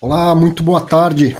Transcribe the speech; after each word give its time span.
Olá, 0.00 0.32
muito 0.32 0.62
boa 0.62 0.86
tarde. 0.86 1.36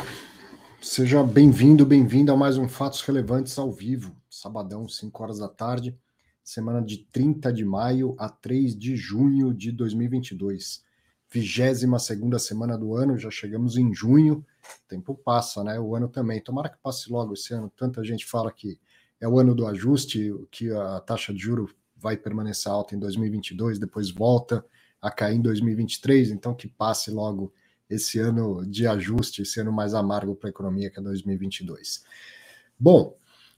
Seja 0.83 1.23
bem-vindo, 1.23 1.87
bem-vinda 1.87 2.33
a 2.33 2.37
mais 2.37 2.59
um 2.59 2.69
Fatos 2.69 3.01
Relevantes 3.03 3.57
ao 3.57 3.71
vivo, 3.71 4.17
sabadão, 4.29 4.89
5 4.89 5.23
horas 5.23 5.39
da 5.39 5.49
tarde, 5.49 5.97
semana 6.43 6.83
de 6.83 6.99
30 6.99 7.53
de 7.53 7.65
maio 7.65 8.17
a 8.19 8.29
3 8.29 8.77
de 8.77 8.97
junho 8.97 9.55
de 9.55 9.71
2022. 9.71 10.83
22 11.31 12.03
segunda 12.03 12.37
semana 12.41 12.77
do 12.77 12.97
ano, 12.97 13.17
já 13.17 13.31
chegamos 13.31 13.77
em 13.77 13.95
junho, 13.95 14.45
o 14.65 14.89
tempo 14.89 15.15
passa, 15.15 15.63
né? 15.63 15.79
O 15.79 15.95
ano 15.95 16.09
também. 16.09 16.43
Tomara 16.43 16.69
que 16.69 16.79
passe 16.83 17.13
logo 17.13 17.35
esse 17.35 17.55
ano. 17.55 17.73
Tanta 17.77 18.03
gente 18.03 18.27
fala 18.27 18.51
que 18.51 18.77
é 19.21 19.29
o 19.29 19.39
ano 19.39 19.55
do 19.55 19.69
ajuste, 19.69 20.35
que 20.51 20.69
a 20.73 20.99
taxa 20.99 21.33
de 21.33 21.39
juro 21.39 21.71
vai 21.97 22.17
permanecer 22.17 22.73
alta 22.73 22.97
em 22.97 22.99
2022, 22.99 23.79
depois 23.79 24.11
volta 24.11 24.67
a 25.01 25.13
cair 25.13 25.37
em 25.37 25.41
2023, 25.41 26.33
então 26.33 26.53
que 26.53 26.67
passe 26.67 27.09
logo 27.09 27.53
esse 27.89 28.19
ano 28.19 28.65
de 28.67 28.87
ajuste, 28.87 29.43
esse 29.43 29.61
ano 29.61 29.73
mais 29.73 29.95
amargo 29.95 30.35
para 30.35 30.49
a 30.49 30.51
economia 30.51 30.91
que 30.91 30.99
é 30.99 31.03
2022. 31.03 32.05
Bom, 32.79 33.17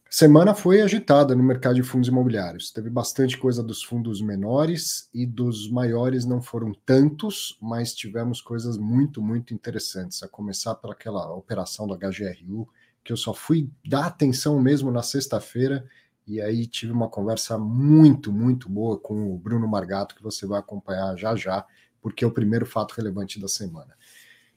semana 0.09 0.55
foi 0.55 0.81
agitada 0.81 1.35
no 1.35 1.43
mercado 1.43 1.75
de 1.75 1.83
fundos 1.83 2.09
imobiliários. 2.09 2.71
Teve 2.71 2.89
bastante 2.89 3.37
coisa 3.37 3.63
dos 3.63 3.83
fundos 3.83 4.21
menores 4.21 5.09
e 5.13 5.27
dos 5.27 5.71
maiores 5.71 6.25
não 6.25 6.41
foram 6.41 6.73
tantos, 6.87 7.59
mas 7.61 7.95
tivemos 7.95 8.41
coisas 8.41 8.79
muito, 8.79 9.21
muito 9.21 9.53
interessantes. 9.53 10.23
A 10.23 10.29
começar 10.29 10.75
pelaquela 10.77 11.33
operação 11.35 11.87
do 11.87 11.97
HGRU, 11.97 12.69
que 13.05 13.13
eu 13.13 13.17
só 13.17 13.35
fui 13.35 13.71
dar 13.85 14.07
atenção 14.07 14.61
mesmo 14.61 14.91
na 14.91 15.03
sexta-feira. 15.03 15.85
E 16.27 16.41
aí 16.41 16.67
tive 16.67 16.93
uma 16.93 17.09
conversa 17.09 17.59
muito, 17.59 18.33
muito 18.33 18.69
boa 18.69 18.99
com 18.99 19.35
o 19.35 19.39
Bruno 19.39 19.67
Margato, 19.67 20.15
que 20.15 20.23
você 20.23 20.47
vai 20.47 20.61
acompanhar 20.61 21.17
já 21.17 21.35
já, 21.35 21.67
porque 22.01 22.25
é 22.25 22.27
o 22.27 22.33
primeiro 22.33 22.65
fato 22.65 22.93
relevante 22.93 23.41
da 23.41 23.49
semana. 23.49 23.95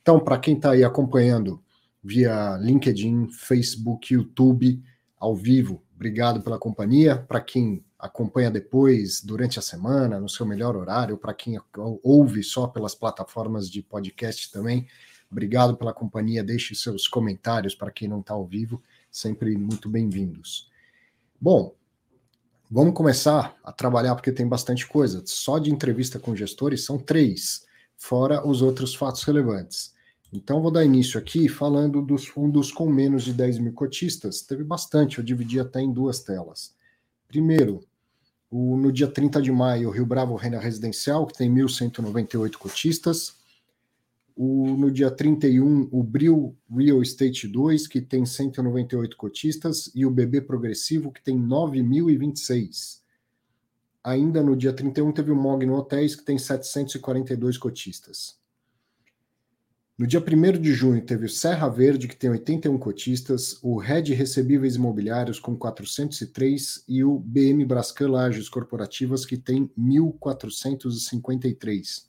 Então, 0.04 0.20
para 0.20 0.38
quem 0.38 0.56
está 0.56 0.72
aí 0.72 0.84
acompanhando 0.84 1.64
via 2.04 2.58
LinkedIn, 2.58 3.30
Facebook, 3.30 4.14
YouTube, 4.14 4.84
ao 5.18 5.34
vivo, 5.34 5.82
obrigado 5.96 6.42
pela 6.42 6.60
companhia. 6.60 7.16
Para 7.16 7.40
quem 7.40 7.82
acompanha 7.98 8.52
depois, 8.52 9.22
durante 9.22 9.58
a 9.58 9.62
semana, 9.62 10.20
no 10.20 10.28
seu 10.28 10.46
melhor 10.46 10.76
horário, 10.76 11.18
para 11.18 11.34
quem 11.34 11.58
ouve 12.04 12.44
só 12.44 12.68
pelas 12.68 12.94
plataformas 12.94 13.72
de 13.72 13.82
podcast 13.82 14.52
também, 14.52 14.86
obrigado 15.32 15.78
pela 15.78 15.94
companhia. 15.94 16.44
Deixe 16.44 16.76
seus 16.76 17.08
comentários 17.08 17.74
para 17.74 17.90
quem 17.90 18.10
não 18.10 18.20
está 18.20 18.34
ao 18.34 18.46
vivo, 18.46 18.84
sempre 19.10 19.56
muito 19.56 19.88
bem-vindos. 19.88 20.70
Bom, 21.40 21.74
vamos 22.70 22.94
começar 22.94 23.56
a 23.64 23.72
trabalhar 23.72 24.16
porque 24.16 24.34
tem 24.34 24.46
bastante 24.46 24.86
coisa. 24.86 25.24
Só 25.26 25.60
de 25.60 25.72
entrevista 25.72 26.20
com 26.20 26.36
gestores 26.36 26.84
são 26.84 26.98
três, 26.98 27.66
fora 27.96 28.46
os 28.46 28.62
outros 28.62 28.94
fatos 28.94 29.24
relevantes. 29.24 29.93
Então, 30.36 30.64
vou 30.64 30.72
dar 30.72 30.84
início 30.84 31.20
aqui 31.20 31.48
falando 31.48 32.02
dos 32.02 32.26
fundos 32.26 32.72
com 32.72 32.90
menos 32.90 33.24
de 33.24 33.32
10 33.32 33.60
mil 33.60 33.72
cotistas. 33.72 34.42
Teve 34.42 34.64
bastante, 34.64 35.20
eu 35.20 35.24
dividi 35.24 35.60
até 35.60 35.80
em 35.80 35.94
duas 35.94 36.22
telas. 36.22 36.74
Primeiro, 37.28 37.82
o, 38.50 38.76
no 38.76 38.92
dia 38.92 39.08
30 39.08 39.40
de 39.40 39.52
maio, 39.52 39.90
o 39.90 39.92
Rio 39.92 40.08
Bravo 40.08 40.36
Renda 40.36 40.60
Residencial, 40.60 41.28
que 41.28 41.38
tem 41.38 41.54
1.198 41.54 42.54
cotistas. 42.54 43.36
O, 44.36 44.76
no 44.76 44.90
dia 44.90 45.12
31, 45.12 45.90
o 45.92 46.02
Bril 46.02 46.58
Real 46.68 47.04
Estate 47.04 47.48
2, 47.48 47.86
que 47.86 48.02
tem 48.02 48.26
198 48.26 49.16
cotistas, 49.16 49.92
e 49.94 50.04
o 50.04 50.10
BB 50.10 50.42
Progressivo, 50.42 51.12
que 51.12 51.22
tem 51.22 51.40
9.026. 51.40 53.02
Ainda 54.04 54.42
no 54.42 54.58
dia 54.58 54.74
31, 54.74 55.12
teve 55.12 55.30
o 55.30 55.36
Mogno 55.36 55.76
Hotéis, 55.76 56.16
que 56.16 56.26
tem 56.26 56.40
742 56.40 57.60
cotistas. 57.60 58.42
No 59.96 60.08
dia 60.08 60.20
1 60.20 60.24
de 60.60 60.74
junho, 60.74 61.06
teve 61.06 61.28
o 61.28 61.30
Serra 61.30 61.70
Verde, 61.70 62.08
que 62.08 62.16
tem 62.16 62.32
81 62.32 62.80
cotistas, 62.80 63.60
o 63.62 63.78
Red 63.78 64.12
Recebíveis 64.16 64.76
Imobiliários, 64.76 65.40
com 65.40 65.56
403, 65.56 66.84
e 66.88 67.04
o 67.04 67.20
BM 67.20 67.64
Brascan 67.64 68.10
Lages 68.10 68.50
Corporativas, 68.50 69.24
que 69.24 69.38
tem 69.38 69.70
1.453. 69.78 72.08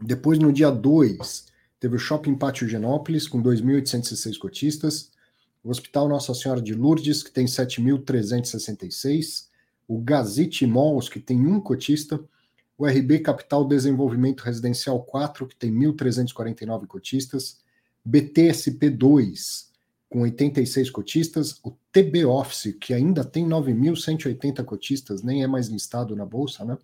Depois, 0.00 0.38
no 0.38 0.50
dia 0.50 0.70
2, 0.70 1.44
teve 1.78 1.96
o 1.96 1.98
Shopping 1.98 2.34
Pátio 2.34 2.66
Genópolis, 2.66 3.28
com 3.28 3.42
2.806 3.42 4.38
cotistas, 4.38 5.12
o 5.62 5.68
Hospital 5.68 6.08
Nossa 6.08 6.32
Senhora 6.32 6.62
de 6.62 6.72
Lourdes, 6.72 7.22
que 7.22 7.30
tem 7.30 7.44
7.366, 7.44 9.48
o 9.86 10.00
Gazite 10.00 10.66
Malls, 10.66 11.10
que 11.10 11.20
tem 11.20 11.46
um 11.46 11.60
cotista, 11.60 12.18
o 12.80 12.86
RB 12.86 13.18
Capital 13.18 13.62
Desenvolvimento 13.66 14.40
Residencial 14.40 15.02
4, 15.02 15.46
que 15.46 15.54
tem 15.54 15.70
1.349 15.70 16.86
cotistas, 16.86 17.58
BTSP 18.02 18.88
2, 18.88 19.70
com 20.08 20.22
86 20.22 20.88
cotistas, 20.88 21.60
o 21.62 21.76
TB 21.92 22.24
Office, 22.24 22.74
que 22.80 22.94
ainda 22.94 23.22
tem 23.22 23.46
9.180 23.46 24.64
cotistas, 24.64 25.22
nem 25.22 25.42
é 25.42 25.46
mais 25.46 25.68
listado 25.68 26.16
na 26.16 26.24
bolsa, 26.24 26.64
né? 26.64 26.78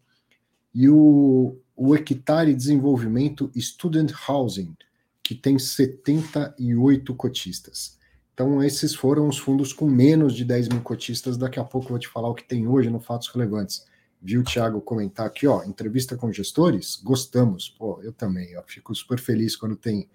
E 0.75 0.87
o, 0.87 1.57
o 1.75 1.95
Hectare 1.95 2.53
Desenvolvimento 2.53 3.51
Student 3.59 4.13
Housing, 4.29 4.77
que 5.23 5.35
tem 5.35 5.59
78 5.59 7.15
cotistas. 7.15 7.97
Então, 8.35 8.63
esses 8.63 8.95
foram 8.95 9.29
os 9.29 9.39
fundos 9.39 9.73
com 9.73 9.87
menos 9.87 10.35
de 10.35 10.45
10 10.45 10.69
mil 10.69 10.83
cotistas. 10.83 11.39
Daqui 11.39 11.59
a 11.59 11.65
pouco 11.65 11.87
eu 11.87 11.91
vou 11.93 11.99
te 11.99 12.07
falar 12.07 12.29
o 12.29 12.35
que 12.35 12.45
tem 12.45 12.69
hoje 12.69 12.91
no 12.91 13.01
Fatos 13.01 13.29
Relevantes 13.29 13.87
viu 14.27 14.41
o 14.41 14.45
Thiago 14.45 14.81
comentar 14.81 15.25
aqui, 15.25 15.47
ó, 15.47 15.63
entrevista 15.63 16.17
com 16.17 16.33
gestores, 16.33 16.97
gostamos. 16.97 17.69
Pô, 17.69 18.03
eu 18.03 18.13
também, 18.13 18.51
eu 18.51 18.63
fico 18.67 18.93
super 18.93 19.21
feliz 19.21 19.55
quando 19.55 19.77
tem 19.77 20.11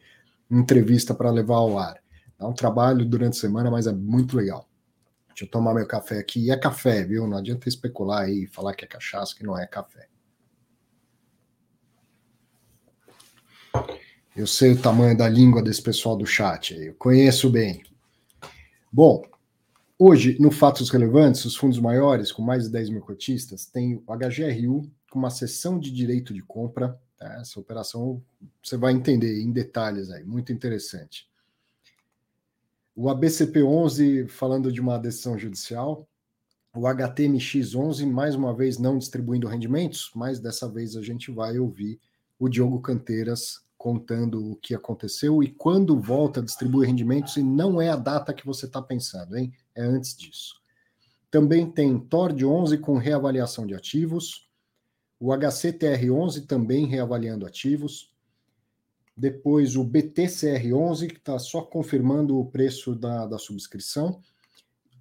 entrevista 0.49 1.15
para 1.15 1.31
levar 1.31 1.55
ao 1.55 1.79
ar. 1.79 2.03
Dá 2.37 2.45
um 2.45 2.53
trabalho 2.53 3.05
durante 3.05 3.37
a 3.37 3.39
semana, 3.39 3.71
mas 3.71 3.87
é 3.87 3.93
muito 3.93 4.35
legal. 4.35 4.67
Deixa 5.29 5.45
eu 5.45 5.49
tomar 5.49 5.73
meu 5.73 5.87
café 5.87 6.19
aqui. 6.19 6.47
E 6.47 6.51
é 6.51 6.57
café, 6.57 7.05
viu? 7.05 7.25
Não 7.25 7.37
adianta 7.37 7.69
especular 7.69 8.23
aí 8.23 8.43
e 8.43 8.47
falar 8.47 8.73
que 8.73 8.83
é 8.83 8.87
cachaça, 8.87 9.33
que 9.33 9.45
não 9.45 9.57
é 9.57 9.65
café. 9.65 10.09
Eu 14.35 14.45
sei 14.45 14.73
o 14.73 14.81
tamanho 14.81 15.17
da 15.17 15.29
língua 15.29 15.61
desse 15.61 15.81
pessoal 15.81 16.17
do 16.17 16.25
chat, 16.25 16.73
eu 16.73 16.93
conheço 16.95 17.49
bem. 17.49 17.81
Bom, 18.91 19.23
Hoje, 20.03 20.35
no 20.39 20.49
Fatos 20.49 20.89
Relevantes, 20.89 21.45
os 21.45 21.55
fundos 21.55 21.77
maiores, 21.77 22.31
com 22.31 22.41
mais 22.41 22.63
de 22.63 22.71
10 22.71 22.89
mil 22.89 23.01
cotistas, 23.01 23.67
tem 23.67 24.03
o 24.07 24.17
HGRU, 24.17 24.91
com 25.11 25.19
uma 25.19 25.29
sessão 25.29 25.77
de 25.77 25.91
direito 25.91 26.33
de 26.33 26.41
compra. 26.41 26.99
Tá? 27.15 27.35
Essa 27.39 27.59
operação 27.59 28.19
você 28.63 28.75
vai 28.77 28.93
entender 28.93 29.43
em 29.43 29.51
detalhes 29.51 30.09
aí, 30.09 30.23
muito 30.23 30.51
interessante. 30.51 31.29
O 32.95 33.09
ABCP11, 33.09 34.27
falando 34.27 34.71
de 34.71 34.81
uma 34.81 34.97
decisão 34.97 35.37
judicial. 35.37 36.09
O 36.73 36.79
HTMX11, 36.79 38.07
mais 38.07 38.33
uma 38.33 38.55
vez, 38.55 38.79
não 38.79 38.97
distribuindo 38.97 39.47
rendimentos, 39.47 40.09
mas 40.15 40.39
dessa 40.39 40.67
vez 40.67 40.95
a 40.95 41.03
gente 41.03 41.29
vai 41.29 41.59
ouvir 41.59 41.99
o 42.39 42.49
Diogo 42.49 42.81
Canteiras 42.81 43.63
contando 43.81 44.51
o 44.51 44.55
que 44.57 44.75
aconteceu 44.75 45.41
e 45.41 45.47
quando 45.49 45.99
volta 45.99 46.39
a 46.39 46.43
distribuir 46.43 46.87
rendimentos, 46.87 47.35
e 47.35 47.41
não 47.41 47.81
é 47.81 47.89
a 47.89 47.95
data 47.95 48.31
que 48.31 48.45
você 48.45 48.67
está 48.67 48.79
pensando, 48.79 49.35
hein? 49.35 49.51
É 49.73 49.81
antes 49.81 50.15
disso. 50.15 50.61
Também 51.31 51.65
tem 51.65 51.97
TORD 51.97 52.45
11 52.45 52.77
com 52.77 52.99
reavaliação 52.99 53.65
de 53.65 53.73
ativos, 53.73 54.47
o 55.19 55.29
HCTR11 55.29 56.45
também 56.45 56.85
reavaliando 56.85 57.43
ativos, 57.43 58.13
depois 59.17 59.75
o 59.75 59.83
BTCR11, 59.83 61.07
que 61.07 61.17
está 61.17 61.39
só 61.39 61.63
confirmando 61.63 62.37
o 62.37 62.45
preço 62.45 62.93
da, 62.93 63.25
da 63.25 63.39
subscrição, 63.39 64.21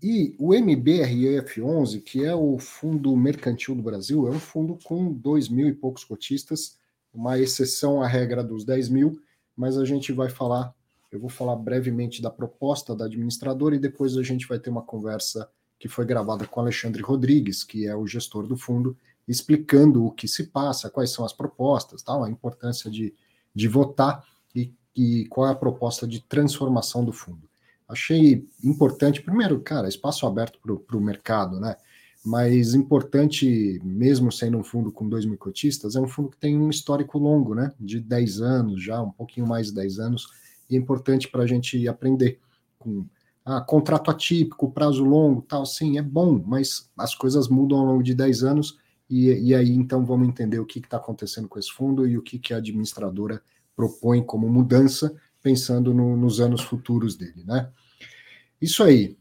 e 0.02 0.34
o 0.38 0.54
MBRF11, 0.54 2.02
que 2.02 2.24
é 2.24 2.34
o 2.34 2.58
Fundo 2.58 3.14
Mercantil 3.14 3.74
do 3.74 3.82
Brasil, 3.82 4.26
é 4.26 4.30
um 4.30 4.40
fundo 4.40 4.78
com 4.82 5.12
dois 5.12 5.50
mil 5.50 5.68
e 5.68 5.74
poucos 5.74 6.02
cotistas, 6.02 6.79
uma 7.12 7.38
exceção 7.38 8.02
à 8.02 8.06
regra 8.06 8.42
dos 8.42 8.64
10 8.64 8.88
mil, 8.88 9.20
mas 9.56 9.76
a 9.76 9.84
gente 9.84 10.12
vai 10.12 10.28
falar, 10.28 10.74
eu 11.10 11.20
vou 11.20 11.28
falar 11.28 11.56
brevemente 11.56 12.22
da 12.22 12.30
proposta 12.30 12.94
da 12.94 13.06
administradora 13.06 13.74
e 13.74 13.78
depois 13.78 14.16
a 14.16 14.22
gente 14.22 14.46
vai 14.46 14.58
ter 14.58 14.70
uma 14.70 14.82
conversa 14.82 15.48
que 15.78 15.88
foi 15.88 16.04
gravada 16.04 16.46
com 16.46 16.60
Alexandre 16.60 17.02
Rodrigues, 17.02 17.64
que 17.64 17.86
é 17.86 17.96
o 17.96 18.06
gestor 18.06 18.46
do 18.46 18.56
fundo, 18.56 18.96
explicando 19.26 20.04
o 20.04 20.10
que 20.10 20.28
se 20.28 20.44
passa, 20.48 20.90
quais 20.90 21.10
são 21.10 21.24
as 21.24 21.32
propostas, 21.32 22.02
tal, 22.02 22.22
a 22.22 22.30
importância 22.30 22.90
de, 22.90 23.14
de 23.54 23.68
votar 23.68 24.24
e, 24.54 24.74
e 24.94 25.26
qual 25.26 25.46
é 25.46 25.50
a 25.52 25.54
proposta 25.54 26.06
de 26.06 26.20
transformação 26.20 27.04
do 27.04 27.12
fundo. 27.12 27.48
Achei 27.88 28.46
importante, 28.62 29.22
primeiro, 29.22 29.60
cara, 29.60 29.88
espaço 29.88 30.26
aberto 30.26 30.60
para 30.60 30.96
o 30.96 31.00
mercado, 31.00 31.58
né? 31.58 31.76
Mas 32.24 32.74
importante, 32.74 33.80
mesmo 33.82 34.30
sendo 34.30 34.58
um 34.58 34.64
fundo 34.64 34.92
com 34.92 35.08
2 35.08 35.24
mil 35.24 35.38
cotistas, 35.38 35.96
é 35.96 36.00
um 36.00 36.08
fundo 36.08 36.30
que 36.30 36.36
tem 36.36 36.58
um 36.58 36.68
histórico 36.68 37.18
longo, 37.18 37.54
né, 37.54 37.72
de 37.80 37.98
10 38.00 38.40
anos 38.42 38.82
já, 38.82 39.00
um 39.02 39.10
pouquinho 39.10 39.46
mais 39.46 39.68
de 39.68 39.74
10 39.74 39.98
anos, 39.98 40.28
e 40.68 40.76
é 40.76 40.78
importante 40.78 41.28
para 41.28 41.42
a 41.42 41.46
gente 41.46 41.88
aprender 41.88 42.38
com 42.78 43.06
ah, 43.44 43.60
contrato 43.60 44.10
atípico, 44.10 44.70
prazo 44.70 45.02
longo, 45.02 45.42
tal, 45.42 45.64
sim, 45.64 45.98
é 45.98 46.02
bom, 46.02 46.42
mas 46.46 46.90
as 46.96 47.14
coisas 47.14 47.48
mudam 47.48 47.78
ao 47.78 47.86
longo 47.86 48.02
de 48.02 48.14
10 48.14 48.44
anos 48.44 48.78
e, 49.08 49.32
e 49.32 49.54
aí 49.54 49.70
então 49.70 50.04
vamos 50.04 50.28
entender 50.28 50.58
o 50.58 50.66
que 50.66 50.78
está 50.78 50.98
acontecendo 50.98 51.48
com 51.48 51.58
esse 51.58 51.72
fundo 51.72 52.06
e 52.06 52.16
o 52.16 52.22
que, 52.22 52.38
que 52.38 52.54
a 52.54 52.58
administradora 52.58 53.42
propõe 53.74 54.22
como 54.22 54.48
mudança, 54.48 55.16
pensando 55.42 55.94
no, 55.94 56.16
nos 56.16 56.38
anos 56.38 56.60
futuros 56.60 57.16
dele, 57.16 57.42
né? 57.44 57.70
Isso 58.60 58.84
aí. 58.84 59.16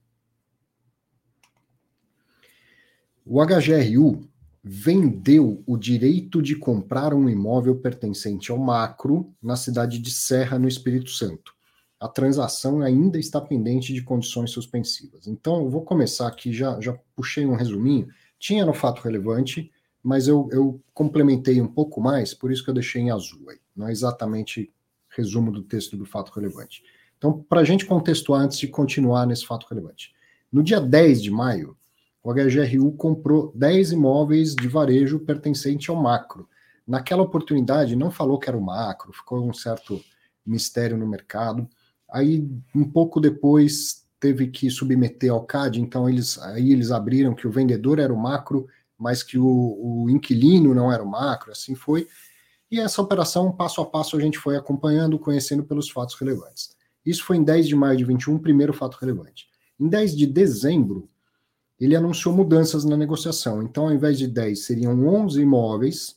O 3.26 3.44
HGRU 3.44 4.30
vendeu 4.64 5.62
o 5.68 5.78
direito 5.78 6.42
de 6.42 6.56
comprar 6.56 7.14
um 7.14 7.30
imóvel 7.30 7.76
pertencente 7.76 8.52
ao 8.52 8.58
Macro 8.58 9.34
na 9.42 9.56
cidade 9.56 10.00
de 10.00 10.12
Serra, 10.12 10.58
no 10.58 10.68
Espírito 10.68 11.10
Santo 11.10 11.54
a 12.04 12.08
transação 12.10 12.82
ainda 12.82 13.18
está 13.18 13.40
pendente 13.40 13.94
de 13.94 14.02
condições 14.02 14.52
suspensivas. 14.52 15.26
Então, 15.26 15.64
eu 15.64 15.70
vou 15.70 15.84
começar 15.84 16.28
aqui, 16.28 16.52
já, 16.52 16.78
já 16.82 16.94
puxei 17.16 17.46
um 17.46 17.56
resuminho. 17.56 18.10
Tinha 18.38 18.66
no 18.66 18.74
fato 18.74 19.02
relevante, 19.02 19.72
mas 20.04 20.28
eu, 20.28 20.50
eu 20.52 20.82
complementei 20.94 21.62
um 21.62 21.68
pouco 21.68 22.02
mais, 22.02 22.34
por 22.34 22.52
isso 22.52 22.62
que 22.62 22.70
eu 22.70 22.74
deixei 22.74 23.04
em 23.04 23.10
azul 23.10 23.50
aí. 23.50 23.58
Não 23.74 23.88
é 23.88 23.94
exatamente 23.94 24.70
resumo 25.16 25.50
do 25.50 25.64
texto 25.64 25.96
do 25.96 26.06
fato 26.06 26.34
relevante. 26.34 26.84
Então, 27.18 27.42
para 27.48 27.62
a 27.62 27.64
gente 27.64 27.86
contextuar 27.86 28.42
antes 28.42 28.60
de 28.60 28.68
continuar 28.68 29.26
nesse 29.26 29.46
fato 29.46 29.66
relevante. 29.70 30.14
No 30.52 30.62
dia 30.62 30.82
10 30.82 31.24
de 31.24 31.32
maio, 31.32 31.78
o 32.24 32.34
HGRU 32.34 32.94
comprou 32.94 33.52
10 33.54 33.92
imóveis 33.92 34.56
de 34.56 34.68
varejo 34.68 35.20
pertencente 35.20 35.90
ao 35.90 36.02
macro. 36.02 36.48
Naquela 36.88 37.22
oportunidade, 37.22 37.96
não 37.96 38.10
falou 38.10 38.40
que 38.40 38.50
era 38.50 38.58
o 38.58 38.62
macro, 38.62 39.12
ficou 39.12 39.48
um 39.48 39.54
certo 39.54 40.02
mistério 40.46 40.98
no 40.98 41.08
mercado. 41.08 41.68
Aí, 42.10 42.48
um 42.74 42.90
pouco 42.90 43.20
depois, 43.20 44.06
teve 44.20 44.48
que 44.48 44.70
submeter 44.70 45.32
ao 45.32 45.44
CAD, 45.44 45.82
então 45.82 46.10
eles, 46.10 46.38
aí 46.40 46.72
eles 46.72 46.92
abriram 46.92 47.36
que 47.36 47.46
o 47.46 47.52
vendedor 47.52 48.00
era 48.00 48.14
o 48.14 48.18
macro, 48.18 48.68
mas 48.98 49.22
que 49.22 49.38
o, 49.38 49.46
o 49.46 50.10
inquilino 50.10 50.74
não 50.74 50.92
era 50.92 51.04
o 51.04 51.10
macro, 51.10 51.52
assim 51.52 51.76
foi. 51.76 52.08
E 52.72 52.80
essa 52.80 53.02
operação, 53.02 53.52
passo 53.52 53.82
a 53.82 53.86
passo, 53.86 54.16
a 54.16 54.22
gente 54.22 54.38
foi 54.38 54.56
acompanhando, 54.56 55.20
conhecendo 55.20 55.64
pelos 55.64 55.90
fatos 55.90 56.16
relevantes. 56.16 56.74
Isso 57.06 57.24
foi 57.26 57.36
em 57.36 57.44
10 57.44 57.68
de 57.68 57.76
maio 57.76 57.98
de 57.98 58.06
21, 58.06 58.40
primeiro 58.40 58.74
fato 58.74 58.98
relevante. 59.00 59.48
Em 59.78 59.90
10 59.90 60.16
de 60.16 60.26
dezembro, 60.26 61.10
ele 61.84 61.96
anunciou 61.96 62.34
mudanças 62.34 62.86
na 62.86 62.96
negociação. 62.96 63.64
Então, 63.64 63.86
ao 63.86 63.94
invés 63.94 64.18
de 64.18 64.28
10, 64.28 64.66
seriam 64.66 65.08
11 65.08 65.42
imóveis 65.42 66.16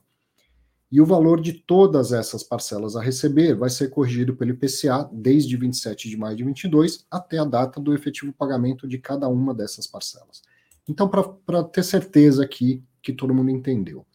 E 0.90 1.02
o 1.02 1.06
valor 1.06 1.42
de 1.42 1.52
todas 1.52 2.14
essas 2.14 2.44
parcelas 2.44 2.96
a 2.96 3.02
receber 3.02 3.54
vai 3.54 3.70
ser 3.70 3.90
corrigido 3.90 4.36
pelo 4.36 4.52
IPCA 4.52 5.10
desde 5.12 5.58
27 5.58 6.10
de 6.10 6.16
maio 6.16 6.38
de 6.38 6.46
22 6.46 7.06
até 7.12 7.38
a 7.38 7.44
data 7.44 7.80
do 7.80 7.94
efetivo 7.94 8.32
pagamento 8.32 8.88
de 8.88 8.98
cada 8.98 9.28
uma 9.28 9.54
dessas 9.54 9.86
parcelas. 9.86 10.42
Então, 10.88 11.10
para 11.10 11.64
ter 11.66 11.84
certeza 11.84 12.44
aqui 12.44 12.82
que 13.02 13.12
todo 13.12 13.34
mundo 13.34 13.52
entendeu, 13.52 14.06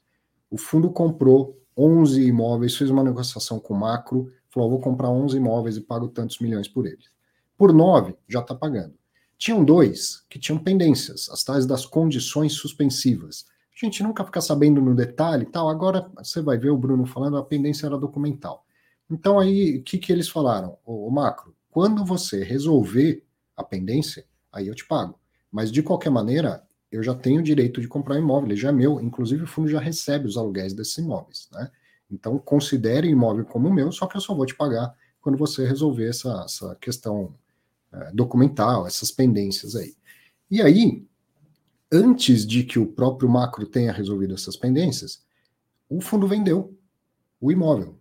o 0.51 0.57
fundo 0.57 0.91
comprou 0.91 1.59
11 1.77 2.23
imóveis, 2.23 2.75
fez 2.75 2.89
uma 2.89 3.05
negociação 3.05 3.61
com 3.61 3.75
o 3.75 3.79
macro, 3.79 4.33
falou: 4.49 4.71
vou 4.71 4.81
comprar 4.81 5.11
11 5.11 5.37
imóveis 5.37 5.77
e 5.77 5.81
pago 5.83 6.09
tantos 6.09 6.39
milhões 6.39 6.69
por 6.69 6.87
eles. 6.87 7.11
Por 7.57 7.73
9, 7.73 8.17
já 8.27 8.41
está 8.41 8.55
pagando. 8.55 8.95
Tinham 9.37 9.63
dois 9.63 10.25
que 10.31 10.39
tinham 10.39 10.59
pendências, 10.59 11.29
as 11.29 11.45
tais 11.45 11.67
das 11.67 11.85
condições 11.85 12.55
suspensivas 12.55 13.45
a 13.75 13.85
gente 13.85 14.03
nunca 14.03 14.25
fica 14.25 14.41
sabendo 14.41 14.81
no 14.81 14.95
detalhe 14.95 15.47
tal. 15.47 15.69
Agora 15.69 16.11
você 16.17 16.41
vai 16.41 16.59
ver 16.59 16.71
o 16.71 16.77
Bruno 16.77 17.07
falando, 17.07 17.37
a 17.37 17.45
pendência 17.45 17.87
era 17.87 17.99
documental. 17.99 18.65
Então 19.11 19.39
aí, 19.39 19.79
o 19.79 19.83
que, 19.83 19.99
que 19.99 20.13
eles 20.13 20.29
falaram? 20.29 20.77
O, 20.85 21.11
macro, 21.11 21.55
quando 21.71 22.05
você 22.05 22.43
resolver 22.43 23.25
a 23.57 23.63
pendência, 23.63 24.25
aí 24.53 24.69
eu 24.69 24.75
te 24.75 24.87
pago. 24.87 25.19
Mas 25.51 25.71
de 25.71 25.83
qualquer 25.83 26.11
maneira, 26.11 26.63
eu 26.91 27.03
já 27.03 27.15
tenho 27.15 27.41
o 27.41 27.43
direito 27.43 27.81
de 27.81 27.89
comprar 27.89 28.19
imóvel, 28.19 28.49
ele 28.49 28.57
já 28.57 28.69
é 28.69 28.73
meu, 28.73 29.01
inclusive 29.01 29.45
o 29.45 29.47
fundo 29.47 29.69
já 29.69 29.81
recebe 29.81 30.27
os 30.27 30.37
aluguéis 30.37 30.73
desses 30.73 30.97
imóveis, 30.99 31.49
né? 31.53 31.71
Então 32.11 32.39
considere 32.39 33.09
imóvel 33.09 33.45
como 33.45 33.73
meu, 33.73 33.91
só 33.91 34.07
que 34.07 34.17
eu 34.17 34.21
só 34.21 34.35
vou 34.35 34.47
te 34.47 34.55
pagar 34.55 34.95
quando 35.21 35.39
você 35.39 35.67
resolver 35.67 36.09
essa, 36.09 36.43
essa 36.45 36.75
questão 36.77 37.35
é, 37.93 38.13
documental, 38.13 38.87
essas 38.87 39.11
pendências 39.11 39.77
aí. 39.77 39.95
E 40.51 40.61
aí, 40.61 41.07
antes 41.93 42.47
de 42.47 42.65
que 42.65 42.79
o 42.79 42.87
próprio 42.87 43.29
macro 43.29 43.67
tenha 43.67 43.93
resolvido 43.93 44.35
essas 44.35 44.57
pendências, 44.57 45.23
o 45.89 46.01
fundo 46.01 46.27
vendeu 46.27 46.75
o 47.39 47.53
imóvel. 47.53 47.99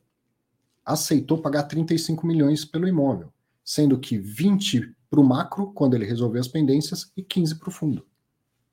aceitou 0.85 1.39
pagar 1.39 1.65
35 1.65 2.25
milhões 2.25 2.65
pelo 2.65 2.87
imóvel, 2.87 3.33
sendo 3.65 3.99
que 3.99 4.17
20 4.17 4.95
para 5.11 5.19
o 5.19 5.25
macro, 5.25 5.73
quando 5.73 5.95
ele 5.95 6.05
resolver 6.05 6.39
as 6.39 6.47
pendências, 6.47 7.11
e 7.17 7.21
15 7.25 7.57
para 7.57 7.69
o 7.69 7.73
fundo. 7.73 8.07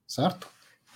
Certo? 0.06 0.48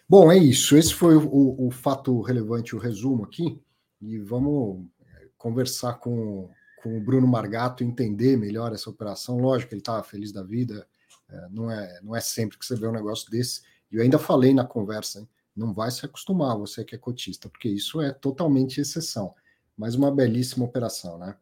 Bom, 0.08 0.32
é 0.32 0.38
isso. 0.38 0.78
Esse 0.78 0.94
foi 0.94 1.16
o, 1.16 1.68
o, 1.68 1.72
fato 1.72 2.22
relevante, 2.22 2.76
o 2.76 2.80
resumo 2.80 3.24
aqui. 3.24 3.62
E 4.02 4.20
vamos 4.20 4.86
é, 5.02 5.28
conversar 5.38 5.96
com, 5.96 6.50
com 6.82 6.98
o 6.98 7.02
Bruno 7.02 7.28
Margato, 7.28 7.84
entender 7.84 8.38
melhor 8.38 8.72
essa 8.72 8.90
operação. 8.90 9.38
Lógico, 9.38 9.74
ele 9.74 9.82
estava 9.82 10.04
feliz 10.04 10.32
da 10.32 10.44
vida. 10.44 10.88
É, 11.28 11.50
não, 11.50 11.72
é, 11.72 12.00
não 12.02 12.16
é 12.16 12.22
sempre 12.22 12.58
que 12.58 12.66
você 12.66 12.76
vê 12.76 12.88
um 12.88 12.92
negócio 12.92 13.30
desse. 13.32 13.62
E 13.92 13.96
eu 13.96 14.04
ainda 14.04 14.20
falei 14.20 14.54
na 14.54 14.66
conversa, 14.66 15.20
hein? 15.20 15.30
não 15.56 15.74
vai 15.74 15.90
se 15.90 16.06
acostumar, 16.06 16.58
você 16.58 16.84
que 16.84 16.96
é 16.96 16.98
cotista, 16.98 17.50
porque 17.50 17.70
isso 17.70 18.02
é 18.02 18.12
totalmente 18.12 18.82
exceção. 18.82 19.34
Mas 19.78 19.96
uma 19.96 20.14
belíssima 20.14 20.66
operação, 20.66 21.18
né? 21.18 21.36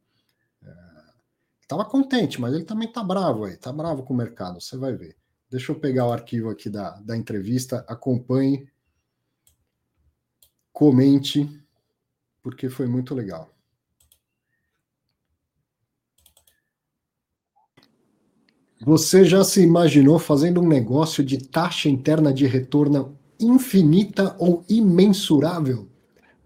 Estava 1.62 1.82
é, 1.82 1.86
contente, 1.86 2.40
mas 2.40 2.54
ele 2.54 2.64
também 2.64 2.88
está 2.88 3.04
bravo 3.04 3.46
aí, 3.46 3.54
está 3.54 3.72
bravo 3.74 4.04
com 4.04 4.14
o 4.14 4.18
mercado, 4.18 4.62
você 4.62 4.78
vai 4.78 4.94
ver. 4.94 5.18
Deixa 5.54 5.72
eu 5.72 5.76
pegar 5.76 6.08
o 6.08 6.12
arquivo 6.12 6.50
aqui 6.50 6.68
da, 6.68 7.00
da 7.02 7.16
entrevista, 7.16 7.86
acompanhe, 7.88 8.68
comente, 10.72 11.48
porque 12.42 12.72
foi 12.72 12.88
muito 12.88 13.14
legal. 13.14 13.54
Você 18.84 19.24
já 19.24 19.44
se 19.44 19.62
imaginou 19.62 20.18
fazendo 20.18 20.60
um 20.60 20.68
negócio 20.68 21.24
de 21.24 21.38
taxa 21.38 21.88
interna 21.88 22.34
de 22.34 22.48
retorno 22.48 23.16
infinita 23.40 24.36
ou 24.40 24.66
imensurável? 24.68 25.88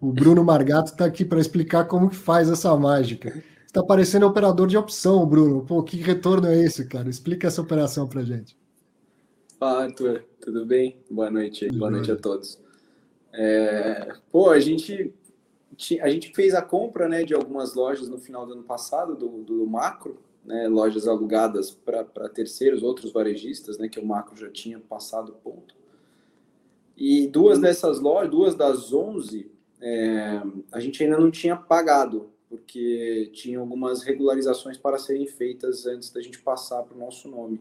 O 0.01 0.11
Bruno 0.11 0.43
Margato 0.43 0.91
está 0.91 1.05
aqui 1.05 1.23
para 1.23 1.39
explicar 1.39 1.85
como 1.85 2.09
que 2.09 2.15
faz 2.17 2.49
essa 2.49 2.75
mágica. 2.75 3.41
Está 3.65 3.81
parecendo 3.81 4.27
operador 4.27 4.67
de 4.67 4.75
opção, 4.75 5.25
Bruno. 5.25 5.61
Pô, 5.61 5.81
que 5.81 5.95
retorno 5.95 6.47
é 6.47 6.61
esse, 6.61 6.85
cara? 6.85 7.09
Explica 7.09 7.47
essa 7.47 7.61
operação 7.61 8.05
para 8.05 8.21
gente. 8.21 8.56
Fala, 9.59 9.85
Arthur, 9.85 10.23
tudo 10.39 10.67
bem? 10.67 11.01
Boa 11.09 11.31
noite, 11.31 11.67
boa 11.69 11.89
noite 11.89 12.11
a 12.11 12.15
todos. 12.15 12.59
É, 13.33 14.13
pô, 14.31 14.51
a 14.51 14.59
gente, 14.59 15.11
a 15.99 16.09
gente 16.09 16.31
fez 16.35 16.53
a 16.53 16.61
compra 16.61 17.09
né, 17.09 17.23
de 17.23 17.33
algumas 17.33 17.73
lojas 17.73 18.07
no 18.07 18.19
final 18.19 18.45
do 18.45 18.53
ano 18.53 18.61
passado, 18.61 19.15
do, 19.15 19.41
do 19.41 19.65
Macro, 19.65 20.19
né, 20.45 20.67
lojas 20.67 21.07
alugadas 21.07 21.71
para 21.71 22.29
terceiros, 22.29 22.83
outros 22.83 23.11
varejistas, 23.11 23.79
né, 23.79 23.89
que 23.89 23.99
o 23.99 24.05
Macro 24.05 24.37
já 24.37 24.51
tinha 24.51 24.79
passado 24.79 25.33
ponto. 25.43 25.73
E 26.95 27.25
duas 27.25 27.57
dessas 27.57 27.99
lojas, 27.99 28.29
duas 28.29 28.53
das 28.53 28.93
11, 28.93 29.51
é, 29.81 30.39
a 30.71 30.79
gente 30.79 31.03
ainda 31.03 31.17
não 31.17 31.31
tinha 31.31 31.55
pagado, 31.55 32.29
porque 32.47 33.31
tinha 33.33 33.57
algumas 33.57 34.03
regularizações 34.03 34.77
para 34.77 34.99
serem 34.99 35.25
feitas 35.25 35.87
antes 35.87 36.11
da 36.11 36.21
gente 36.21 36.39
passar 36.43 36.83
para 36.83 36.95
o 36.95 36.99
nosso 36.99 37.27
nome. 37.27 37.59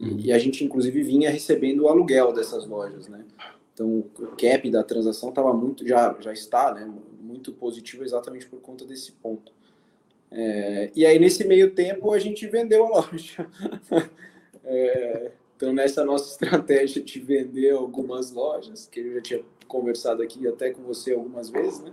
Uhum. 0.00 0.18
E 0.18 0.32
a 0.32 0.38
gente, 0.38 0.64
inclusive, 0.64 1.02
vinha 1.02 1.30
recebendo 1.30 1.84
o 1.84 1.88
aluguel 1.88 2.32
dessas 2.32 2.66
lojas, 2.66 3.08
né? 3.08 3.24
Então, 3.72 3.98
o 3.98 4.36
cap 4.36 4.70
da 4.70 4.82
transação 4.82 5.30
estava 5.30 5.52
muito, 5.52 5.86
já, 5.86 6.16
já 6.20 6.32
está, 6.32 6.74
né? 6.74 6.90
Muito 7.20 7.52
positivo 7.52 8.04
exatamente 8.04 8.46
por 8.46 8.60
conta 8.60 8.84
desse 8.84 9.12
ponto. 9.12 9.52
É, 10.30 10.90
e 10.94 11.06
aí, 11.06 11.18
nesse 11.18 11.44
meio 11.44 11.74
tempo, 11.74 12.12
a 12.12 12.18
gente 12.18 12.46
vendeu 12.46 12.84
a 12.86 13.00
loja. 13.00 13.50
é, 14.64 15.32
então, 15.56 15.72
nessa 15.72 16.04
nossa 16.04 16.30
estratégia 16.30 17.02
de 17.02 17.20
vender 17.20 17.70
algumas 17.70 18.30
lojas, 18.30 18.86
que 18.86 19.00
eu 19.00 19.14
já 19.14 19.20
tinha 19.22 19.44
conversado 19.66 20.22
aqui 20.22 20.46
até 20.46 20.70
com 20.70 20.82
você 20.82 21.12
algumas 21.12 21.50
vezes, 21.50 21.80
né? 21.80 21.92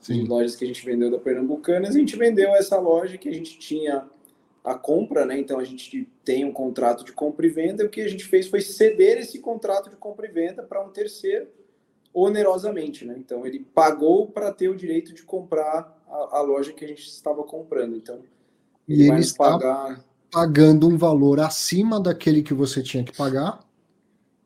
Sim. 0.00 0.24
lojas 0.26 0.56
que 0.56 0.64
a 0.64 0.66
gente 0.66 0.84
vendeu 0.84 1.10
da 1.10 1.18
Pernambucanas, 1.18 1.94
a 1.94 1.98
gente 1.98 2.16
vendeu 2.16 2.54
essa 2.54 2.78
loja 2.78 3.18
que 3.18 3.28
a 3.28 3.32
gente 3.32 3.58
tinha 3.58 4.08
a 4.64 4.74
compra, 4.74 5.24
né? 5.24 5.38
Então 5.38 5.58
a 5.58 5.64
gente 5.64 6.08
tem 6.24 6.44
um 6.44 6.52
contrato 6.52 7.04
de 7.04 7.12
compra 7.12 7.46
e 7.46 7.50
venda, 7.50 7.82
e 7.82 7.86
o 7.86 7.90
que 7.90 8.00
a 8.00 8.08
gente 8.08 8.24
fez 8.24 8.46
foi 8.46 8.60
ceder 8.60 9.18
esse 9.18 9.38
contrato 9.38 9.90
de 9.90 9.96
compra 9.96 10.26
e 10.26 10.30
venda 10.30 10.62
para 10.62 10.84
um 10.84 10.90
terceiro 10.90 11.48
onerosamente, 12.12 13.04
né? 13.04 13.14
Então 13.18 13.46
ele 13.46 13.60
pagou 13.60 14.26
para 14.26 14.52
ter 14.52 14.68
o 14.68 14.76
direito 14.76 15.14
de 15.14 15.22
comprar 15.22 15.96
a, 16.08 16.38
a, 16.38 16.40
loja 16.42 16.72
que 16.72 16.84
a 16.84 16.88
gente 16.88 17.06
estava 17.06 17.42
comprando. 17.44 17.96
Então 17.96 18.16
ele, 18.16 18.28
e 18.88 19.08
ele 19.08 19.20
está 19.20 19.58
pagar... 19.58 20.04
pagando 20.30 20.88
um 20.88 20.96
valor 20.96 21.40
acima 21.40 22.00
daquele 22.00 22.42
que 22.42 22.52
você 22.52 22.82
tinha 22.82 23.04
que 23.04 23.16
pagar. 23.16 23.60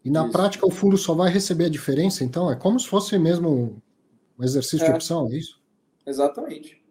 E 0.04 0.10
na 0.10 0.22
Isso. 0.22 0.32
prática 0.32 0.66
o 0.66 0.70
fundo 0.70 0.98
só 0.98 1.14
vai 1.14 1.30
receber 1.30 1.64
a 1.64 1.70
diferença, 1.70 2.22
então 2.22 2.52
é 2.52 2.54
como 2.54 2.78
se 2.78 2.86
fosse 2.86 3.18
mesmo 3.18 3.80
um 4.38 4.44
exercício 4.44 4.84
é. 4.84 4.90
de 4.90 4.94
opção, 4.94 5.26
é 5.28 5.36
isso? 5.36 5.58
Exatamente. 6.06 6.83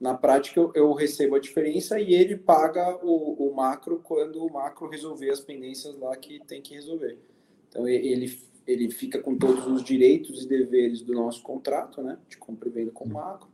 Na 0.00 0.14
prática, 0.14 0.60
eu, 0.60 0.70
eu, 0.74 0.92
recebo 0.92 1.34
a 1.34 1.40
diferença 1.40 1.98
e 1.98 2.14
ele 2.14 2.36
paga 2.36 2.96
o, 3.04 3.48
o, 3.48 3.54
macro 3.54 4.00
quando 4.02 4.44
o 4.44 4.52
macro 4.52 4.88
resolver 4.88 5.30
as 5.30 5.40
pendências 5.40 5.98
lá 5.98 6.16
que 6.16 6.38
tem 6.46 6.62
que 6.62 6.74
resolver. 6.74 7.18
Então, 7.68 7.86
ele, 7.88 8.38
ele 8.64 8.90
fica 8.90 9.18
com 9.18 9.36
todos 9.36 9.66
os 9.66 9.82
direitos 9.82 10.44
e 10.44 10.48
deveres 10.48 11.02
do 11.02 11.14
nosso 11.14 11.42
contrato, 11.42 12.00
né, 12.00 12.16
de 12.28 12.36
compra 12.36 12.68
e 12.68 12.72
venda 12.72 12.92
com 12.92 13.06
o 13.06 13.12
macro. 13.12 13.48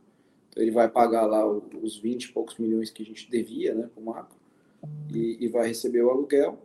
Então, 0.49 0.61
ele 0.61 0.71
vai 0.71 0.87
pagar 0.87 1.25
lá 1.25 1.47
os 1.47 1.97
20 1.97 2.25
e 2.25 2.31
poucos 2.31 2.57
milhões 2.59 2.91
que 2.91 3.01
a 3.01 3.05
gente 3.05 3.29
devia, 3.29 3.73
né, 3.73 3.89
para 3.91 4.01
o 4.01 4.05
macro, 4.05 4.37
e, 5.11 5.43
e, 5.43 5.47
vai 5.47 5.67
receber 5.67 6.03
o 6.03 6.11
aluguel. 6.11 6.59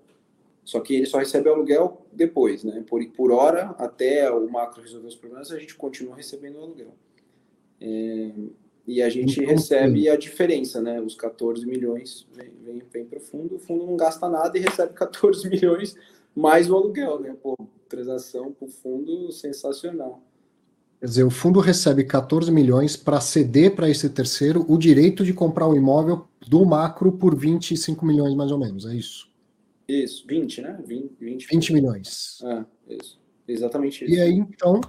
Só 0.62 0.78
que 0.80 0.94
ele 0.94 1.06
só 1.06 1.18
recebe 1.18 1.48
o 1.48 1.54
aluguel 1.54 2.06
depois, 2.12 2.64
né, 2.64 2.84
por, 2.86 3.02
por 3.12 3.32
hora, 3.32 3.74
até 3.78 4.30
o 4.30 4.46
macro 4.50 4.82
resolver 4.82 5.08
os 5.08 5.16
problemas, 5.16 5.50
a 5.50 5.58
gente 5.58 5.74
continua 5.74 6.14
recebendo 6.14 6.56
o 6.56 6.62
aluguel. 6.64 6.94
É, 7.80 8.30
e 8.86 9.02
a 9.02 9.08
gente 9.08 9.40
então, 9.40 9.54
recebe 9.54 10.08
a 10.08 10.16
diferença, 10.16 10.80
né, 10.80 11.00
os 11.00 11.14
14 11.14 11.66
milhões 11.66 12.26
vem, 12.32 12.50
vem, 12.64 12.82
vem 12.92 13.04
para 13.04 13.18
o 13.18 13.20
fundo, 13.20 13.56
o 13.56 13.58
fundo 13.58 13.86
não 13.86 13.96
gasta 13.96 14.28
nada 14.28 14.56
e 14.58 14.60
recebe 14.60 14.92
14 14.94 15.48
milhões 15.50 15.96
mais 16.34 16.70
o 16.70 16.76
aluguel, 16.76 17.20
né, 17.20 17.36
pô, 17.40 17.56
transação 17.88 18.52
para 18.52 18.66
o 18.66 18.70
fundo 18.70 19.30
sensacional. 19.32 20.22
Quer 21.00 21.06
dizer, 21.06 21.24
o 21.24 21.30
fundo 21.30 21.60
recebe 21.60 22.04
14 22.04 22.52
milhões 22.52 22.94
para 22.96 23.20
ceder 23.20 23.74
para 23.74 23.88
esse 23.88 24.08
terceiro 24.10 24.66
o 24.68 24.76
direito 24.76 25.24
de 25.24 25.32
comprar 25.32 25.66
o 25.66 25.74
imóvel 25.74 26.28
do 26.46 26.64
macro 26.64 27.12
por 27.12 27.34
25 27.34 28.04
milhões, 28.04 28.34
mais 28.34 28.52
ou 28.52 28.58
menos, 28.58 28.84
é 28.84 28.94
isso? 28.94 29.30
Isso, 29.88 30.24
20, 30.26 30.60
né? 30.60 30.78
20, 30.86 31.16
20, 31.18 31.46
20 31.48 31.72
milhões. 31.72 32.38
É, 32.44 32.94
isso. 32.94 33.18
Exatamente 33.48 34.04
isso. 34.04 34.14
E 34.14 34.20
aí, 34.20 34.34
então, 34.34 34.80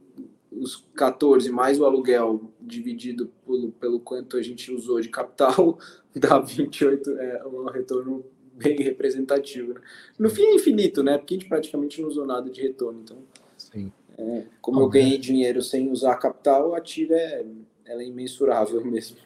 os 0.50 0.86
14 0.94 1.50
mais 1.50 1.78
o 1.78 1.84
aluguel 1.84 2.50
dividido 2.58 3.30
pelo, 3.44 3.72
pelo 3.72 4.00
quanto 4.00 4.38
a 4.38 4.42
gente 4.42 4.72
usou 4.72 5.00
de 5.00 5.10
capital, 5.10 5.78
dá 6.16 6.38
28, 6.38 7.10
é 7.18 7.46
um 7.46 7.66
retorno 7.66 8.24
bem 8.54 8.76
representativo. 8.78 9.74
Né? 9.74 9.80
No 10.18 10.30
fim 10.30 10.44
é 10.44 10.54
infinito, 10.54 11.02
né? 11.02 11.18
Porque 11.18 11.34
a 11.34 11.38
gente 11.38 11.48
praticamente 11.48 12.00
não 12.00 12.08
usou 12.08 12.24
nada 12.24 12.48
de 12.48 12.62
retorno. 12.62 13.00
Então, 13.02 13.18
Sim. 13.58 13.92
É, 14.16 14.44
como 14.62 14.80
eu 14.80 14.88
ganhei 14.88 15.18
dinheiro 15.18 15.60
sem 15.60 15.90
usar 15.90 16.16
capital, 16.16 16.74
a 16.74 16.80
tira 16.80 17.16
é, 17.16 17.44
ela 17.84 18.02
é 18.02 18.06
imensurável 18.06 18.82
mesmo. 18.86 19.18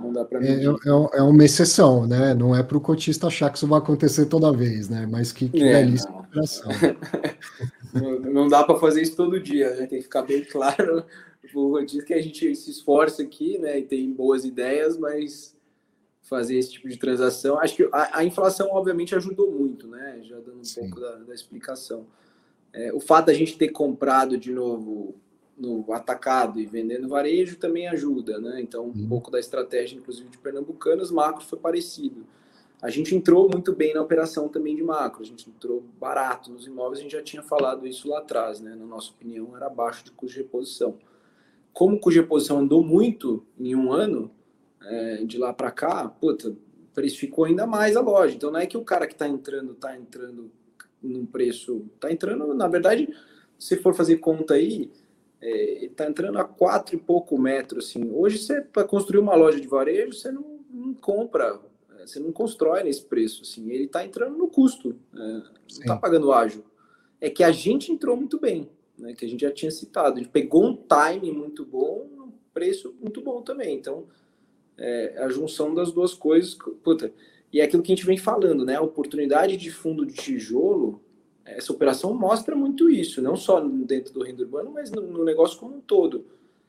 Não 0.00 0.12
dá 0.12 0.24
para 0.24 0.44
é, 0.44 0.64
é, 0.64 0.64
é, 0.64 1.22
uma 1.22 1.44
exceção, 1.44 2.06
né? 2.06 2.34
Não 2.34 2.54
é 2.54 2.62
para 2.62 2.76
o 2.76 2.80
cotista 2.80 3.26
achar 3.26 3.50
que 3.50 3.56
isso 3.56 3.66
vai 3.66 3.78
acontecer 3.78 4.26
toda 4.26 4.52
vez, 4.52 4.88
né? 4.88 5.06
Mas 5.10 5.32
que, 5.32 5.48
que 5.48 5.62
é, 5.62 5.82
belíssima 5.82 6.20
operação. 6.20 6.70
não, 7.94 8.20
não 8.20 8.48
dá 8.48 8.62
para 8.62 8.78
fazer 8.78 9.02
isso 9.02 9.16
todo 9.16 9.40
dia, 9.40 9.70
né? 9.70 9.86
Tem 9.86 9.98
que 9.98 10.04
ficar 10.04 10.22
bem 10.22 10.44
claro. 10.44 11.04
O 11.54 11.70
cotista 11.70 12.04
que 12.04 12.14
a 12.14 12.20
gente 12.20 12.54
se 12.54 12.70
esforça 12.70 13.22
aqui, 13.22 13.58
né? 13.58 13.78
E 13.78 13.82
tem 13.82 14.12
boas 14.12 14.44
ideias, 14.44 14.98
mas 14.98 15.56
fazer 16.22 16.58
esse 16.58 16.72
tipo 16.72 16.88
de 16.88 16.98
transação. 16.98 17.58
Acho 17.58 17.76
que 17.76 17.88
a, 17.92 18.18
a 18.18 18.24
inflação, 18.24 18.68
obviamente, 18.72 19.14
ajudou 19.14 19.50
muito, 19.50 19.86
né? 19.86 20.20
Já 20.24 20.36
dando 20.36 20.60
um 20.60 20.64
Sim. 20.64 20.80
pouco 20.80 21.00
da, 21.00 21.16
da 21.16 21.34
explicação. 21.34 22.06
É, 22.72 22.92
o 22.92 23.00
fato 23.00 23.26
da 23.26 23.34
gente 23.34 23.56
ter 23.56 23.68
comprado 23.68 24.36
de 24.36 24.52
novo 24.52 25.14
no 25.56 25.90
atacado 25.92 26.60
e 26.60 26.66
vendendo 26.66 27.08
varejo 27.08 27.56
também 27.56 27.88
ajuda, 27.88 28.38
né? 28.38 28.60
Então, 28.60 28.84
um 28.84 28.88
uhum. 28.88 29.08
pouco 29.08 29.30
da 29.30 29.40
estratégia, 29.40 29.96
inclusive, 29.96 30.28
de 30.28 30.38
Pernambucanas, 30.38 31.10
macro 31.10 31.44
foi 31.44 31.58
parecido. 31.58 32.26
A 32.82 32.90
gente 32.90 33.14
entrou 33.14 33.48
muito 33.50 33.74
bem 33.74 33.94
na 33.94 34.02
operação 34.02 34.48
também 34.48 34.76
de 34.76 34.82
macro, 34.82 35.22
a 35.22 35.26
gente 35.26 35.48
entrou 35.48 35.82
barato 35.98 36.52
nos 36.52 36.66
imóveis, 36.66 36.98
a 36.98 37.02
gente 37.02 37.12
já 37.12 37.22
tinha 37.22 37.42
falado 37.42 37.86
isso 37.86 38.08
lá 38.08 38.18
atrás, 38.18 38.60
né? 38.60 38.74
Na 38.74 38.84
nossa 38.84 39.10
opinião, 39.10 39.56
era 39.56 39.66
abaixo 39.66 40.04
de 40.04 40.10
custo 40.10 40.36
de 40.36 40.42
reposição. 40.42 40.98
Como 41.72 41.96
o 41.96 41.98
custo 41.98 42.18
de 42.18 42.20
reposição 42.20 42.58
andou 42.58 42.84
muito 42.84 43.42
em 43.58 43.74
um 43.74 43.90
ano, 43.92 44.30
é, 44.82 45.24
de 45.24 45.38
lá 45.38 45.54
para 45.54 45.70
cá, 45.70 46.08
puta, 46.08 46.54
precificou 46.94 47.44
ainda 47.44 47.66
mais 47.66 47.96
a 47.96 48.00
loja. 48.00 48.34
Então 48.34 48.50
não 48.50 48.60
é 48.60 48.66
que 48.66 48.76
o 48.76 48.84
cara 48.84 49.06
que 49.06 49.14
está 49.14 49.26
entrando 49.26 49.72
está 49.72 49.96
entrando 49.96 50.50
num 51.02 51.26
preço, 51.26 51.84
está 51.94 52.12
entrando, 52.12 52.54
na 52.54 52.68
verdade, 52.68 53.08
se 53.58 53.76
for 53.76 53.94
fazer 53.94 54.18
conta 54.18 54.54
aí, 54.54 54.90
é, 55.40 55.84
está 55.84 56.08
entrando 56.08 56.38
a 56.38 56.44
quatro 56.44 56.94
e 56.94 56.98
pouco 56.98 57.38
metros. 57.38 57.88
Assim. 57.88 58.10
Hoje 58.12 58.38
você 58.38 58.60
para 58.60 58.84
construir 58.84 59.20
uma 59.20 59.34
loja 59.34 59.60
de 59.60 59.66
varejo 59.66 60.12
você 60.12 60.30
não, 60.30 60.60
não, 60.70 60.94
compra, 60.94 61.60
é, 61.98 62.06
você 62.06 62.18
não 62.18 62.32
constrói 62.32 62.82
nesse 62.82 63.04
preço. 63.04 63.42
Assim. 63.42 63.70
Ele 63.70 63.84
está 63.84 64.04
entrando 64.04 64.36
no 64.36 64.48
custo, 64.48 64.96
é, 65.14 65.18
não 65.18 65.42
está 65.68 65.96
pagando 65.96 66.32
ágil. 66.32 66.64
É 67.20 67.30
que 67.30 67.42
a 67.42 67.50
gente 67.50 67.90
entrou 67.90 68.16
muito 68.16 68.38
bem, 68.38 68.68
né, 68.98 69.14
que 69.14 69.24
a 69.24 69.28
gente 69.28 69.40
já 69.40 69.50
tinha 69.50 69.70
citado. 69.70 70.16
A 70.16 70.18
gente 70.18 70.30
pegou 70.30 70.66
um 70.66 70.76
time 70.76 71.32
muito 71.32 71.64
bom, 71.64 72.06
um 72.18 72.32
preço 72.52 72.94
muito 73.00 73.20
bom 73.20 73.42
também. 73.42 73.74
Então 73.76 74.06
é, 74.78 75.14
a 75.18 75.28
junção 75.28 75.74
das 75.74 75.92
duas 75.92 76.14
coisas. 76.14 76.54
Puta, 76.82 77.12
e 77.52 77.60
é 77.60 77.64
aquilo 77.64 77.82
que 77.82 77.92
a 77.92 77.96
gente 77.96 78.06
vem 78.06 78.18
falando, 78.18 78.64
né? 78.64 78.76
A 78.76 78.82
oportunidade 78.82 79.56
de 79.56 79.70
fundo 79.70 80.04
de 80.04 80.14
tijolo, 80.14 81.00
essa 81.46 81.72
operação 81.72 82.12
mostra 82.12 82.56
muito 82.56 82.90
isso, 82.90 83.22
não 83.22 83.36
só 83.36 83.60
dentro 83.60 84.12
do 84.12 84.22
renda 84.22 84.42
urbano, 84.42 84.70
mas 84.72 84.90
no, 84.90 85.00
no 85.00 85.24
negócio 85.24 85.58
como 85.58 85.76
um 85.76 85.80
todo. 85.80 86.26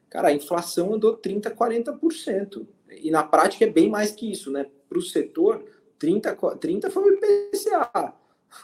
Cara, 0.09 0.29
a 0.29 0.33
inflação 0.33 0.93
andou 0.93 1.17
30%, 1.17 1.55
40%. 1.55 2.65
E 3.01 3.11
na 3.11 3.23
prática 3.23 3.65
é 3.65 3.69
bem 3.69 3.89
mais 3.89 4.11
que 4.11 4.31
isso, 4.31 4.51
né? 4.51 4.67
Para 4.87 4.99
o 4.99 5.01
setor, 5.01 5.65
30%, 5.99 6.57
30 6.59 6.91
foi 6.91 7.03
o 7.03 7.13
IPCA. 7.13 8.13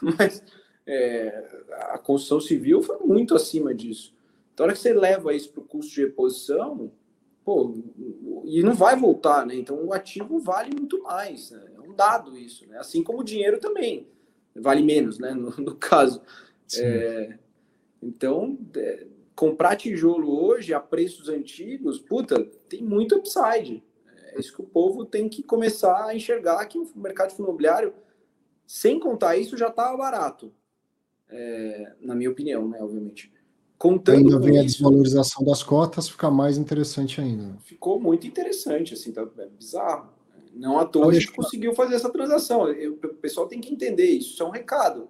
Mas 0.00 0.42
é, 0.86 1.64
a 1.90 1.98
construção 1.98 2.40
civil 2.40 2.80
foi 2.80 2.98
muito 2.98 3.34
acima 3.34 3.74
disso. 3.74 4.14
Então, 4.52 4.64
a 4.64 4.66
hora 4.68 4.72
que 4.74 4.80
você 4.80 4.92
leva 4.92 5.34
isso 5.34 5.50
para 5.50 5.60
o 5.60 5.66
custo 5.66 5.92
de 5.92 6.02
reposição, 6.02 6.92
pô, 7.44 7.74
e 8.44 8.62
não 8.62 8.72
vai 8.72 8.96
voltar, 8.96 9.44
né? 9.44 9.56
Então 9.56 9.84
o 9.84 9.92
ativo 9.92 10.38
vale 10.38 10.74
muito 10.74 11.02
mais, 11.02 11.50
né? 11.50 11.72
é 11.76 11.80
um 11.80 11.92
dado 11.92 12.38
isso, 12.38 12.66
né? 12.68 12.78
Assim 12.78 13.02
como 13.02 13.20
o 13.20 13.24
dinheiro 13.24 13.58
também 13.58 14.06
vale 14.54 14.82
menos, 14.82 15.18
né? 15.18 15.32
No, 15.32 15.50
no 15.56 15.74
caso, 15.76 16.20
é, 16.78 17.38
então 18.02 18.58
é, 18.76 19.06
comprar 19.34 19.76
tijolo 19.76 20.44
hoje 20.44 20.72
a 20.72 20.80
preços 20.80 21.28
antigos, 21.28 21.98
puta, 21.98 22.44
tem 22.68 22.82
muito 22.82 23.16
upside. 23.16 23.82
É 24.32 24.40
isso 24.40 24.54
que 24.54 24.62
o 24.62 24.66
povo 24.66 25.04
tem 25.04 25.28
que 25.28 25.42
começar 25.42 26.06
a 26.06 26.14
enxergar 26.14 26.64
que 26.66 26.78
o 26.78 26.90
mercado 26.96 27.34
imobiliário, 27.38 27.94
sem 28.66 28.98
contar 28.98 29.36
isso, 29.36 29.56
já 29.56 29.68
estava 29.68 29.96
barato, 29.96 30.52
é, 31.28 31.92
na 32.00 32.14
minha 32.14 32.30
opinião, 32.30 32.68
né? 32.68 32.78
Obviamente. 32.80 33.32
Contando 33.76 34.16
ainda 34.16 34.38
vem 34.38 34.58
a 34.58 34.62
desvalorização 34.62 35.44
das 35.44 35.62
cotas, 35.62 36.08
fica 36.08 36.30
mais 36.30 36.56
interessante 36.56 37.20
ainda. 37.20 37.58
Ficou 37.64 38.00
muito 38.00 38.26
interessante, 38.26 38.94
assim, 38.94 39.12
tá 39.12 39.28
é 39.38 39.46
bizarro. 39.46 40.13
Não 40.54 40.78
à 40.78 40.84
toa 40.84 41.10
a 41.10 41.12
gente 41.12 41.32
conseguiu 41.32 41.74
fazer 41.74 41.96
essa 41.96 42.10
transação. 42.10 42.68
Eu, 42.68 42.92
o 42.94 43.14
pessoal 43.14 43.48
tem 43.48 43.60
que 43.60 43.72
entender 43.72 44.06
isso, 44.06 44.30
isso 44.32 44.42
é 44.42 44.46
um 44.46 44.50
recado. 44.50 45.08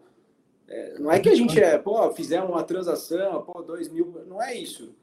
É, 0.66 0.98
não 0.98 1.12
é 1.12 1.20
que 1.20 1.28
a 1.28 1.34
gente 1.34 1.60
é, 1.60 1.78
pô, 1.78 2.10
fizemos 2.12 2.48
uma 2.48 2.62
transação, 2.62 3.42
pô, 3.42 3.60
dois 3.62 3.88
mil, 3.88 4.24
não 4.26 4.42
é 4.42 4.56
isso. 4.56 4.94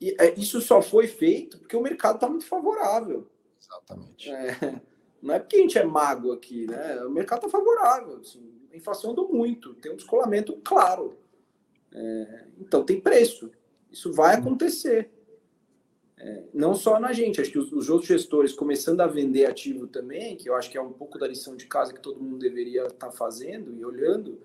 E, 0.00 0.16
é, 0.18 0.34
isso 0.38 0.60
só 0.60 0.80
foi 0.80 1.06
feito 1.06 1.58
porque 1.58 1.76
o 1.76 1.82
mercado 1.82 2.16
está 2.16 2.28
muito 2.28 2.46
favorável. 2.46 3.26
Exatamente. 3.60 4.30
É, 4.30 4.80
não 5.20 5.34
é 5.34 5.38
porque 5.38 5.56
a 5.56 5.60
gente 5.60 5.78
é 5.78 5.84
mago 5.84 6.32
aqui, 6.32 6.66
né? 6.66 7.04
O 7.04 7.10
mercado 7.10 7.46
está 7.46 7.58
favorável. 7.58 8.18
Assim, 8.18 8.52
a 8.72 8.76
inflação 8.76 9.10
andou 9.10 9.30
muito, 9.30 9.74
tem 9.74 9.92
um 9.92 9.96
descolamento 9.96 10.58
claro. 10.64 11.18
É, 11.92 12.44
então 12.58 12.82
tem 12.82 13.00
preço. 13.00 13.50
Isso 13.90 14.12
vai 14.12 14.34
acontecer. 14.34 15.10
É, 16.18 16.44
não 16.54 16.74
só 16.74 16.98
na 16.98 17.12
gente, 17.12 17.40
acho 17.40 17.50
que 17.50 17.58
os, 17.58 17.70
os, 17.72 17.90
outros 17.90 18.08
gestores 18.08 18.52
começando 18.52 19.02
a 19.02 19.06
vender 19.06 19.44
ativo 19.44 19.86
também, 19.86 20.34
que 20.34 20.48
eu 20.48 20.54
acho 20.54 20.70
que 20.70 20.78
é 20.78 20.80
um 20.80 20.92
pouco 20.92 21.18
da 21.18 21.28
lição 21.28 21.54
de 21.54 21.66
casa 21.66 21.92
que 21.92 22.00
todo 22.00 22.22
mundo 22.22 22.38
deveria 22.38 22.84
estar 22.84 23.08
tá 23.08 23.12
fazendo 23.12 23.74
e 23.74 23.84
olhando 23.84 24.38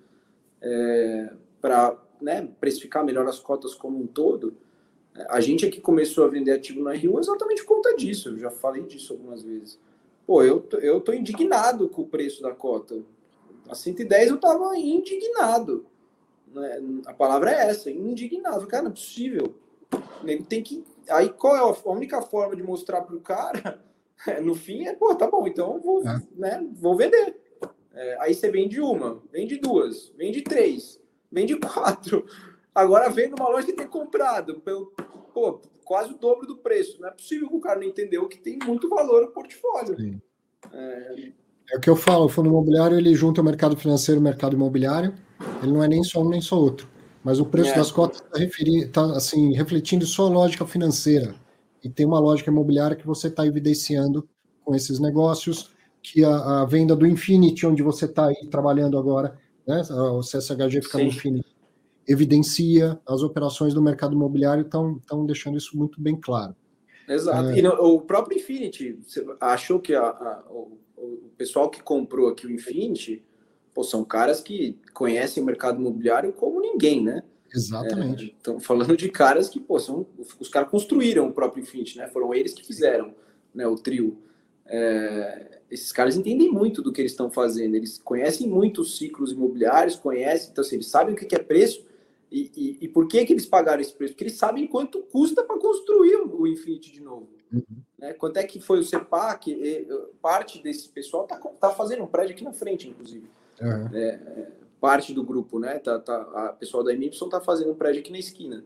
é, 0.62 1.32
para 1.62 1.98
né, 2.22 2.50
precificar 2.60 3.06
melhor 3.06 3.26
as 3.26 3.40
cotas 3.40 3.74
como 3.74 4.04
um 4.04 4.08
todo. 4.08 4.54
A 5.30 5.40
gente 5.40 5.66
aqui 5.66 5.80
começou 5.80 6.26
a 6.26 6.28
vender 6.28 6.52
ativo 6.52 6.84
na 6.84 6.92
Rio 6.92 7.20
exatamente 7.20 7.64
por 7.64 7.76
conta 7.76 7.96
disso, 7.96 8.30
eu 8.30 8.40
já 8.40 8.52
falei 8.52 8.84
disso 8.84 9.14
algumas 9.14 9.42
vezes. 9.42 9.80
Pô, 10.26 10.44
eu, 10.44 10.66
eu 10.82 11.02
tô 11.02 11.14
indignado 11.14 11.90
com 11.90 12.04
o 12.04 12.08
preço 12.08 12.42
da 12.42 12.52
cota. 12.52 13.02
A 13.70 13.76
110 13.76 14.30
eu 14.30 14.38
tava 14.38 14.78
indignado. 14.78 15.86
Né? 16.54 16.82
A 17.06 17.14
palavra 17.14 17.52
é 17.52 17.70
essa, 17.70 17.90
indignado. 17.90 18.68
Cara, 18.68 18.84
não 18.84 18.92
é 18.92 18.94
possível. 18.94 19.54
Tem 20.48 20.62
que. 20.62 20.84
Aí 21.10 21.30
qual 21.30 21.56
é 21.56 21.60
a 21.60 21.92
única 21.92 22.22
forma 22.22 22.56
de 22.56 22.64
mostrar 22.64 23.02
para 23.02 23.16
o 23.16 23.22
cara? 23.22 23.82
No 24.44 24.54
fim 24.54 24.86
é, 24.86 24.94
pô, 24.94 25.16
tá 25.16 25.26
bom, 25.26 25.48
então 25.48 25.80
vou, 25.80 26.08
é. 26.08 26.22
né, 26.36 26.64
vou 26.74 26.96
vender. 26.96 27.42
É, 27.92 28.18
aí 28.20 28.36
você 28.36 28.52
vende 28.52 28.80
uma, 28.80 29.20
vende 29.32 29.58
duas, 29.58 30.14
vende 30.16 30.44
três, 30.44 31.02
vende 31.32 31.56
quatro. 31.58 32.24
Agora 32.74 33.10
vende 33.10 33.34
uma 33.34 33.50
loja 33.50 33.66
que 33.66 33.74
tem 33.74 33.88
comprado 33.88 34.60
pelo 34.60 34.94
pô, 35.34 35.60
quase 35.84 36.14
o 36.14 36.18
dobro 36.18 36.48
do 36.48 36.58
preço. 36.58 37.02
Não 37.02 37.10
é 37.10 37.12
possível 37.12 37.50
que 37.50 37.56
o 37.56 37.60
cara 37.60 37.80
não 37.80 37.88
entendeu 37.88 38.28
que 38.28 38.38
tem 38.38 38.58
muito 38.66 38.88
valor 38.88 39.22
no 39.22 39.32
portfólio. 39.32 40.22
É... 40.72 41.32
é... 41.74 41.78
o 41.78 41.80
que 41.80 41.90
eu 41.90 41.96
falo, 41.96 42.26
o 42.26 42.30
fundo 42.30 42.50
imobiliário 42.50 42.98
ele 42.98 43.14
junta 43.14 43.42
o 43.42 43.44
mercado 43.44 43.76
financeiro 43.76 44.20
e 44.20 44.22
o 44.22 44.24
mercado 44.24 44.56
imobiliário. 44.56 45.14
Ele 45.62 45.72
não 45.72 45.84
é 45.84 45.88
nem 45.88 46.04
só 46.04 46.22
um 46.22 46.30
nem 46.30 46.42
só 46.42 46.58
outro. 46.58 46.88
Mas 47.24 47.40
o 47.40 47.46
preço 47.46 47.72
é. 47.72 47.76
das 47.76 47.92
cotas 47.92 48.24
está 48.36 49.08
tá, 49.08 49.18
assim, 49.18 49.54
refletindo 49.54 50.06
só 50.06 50.26
a 50.26 50.30
lógica 50.30 50.66
financeira. 50.66 51.36
E 51.84 51.90
tem 51.90 52.06
uma 52.06 52.20
lógica 52.20 52.50
imobiliária 52.50 52.96
que 52.96 53.06
você 53.06 53.28
está 53.28 53.46
evidenciando 53.46 54.28
com 54.64 54.76
esses 54.76 55.00
negócios, 55.00 55.72
que 56.02 56.24
a, 56.24 56.62
a 56.62 56.66
venda 56.66 56.96
do 56.96 57.06
Infinity, 57.06 57.66
onde 57.66 57.84
você 57.84 58.06
está 58.06 58.28
aí 58.28 58.48
trabalhando 58.50 58.98
agora, 58.98 59.38
né, 59.68 59.82
o 59.90 60.22
CSHG 60.22 60.82
fica 60.82 60.98
Sim. 60.98 61.04
no 61.04 61.10
Infinity, 61.10 61.56
evidencia 62.08 63.00
as 63.08 63.22
operações 63.22 63.74
do 63.74 63.82
mercado 63.82 64.16
imobiliário, 64.16 64.64
estão 64.64 65.26
deixando 65.26 65.58
isso 65.58 65.78
muito 65.78 66.02
bem 66.02 66.16
claro. 66.20 66.56
Exato. 67.08 67.50
É... 67.50 67.60
E 67.60 67.62
no, 67.62 67.72
o 67.72 68.02
próprio 68.02 68.38
Infinity, 68.38 69.00
achou 69.40 69.80
que 69.80 69.94
a, 69.94 70.02
a, 70.02 70.44
o, 70.50 70.80
o 70.96 71.32
pessoal 71.38 71.70
que 71.70 71.82
comprou 71.82 72.30
aqui 72.30 72.48
o 72.48 72.52
Infinity 72.52 73.24
pô, 73.74 73.84
são 73.84 74.04
caras 74.04 74.42
que 74.42 74.78
conhecem 74.94 75.42
o 75.42 75.46
mercado 75.46 75.80
imobiliário 75.80 76.34
como 76.34 76.62
ninguém, 76.62 77.02
né? 77.04 77.24
Exatamente. 77.54 78.34
Estão 78.38 78.58
é, 78.58 78.60
falando 78.60 78.96
de 78.96 79.10
caras 79.10 79.50
que, 79.50 79.60
pô, 79.60 79.80
são, 79.80 80.06
os 80.40 80.48
caras 80.48 80.70
construíram 80.70 81.28
o 81.28 81.34
próprio 81.34 81.62
Infinity, 81.62 81.98
né? 81.98 82.08
Foram 82.08 82.34
eles 82.34 82.54
que 82.54 82.66
fizeram 82.66 83.14
né, 83.54 83.68
o 83.68 83.76
trio. 83.76 84.18
É, 84.66 85.60
esses 85.70 85.92
caras 85.92 86.16
entendem 86.16 86.50
muito 86.50 86.82
do 86.82 86.92
que 86.92 87.02
eles 87.02 87.12
estão 87.12 87.30
fazendo, 87.30 87.76
eles 87.76 87.98
conhecem 87.98 88.48
muito 88.48 88.82
os 88.82 88.98
ciclos 88.98 89.32
imobiliários, 89.32 89.96
conhecem, 89.96 90.50
então 90.52 90.64
assim, 90.64 90.76
eles 90.76 90.88
sabem 90.88 91.14
o 91.14 91.18
que 91.18 91.36
é 91.36 91.40
preço 91.40 91.86
e, 92.32 92.50
e, 92.56 92.86
e 92.86 92.88
por 92.88 93.08
que, 93.08 93.26
que 93.26 93.34
eles 93.34 93.46
pagaram 93.46 93.82
esse 93.82 93.94
preço? 93.94 94.14
Porque 94.14 94.24
eles 94.24 94.38
sabem 94.38 94.66
quanto 94.66 95.02
custa 95.04 95.44
para 95.44 95.60
construir 95.60 96.16
o 96.16 96.48
Infinity 96.48 96.92
de 96.94 97.02
novo. 97.02 97.28
Uhum. 97.52 97.64
Né? 98.00 98.14
Quanto 98.14 98.38
é 98.38 98.44
que 98.44 98.62
foi 98.62 98.80
o 98.80 98.84
CEPAC? 98.84 99.86
Parte 100.22 100.64
desse 100.64 100.88
pessoal 100.88 101.24
está 101.24 101.38
tá 101.38 101.72
fazendo 101.72 102.04
um 102.04 102.08
prédio 102.08 102.34
aqui 102.34 102.44
na 102.44 102.54
frente, 102.54 102.88
inclusive. 102.88 103.30
Uhum. 103.62 103.90
É, 103.94 104.52
parte 104.80 105.14
do 105.14 105.24
grupo, 105.24 105.60
né? 105.60 105.78
Tá, 105.80 106.00
tá, 106.00 106.22
a 106.34 106.54
pessoal 106.54 106.84
da 106.84 106.94
MY 106.94 107.10
está 107.10 107.40
fazendo 107.40 107.72
um 107.72 107.76
prédio 107.76 108.02
aqui 108.02 108.12
na 108.12 108.20
esquina. 108.20 108.64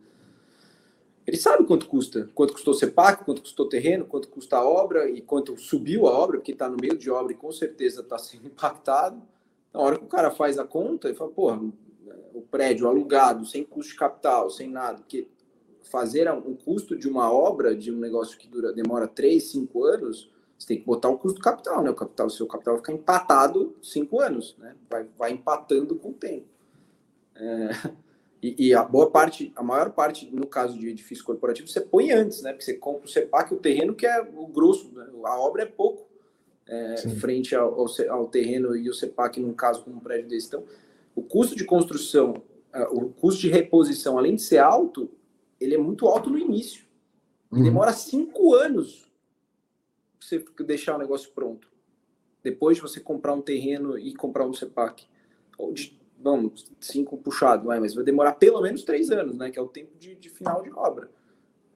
Ele 1.27 1.37
sabe 1.37 1.65
quanto 1.65 1.87
custa, 1.87 2.29
quanto 2.35 2.53
custou 2.53 2.73
o 2.73 2.77
CEPAC, 2.77 3.25
quanto 3.25 3.41
custou 3.41 3.65
o 3.65 3.69
terreno, 3.69 4.05
quanto 4.05 4.29
custa 4.29 4.57
a 4.57 4.63
obra 4.63 5.09
e 5.09 5.21
quanto 5.21 5.57
subiu 5.57 6.07
a 6.07 6.11
obra, 6.11 6.37
porque 6.37 6.51
está 6.51 6.69
no 6.69 6.77
meio 6.79 6.97
de 6.97 7.09
obra 7.09 7.33
e 7.33 7.35
com 7.35 7.51
certeza 7.51 8.01
está 8.01 8.17
sendo 8.17 8.45
impactado. 8.47 9.21
Na 9.73 9.81
hora 9.81 9.97
que 9.97 10.05
o 10.05 10.07
cara 10.07 10.31
faz 10.31 10.57
a 10.57 10.63
conta, 10.63 11.07
ele 11.07 11.17
fala, 11.17 11.31
porra, 11.31 11.59
o 12.33 12.41
prédio 12.41 12.87
alugado, 12.87 13.45
sem 13.45 13.63
custo 13.63 13.91
de 13.91 13.97
capital, 13.97 14.49
sem 14.49 14.69
nada, 14.69 14.99
porque 14.99 15.27
fazer 15.89 16.31
um 16.31 16.55
custo 16.55 16.95
de 16.97 17.07
uma 17.07 17.31
obra, 17.31 17.75
de 17.75 17.91
um 17.91 17.97
negócio 17.97 18.37
que 18.37 18.47
dura, 18.47 18.71
demora 18.71 19.07
3, 19.07 19.43
5 19.43 19.83
anos, 19.83 20.29
você 20.57 20.67
tem 20.67 20.77
que 20.79 20.85
botar 20.85 21.09
o 21.09 21.17
custo 21.17 21.37
do 21.37 21.43
capital, 21.43 21.83
né? 21.83 21.89
O 21.89 21.95
capital, 21.95 22.29
seu 22.29 22.47
capital 22.47 22.75
vai 22.75 22.81
ficar 22.81 22.93
empatado 22.93 23.75
cinco 23.81 24.19
anos, 24.19 24.55
né? 24.57 24.75
Vai, 24.89 25.05
vai 25.17 25.31
empatando 25.31 25.95
com 25.95 26.09
o 26.09 26.13
tempo. 26.13 26.45
É, 27.35 27.69
e, 28.41 28.67
e, 28.67 28.73
a 28.73 28.83
boa 28.83 29.09
parte, 29.11 29.51
a 29.55 29.63
maior 29.63 29.91
parte, 29.91 30.29
no 30.33 30.47
caso 30.47 30.77
de 30.77 30.87
edifício 30.87 31.25
corporativo, 31.25 31.67
você 31.67 31.81
põe 31.81 32.11
antes, 32.11 32.41
né? 32.41 32.51
Porque 32.51 32.65
você 32.65 32.73
compra 32.75 33.05
o 33.05 33.09
CEPAC, 33.09 33.53
o 33.53 33.57
terreno 33.57 33.93
que 33.93 34.05
é 34.05 34.21
o 34.21 34.47
grosso, 34.47 34.91
né? 34.93 35.05
a 35.23 35.39
obra 35.39 35.63
é 35.63 35.65
pouco 35.65 36.07
é, 36.67 36.95
frente 37.19 37.55
ao, 37.55 37.81
ao, 37.81 37.87
ao, 38.09 38.27
terreno 38.27 38.75
e 38.75 38.89
o 38.89 38.93
CEPAC, 38.93 39.39
num 39.39 39.53
caso 39.53 39.83
como 39.83 39.97
um 39.97 39.99
prédio 39.99 40.29
desse. 40.29 40.47
Então, 40.47 40.63
o 41.15 41.21
custo 41.21 41.55
de 41.55 41.65
construção, 41.65 42.41
é, 42.73 42.83
o 42.83 43.09
custo 43.09 43.41
de 43.41 43.49
reposição, 43.49 44.17
além 44.17 44.35
de 44.35 44.41
ser 44.41 44.59
alto, 44.59 45.09
ele 45.59 45.75
é 45.75 45.77
muito 45.77 46.07
alto 46.07 46.29
no 46.29 46.37
início. 46.37 46.85
Uhum. 47.51 47.63
Demora 47.63 47.93
cinco 47.93 48.53
anos 48.53 49.05
você 50.25 50.43
deixar 50.63 50.95
o 50.95 50.99
negócio 50.99 51.31
pronto. 51.31 51.67
Depois 52.43 52.77
de 52.77 52.81
você 52.81 52.99
comprar 52.99 53.33
um 53.33 53.41
terreno 53.41 53.97
e 53.97 54.13
comprar 54.13 54.45
um 54.45 54.53
CEPAC. 54.53 55.05
Ou 55.57 55.73
de, 55.73 55.99
vamos, 56.19 56.65
cinco 56.79 57.17
puxado, 57.17 57.67
mas 57.67 57.93
vai 57.93 58.03
demorar 58.03 58.33
pelo 58.33 58.61
menos 58.61 58.83
três 58.83 59.11
anos, 59.11 59.37
né? 59.37 59.49
Que 59.49 59.59
é 59.59 59.61
o 59.61 59.67
tempo 59.67 59.97
de, 59.97 60.15
de 60.15 60.29
final 60.29 60.61
de 60.61 60.71
obra. 60.71 61.09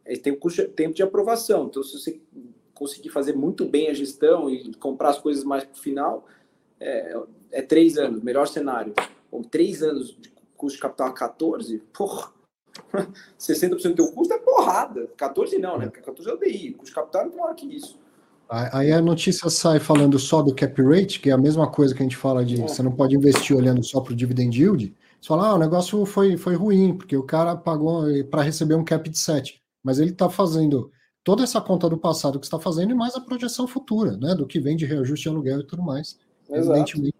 Aí 0.05 0.17
tem 0.17 0.33
o 0.33 0.38
custo, 0.38 0.67
tempo 0.69 0.95
de 0.95 1.03
aprovação. 1.03 1.67
Então, 1.67 1.83
se 1.83 1.97
você 1.97 2.19
conseguir 2.73 3.09
fazer 3.09 3.35
muito 3.35 3.65
bem 3.65 3.89
a 3.89 3.93
gestão 3.93 4.49
e 4.49 4.73
comprar 4.75 5.09
as 5.09 5.19
coisas 5.19 5.43
mais 5.43 5.63
para 5.63 5.73
o 5.73 5.79
final, 5.79 6.25
é, 6.79 7.15
é, 7.51 7.62
três 7.62 7.97
anos, 7.97 8.23
melhor 8.23 8.47
cenário. 8.47 8.93
Ou 9.31 9.43
três 9.43 9.83
anos 9.83 10.15
de 10.19 10.31
custo 10.55 10.77
de 10.77 10.81
capital 10.81 11.07
a 11.07 11.13
14, 11.13 11.79
porra, 11.93 12.31
60% 13.39 13.89
do 13.89 13.95
teu 13.95 14.12
custo 14.12 14.33
é 14.33 14.39
porrada. 14.39 15.07
14 15.17 15.57
não, 15.57 15.77
né? 15.77 15.85
Porque 15.85 16.01
14 16.01 16.29
é 16.29 16.33
o 16.33 16.38
DI, 16.38 16.73
custo 16.73 16.88
de 16.88 16.95
capital 16.95 17.23
é 17.23 17.25
maior 17.25 17.55
que 17.55 17.65
isso. 17.65 17.99
Aí 18.49 18.91
a 18.91 18.99
notícia 18.99 19.47
sai 19.49 19.79
falando 19.79 20.17
só 20.17 20.41
do 20.41 20.55
cap 20.55 20.81
rate, 20.81 21.19
que 21.19 21.29
é 21.29 21.33
a 21.33 21.38
mesma 21.38 21.69
coisa 21.69 21.93
que 21.93 22.01
a 22.01 22.03
gente 22.03 22.17
fala 22.17 22.43
de 22.43 22.57
você 22.57 22.81
não 22.81 22.91
pode 22.91 23.15
investir 23.15 23.55
olhando 23.55 23.83
só 23.83 24.01
para 24.01 24.13
o 24.13 24.15
dividend 24.15 24.59
yield. 24.59 24.95
Você 25.21 25.27
fala, 25.27 25.49
ah, 25.49 25.53
o 25.53 25.59
negócio 25.59 26.03
foi, 26.05 26.35
foi 26.35 26.55
ruim, 26.55 26.97
porque 26.97 27.15
o 27.15 27.23
cara 27.23 27.55
pagou 27.55 28.05
para 28.31 28.41
receber 28.41 28.73
um 28.73 28.83
cap 28.83 29.07
de 29.07 29.19
7. 29.19 29.62
Mas 29.83 29.99
ele 29.99 30.12
está 30.12 30.29
fazendo 30.29 30.91
toda 31.23 31.43
essa 31.43 31.62
conta 31.62 31.88
do 31.88 31.97
passado 31.97 32.39
que 32.39 32.45
está 32.45 32.59
fazendo 32.59 32.91
e 32.91 32.95
mais 32.95 33.15
a 33.15 33.21
projeção 33.21 33.67
futura, 33.67 34.17
né? 34.17 34.33
Do 34.33 34.47
que 34.47 34.59
vem 34.59 34.75
de 34.75 34.85
reajuste 34.85 35.23
de 35.23 35.29
aluguel 35.29 35.59
e 35.59 35.67
tudo 35.67 35.83
mais. 35.83 36.17
Exato. 36.49 36.71
Evidentemente 36.71 37.19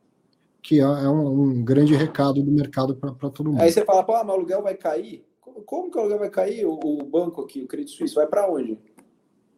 que 0.62 0.80
é, 0.80 0.84
é 0.84 1.10
um, 1.10 1.42
um 1.42 1.63
grande 1.63 1.96
recado 1.96 2.44
do 2.44 2.52
mercado 2.52 2.96
para 2.96 3.30
todo 3.30 3.50
mundo. 3.50 3.62
Aí 3.62 3.72
você 3.72 3.84
fala, 3.84 4.04
pô, 4.04 4.13
mas 4.13 4.28
o 4.28 4.32
aluguel 4.32 4.62
vai 4.62 4.76
cair? 4.76 5.26
Como, 5.39 5.62
como 5.62 5.92
que 5.92 5.98
o 5.98 6.02
aluguel 6.02 6.20
vai 6.20 6.30
cair? 6.30 6.65
O, 6.65 6.74
o 6.74 7.04
banco 7.04 7.42
aqui, 7.42 7.63
o 7.63 7.68
Credit 7.68 7.96
Suisse, 7.96 8.15
vai 8.15 8.28
para 8.28 8.50
onde? 8.50 8.78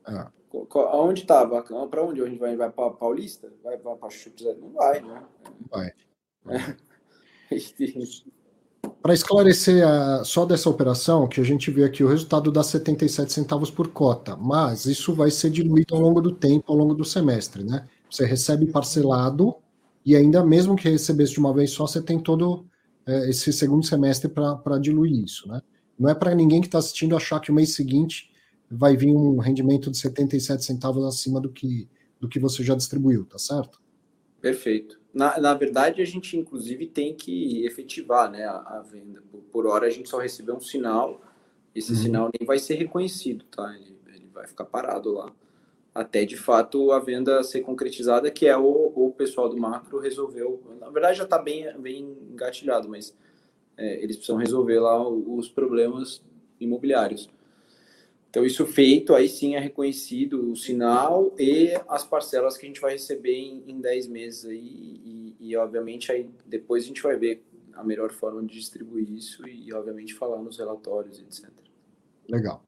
É. 0.08 0.41
Aonde 0.92 1.22
estava? 1.22 1.62
Para 1.88 2.04
onde 2.04 2.22
a 2.22 2.26
gente 2.26 2.40
vai? 2.40 2.56
Vai 2.56 2.70
para 2.70 2.92
Paulista? 2.92 3.52
Vai 3.64 3.78
para 3.78 4.10
Chupes? 4.10 4.46
Não 4.60 4.72
vai, 4.72 5.02
né? 5.02 5.24
Vai. 5.70 5.92
Para 9.02 9.14
esclarecer 9.14 9.88
a, 9.88 10.24
só 10.24 10.46
dessa 10.46 10.70
operação, 10.70 11.28
que 11.28 11.40
a 11.42 11.44
gente 11.44 11.72
vê 11.72 11.84
aqui 11.84 12.04
o 12.04 12.08
resultado 12.08 12.52
dá 12.52 12.64
77 12.64 13.32
centavos 13.32 13.72
por 13.72 13.88
cota, 13.90 14.36
mas 14.36 14.86
isso 14.86 15.14
vai 15.14 15.32
ser 15.32 15.50
diluído 15.50 15.96
ao 15.96 16.02
longo 16.02 16.22
do 16.22 16.32
tempo, 16.32 16.72
ao 16.72 16.78
longo 16.78 16.94
do 16.94 17.06
semestre, 17.06 17.64
né? 17.64 17.88
Você 18.10 18.26
recebe 18.26 18.68
parcelado 18.68 19.56
e 20.06 20.16
ainda 20.16 20.44
mesmo 20.44 20.76
que 20.76 20.90
recebesse 20.90 21.34
de 21.34 21.40
uma 21.40 21.54
vez 21.54 21.72
só, 21.72 21.88
você 21.88 22.02
tem 22.02 22.20
todo 22.20 22.66
é, 23.06 23.30
esse 23.30 23.52
segundo 23.54 23.86
semestre 23.86 24.30
para 24.30 24.78
diluir 24.80 25.24
isso, 25.24 25.48
né? 25.48 25.62
Não 25.98 26.10
é 26.10 26.16
para 26.16 26.34
ninguém 26.36 26.62
que 26.62 26.68
está 26.68 26.80
assistindo 26.80 27.16
achar 27.16 27.40
que 27.40 27.52
o 27.52 27.54
mês 27.54 27.74
seguinte 27.76 28.31
vai 28.72 28.96
vir 28.96 29.14
um 29.14 29.38
rendimento 29.38 29.92
de 29.92 29.98
77 29.98 30.64
centavos 30.64 31.04
acima 31.04 31.42
do 31.42 31.50
que, 31.50 31.90
do 32.20 32.30
que 32.30 32.40
você 32.40 32.64
já 32.64 32.74
distribuiu, 32.74 33.26
tá 33.26 33.38
certo? 33.38 33.82
Perfeito. 34.40 35.00
Na, 35.14 35.38
na 35.40 35.54
verdade, 35.54 36.02
a 36.02 36.06
gente 36.06 36.38
inclusive 36.38 36.88
tem 36.88 37.14
que 37.14 37.66
efetivar 37.66 38.32
né, 38.32 38.46
a, 38.46 38.56
a 38.56 38.82
venda. 38.82 39.22
Por, 39.30 39.42
por, 39.42 39.68
hora, 39.68 39.88
a 39.88 39.90
gente 39.90 40.10
só 40.10 40.18
recebeu 40.18 40.56
um 40.56 40.62
sinal, 40.62 41.22
esse 41.76 41.92
uhum. 41.92 41.98
sinal 41.98 42.32
nem 42.40 42.48
vai 42.48 42.58
ser 42.60 42.76
reconhecido, 42.76 43.44
tá? 43.46 43.76
Ele, 43.76 43.98
ele 44.16 44.30
vai 44.34 44.48
ficar 44.48 44.66
parado 44.66 45.12
lá. 45.12 45.34
até 45.94 46.24
de 46.24 46.38
fato 46.38 46.94
a 46.94 47.00
venda 47.00 47.44
ser 47.44 47.62
concretizada, 47.62 48.32
que 48.32 48.48
é 48.48 48.58
o, 48.58 48.94
o 48.96 49.12
pessoal 49.12 49.50
do 49.50 49.58
macro 49.58 50.00
resolveu. 50.00 50.64
Na 50.80 50.90
verdade 50.90 51.18
já 51.18 51.26
está 51.26 51.38
bem, 51.38 51.66
bem 51.78 52.18
engatilhado, 52.32 52.88
mas 52.88 53.14
é, 53.76 54.02
eles 54.02 54.16
precisam 54.16 54.38
resolver 54.38 54.80
lá 54.80 55.06
os 55.08 55.50
problemas 55.50 56.22
imobiliários. 56.60 57.30
Então, 58.32 58.46
isso 58.46 58.66
feito, 58.66 59.14
aí 59.14 59.28
sim 59.28 59.56
é 59.56 59.60
reconhecido 59.60 60.54
o 60.54 60.56
sinal 60.56 61.36
e 61.38 61.74
as 61.90 62.06
parcelas 62.06 62.56
que 62.56 62.66
a 62.66 62.70
gente 62.70 62.80
vai 62.80 62.94
receber 62.94 63.36
em, 63.36 63.62
em 63.68 63.82
10 63.82 64.08
meses 64.08 64.46
aí, 64.46 64.58
e, 64.58 65.36
e, 65.38 65.58
obviamente, 65.58 66.14
aí 66.14 66.30
depois 66.46 66.86
a 66.86 66.88
gente 66.88 67.04
vai 67.04 67.18
ver 67.18 67.44
a 67.74 67.84
melhor 67.84 68.10
forma 68.14 68.42
de 68.42 68.54
distribuir 68.54 69.12
isso 69.12 69.46
e, 69.46 69.74
obviamente, 69.74 70.14
falar 70.14 70.42
nos 70.42 70.58
relatórios, 70.58 71.20
etc. 71.20 71.50
Legal. 72.30 72.64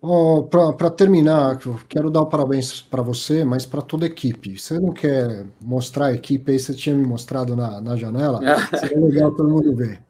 Oh, 0.00 0.44
para 0.44 0.90
terminar, 0.90 1.58
quero 1.88 2.08
dar 2.08 2.20
o 2.20 2.26
parabéns 2.26 2.80
para 2.80 3.02
você, 3.02 3.44
mas 3.44 3.66
para 3.66 3.82
toda 3.82 4.06
a 4.06 4.08
equipe. 4.08 4.56
Você 4.56 4.78
não 4.78 4.92
quer 4.92 5.44
mostrar 5.60 6.06
a 6.06 6.14
equipe 6.14 6.52
aí? 6.52 6.58
Você 6.60 6.72
tinha 6.72 6.94
me 6.94 7.04
mostrado 7.04 7.56
na, 7.56 7.80
na 7.80 7.96
janela? 7.96 8.40
Seria 8.78 9.00
legal 9.00 9.34
todo 9.34 9.50
mundo 9.50 9.74
ver. 9.74 10.00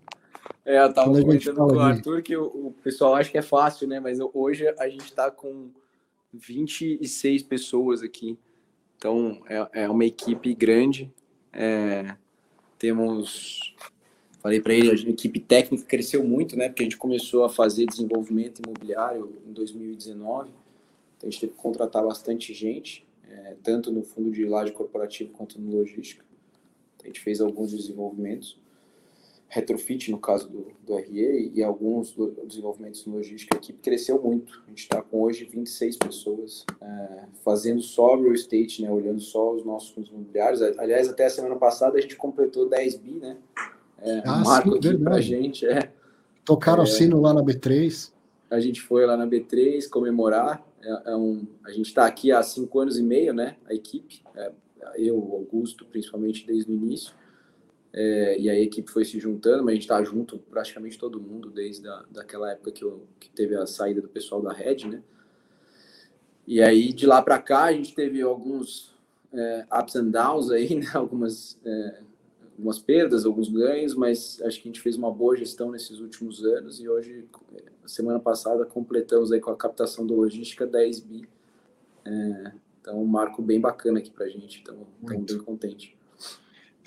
É, 0.68 0.82
eu 0.82 0.92
tava 0.92 1.10
comentando 1.10 1.56
com 1.56 1.76
o 1.76 1.80
Arthur 1.80 2.22
que 2.22 2.36
o, 2.36 2.44
o, 2.44 2.74
pessoal 2.84 3.14
acha 3.14 3.30
que 3.30 3.38
é 3.38 3.42
fácil, 3.42 3.88
né? 3.88 3.98
Mas 4.00 4.18
hoje 4.34 4.68
a 4.78 4.86
gente 4.86 5.06
está 5.06 5.30
com 5.30 5.70
26 6.30 7.42
pessoas 7.44 8.02
aqui. 8.02 8.38
Então 8.98 9.40
é, 9.48 9.84
é 9.84 9.88
uma 9.88 10.04
equipe 10.04 10.54
grande. 10.54 11.10
É, 11.54 12.14
temos. 12.78 13.74
Falei 14.42 14.60
para 14.60 14.74
ele, 14.74 14.90
a 14.90 14.94
equipe 14.94 15.40
técnica 15.40 15.86
cresceu 15.86 16.22
muito, 16.22 16.54
né? 16.54 16.68
Porque 16.68 16.82
a 16.82 16.84
gente 16.84 16.98
começou 16.98 17.44
a 17.44 17.48
fazer 17.48 17.86
desenvolvimento 17.86 18.60
imobiliário 18.62 19.40
em 19.46 19.52
2019. 19.54 20.50
Então 21.16 21.28
a 21.28 21.30
gente 21.30 21.40
teve 21.40 21.54
que 21.54 21.58
contratar 21.58 22.04
bastante 22.04 22.52
gente, 22.52 23.06
é, 23.26 23.56
tanto 23.62 23.90
no 23.90 24.02
fundo 24.02 24.30
de 24.30 24.44
laje 24.44 24.72
corporativo 24.72 25.32
quanto 25.32 25.58
no 25.58 25.78
logística. 25.78 26.22
Então, 26.94 27.04
a 27.04 27.06
gente 27.06 27.20
fez 27.20 27.40
alguns 27.40 27.72
desenvolvimentos 27.72 28.60
retrofit, 29.48 30.10
no 30.10 30.18
caso 30.18 30.48
do, 30.48 30.66
do 30.86 30.96
RE, 30.96 31.52
e 31.54 31.62
alguns 31.62 32.12
do, 32.12 32.30
desenvolvimentos 32.46 33.02
de 33.02 33.10
logística, 33.10 33.56
a 33.56 33.58
equipe 33.58 33.78
cresceu 33.80 34.20
muito. 34.22 34.62
A 34.66 34.68
gente 34.68 34.80
está 34.80 35.00
com 35.00 35.22
hoje 35.22 35.44
26 35.44 35.96
pessoas 35.96 36.66
é, 36.80 37.24
fazendo 37.42 37.80
só 37.80 38.14
real 38.14 38.34
estate, 38.34 38.82
né, 38.82 38.90
olhando 38.90 39.20
só 39.20 39.54
os 39.54 39.64
nossos 39.64 39.90
fundos 39.90 40.10
imobiliários. 40.10 40.60
Aliás, 40.78 41.08
até 41.08 41.26
a 41.26 41.30
semana 41.30 41.56
passada 41.56 41.96
a 41.96 42.00
gente 42.00 42.16
completou 42.16 42.68
10 42.68 42.96
bi, 42.96 43.12
né? 43.12 43.38
É, 44.00 44.22
ah, 44.24 44.38
um 44.38 44.44
marco 44.44 44.70
sim, 44.70 44.78
aqui 44.78 44.98
para 44.98 45.20
gente. 45.20 45.66
É, 45.66 45.90
Tocaram 46.44 46.82
é, 46.82 46.84
o 46.84 46.86
sino 46.86 47.20
lá 47.20 47.32
na 47.32 47.42
B3. 47.42 48.12
A 48.50 48.60
gente 48.60 48.80
foi 48.82 49.06
lá 49.06 49.16
na 49.16 49.26
B3 49.26 49.88
comemorar. 49.88 50.62
É, 50.82 51.10
é 51.10 51.16
um, 51.16 51.46
a 51.64 51.70
gente 51.70 51.86
está 51.86 52.06
aqui 52.06 52.30
há 52.30 52.42
cinco 52.42 52.78
anos 52.80 52.98
e 52.98 53.02
meio, 53.02 53.32
né? 53.32 53.56
A 53.66 53.74
equipe, 53.74 54.22
é, 54.36 54.52
eu, 54.96 55.16
Augusto, 55.16 55.86
principalmente 55.86 56.46
desde 56.46 56.70
o 56.70 56.74
início. 56.74 57.14
É, 57.92 58.38
e 58.38 58.50
aí 58.50 58.60
a 58.60 58.62
equipe 58.62 58.90
foi 58.90 59.04
se 59.04 59.18
juntando, 59.18 59.64
mas 59.64 59.72
a 59.72 59.74
gente 59.74 59.82
está 59.82 60.02
junto 60.04 60.38
praticamente 60.38 60.98
todo 60.98 61.20
mundo 61.20 61.50
desde 61.50 61.88
a, 61.88 62.04
daquela 62.10 62.50
época 62.52 62.70
que, 62.70 62.84
eu, 62.84 63.06
que 63.18 63.30
teve 63.30 63.54
a 63.56 63.66
saída 63.66 64.00
do 64.00 64.08
pessoal 64.08 64.42
da 64.42 64.52
Red, 64.52 64.86
né? 64.86 65.02
E 66.46 66.62
aí 66.62 66.92
de 66.92 67.06
lá 67.06 67.22
para 67.22 67.38
cá 67.40 67.64
a 67.64 67.72
gente 67.72 67.94
teve 67.94 68.20
alguns 68.22 68.94
é, 69.32 69.66
ups 69.72 69.96
and 69.96 70.10
downs 70.10 70.50
aí, 70.50 70.74
né? 70.80 70.86
algumas, 70.94 71.58
é, 71.64 72.00
algumas 72.56 72.78
perdas, 72.78 73.24
alguns 73.24 73.48
ganhos, 73.48 73.94
mas 73.94 74.40
acho 74.42 74.60
que 74.60 74.68
a 74.68 74.72
gente 74.72 74.80
fez 74.80 74.96
uma 74.96 75.10
boa 75.10 75.36
gestão 75.36 75.70
nesses 75.70 76.00
últimos 76.00 76.44
anos 76.44 76.80
e 76.80 76.88
hoje, 76.88 77.26
semana 77.86 78.20
passada, 78.20 78.66
completamos 78.66 79.32
aí 79.32 79.40
com 79.40 79.50
a 79.50 79.56
captação 79.56 80.06
do 80.06 80.14
logística 80.14 80.66
10 80.66 81.00
bi. 81.00 81.28
É, 82.04 82.52
então 82.80 83.02
um 83.02 83.06
marco 83.06 83.42
bem 83.42 83.60
bacana 83.60 83.98
aqui 83.98 84.10
para 84.10 84.26
a 84.26 84.28
gente, 84.28 84.60
então 84.60 84.86
estamos 85.02 85.24
bem 85.24 85.38
contentes. 85.38 85.97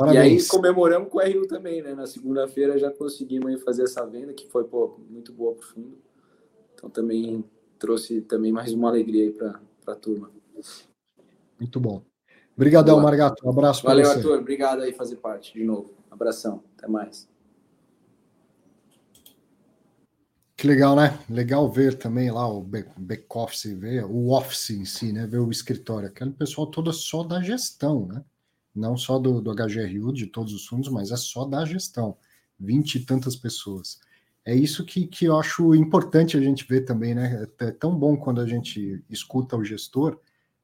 Parabéns. 0.01 0.41
E 0.41 0.45
aí 0.45 0.47
comemoramos 0.49 1.09
com 1.09 1.19
o 1.19 1.21
RU 1.21 1.47
também, 1.47 1.81
né? 1.81 1.93
Na 1.93 2.07
segunda-feira 2.07 2.77
já 2.77 2.89
conseguimos 2.89 3.61
fazer 3.61 3.83
essa 3.83 4.03
venda, 4.05 4.33
que 4.33 4.47
foi 4.49 4.63
pô, 4.63 4.99
muito 5.09 5.31
boa 5.31 5.53
para 5.53 5.63
o 5.63 5.67
fundo. 5.67 5.97
Então 6.73 6.89
também 6.89 7.43
trouxe 7.77 8.21
também 8.21 8.51
mais 8.51 8.73
uma 8.73 8.89
alegria 8.89 9.25
aí 9.25 9.31
para 9.31 9.59
a 9.87 9.95
turma. 9.95 10.31
Muito 11.59 11.79
bom. 11.79 12.03
Obrigadão, 12.55 12.95
Boa. 12.95 13.03
Margato. 13.03 13.45
Um 13.45 13.51
abraço 13.51 13.83
para 13.83 13.93
você. 13.93 14.01
Valeu, 14.01 14.17
Arthur. 14.17 14.39
Obrigado 14.39 14.81
aí 14.81 14.93
fazer 14.93 15.17
parte 15.17 15.53
de 15.53 15.63
novo. 15.63 15.93
Abração. 16.09 16.63
Até 16.75 16.87
mais. 16.87 17.29
Que 20.57 20.67
legal, 20.67 20.95
né? 20.95 21.19
Legal 21.29 21.71
ver 21.71 21.97
também 21.97 22.29
lá 22.29 22.47
o 22.47 22.61
back-office, 22.61 23.73
ver 23.73 24.05
o 24.05 24.29
office 24.29 24.71
em 24.71 24.85
si, 24.85 25.11
né? 25.11 25.25
Ver 25.25 25.39
o 25.39 25.49
escritório. 25.49 26.07
Aquele 26.07 26.31
pessoal 26.31 26.67
todo 26.67 26.91
só 26.91 27.23
da 27.23 27.41
gestão, 27.41 28.07
né? 28.07 28.23
Não 28.73 28.95
só 28.97 29.19
do, 29.19 29.41
do 29.41 29.53
HGRU, 29.53 30.13
de 30.13 30.27
todos 30.27 30.53
os 30.53 30.65
fundos, 30.65 30.89
mas 30.89 31.11
é 31.11 31.17
só 31.17 31.45
da 31.45 31.65
gestão, 31.65 32.17
vinte 32.59 32.95
e 32.95 33.05
tantas 33.05 33.35
pessoas. 33.35 33.99
É 34.43 34.55
isso 34.55 34.83
que, 34.85 35.05
que 35.05 35.25
eu 35.25 35.37
acho 35.37 35.75
importante 35.75 36.35
a 36.35 36.41
gente 36.41 36.65
ver 36.67 36.81
também, 36.81 37.13
né? 37.13 37.47
É, 37.59 37.71
tão 37.71 37.95
bom 37.95 38.17
quando 38.17 38.41
a 38.41 38.47
gente 38.47 39.03
escuta 39.09 39.55
o 39.55 39.63
gestor, 39.63 40.19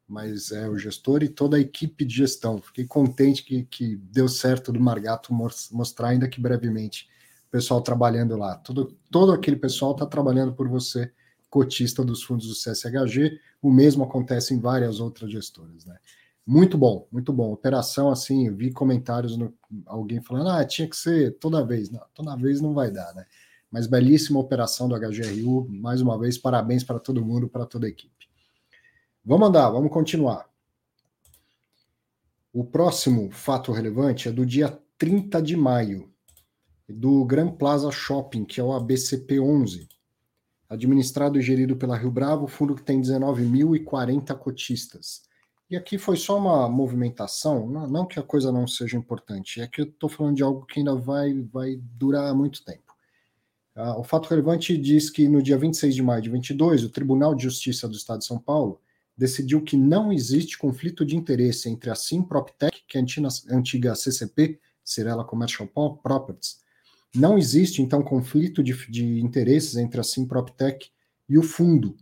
mas 0.07 0.51
é 0.51 0.67
o 0.67 0.77
gestor 0.77 1.21
e 1.21 1.29
toda 1.29 1.57
a 1.57 1.59
equipe 1.59 2.05
de 2.05 2.15
gestão. 2.15 2.61
Fiquei 2.61 2.85
contente 2.85 3.43
que, 3.43 3.65
que 3.65 3.97
deu 3.97 4.27
certo 4.27 4.71
do 4.71 4.79
Margato 4.79 5.33
mostrar, 5.71 6.09
ainda 6.09 6.27
que 6.27 6.41
brevemente, 6.41 7.07
o 7.47 7.51
pessoal 7.51 7.81
trabalhando 7.81 8.35
lá. 8.35 8.55
Todo, 8.55 8.97
todo 9.11 9.31
aquele 9.31 9.57
pessoal 9.57 9.91
está 9.91 10.05
trabalhando 10.05 10.53
por 10.53 10.67
você, 10.67 11.11
cotista 11.49 12.03
dos 12.03 12.23
fundos 12.23 12.47
do 12.47 12.53
CSHG. 12.53 13.39
O 13.61 13.71
mesmo 13.71 14.03
acontece 14.03 14.53
em 14.53 14.59
várias 14.59 14.99
outras 14.99 15.31
gestoras, 15.31 15.85
né? 15.85 15.97
Muito 16.47 16.77
bom, 16.77 17.05
muito 17.11 17.33
bom. 17.33 17.51
Operação, 17.51 18.09
assim, 18.09 18.49
vi 18.55 18.71
comentários, 18.71 19.35
no, 19.35 19.53
alguém 19.85 20.21
falando, 20.21 20.49
ah, 20.49 20.63
tinha 20.63 20.87
que 20.87 20.95
ser 20.95 21.37
toda 21.39 21.65
vez. 21.65 21.89
Não, 21.89 22.01
toda 22.13 22.37
vez 22.37 22.61
não 22.61 22.73
vai 22.73 22.89
dar, 22.89 23.13
né? 23.13 23.25
Mas 23.69 23.85
belíssima 23.85 24.39
operação 24.39 24.87
do 24.87 24.95
HGRU. 24.95 25.67
Mais 25.69 25.99
uma 25.99 26.17
vez, 26.17 26.37
parabéns 26.37 26.85
para 26.85 26.99
todo 26.99 27.25
mundo, 27.25 27.49
para 27.49 27.65
toda 27.65 27.85
a 27.85 27.89
equipe. 27.89 28.29
Vamos 29.25 29.49
andar, 29.49 29.69
vamos 29.71 29.91
continuar. 29.91 30.49
O 32.53 32.63
próximo 32.63 33.29
fato 33.29 33.73
relevante 33.73 34.29
é 34.29 34.31
do 34.31 34.45
dia 34.45 34.81
30 34.97 35.41
de 35.41 35.57
maio, 35.57 36.09
do 36.87 37.25
Grand 37.25 37.51
Plaza 37.51 37.91
Shopping, 37.91 38.45
que 38.45 38.61
é 38.61 38.63
o 38.63 38.69
ABCP11, 38.69 39.85
administrado 40.69 41.37
e 41.37 41.41
gerido 41.41 41.75
pela 41.75 41.97
Rio 41.97 42.09
Bravo, 42.09 42.47
fundo 42.47 42.73
que 42.73 42.83
tem 42.83 43.01
19.040 43.01 44.33
cotistas. 44.37 45.26
E 45.69 45.75
aqui 45.75 45.97
foi 45.97 46.15
só 46.15 46.37
uma 46.37 46.69
movimentação, 46.69 47.67
não, 47.67 48.05
que 48.05 48.17
a 48.17 48.23
coisa 48.23 48.51
não 48.53 48.65
seja 48.65 48.95
importante, 48.95 49.59
é 49.59 49.67
que 49.67 49.81
eu 49.81 49.85
estou 49.85 50.09
falando 50.09 50.37
de 50.37 50.43
algo 50.43 50.65
que 50.65 50.79
ainda 50.79 50.95
vai, 50.95 51.33
vai 51.33 51.75
durar 51.75 52.33
muito 52.33 52.63
tempo. 52.63 52.95
Uh, 53.75 53.99
o 53.99 54.03
fato 54.03 54.29
relevante 54.29 54.77
diz 54.77 55.09
que 55.09 55.27
no 55.27 55.43
dia 55.43 55.57
26 55.57 55.93
de 55.93 56.01
maio 56.01 56.21
de 56.21 56.29
22, 56.29 56.85
o 56.85 56.89
Tribunal 56.89 57.35
de 57.35 57.43
Justiça 57.43 57.87
do 57.87 57.95
Estado 57.95 58.19
de 58.19 58.25
São 58.25 58.39
Paulo 58.39 58.81
decidiu 59.17 59.61
que 59.61 59.75
não 59.75 60.11
existe 60.11 60.57
conflito 60.57 61.05
de 61.05 61.17
interesse 61.17 61.69
entre 61.69 61.89
a 61.89 61.95
Simproptec, 61.95 62.83
que 62.87 62.97
é 62.97 63.01
a 63.01 63.55
antiga 63.55 63.93
CCP, 63.93 64.59
Cirela 64.83 65.25
Commercial 65.25 65.67
Properties. 65.67 66.59
Não 67.13 67.37
existe, 67.37 67.81
então, 67.81 68.01
conflito 68.01 68.63
de, 68.63 68.73
de 68.89 69.19
interesses 69.19 69.75
entre 69.75 69.99
a 69.99 70.03
Simproptec 70.03 70.89
e 71.27 71.37
o 71.37 71.43
fundo, 71.43 71.97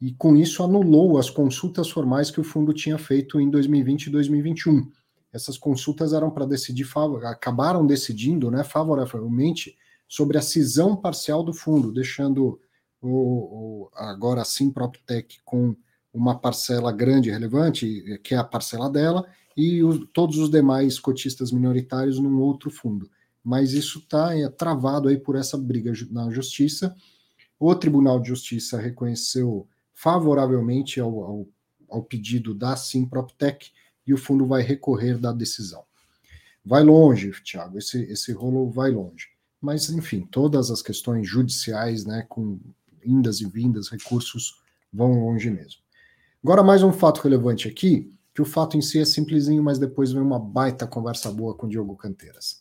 e 0.00 0.12
com 0.12 0.34
isso 0.36 0.62
anulou 0.62 1.18
as 1.18 1.28
consultas 1.28 1.90
formais 1.90 2.30
que 2.30 2.40
o 2.40 2.44
fundo 2.44 2.72
tinha 2.72 2.96
feito 2.96 3.38
em 3.38 3.50
2020 3.50 4.06
e 4.06 4.10
2021. 4.10 4.90
Essas 5.32 5.58
consultas 5.58 6.12
eram 6.12 6.30
para 6.30 6.46
decidir, 6.46 6.88
acabaram 7.24 7.86
decidindo 7.86 8.50
né, 8.50 8.64
favoravelmente 8.64 9.76
sobre 10.08 10.38
a 10.38 10.42
cisão 10.42 10.96
parcial 10.96 11.42
do 11.42 11.52
fundo, 11.52 11.92
deixando 11.92 12.58
o, 13.00 13.08
o, 13.08 13.90
agora 13.94 14.42
a 14.42 14.44
Simproptec 14.44 15.38
com 15.44 15.76
uma 16.12 16.36
parcela 16.36 16.90
grande 16.90 17.28
e 17.28 17.32
relevante, 17.32 18.18
que 18.24 18.34
é 18.34 18.38
a 18.38 18.44
parcela 18.44 18.90
dela, 18.90 19.24
e 19.56 19.84
o, 19.84 20.06
todos 20.06 20.38
os 20.38 20.50
demais 20.50 20.98
cotistas 20.98 21.52
minoritários 21.52 22.18
num 22.18 22.40
outro 22.40 22.70
fundo. 22.70 23.08
Mas 23.44 23.72
isso 23.72 24.00
está 24.00 24.36
é, 24.36 24.48
travado 24.48 25.08
aí 25.08 25.18
por 25.18 25.36
essa 25.36 25.56
briga 25.56 25.92
na 26.10 26.30
justiça. 26.30 26.94
O 27.58 27.74
Tribunal 27.74 28.18
de 28.18 28.28
Justiça 28.28 28.78
reconheceu 28.78 29.68
favoravelmente 30.00 30.98
ao, 30.98 31.22
ao, 31.22 31.48
ao 31.90 32.02
pedido 32.02 32.54
da 32.54 32.74
Simproptec 32.74 33.70
e 34.06 34.14
o 34.14 34.16
fundo 34.16 34.46
vai 34.46 34.62
recorrer 34.62 35.18
da 35.18 35.30
decisão. 35.30 35.84
Vai 36.64 36.82
longe, 36.82 37.30
Tiago, 37.44 37.76
esse, 37.76 38.04
esse 38.04 38.32
rolo 38.32 38.70
vai 38.70 38.90
longe. 38.90 39.28
Mas, 39.60 39.90
enfim, 39.90 40.26
todas 40.30 40.70
as 40.70 40.80
questões 40.80 41.28
judiciais, 41.28 42.06
né, 42.06 42.24
com 42.30 42.58
indas 43.04 43.42
e 43.42 43.46
vindas, 43.46 43.90
recursos, 43.90 44.62
vão 44.90 45.22
longe 45.22 45.50
mesmo. 45.50 45.82
Agora, 46.42 46.62
mais 46.62 46.82
um 46.82 46.94
fato 46.94 47.20
relevante 47.20 47.68
aqui, 47.68 48.10
que 48.34 48.40
o 48.40 48.46
fato 48.46 48.78
em 48.78 48.80
si 48.80 48.98
é 48.98 49.04
simplesinho, 49.04 49.62
mas 49.62 49.78
depois 49.78 50.12
vem 50.12 50.22
uma 50.22 50.38
baita 50.38 50.86
conversa 50.86 51.30
boa 51.30 51.54
com 51.54 51.66
o 51.66 51.68
Diogo 51.68 51.94
Canteiras. 51.94 52.59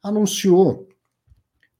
anunciou 0.02 0.88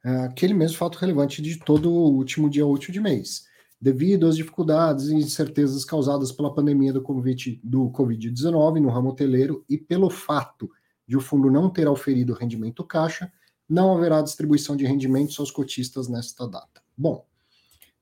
é, 0.05 0.11
aquele 0.27 0.53
mesmo 0.53 0.77
fato 0.77 0.99
relevante 0.99 1.40
de 1.40 1.59
todo 1.59 1.90
o 1.90 2.12
último 2.12 2.51
dia 2.51 2.66
útil 2.66 2.92
de 2.92 3.01
mês. 3.01 3.46
Devido 3.81 4.27
às 4.27 4.37
dificuldades 4.37 5.09
e 5.09 5.14
incertezas 5.14 5.87
causadas 5.87 6.33
pela 6.33 6.55
pandemia 6.55 6.92
do 6.92 7.03
Covid-19 7.03 8.81
no 8.81 8.90
ramo 8.90 9.09
hoteleiro 9.09 9.64
e 9.68 9.77
pelo 9.79 10.11
fato 10.11 10.70
o 11.14 11.21
fundo 11.21 11.51
não 11.51 11.69
ter 11.69 11.87
auferido 11.87 12.33
rendimento 12.33 12.83
caixa, 12.83 13.31
não 13.69 13.95
haverá 13.95 14.23
distribuição 14.23 14.75
de 14.75 14.87
rendimentos 14.87 15.38
aos 15.38 15.51
cotistas 15.51 16.09
nesta 16.09 16.49
data. 16.49 16.83
Bom, 16.97 17.27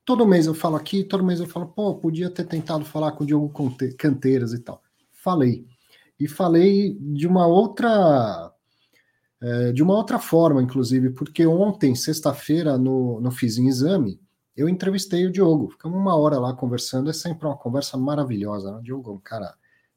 todo 0.05 0.27
mês 0.27 0.47
eu 0.47 0.55
falo 0.55 0.77
aqui, 0.77 1.03
todo 1.03 1.25
mês 1.25 1.40
eu 1.40 1.47
falo, 1.47 1.67
pô, 1.67 1.97
podia 1.97 2.31
ter 2.31 2.45
tentado 2.45 2.85
falar 2.85 3.12
com 3.12 3.25
o 3.25 3.27
Diogo 3.27 3.53
Canteiras 3.99 4.53
e 4.53 4.61
tal. 4.61 4.81
Falei. 5.11 5.67
E 6.21 6.29
falei 6.29 6.97
de 7.01 7.27
uma 7.27 7.49
outra 7.49 8.55
é, 9.45 9.73
de 9.73 9.83
uma 9.83 9.95
outra 9.95 10.19
forma, 10.19 10.62
inclusive, 10.62 11.11
porque 11.11 11.47
ontem, 11.47 11.95
sexta-feira, 11.95 12.79
no, 12.79 13.21
no 13.21 13.31
Fiz 13.31 13.59
em 13.59 13.69
Exame, 13.69 14.19
eu 14.57 14.69
entrevistei 14.69 15.27
o 15.27 15.31
Diogo. 15.31 15.69
Ficamos 15.71 15.99
uma 15.99 16.17
hora 16.17 16.38
lá 16.38 16.55
conversando, 16.55 17.11
é 17.11 17.12
sempre 17.12 17.47
uma 17.47 17.57
conversa 17.57 17.99
maravilhosa. 17.99 18.73
Né? 18.73 18.79
O 18.79 18.83
Diogo 18.83 19.11
é 19.11 19.12
um 19.12 19.21
cara 19.21 19.55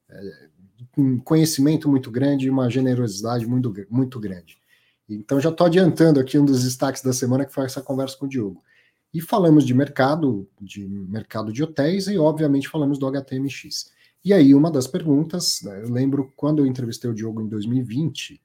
é, 0.10 0.50
com 0.92 1.20
conhecimento 1.20 1.90
muito 1.90 2.12
grande 2.12 2.48
e 2.48 2.50
uma 2.50 2.70
generosidade 2.70 3.46
muito, 3.46 3.74
muito 3.90 4.20
grande. 4.20 4.58
Então 5.10 5.40
já 5.40 5.50
estou 5.50 5.68
adiantando 5.68 6.20
aqui 6.20 6.38
um 6.38 6.46
dos 6.46 6.64
destaques 6.64 7.02
da 7.02 7.14
semana, 7.14 7.46
que 7.46 7.54
foi 7.54 7.66
essa 7.66 7.82
conversa 7.82 8.18
com 8.18 8.26
o 8.26 8.30
Diogo. 8.30 8.62
E 9.14 9.22
falamos 9.22 9.66
de 9.66 9.74
mercado, 9.74 10.48
de 10.60 10.86
mercado 10.86 11.54
de 11.54 11.64
hotéis, 11.64 12.08
e 12.08 12.18
obviamente 12.18 12.68
falamos 12.68 13.00
do 13.00 13.08
HTMX. 13.08 13.92
E 14.24 14.34
aí, 14.34 14.54
uma 14.54 14.70
das 14.70 14.88
perguntas, 14.88 15.62
né, 15.64 15.82
eu 15.82 15.90
lembro 15.90 16.34
quando 16.36 16.60
eu 16.60 16.66
entrevistei 16.66 17.10
o 17.10 17.14
Diogo 17.14 17.42
em 17.42 17.48
2020, 17.48 18.42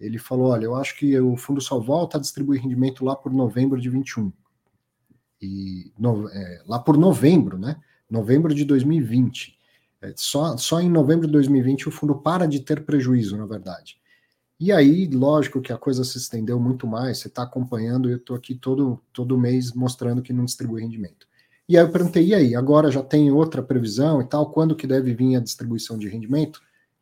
ele 0.00 0.18
falou: 0.18 0.48
olha, 0.48 0.64
eu 0.64 0.74
acho 0.74 0.96
que 0.96 1.18
o 1.20 1.36
fundo 1.36 1.60
só 1.60 1.78
volta 1.78 2.16
a 2.16 2.20
distribuir 2.20 2.60
rendimento 2.60 3.04
lá 3.04 3.14
por 3.14 3.32
novembro 3.32 3.80
de 3.80 3.88
21. 3.88 4.32
E 5.40 5.92
no, 5.98 6.28
é, 6.28 6.62
lá 6.66 6.78
por 6.78 6.96
novembro, 6.96 7.58
né? 7.58 7.76
Novembro 8.10 8.52
de 8.52 8.64
2020. 8.64 9.59
É, 10.02 10.12
só, 10.16 10.56
só 10.56 10.80
em 10.80 10.88
novembro 10.88 11.26
de 11.26 11.32
2020 11.32 11.88
o 11.88 11.92
fundo 11.92 12.14
para 12.14 12.46
de 12.46 12.60
ter 12.60 12.84
prejuízo, 12.84 13.36
na 13.36 13.46
verdade. 13.46 13.98
E 14.58 14.70
aí, 14.72 15.06
lógico 15.06 15.60
que 15.60 15.72
a 15.72 15.78
coisa 15.78 16.04
se 16.04 16.18
estendeu 16.18 16.58
muito 16.60 16.86
mais, 16.86 17.18
você 17.18 17.28
está 17.28 17.42
acompanhando, 17.42 18.10
eu 18.10 18.16
estou 18.16 18.36
aqui 18.36 18.54
todo, 18.54 19.00
todo 19.12 19.38
mês 19.38 19.72
mostrando 19.72 20.22
que 20.22 20.32
não 20.32 20.44
distribui 20.44 20.82
rendimento. 20.82 21.26
E 21.68 21.78
aí 21.78 21.84
eu 21.84 21.90
perguntei, 21.90 22.26
e 22.26 22.34
aí, 22.34 22.54
agora 22.54 22.90
já 22.90 23.02
tem 23.02 23.30
outra 23.30 23.62
previsão 23.62 24.20
e 24.20 24.24
tal, 24.26 24.50
quando 24.50 24.76
que 24.76 24.86
deve 24.86 25.14
vir 25.14 25.36
a 25.36 25.40
distribuição 25.40 25.96
de 25.96 26.08
rendimento? 26.08 26.60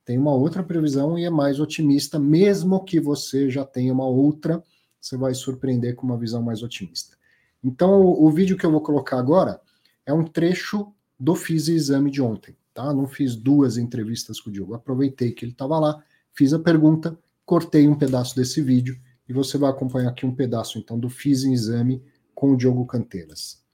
tem 0.09 0.17
uma 0.17 0.33
outra 0.33 0.63
previsão 0.63 1.19
e 1.19 1.27
é 1.27 1.29
mais 1.29 1.61
otimista, 1.61 2.19
mesmo 2.19 2.83
que 2.83 2.99
você 2.99 3.51
já 3.51 3.63
tenha 3.63 3.93
uma 3.93 4.07
outra, 4.07 4.65
você 4.99 5.19
vai 5.19 5.35
surpreender 5.35 5.95
com 5.97 6.07
uma 6.07 6.17
visão 6.17 6.41
mais 6.41 6.63
otimista. 6.63 7.15
Então, 7.63 8.01
o, 8.01 8.25
o 8.25 8.31
vídeo 8.31 8.57
que 8.57 8.65
eu 8.65 8.73
vou 8.73 8.81
colocar 8.81 9.19
agora 9.19 9.61
é 10.07 10.13
um 10.15 10.25
trecho 10.25 10.91
do 11.21 11.35
Fiz 11.35 11.69
Exame 11.69 12.11
de 12.11 12.23
ontem, 12.23 12.57
tá? 12.79 12.95
Não 12.95 13.09
fiz 13.09 13.35
duas 13.35 13.77
entrevistas 13.77 14.41
com 14.41 14.51
o 14.51 14.53
Diogo, 14.53 14.75
aproveitei 14.75 15.33
que 15.33 15.45
ele 15.45 15.51
estava 15.51 15.81
lá, 15.81 16.01
fiz 16.33 16.53
a 16.53 16.61
pergunta, 16.61 17.19
cortei 17.45 17.89
um 17.89 17.99
pedaço 17.99 18.37
desse 18.37 18.63
vídeo 18.63 18.97
e 19.29 19.33
você 19.33 19.59
vai 19.59 19.69
acompanhar 19.69 20.11
aqui 20.11 20.25
um 20.25 20.33
pedaço, 20.35 20.79
então, 20.79 20.97
do 20.97 21.11
Fiz 21.11 21.43
Exame 21.43 22.01
com 22.33 22.53
o 22.53 22.57
Diogo 22.57 22.87
Canteiras. 22.87 23.67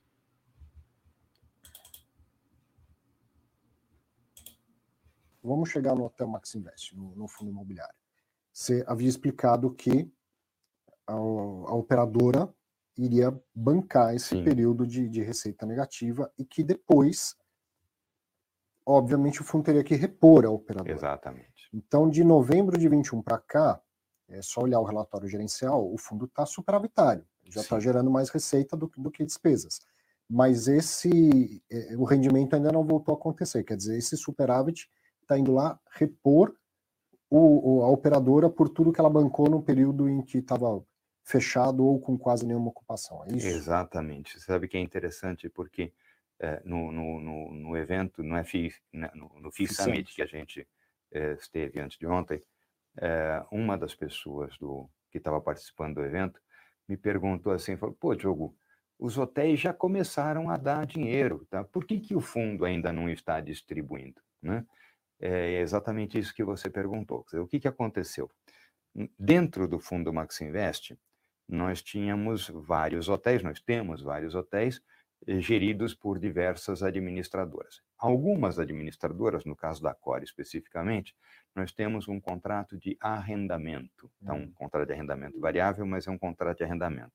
Vamos 5.42 5.68
chegar 5.68 5.94
no 5.94 6.06
Hotel 6.06 6.26
Max 6.26 6.54
Invest, 6.54 6.96
no, 6.96 7.14
no 7.14 7.28
fundo 7.28 7.50
imobiliário. 7.50 7.94
Você 8.50 8.82
havia 8.86 9.08
explicado 9.08 9.70
que 9.74 10.10
a, 11.06 11.12
a 11.12 11.74
operadora 11.74 12.48
iria 12.96 13.38
bancar 13.54 14.14
esse 14.14 14.30
Sim. 14.30 14.44
período 14.44 14.86
de, 14.86 15.06
de 15.10 15.20
receita 15.20 15.66
negativa 15.66 16.32
e 16.38 16.44
que 16.44 16.64
depois, 16.64 17.36
obviamente, 18.86 19.40
o 19.40 19.44
fundo 19.44 19.64
teria 19.64 19.84
que 19.84 19.94
repor 19.94 20.44
a 20.44 20.50
operadora. 20.50 20.92
Exatamente. 20.92 21.68
Então, 21.72 22.08
de 22.08 22.22
novembro 22.22 22.78
de 22.78 22.88
21 22.88 23.22
para 23.22 23.38
cá, 23.38 23.80
é 24.28 24.40
só 24.42 24.62
olhar 24.62 24.80
o 24.80 24.84
relatório 24.84 25.28
gerencial, 25.28 25.92
o 25.92 25.98
fundo 25.98 26.24
está 26.24 26.46
superavitário, 26.46 27.24
já 27.48 27.60
está 27.60 27.78
gerando 27.78 28.10
mais 28.10 28.30
receita 28.30 28.76
do, 28.76 28.90
do, 28.96 29.10
que 29.10 29.24
despesas. 29.24 29.80
Mas 30.28 30.66
esse, 30.68 31.62
é, 31.70 31.96
o 31.96 32.04
rendimento 32.04 32.54
ainda 32.54 32.72
não 32.72 32.84
voltou 32.84 33.14
a 33.14 33.18
acontecer, 33.18 33.62
quer 33.64 33.76
dizer, 33.76 33.98
esse 33.98 34.16
superávit 34.16 34.88
está 35.20 35.38
indo 35.38 35.52
lá 35.52 35.78
repor 35.90 36.54
o, 37.28 37.82
a 37.82 37.88
operadora 37.88 38.48
por 38.48 38.68
tudo 38.68 38.92
que 38.92 39.00
ela 39.00 39.10
bancou 39.10 39.48
no 39.50 39.62
período 39.62 40.08
em 40.08 40.22
que 40.22 40.38
estava 40.38 40.84
fechado 41.24 41.84
ou 41.84 41.98
com 41.98 42.16
quase 42.16 42.46
nenhuma 42.46 42.68
ocupação. 42.68 43.24
É 43.24 43.36
isso? 43.36 43.46
Exatamente. 43.46 44.38
Você 44.38 44.44
sabe 44.44 44.68
que 44.68 44.76
é 44.76 44.80
interessante 44.80 45.48
porque 45.48 45.82
é, 45.82 45.92
no, 46.64 46.92
no, 46.92 47.20
no, 47.20 47.54
no, 47.54 47.76
evento, 47.76 48.22
no 48.22 48.42
FI, 48.44 48.72
né, 48.92 49.10
no, 49.14 49.28
no 49.40 49.50
FI 49.50 49.66
Summit 49.68 50.14
que 50.14 50.22
a 50.22 50.26
gente 50.26 50.66
é, 51.12 51.32
esteve 51.34 51.80
antes 51.80 51.98
de 51.98 52.06
ontem, 52.06 52.42
é, 52.98 53.44
uma 53.50 53.78
das 53.78 53.94
pessoas 53.94 54.56
do, 54.58 54.88
que 55.10 55.18
estava 55.18 55.40
participando 55.40 55.94
do 55.96 56.04
evento 56.04 56.40
me 56.88 56.96
perguntou 56.96 57.52
assim, 57.52 57.76
falou, 57.76 57.94
pô, 57.94 58.14
Diogo, 58.14 58.56
os 58.98 59.18
hotéis 59.18 59.58
já 59.58 59.72
começaram 59.72 60.50
a 60.50 60.56
dar 60.56 60.86
dinheiro, 60.86 61.46
tá? 61.50 61.64
Por 61.64 61.84
que, 61.84 61.98
que 61.98 62.14
o 62.14 62.20
fundo 62.20 62.64
ainda 62.64 62.92
não 62.92 63.08
está 63.08 63.40
distribuindo, 63.40 64.20
né? 64.42 64.64
É 65.20 65.60
exatamente 65.60 66.18
isso 66.18 66.34
que 66.34 66.44
você 66.44 66.68
perguntou. 66.68 67.24
O 67.34 67.46
que, 67.46 67.60
que 67.60 67.68
aconteceu? 67.68 68.30
Dentro 69.18 69.66
do 69.66 69.78
fundo 69.78 70.12
Max 70.12 70.40
Invest, 70.40 70.98
nós 71.48 71.82
tínhamos 71.82 72.48
vários 72.48 73.08
hotéis, 73.08 73.42
nós 73.42 73.60
temos 73.60 74.02
vários 74.02 74.34
hotéis 74.34 74.78
eh, 74.78 74.82
geridos 75.40 75.94
por 75.94 76.18
diversas 76.18 76.82
administradoras. 76.82 77.82
Algumas 77.98 78.58
administradoras, 78.58 79.44
no 79.44 79.56
caso 79.56 79.82
da 79.82 79.94
Core 79.94 80.24
especificamente, 80.24 81.14
nós 81.54 81.72
temos 81.72 82.08
um 82.08 82.20
contrato 82.20 82.76
de 82.76 82.96
arrendamento. 83.00 84.10
Então, 84.22 84.36
um 84.36 84.42
hum. 84.42 84.52
contrato 84.54 84.86
de 84.86 84.92
arrendamento 84.92 85.40
variável, 85.40 85.86
mas 85.86 86.06
é 86.06 86.10
um 86.10 86.18
contrato 86.18 86.58
de 86.58 86.64
arrendamento. 86.64 87.12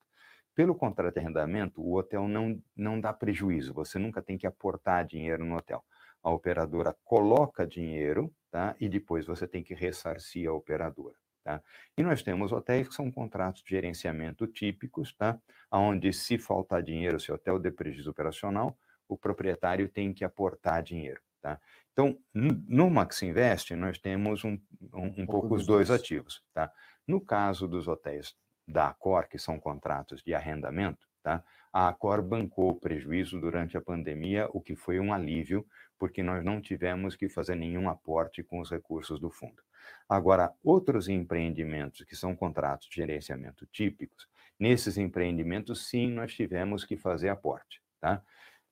Pelo 0.56 0.76
contrato 0.76 1.14
de 1.14 1.20
arrendamento, 1.20 1.82
o 1.82 1.96
hotel 1.96 2.28
não, 2.28 2.62
não 2.76 3.00
dá 3.00 3.14
prejuízo, 3.14 3.74
você 3.74 3.98
nunca 3.98 4.22
tem 4.22 4.38
que 4.38 4.48
aportar 4.48 5.06
dinheiro 5.06 5.46
no 5.46 5.56
hotel 5.56 5.84
a 6.22 6.32
operadora 6.32 6.96
coloca 7.04 7.66
dinheiro, 7.66 8.34
tá? 8.52 8.76
E 8.80 8.90
depois 8.90 9.26
você 9.26 9.48
tem 9.48 9.64
que 9.64 9.74
ressarcir 9.74 10.50
a 10.50 10.54
operadora, 10.54 11.16
tá? 11.50 11.64
E 11.98 12.04
nós 12.04 12.22
temos 12.22 12.52
hotéis 12.52 12.88
que 12.88 12.94
são 12.94 13.12
contratos 13.12 13.64
de 13.64 13.72
gerenciamento 13.72 14.46
típicos, 14.46 15.16
tá? 15.16 15.40
Onde 15.72 16.14
se 16.14 16.38
faltar 16.38 16.84
dinheiro, 16.84 17.20
se 17.20 17.32
o 17.32 17.36
hotel 17.36 17.58
der 17.58 17.72
prejuízo 17.72 18.12
operacional, 18.12 18.78
o 19.08 19.18
proprietário 19.18 19.90
tem 19.90 20.14
que 20.14 20.24
aportar 20.24 20.84
dinheiro, 20.84 21.20
tá? 21.42 21.60
Então, 21.92 22.16
no 22.34 22.88
Max 22.90 23.24
Invest, 23.24 23.76
nós 23.76 23.98
temos 23.98 24.44
um, 24.44 24.60
um, 24.94 25.24
um 25.24 25.26
pouco 25.26 25.56
os 25.56 25.66
dois 25.66 25.90
ativos, 25.90 26.44
tá? 26.54 26.72
No 27.08 27.20
caso 27.20 27.68
dos 27.68 27.88
hotéis 27.88 28.36
da 28.68 28.90
Accor, 28.90 29.28
que 29.28 29.40
são 29.40 29.60
contratos 29.60 30.22
de 30.22 30.36
arrendamento, 30.36 31.08
tá? 31.24 31.44
A 31.74 31.88
Accor 31.88 32.22
bancou 32.22 32.70
o 32.70 32.80
prejuízo 32.80 33.40
durante 33.40 33.76
a 33.76 33.82
pandemia, 33.82 34.48
o 34.54 34.62
que 34.62 34.76
foi 34.76 35.00
um 35.00 35.12
alívio, 35.12 35.66
porque 36.00 36.24
nós 36.24 36.44
não 36.44 36.62
tivemos 36.62 37.16
que 37.16 37.28
fazer 37.28 37.56
nenhum 37.56 37.90
aporte 37.90 38.42
com 38.42 38.60
os 38.60 38.72
recursos 38.72 39.20
do 39.20 39.30
fundo. 39.30 39.62
Agora, 40.08 40.52
outros 40.64 41.10
empreendimentos 41.10 42.06
que 42.06 42.16
são 42.16 42.36
contratos 42.36 42.88
de 42.88 42.96
gerenciamento 42.96 43.68
típicos, 43.68 44.28
nesses 44.58 44.98
empreendimentos, 44.98 45.88
sim, 45.88 46.10
nós 46.10 46.34
tivemos 46.34 46.86
que 46.86 46.98
fazer 46.98 47.30
aporte. 47.30 47.82
Tá? 48.00 48.22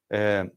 É, 0.10 0.50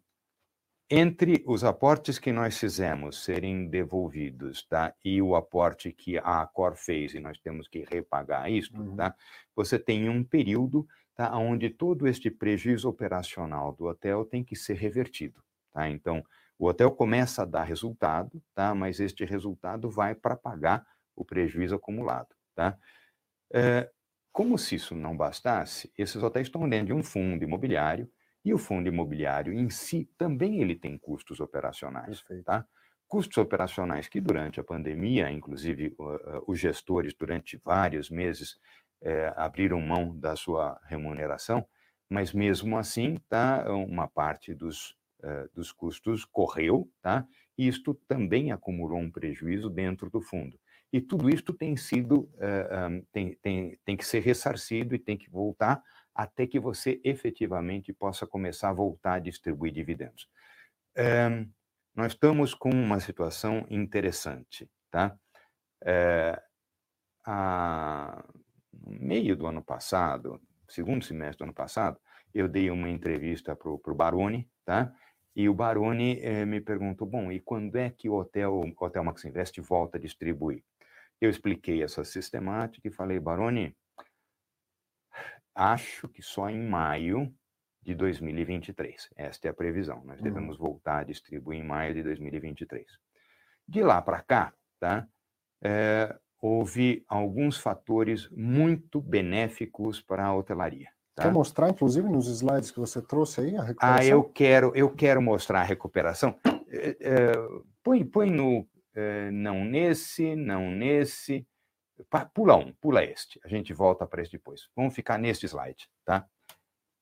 entre 0.88 1.42
os 1.46 1.62
aportes 1.62 2.18
que 2.18 2.32
nós 2.32 2.58
fizemos 2.58 3.22
serem 3.22 3.68
devolvidos 3.68 4.66
tá, 4.66 4.92
e 5.04 5.22
o 5.22 5.36
aporte 5.36 5.92
que 5.92 6.18
a 6.18 6.42
Acor 6.42 6.74
fez 6.74 7.14
e 7.14 7.20
nós 7.20 7.38
temos 7.38 7.68
que 7.68 7.84
repagar 7.88 8.50
isso, 8.50 8.76
uhum. 8.76 8.96
tá, 8.96 9.14
você 9.54 9.78
tem 9.78 10.08
um 10.08 10.24
período 10.24 10.86
tá, 11.14 11.36
onde 11.36 11.70
todo 11.70 12.08
este 12.08 12.28
prejuízo 12.28 12.88
operacional 12.88 13.72
do 13.72 13.84
hotel 13.84 14.24
tem 14.24 14.42
que 14.42 14.56
ser 14.56 14.74
revertido. 14.74 15.40
Tá? 15.72 15.88
Então, 15.88 16.24
o 16.60 16.66
hotel 16.66 16.90
começa 16.90 17.42
a 17.42 17.46
dar 17.46 17.64
resultado, 17.64 18.42
tá? 18.54 18.74
mas 18.74 19.00
este 19.00 19.24
resultado 19.24 19.90
vai 19.90 20.14
para 20.14 20.36
pagar 20.36 20.86
o 21.16 21.24
prejuízo 21.24 21.74
acumulado. 21.74 22.28
Tá? 22.54 22.76
É, 23.50 23.90
como 24.30 24.58
se 24.58 24.74
isso 24.74 24.94
não 24.94 25.16
bastasse, 25.16 25.90
esses 25.96 26.22
hotéis 26.22 26.48
estão 26.48 26.68
dentro 26.68 26.88
de 26.88 26.92
um 26.92 27.02
fundo 27.02 27.42
imobiliário, 27.42 28.12
e 28.44 28.52
o 28.52 28.58
fundo 28.58 28.88
imobiliário 28.88 29.54
em 29.54 29.70
si 29.70 30.10
também 30.18 30.60
ele 30.60 30.76
tem 30.76 30.98
custos 30.98 31.40
operacionais. 31.40 32.22
Tá? 32.44 32.66
Custos 33.08 33.38
operacionais 33.38 34.06
que 34.06 34.20
durante 34.20 34.60
a 34.60 34.64
pandemia, 34.64 35.30
inclusive 35.30 35.96
uh, 35.98 36.44
os 36.46 36.58
gestores 36.58 37.14
durante 37.14 37.58
vários 37.64 38.10
meses 38.10 38.52
uh, 39.02 39.32
abriram 39.34 39.80
mão 39.80 40.14
da 40.14 40.36
sua 40.36 40.78
remuneração, 40.84 41.66
mas 42.06 42.34
mesmo 42.34 42.76
assim, 42.76 43.16
tá, 43.30 43.64
uma 43.72 44.06
parte 44.06 44.54
dos 44.54 44.99
dos 45.54 45.72
custos 45.72 46.24
correu, 46.24 46.90
tá? 47.02 47.26
Isto 47.56 47.94
também 48.08 48.52
acumulou 48.52 48.98
um 48.98 49.10
prejuízo 49.10 49.68
dentro 49.68 50.08
do 50.10 50.20
fundo. 50.20 50.58
E 50.92 51.00
tudo 51.00 51.30
isto 51.30 51.52
tem 51.52 51.76
sido, 51.76 52.22
uh, 52.34 52.90
um, 52.90 53.02
tem, 53.12 53.36
tem, 53.36 53.78
tem 53.84 53.96
que 53.96 54.04
ser 54.04 54.20
ressarcido 54.20 54.94
e 54.94 54.98
tem 54.98 55.16
que 55.16 55.30
voltar 55.30 55.82
até 56.14 56.46
que 56.46 56.58
você 56.58 57.00
efetivamente 57.04 57.92
possa 57.92 58.26
começar 58.26 58.70
a 58.70 58.74
voltar 58.74 59.14
a 59.14 59.18
distribuir 59.20 59.72
dividendos. 59.72 60.28
Um, 60.98 61.48
nós 61.94 62.12
estamos 62.12 62.54
com 62.54 62.70
uma 62.70 62.98
situação 62.98 63.66
interessante, 63.70 64.68
tá? 64.90 65.16
É, 65.84 66.42
a, 67.24 68.24
no 68.72 68.98
meio 69.00 69.36
do 69.36 69.46
ano 69.46 69.62
passado, 69.62 70.40
segundo 70.68 71.04
semestre 71.04 71.38
do 71.38 71.44
ano 71.44 71.54
passado, 71.54 71.98
eu 72.34 72.48
dei 72.48 72.70
uma 72.70 72.88
entrevista 72.88 73.54
para 73.54 73.70
o 73.70 73.94
Baroni, 73.94 74.48
tá? 74.64 74.92
E 75.34 75.48
o 75.48 75.54
Baroni 75.54 76.18
eh, 76.20 76.44
me 76.44 76.60
perguntou, 76.60 77.06
bom, 77.06 77.30
e 77.30 77.40
quando 77.40 77.76
é 77.76 77.90
que 77.90 78.08
o 78.08 78.14
hotel, 78.14 78.52
o 78.54 78.84
Hotel 78.84 79.04
Max 79.04 79.24
Invest 79.24 79.60
volta 79.60 79.96
a 79.96 80.00
distribuir? 80.00 80.64
Eu 81.20 81.30
expliquei 81.30 81.82
essa 81.82 82.02
sistemática 82.02 82.88
e 82.88 82.90
falei, 82.90 83.20
Baroni, 83.20 83.76
acho 85.54 86.08
que 86.08 86.22
só 86.22 86.48
em 86.48 86.66
maio 86.66 87.32
de 87.82 87.94
2023. 87.94 89.10
Esta 89.16 89.48
é 89.48 89.50
a 89.50 89.54
previsão. 89.54 90.02
Nós 90.04 90.20
devemos 90.20 90.58
uhum. 90.58 90.66
voltar 90.66 91.00
a 91.00 91.04
distribuir 91.04 91.60
em 91.60 91.64
maio 91.64 91.94
de 91.94 92.02
2023. 92.02 92.86
De 93.66 93.82
lá 93.82 94.02
para 94.02 94.22
cá, 94.22 94.52
tá? 94.78 95.06
É, 95.62 96.18
houve 96.40 97.04
alguns 97.06 97.58
fatores 97.58 98.28
muito 98.30 99.00
benéficos 99.00 100.00
para 100.00 100.26
a 100.26 100.34
hotelaria. 100.34 100.90
Tá? 101.14 101.24
Quer 101.24 101.32
mostrar, 101.32 101.70
inclusive, 101.70 102.08
nos 102.08 102.26
slides 102.28 102.70
que 102.70 102.80
você 102.80 103.02
trouxe 103.02 103.40
aí 103.40 103.56
a 103.56 103.62
recuperação? 103.62 103.98
Ah, 103.98 104.04
eu 104.04 104.24
quero, 104.24 104.72
eu 104.74 104.90
quero 104.90 105.20
mostrar 105.20 105.60
a 105.60 105.64
recuperação. 105.64 106.38
É, 106.68 106.96
é, 107.00 107.32
põe, 107.82 108.04
põe 108.04 108.30
no 108.30 108.66
é, 108.94 109.30
não 109.30 109.64
nesse, 109.64 110.34
não 110.36 110.70
nesse. 110.70 111.46
Pula 112.32 112.56
um, 112.56 112.72
pula 112.74 113.04
este. 113.04 113.40
A 113.44 113.48
gente 113.48 113.72
volta 113.72 114.06
para 114.06 114.22
esse 114.22 114.32
depois. 114.32 114.68
Vamos 114.74 114.94
ficar 114.94 115.18
neste 115.18 115.46
slide, 115.46 115.88
tá? 116.04 116.26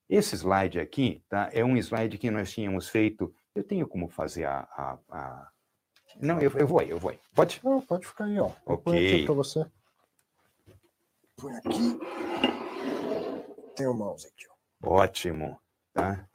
Esse 0.09 0.35
slide 0.35 0.79
aqui, 0.79 1.23
tá? 1.29 1.49
É 1.53 1.63
um 1.63 1.77
slide 1.77 2.17
que 2.17 2.31
nós 2.31 2.51
tínhamos 2.51 2.89
feito. 2.89 3.33
Eu 3.55 3.63
tenho 3.63 3.87
como 3.87 4.09
fazer 4.09 4.45
a, 4.45 4.67
a, 4.75 4.97
a 5.09 5.49
não, 6.19 6.39
eu, 6.39 6.51
eu 6.51 6.67
vou 6.67 6.79
aí, 6.79 6.89
eu 6.89 6.97
vou 6.97 7.11
aí. 7.11 7.19
Pode? 7.33 7.61
Não, 7.63 7.81
pode 7.81 8.05
ficar 8.05 8.25
aí, 8.25 8.39
ó. 8.39 8.47
Eu 8.67 8.73
ok. 8.73 9.15
aqui 9.15 9.25
para 9.25 9.33
você. 9.35 9.65
Põe 11.37 11.55
aqui. 11.55 12.38
Tem 13.79 13.87
o 13.87 13.93
mouse 13.93 14.27
aqui. 14.27 14.45
Ótimo, 14.83 15.57
tá? 15.93 16.27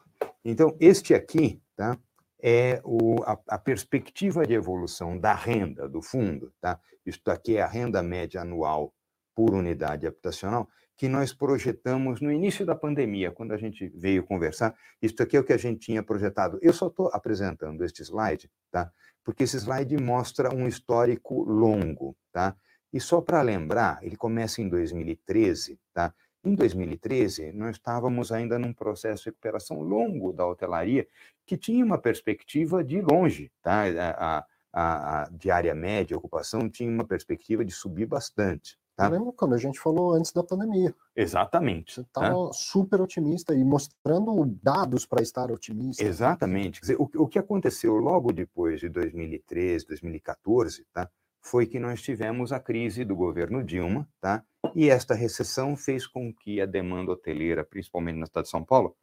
Então, 0.43 0.75
este 0.81 1.13
aqui, 1.13 1.61
tá? 1.77 1.99
É 2.43 2.81
o, 2.83 3.23
a, 3.23 3.39
a, 3.49 3.59
perspectiva 3.59 4.47
de 4.47 4.55
evolução 4.55 5.19
da 5.19 5.35
renda 5.35 5.87
do 5.87 6.01
fundo, 6.01 6.55
tá? 6.59 6.81
Isto 7.05 7.31
aqui 7.31 7.59
é 7.59 7.63
a 7.63 7.67
renda 7.67 8.03
média 8.03 8.41
anual 8.41 8.95
por 9.35 9.53
unidade 9.53 10.07
habitacional, 10.07 10.71
que 10.97 11.07
nós 11.07 11.35
projetamos 11.35 12.23
no 12.23 12.33
início 12.33 12.65
da 12.65 12.75
pandemia, 12.75 13.31
quando 13.31 13.53
a 13.53 13.59
gente 13.59 13.89
veio 13.89 14.25
conversar. 14.25 14.75
Isto 15.03 15.23
aqui 15.23 15.37
é 15.37 15.41
o 15.41 15.45
que 15.45 15.53
a 15.53 15.59
gente 15.59 15.81
tinha 15.81 16.03
projetado. 16.03 16.59
Eu 16.63 16.73
só 16.73 16.87
estou 16.87 17.11
apresentando 17.13 17.85
este 17.85 18.03
slide, 18.03 18.51
tá? 18.71 18.91
porque 19.23 19.45
esse 19.45 19.59
slide 19.59 19.97
mostra 19.99 20.55
um 20.55 20.67
histórico 20.67 21.43
longo, 21.43 22.17
tá? 22.33 22.57
E 22.91 23.01
só 23.01 23.21
para 23.21 23.43
lembrar, 23.43 23.99
ele 24.03 24.17
começa 24.17 24.63
em 24.63 24.69
2013, 24.69 25.79
tá? 25.93 26.15
Em 26.45 26.55
2013, 26.55 27.53
nós 27.53 27.77
estávamos 27.77 28.31
ainda 28.31 28.59
num 28.59 28.73
processo 28.73 29.25
de 29.25 29.31
recuperação 29.31 29.81
longo 29.81 30.33
da 30.33 30.47
hotelaria, 30.47 31.09
que 31.47 31.57
tinha 31.57 31.85
uma 31.85 31.97
perspectiva 31.97 32.85
de 32.85 33.01
longe, 33.01 33.51
tá? 33.63 33.85
A, 34.19 34.47
a, 34.71 35.23
a 35.23 35.29
diária 35.31 35.75
média, 35.75 36.15
a 36.15 36.19
ocupação, 36.19 36.69
tinha 36.69 36.91
uma 36.91 37.07
perspectiva 37.07 37.65
de 37.65 37.73
subir 37.73 38.07
bastante. 38.07 38.79
Tá? 38.97 39.07
Eu 39.07 39.13
lembro 39.13 39.33
quando 39.33 39.55
a 39.55 39.59
gente 39.59 39.81
falou 39.81 40.13
antes 40.13 40.33
da 40.33 40.43
pandemia. 40.43 40.95
Exatamente. 41.17 41.95
Você 41.95 42.01
estava 42.03 42.29
né? 42.29 42.51
super 42.53 43.01
otimista 43.01 43.55
e 43.55 43.65
mostrando 43.65 44.45
dados 44.63 45.05
para 45.07 45.23
estar 45.23 45.51
otimista. 45.51 46.05
Exatamente. 46.05 46.81
Quer 46.81 46.87
dizer, 46.87 47.01
o, 47.01 47.11
o 47.23 47.27
que 47.27 47.39
aconteceu 47.39 47.95
logo 47.97 48.33
depois 48.33 48.81
de 48.81 48.89
2013, 48.89 49.87
2014, 49.87 50.87
tá? 50.93 51.11
Foi 51.45 51.67
que 51.67 51.79
nós 51.79 52.01
tivemos 52.01 52.53
a 52.53 52.59
crise 52.59 53.05
do 53.05 53.15
governo 53.15 53.63
Dilma, 53.63 54.09
tá? 54.21 54.43
e 54.75 54.89
esta 54.89 55.15
recessão 55.15 55.77
fez 55.77 56.07
com 56.07 56.33
que 56.33 56.61
a 56.61 56.67
demanda 56.67 57.13
hoteleira, 57.13 57.63
principalmente 57.63 58.19
na 58.19 58.27
cidade 58.27 58.47
de 58.47 58.51
São 58.51 58.65
Paulo, 58.65 58.97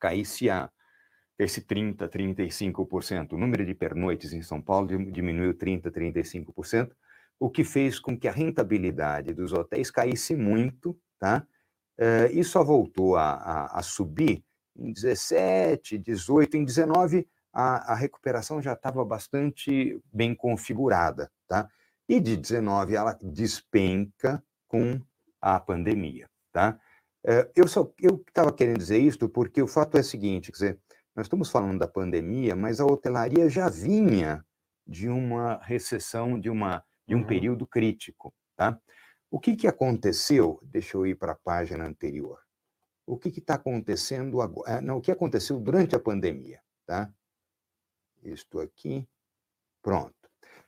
caísse 0.00 0.50
a 0.50 0.68
esse 1.38 1.60
30%, 1.62 2.08
35%. 2.08 3.32
O 3.32 3.38
número 3.38 3.64
de 3.64 3.74
pernoites 3.74 4.32
em 4.32 4.42
São 4.42 4.60
Paulo 4.60 4.88
diminuiu 5.10 5.54
30%, 5.54 5.90
35%, 5.90 6.90
o 7.38 7.48
que 7.48 7.62
fez 7.62 8.00
com 8.00 8.18
que 8.18 8.26
a 8.26 8.32
rentabilidade 8.32 9.32
dos 9.32 9.52
hotéis 9.52 9.90
caísse 9.90 10.34
muito, 10.34 10.98
tá? 11.18 11.46
Uh, 11.98 12.28
e 12.32 12.42
só 12.44 12.62
voltou 12.64 13.16
a, 13.16 13.32
a, 13.32 13.78
a, 13.78 13.82
subir 13.82 14.44
em 14.76 14.92
17, 14.92 15.96
18, 15.96 16.56
em 16.56 16.64
19 16.64 17.26
a, 17.58 17.92
a 17.92 17.94
recuperação 17.94 18.60
já 18.60 18.74
estava 18.74 19.02
bastante 19.02 19.98
bem 20.12 20.34
configurada, 20.34 21.32
tá? 21.48 21.66
E 22.06 22.20
de 22.20 22.36
19 22.36 22.94
ela 22.94 23.18
despenca 23.22 24.44
com 24.68 25.00
a 25.40 25.58
pandemia, 25.58 26.28
tá? 26.52 26.78
Uh, 27.24 27.50
eu 27.56 27.66
só 27.66 27.90
eu 27.98 28.22
estava 28.28 28.52
querendo 28.52 28.76
dizer 28.76 28.98
isso 28.98 29.26
porque 29.30 29.62
o 29.62 29.66
fato 29.66 29.96
é 29.96 30.00
o 30.00 30.04
seguinte, 30.04 30.52
quer 30.52 30.58
dizer, 30.58 30.80
nós 31.14 31.24
estamos 31.24 31.50
falando 31.50 31.78
da 31.78 31.88
pandemia, 31.88 32.54
mas 32.54 32.78
a 32.78 32.84
hotelaria 32.84 33.48
já 33.48 33.70
vinha 33.70 34.44
de 34.86 35.08
uma 35.08 35.58
recessão, 35.62 36.38
de 36.38 36.50
uma 36.50 36.84
de 37.08 37.14
um 37.14 37.20
uhum. 37.20 37.26
período 37.26 37.66
crítico. 37.66 38.34
Tá? 38.54 38.78
O 39.30 39.40
que, 39.40 39.56
que 39.56 39.66
aconteceu? 39.66 40.60
Deixa 40.62 40.98
eu 40.98 41.06
ir 41.06 41.14
para 41.14 41.32
a 41.32 41.38
página 41.42 41.86
anterior. 41.86 42.38
O 43.06 43.16
que 43.16 43.28
está 43.28 43.54
acontecendo 43.54 44.42
agora? 44.42 44.72
Eh, 44.72 44.80
não, 44.82 44.98
o 44.98 45.00
que 45.00 45.10
aconteceu 45.10 45.58
durante 45.58 45.96
a 45.96 46.00
pandemia? 46.00 46.60
Tá? 46.84 47.10
Isto 48.32 48.60
aqui. 48.60 49.06
Pronto. 49.82 50.14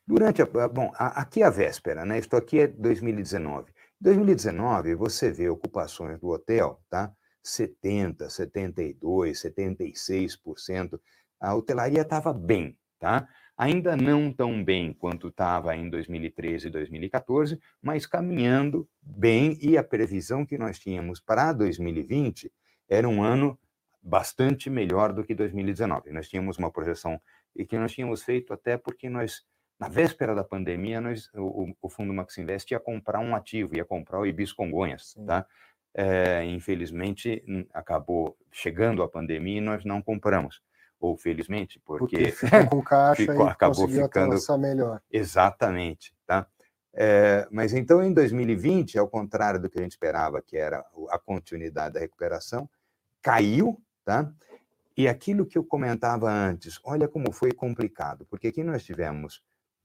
Durante 0.07 0.43
a. 0.43 0.47
Bom, 0.69 0.93
aqui 0.95 1.43
é 1.43 1.47
a 1.47 1.51
véspera, 1.51 2.05
né? 2.05 2.19
Isto 2.19 2.37
aqui 2.37 2.61
é 2.61 2.67
2019. 2.67 3.73
2019, 4.01 4.95
você 4.95 5.31
vê 5.31 5.49
ocupações 5.49 6.19
do 6.21 6.29
hotel, 6.29 6.81
tá? 6.89 7.13
70, 7.43 8.31
72, 8.31 9.43
76%. 9.43 11.01
A 11.41 11.55
hotelaria 11.55 12.03
estava 12.03 12.33
bem, 12.33 12.79
tá? 12.99 13.29
ainda 13.59 13.97
não 13.97 14.33
tão 14.33 14.63
bem 14.63 14.93
quanto 14.93 15.29
estava 15.29 15.75
em 15.75 15.91
2013 15.91 16.69
e 16.69 16.71
2014, 16.71 17.59
mas 17.83 18.07
caminhando 18.07 18.89
bem, 19.03 19.59
e 19.61 19.77
a 19.77 19.83
previsão 19.83 20.47
que 20.47 20.57
nós 20.57 20.79
tínhamos 20.79 21.21
para 21.21 21.53
2020 21.53 22.53
era 22.89 23.09
um 23.09 23.21
ano 23.21 23.59
bastante 24.01 24.71
melhor 24.71 25.13
do 25.13 25.25
que 25.25 25.35
2019. 25.35 26.13
Nós 26.13 26.29
tínhamos 26.29 26.57
uma 26.57 26.71
projeção 26.71 27.21
e 27.55 27.65
que 27.65 27.79
nós 27.79 27.93
tínhamos 27.93 28.23
feito 28.23 28.53
até 28.53 28.77
porque 28.77 29.09
nós, 29.09 29.43
na 29.79 29.89
véspera 29.89 30.35
da 30.35 30.45
pandemia, 30.45 31.01
nós, 31.01 31.31
o, 31.35 31.75
o 31.81 31.89
Fundo 31.89 32.13
Max 32.13 32.37
Invest 32.39 32.73
ia 32.73 32.81
comprar 32.81 33.21
um 33.21 33.35
ativo, 33.35 33.77
ia 33.77 33.85
comprar 33.85 34.21
o 34.21 34.27
Ibis 34.27 34.53
Congonhas, 34.53 35.15
tá? 35.27 35.47
É, 35.95 36.45
infelizmente, 36.45 37.43
acabou 37.73 38.37
chegando 38.53 39.03
a 39.03 39.09
pandemia 39.09 39.59
e 39.59 39.61
nós 39.61 39.85
não 39.85 40.01
compramos 40.01 40.63
ou 41.01 41.17
felizmente, 41.17 41.81
porque, 41.85 42.17
porque 42.17 42.33
ficou 42.33 42.67
com 42.67 42.83
caixa 42.83 43.23
ficou, 43.23 43.47
e 43.47 43.51
acabou 43.51 43.89
ficando 43.89 44.59
melhor. 44.59 45.01
Exatamente, 45.11 46.15
tá? 46.27 46.47
É, 46.93 47.47
mas 47.51 47.73
então 47.73 48.03
em 48.03 48.13
2020, 48.13 48.99
ao 48.99 49.09
contrário 49.09 49.61
do 49.61 49.71
que 49.71 49.79
a 49.79 49.83
gente 49.83 49.93
esperava, 49.93 50.43
que 50.43 50.57
era 50.57 50.85
a 51.11 51.19
continuidade 51.19 51.95
da 51.95 52.01
recuperação, 52.01 52.69
caiu, 53.23 53.81
tá? 54.05 54.33
E 54.99 55.07
aquilo 55.07 55.47
que 55.47 55.57
eu 55.57 55.63
comentava 55.63 56.29
antes, 56.29 56.81
olha 56.83 57.07
como 57.07 57.31
foi 57.31 57.53
complicado, 57.53 58.27
porque 58.29 58.49
aqui 58.49 58.65
nós 58.65 58.83
tivemos 58.83 59.41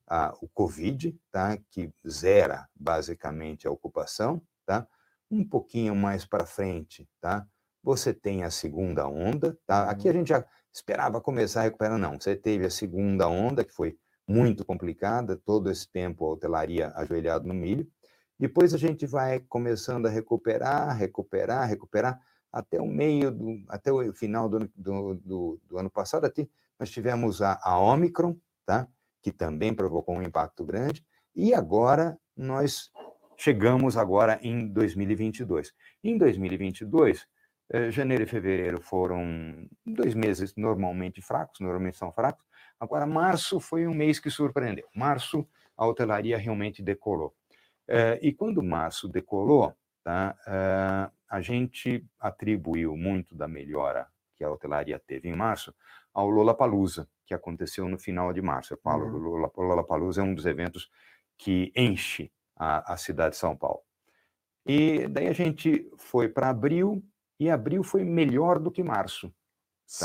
ah, 0.08 0.34
o 0.42 0.48
Covid, 0.48 1.16
tá? 1.32 1.56
Que 1.70 1.94
zera 2.10 2.68
basicamente 2.76 3.68
a 3.68 3.72
ocupação, 3.72 4.42
tá? 4.66 4.88
Um 5.30 5.48
pouquinho 5.48 5.96
mais 5.96 6.26
para 6.26 6.48
frente, 6.48 7.08
tá? 7.22 7.46
Você 7.84 8.12
tem 8.12 8.44
a 8.44 8.50
segunda 8.50 9.08
onda, 9.08 9.56
tá? 9.68 9.88
Aqui 9.88 10.08
a 10.08 10.12
uhum. 10.12 10.18
gente 10.18 10.30
já 10.30 10.44
esperava 10.74 11.22
começar 11.22 11.60
a 11.60 11.64
recuperar, 11.66 12.00
não. 12.00 12.20
Você 12.20 12.36
teve 12.36 12.66
a 12.66 12.72
segunda 12.72 13.28
onda, 13.28 13.64
que 13.64 13.72
foi 13.72 13.96
muito 14.28 14.66
complicada, 14.66 15.38
todo 15.38 15.70
esse 15.70 15.88
tempo 15.92 16.26
a 16.26 16.30
hotelaria 16.30 16.92
ajoelhado 16.96 17.48
no 17.48 17.54
milho. 17.54 17.88
Depois 18.40 18.74
a 18.74 18.80
gente 18.80 19.06
vai 19.06 19.42
começando 19.42 20.08
a 20.08 20.10
recuperar, 20.10 20.98
recuperar, 20.98 21.70
recuperar, 21.70 22.20
até 22.54 22.80
o 22.80 22.88
meio, 22.88 23.32
do, 23.32 23.64
até 23.68 23.92
o 23.92 24.14
final 24.14 24.48
do, 24.48 24.60
do, 24.76 25.16
do, 25.16 25.62
do 25.66 25.78
ano 25.78 25.90
passado, 25.90 26.26
até, 26.26 26.48
nós 26.80 26.90
tivemos 26.90 27.42
a, 27.42 27.60
a 27.62 27.80
Omicron, 27.80 28.38
tá? 28.66 28.88
que 29.22 29.32
também 29.32 29.74
provocou 29.74 30.16
um 30.16 30.22
impacto 30.22 30.64
grande, 30.64 31.04
e 31.36 31.54
agora 31.54 32.18
nós 32.38 32.92
chegamos 33.36 33.98
agora 33.98 34.40
em 34.44 34.68
2022. 34.68 35.74
Em 36.04 36.18
2022, 36.18 37.28
Eh, 37.70 37.90
janeiro 37.90 38.24
e 38.24 38.28
fevereiro 38.28 38.80
foram 38.82 39.68
dois 39.86 40.14
meses 40.14 40.54
normalmente 40.56 41.22
fracos, 41.22 41.60
normalmente 41.60 41.98
são 41.98 42.12
fracos. 42.12 42.46
Agora, 42.80 43.06
março 43.06 43.60
foi 43.60 43.88
um 43.88 43.94
mês 43.94 44.20
que 44.20 44.30
surpreendeu. 44.30 44.88
Março, 44.96 45.48
a 45.76 45.88
hotelaria 45.88 46.38
realmente 46.38 46.84
decolou. 46.84 47.34
Eh, 47.88 48.20
e 48.22 48.34
quando 48.34 48.62
março 48.62 49.08
decolou, 49.08 49.74
tá, 50.04 50.36
eh, 50.48 51.12
a 51.30 51.42
gente 51.42 52.06
atribuiu 52.20 52.96
muito 52.96 53.36
da 53.36 53.48
melhora 53.48 54.08
que 54.36 54.44
a 54.44 54.52
hotelaria 54.52 55.00
teve 55.00 55.30
em 55.30 55.36
março 55.36 55.74
ao 56.14 56.30
Lollapalooza, 56.30 57.08
que 57.26 57.34
aconteceu 57.34 57.88
no 57.88 57.98
final 57.98 58.32
de 58.34 58.42
março. 58.42 58.74
Eu 58.74 58.78
falo, 58.78 59.06
uhum. 59.06 59.50
o 59.56 59.62
Lollapalooza 59.62 60.22
é 60.22 60.24
um 60.24 60.36
dos 60.36 60.46
eventos 60.46 60.90
que 61.38 61.72
enche 61.76 62.32
a, 62.56 62.94
a 62.94 62.98
cidade 62.98 63.32
de 63.32 63.38
São 63.40 63.56
Paulo. 63.56 63.82
E 64.66 65.08
daí 65.08 65.28
a 65.28 65.34
gente 65.34 65.90
foi 65.98 66.30
para 66.30 66.50
abril, 66.50 67.04
e 67.40 67.50
abril 67.50 67.84
foi 67.84 68.04
melhor 68.04 68.60
do 68.60 68.72
que 68.72 68.84
março. 68.84 69.30
Tá? 69.30 69.34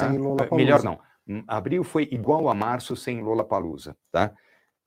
Sem 0.09 0.19
Lollapalooza. 0.19 0.57
Melhor 0.57 0.83
não. 0.83 1.01
Hum, 1.27 1.45
abril 1.47 1.85
foi 1.85 2.09
igual 2.11 2.49
a 2.49 2.55
março 2.55 2.97
sem 2.97 3.23
Lollapalooza. 3.23 3.97
Tá? 4.11 4.35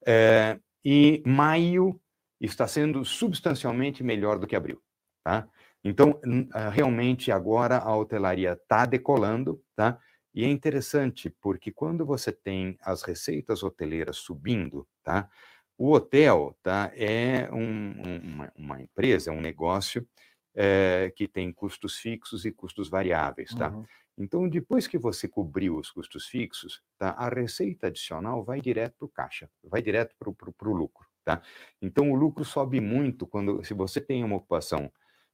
É, 0.05 0.59
e 0.83 1.21
maio 1.25 2.01
está 2.39 2.67
sendo 2.67 3.05
substancialmente 3.05 4.03
melhor 4.03 4.39
do 4.39 4.47
que 4.47 4.55
abril. 4.55 4.81
Tá? 5.23 5.47
Então, 5.83 6.19
ah, 6.53 6.69
realmente, 6.69 7.31
agora 7.31 7.77
a 7.77 7.95
hotelaria 7.95 8.53
está 8.53 8.85
decolando, 8.85 9.61
tá? 9.75 9.99
E 10.33 10.45
é 10.45 10.47
interessante, 10.47 11.29
porque 11.41 11.71
quando 11.71 12.05
você 12.05 12.31
tem 12.31 12.77
as 12.81 13.03
receitas 13.03 13.63
hoteleiras 13.63 14.17
subindo, 14.17 14.87
tá? 15.03 15.29
O 15.77 15.91
hotel 15.91 16.55
tá, 16.61 16.91
é 16.95 17.49
um, 17.51 18.19
uma, 18.23 18.53
uma, 18.55 18.81
empresa, 18.81 19.31
é 19.31 19.33
um 19.33 19.41
negócio 19.41 20.07
é, 20.55 21.11
que 21.15 21.27
tem 21.27 21.51
custos 21.51 21.97
fixos 21.97 22.45
e 22.45 22.51
custos 22.51 22.89
variáveis, 22.89 23.53
tá? 23.55 23.71
Uhum. 23.71 23.83
Então, 24.17 24.47
depois 24.47 24.87
que 24.87 24.97
você 24.97 25.27
cobriu 25.27 25.77
os 25.77 25.89
custos 25.89 26.27
fixos, 26.27 26.81
tá, 26.97 27.09
a 27.11 27.27
receita 27.27 27.87
adicional 27.87 28.43
vai 28.43 28.61
direto 28.61 28.95
para 28.99 29.05
o 29.05 29.09
caixa, 29.09 29.49
vai 29.63 29.81
direto 29.81 30.15
para 30.19 30.29
o 30.69 30.73
lucro, 30.73 31.07
tá? 31.25 31.41
Então, 31.81 32.11
o 32.11 32.15
lucro 32.15 32.45
sobe 32.45 32.79
muito 32.79 33.25
quando, 33.25 33.63
se 33.63 33.73
você 33.73 33.99
tem 33.99 34.23
uma 34.23 34.35
ocupação 34.35 34.91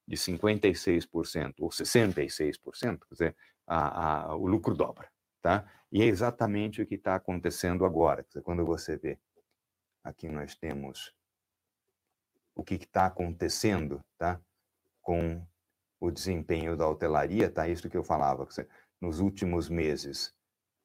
de 0.08 0.16
56% 0.16 1.56
ou 1.60 1.70
66%, 1.70 2.60
quer 2.80 2.98
dizer, 3.12 3.36
a, 3.66 4.30
a, 4.30 4.36
o 4.36 4.48
lucro 4.48 4.74
dobra, 4.74 5.12
tá? 5.42 5.70
E 5.92 6.02
é 6.02 6.06
exatamente 6.06 6.82
o 6.82 6.86
que 6.86 6.96
está 6.96 7.16
acontecendo 7.16 7.86
agora, 7.86 8.24
dizer, 8.24 8.42
quando 8.42 8.66
você 8.66 8.98
vê, 8.98 9.20
aqui 10.04 10.30
nós 10.30 10.56
temos 10.56 11.14
o 12.56 12.64
que 12.64 12.76
está 12.76 13.06
acontecendo, 13.06 14.04
tá? 14.18 14.40
Com 15.02 15.46
o 16.00 16.10
desempenho 16.10 16.78
da 16.78 16.88
hotelaria, 16.88 17.52
tá? 17.52 17.68
Isso 17.68 17.90
que 17.90 17.98
eu 17.98 18.04
falava, 18.04 18.46
dizer, 18.46 18.70
nos 19.02 19.20
últimos 19.20 19.70
meses, 19.70 20.34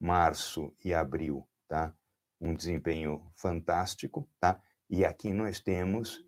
março 0.00 0.74
e 0.84 0.92
abril, 0.92 1.48
tá? 1.68 1.94
Um 2.40 2.54
desempenho 2.54 3.24
fantástico, 3.36 4.28
tá? 4.40 4.60
E 4.90 5.04
aqui 5.04 5.32
nós 5.32 5.60
temos 5.60 6.24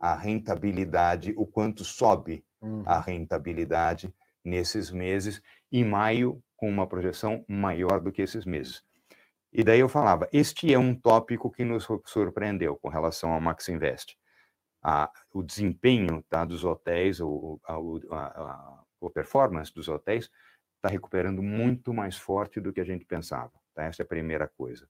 a 0.00 0.14
rentabilidade, 0.14 1.32
o 1.36 1.46
quanto 1.46 1.84
sobe 1.84 2.44
uhum. 2.60 2.82
a 2.86 3.00
rentabilidade 3.00 4.14
nesses 4.44 4.90
meses, 4.90 5.40
e 5.72 5.82
maio 5.82 6.42
com 6.56 6.68
uma 6.68 6.86
projeção 6.86 7.44
maior 7.48 8.00
do 8.00 8.12
que 8.12 8.22
esses 8.22 8.44
meses. 8.44 8.82
E 9.52 9.62
daí 9.62 9.78
eu 9.78 9.88
falava, 9.88 10.28
este 10.32 10.74
é 10.74 10.78
um 10.78 10.94
tópico 10.94 11.50
que 11.50 11.64
nos 11.64 11.86
surpreendeu 12.06 12.76
com 12.76 12.88
relação 12.88 13.32
ao 13.32 13.40
Max 13.40 13.68
Invest. 13.68 14.18
A, 14.82 15.10
o 15.32 15.42
desempenho 15.42 16.24
tá, 16.28 16.44
dos 16.44 16.64
hotéis, 16.64 17.20
o, 17.20 17.60
a, 17.64 17.74
a, 17.74 18.84
a, 19.02 19.10
performance 19.12 19.72
dos 19.72 19.88
hotéis 19.88 20.28
está 20.76 20.88
recuperando 20.88 21.42
muito 21.42 21.94
mais 21.94 22.16
forte 22.16 22.60
do 22.60 22.72
que 22.72 22.80
a 22.80 22.84
gente 22.84 23.04
pensava. 23.04 23.52
Tá? 23.74 23.84
Essa 23.84 24.02
é 24.02 24.04
a 24.04 24.08
primeira 24.08 24.48
coisa. 24.48 24.88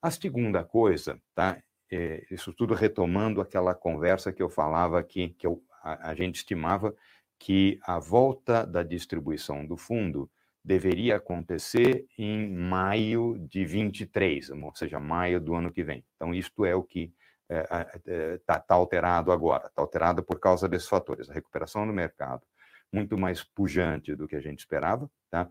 A 0.00 0.10
segunda 0.10 0.62
coisa 0.62 1.18
tá, 1.34 1.62
é, 1.92 2.24
isso 2.30 2.54
tudo 2.54 2.72
retomando 2.72 3.40
aquela 3.40 3.74
conversa 3.74 4.32
que 4.32 4.42
eu 4.42 4.48
falava 4.48 4.98
aqui, 4.98 5.28
que 5.38 5.46
eu, 5.46 5.62
a, 5.82 6.10
a 6.10 6.14
gente 6.14 6.36
estimava 6.36 6.94
que 7.38 7.78
a 7.82 7.98
volta 7.98 8.64
da 8.64 8.82
distribuição 8.82 9.66
do 9.66 9.76
fundo 9.76 10.30
deveria 10.64 11.16
acontecer 11.16 12.06
em 12.16 12.50
maio 12.50 13.36
de 13.50 13.64
23, 13.64 14.50
ou 14.50 14.74
seja, 14.74 14.98
maio 14.98 15.40
do 15.40 15.54
ano 15.54 15.72
que 15.72 15.82
vem. 15.82 16.04
Então, 16.14 16.32
isto 16.32 16.64
é 16.64 16.74
o 16.74 16.82
que 16.82 17.12
está 17.48 17.90
é, 18.06 18.34
é, 18.34 18.38
tá 18.38 18.64
alterado 18.68 19.30
agora, 19.30 19.66
está 19.66 19.82
alterado 19.82 20.22
por 20.22 20.40
causa 20.40 20.68
desses 20.68 20.88
fatores, 20.88 21.28
a 21.28 21.34
recuperação 21.34 21.86
do 21.86 21.92
mercado, 21.92 22.42
muito 22.90 23.18
mais 23.18 23.42
pujante 23.42 24.14
do 24.14 24.26
que 24.26 24.36
a 24.36 24.40
gente 24.40 24.60
esperava, 24.60 25.10
tá? 25.30 25.48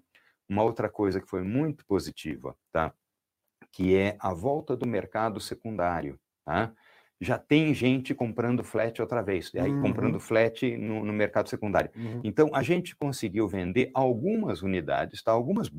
Uma 0.49 0.63
outra 0.63 0.89
coisa 0.89 1.21
que 1.21 1.29
foi 1.29 1.43
muito 1.43 1.85
positiva, 1.85 2.55
tá? 2.71 2.93
Que 3.71 3.95
é 3.95 4.17
a 4.19 4.33
volta 4.33 4.75
do 4.75 4.87
mercado 4.87 5.39
secundário, 5.39 6.19
Tá? 6.51 6.73
Já 7.19 7.37
tem 7.37 7.73
gente 7.73 8.13
comprando 8.15 8.63
flat 8.63 8.99
outra 8.99 9.21
vez, 9.21 9.51
aí 9.55 9.71
uhum. 9.71 9.81
comprando 9.81 10.19
flat 10.19 10.75
no, 10.75 11.05
no 11.05 11.13
mercado 11.13 11.47
secundário. 11.47 11.91
Uhum. 11.95 12.21
Então, 12.23 12.49
a 12.53 12.63
gente 12.63 12.95
conseguiu 12.95 13.47
vender 13.47 13.91
algumas 13.93 14.61
unidades, 14.61 15.23
tá? 15.23 15.31
algumas, 15.31 15.71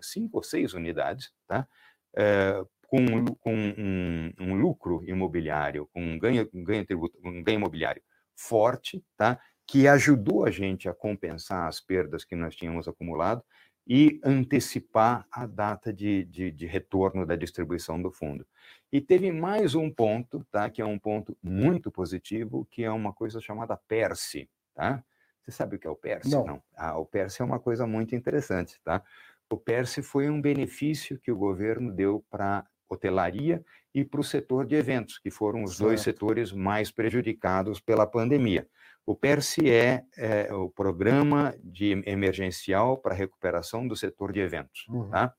cinco 0.00 0.38
ou 0.38 0.42
seis 0.42 0.72
unidades, 0.72 1.30
tá? 1.46 1.68
É, 2.16 2.64
com, 2.88 3.26
com 3.38 3.54
um, 3.54 4.32
um, 4.40 4.54
lucro 4.54 5.04
imobiliário, 5.06 5.88
com 5.92 6.02
um 6.02 6.18
ganho, 6.18 6.48
um 6.54 6.64
ganho, 6.64 6.86
tributo, 6.86 7.16
um 7.22 7.42
ganho 7.42 7.58
imobiliário 7.58 8.02
forte, 8.34 9.04
tá? 9.16 9.38
que 9.68 9.86
ajudou 9.86 10.46
a 10.46 10.50
gente 10.50 10.88
a 10.88 10.94
compensar 10.94 11.68
as 11.68 11.78
perdas 11.78 12.24
que 12.24 12.34
nós 12.34 12.56
tínhamos 12.56 12.88
acumulado 12.88 13.44
e 13.88 14.20
antecipar 14.22 15.26
a 15.32 15.46
data 15.46 15.90
de, 15.90 16.24
de, 16.24 16.50
de, 16.50 16.66
retorno 16.66 17.24
da 17.24 17.34
distribuição 17.34 18.00
do 18.00 18.10
fundo. 18.10 18.46
E 18.92 19.00
teve 19.00 19.32
mais 19.32 19.74
um 19.74 19.90
ponto, 19.90 20.44
tá, 20.50 20.68
que 20.68 20.82
é 20.82 20.84
um 20.84 20.98
ponto 20.98 21.34
muito 21.42 21.90
positivo, 21.90 22.66
que 22.70 22.84
é 22.84 22.90
uma 22.90 23.14
coisa 23.14 23.40
chamada 23.40 23.78
PERSE. 23.88 24.50
Tá? 24.74 25.02
Você 25.40 25.52
sabe 25.52 25.76
o 25.76 25.78
que 25.78 25.86
é 25.86 25.90
o 25.90 25.96
PERSE? 25.96 26.30
Não. 26.30 26.44
Não. 26.44 26.62
Ah, 26.76 26.98
o 26.98 27.06
PERSE 27.06 27.40
é 27.40 27.44
uma 27.44 27.58
coisa 27.58 27.86
muito 27.86 28.14
interessante. 28.14 28.78
Tá? 28.84 29.02
O 29.50 29.56
PERSE 29.56 30.02
foi 30.02 30.28
um 30.28 30.40
benefício 30.40 31.18
que 31.18 31.32
o 31.32 31.36
governo 31.36 31.90
deu 31.90 32.22
para 32.30 32.66
hotelaria 32.88 33.64
e 33.94 34.04
para 34.04 34.20
o 34.20 34.24
setor 34.24 34.66
de 34.66 34.74
eventos, 34.74 35.18
que 35.18 35.30
foram 35.30 35.62
os 35.62 35.76
certo. 35.76 35.88
dois 35.88 36.00
setores 36.00 36.52
mais 36.52 36.90
prejudicados 36.90 37.80
pela 37.80 38.06
pandemia. 38.06 38.68
O 39.04 39.14
PERSE 39.14 39.70
é, 39.70 40.04
é 40.16 40.52
o 40.52 40.68
Programa 40.68 41.54
de 41.62 41.92
Emergencial 42.06 42.98
para 42.98 43.14
a 43.14 43.16
Recuperação 43.16 43.88
do 43.88 43.96
Setor 43.96 44.32
de 44.32 44.40
Eventos. 44.40 44.86
Uhum. 44.88 45.08
Tá? 45.08 45.34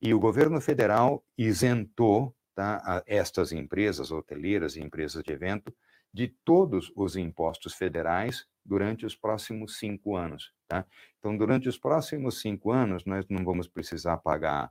E 0.00 0.14
o 0.14 0.20
governo 0.20 0.60
federal 0.60 1.24
isentou 1.36 2.34
tá, 2.54 3.02
estas 3.06 3.52
empresas 3.52 4.10
hoteleiras 4.10 4.76
e 4.76 4.80
empresas 4.80 5.22
de 5.22 5.32
evento 5.32 5.74
de 6.14 6.28
todos 6.44 6.92
os 6.94 7.16
impostos 7.16 7.74
federais 7.74 8.46
durante 8.64 9.04
os 9.04 9.16
próximos 9.16 9.78
cinco 9.78 10.14
anos. 10.16 10.52
Tá? 10.68 10.86
Então, 11.18 11.36
durante 11.36 11.68
os 11.68 11.78
próximos 11.78 12.40
cinco 12.40 12.70
anos, 12.70 13.04
nós 13.04 13.26
não 13.28 13.44
vamos 13.44 13.66
precisar 13.66 14.18
pagar 14.18 14.70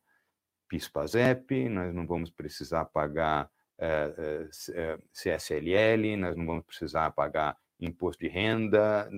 PIS-PASEP, 0.72 1.67
nós 1.67 1.93
não 1.93 2.07
vamos 2.07 2.30
precisar 2.30 2.86
pagar 2.86 3.51
é, 3.78 4.47
é, 4.74 4.97
CSLL, 5.11 6.15
nós 6.15 6.38
não 6.38 6.45
vamos 6.45 6.65
precisar 6.65 7.11
pagar 7.11 7.57
imposto 7.78 8.24
de 8.24 8.30
renda, 8.30 9.09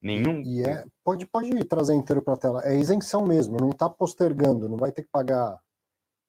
nenhum. 0.00 0.40
E 0.40 0.62
é, 0.62 0.86
pode, 1.04 1.26
pode 1.26 1.52
trazer 1.64 1.92
inteiro 1.92 2.22
para 2.22 2.32
a 2.32 2.38
tela. 2.38 2.62
É 2.64 2.74
isenção 2.74 3.26
mesmo, 3.26 3.58
não 3.60 3.70
está 3.70 3.90
postergando, 3.90 4.70
não 4.70 4.78
vai 4.78 4.90
ter 4.90 5.02
que 5.02 5.10
pagar. 5.10 5.60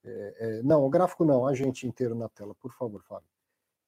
É, 0.04 0.36
é, 0.40 0.64
não, 0.64 0.84
o 0.84 0.90
gráfico 0.90 1.24
não, 1.24 1.48
a 1.48 1.54
gente 1.54 1.88
inteiro 1.88 2.14
na 2.14 2.28
tela, 2.28 2.54
por 2.60 2.74
favor, 2.74 3.02
Fábio. 3.04 3.28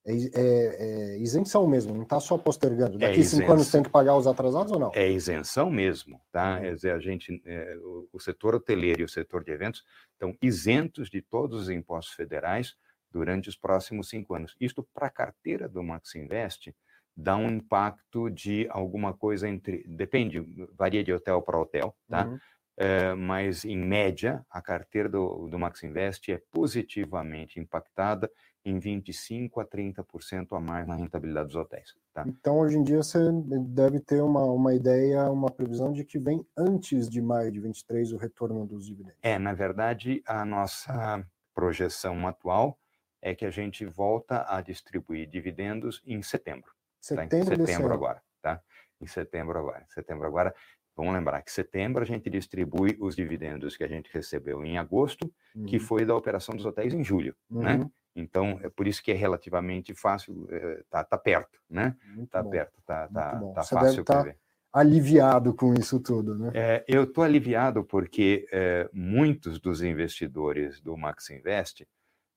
É, 0.05 0.13
é, 0.13 1.15
é 1.15 1.17
isenção 1.19 1.65
mesmo, 1.65 1.93
não 1.93 2.03
está 2.03 2.19
só 2.19 2.37
postergando. 2.37 2.97
Daqui 2.97 3.21
é 3.21 3.23
cinco 3.23 3.51
anos 3.51 3.71
tem 3.71 3.81
que 3.81 3.89
pagar 3.89 4.17
os 4.17 4.27
atrasados 4.27 4.71
ou 4.71 4.79
não? 4.79 4.91
É 4.93 5.09
isenção 5.09 5.71
mesmo, 5.71 6.19
tá? 6.31 6.55
Uhum. 6.55 6.61
Quer 6.61 6.75
dizer, 6.75 6.91
a 6.91 6.99
gente, 6.99 7.41
é, 7.45 7.77
o, 7.81 8.09
o 8.11 8.19
setor 8.19 8.55
hoteleiro 8.55 9.01
e 9.01 9.05
o 9.05 9.09
setor 9.09 9.43
de 9.43 9.51
eventos 9.51 9.83
estão 10.11 10.35
isentos 10.41 11.09
de 11.09 11.21
todos 11.21 11.61
os 11.63 11.69
impostos 11.69 12.13
federais 12.15 12.75
durante 13.09 13.47
os 13.47 13.55
próximos 13.55 14.09
cinco 14.09 14.35
anos. 14.35 14.55
Isto 14.59 14.85
para 14.93 15.07
a 15.07 15.11
carteira 15.11 15.69
do 15.69 15.81
Max 15.81 16.15
Invest 16.15 16.75
dá 17.15 17.37
um 17.37 17.49
impacto 17.49 18.29
de 18.29 18.67
alguma 18.69 19.13
coisa 19.13 19.47
entre. 19.47 19.85
Depende, 19.87 20.45
varia 20.75 21.03
de 21.03 21.13
hotel 21.13 21.41
para 21.41 21.59
hotel, 21.59 21.95
tá? 22.09 22.25
Uhum. 22.25 22.39
É, 22.75 23.13
mas, 23.13 23.63
em 23.65 23.77
média, 23.77 24.43
a 24.49 24.61
carteira 24.61 25.07
do, 25.07 25.47
do 25.47 25.59
Max 25.59 25.83
Invest 25.83 26.31
é 26.31 26.41
positivamente 26.51 27.59
impactada 27.59 28.29
em 28.65 28.79
25% 28.79 29.61
a 29.61 29.65
30% 29.65 30.47
a 30.51 30.59
mais 30.59 30.87
na 30.87 30.95
rentabilidade 30.95 31.47
dos 31.47 31.55
hotéis. 31.55 31.95
Tá? 32.13 32.23
Então, 32.25 32.59
hoje 32.59 32.77
em 32.77 32.83
dia, 32.83 32.97
você 32.97 33.19
deve 33.67 33.99
ter 33.99 34.21
uma, 34.21 34.43
uma 34.45 34.73
ideia, 34.73 35.29
uma 35.29 35.51
previsão 35.51 35.91
de 35.91 36.05
que 36.05 36.17
vem 36.17 36.45
antes 36.57 37.09
de 37.09 37.21
maio 37.21 37.51
de 37.51 37.59
23 37.59 38.13
o 38.13 38.17
retorno 38.17 38.65
dos 38.65 38.85
dividendos. 38.85 39.19
É, 39.21 39.37
na 39.37 39.53
verdade, 39.53 40.23
a 40.25 40.45
nossa 40.45 41.25
projeção 41.53 42.27
atual 42.27 42.79
é 43.21 43.35
que 43.35 43.45
a 43.45 43.51
gente 43.51 43.85
volta 43.85 44.45
a 44.47 44.61
distribuir 44.61 45.29
dividendos 45.29 46.01
em 46.05 46.21
setembro. 46.21 46.71
Setembro, 47.01 47.29
tá? 47.29 47.37
em 47.55 47.65
setembro 47.65 47.93
agora, 47.93 48.21
tá? 48.41 48.61
Em 49.01 49.07
setembro 49.07 49.59
agora. 49.59 49.85
Setembro 49.89 50.27
agora. 50.27 50.55
Vamos 50.95 51.13
lembrar 51.13 51.41
que 51.41 51.51
setembro 51.51 52.03
a 52.03 52.05
gente 52.05 52.29
distribui 52.29 52.95
os 52.99 53.15
dividendos 53.15 53.75
que 53.75 53.83
a 53.83 53.87
gente 53.87 54.09
recebeu 54.13 54.63
em 54.63 54.77
agosto, 54.77 55.31
uhum. 55.55 55.65
que 55.65 55.79
foi 55.79 56.05
da 56.05 56.15
operação 56.15 56.55
dos 56.55 56.65
hotéis 56.65 56.93
em 56.93 57.03
julho, 57.03 57.35
né? 57.49 57.73
uhum. 57.73 57.79
né? 57.79 57.91
Então, 58.15 58.59
é 58.61 58.69
por 58.69 58.87
isso 58.87 59.01
que 59.01 59.11
é 59.11 59.15
relativamente 59.15 59.93
fácil, 59.95 60.47
é, 60.51 60.83
tá, 60.89 61.03
tá 61.03 61.17
perto, 61.17 61.59
né? 61.67 61.95
Muito 62.15 62.29
tá 62.29 62.43
bom. 62.43 62.49
perto, 62.51 62.79
tá, 62.85 63.07
tá, 63.07 63.39
tá 63.55 63.63
fácil 63.63 64.03
tá 64.03 64.21
prever. 64.21 64.37
aliviado 64.71 65.53
com 65.55 65.73
isso 65.73 65.99
tudo, 65.99 66.37
né? 66.37 66.51
É, 66.53 66.85
eu 66.87 67.05
estou 67.05 67.23
aliviado 67.23 67.83
porque 67.83 68.47
é, 68.51 68.87
muitos 68.93 69.59
dos 69.59 69.81
investidores 69.81 70.79
do 70.79 70.95
Max 70.95 71.31
Invest 71.31 71.87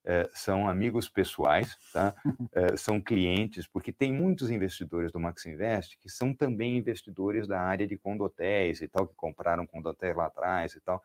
é, 0.07 0.31
são 0.33 0.69
amigos 0.69 1.09
pessoais, 1.09 1.77
tá? 1.93 2.15
É, 2.55 2.77
são 2.77 3.01
clientes, 3.01 3.67
porque 3.67 3.93
tem 3.93 4.13
muitos 4.13 4.51
investidores 4.51 5.11
do 5.11 5.19
Max 5.19 5.45
Invest 5.45 5.99
que 5.99 6.09
são 6.09 6.33
também 6.33 6.77
investidores 6.79 7.49
da 7.49 7.61
área 7.61 7.87
de 7.87 7.99
condotéis 7.99 8.81
e 8.81 8.89
tal, 8.89 9.09
que 9.09 9.15
compraram 9.17 9.67
condotéis 9.67 10.17
lá 10.17 10.27
atrás 10.27 10.75
e 10.75 10.81
tal. 10.81 11.03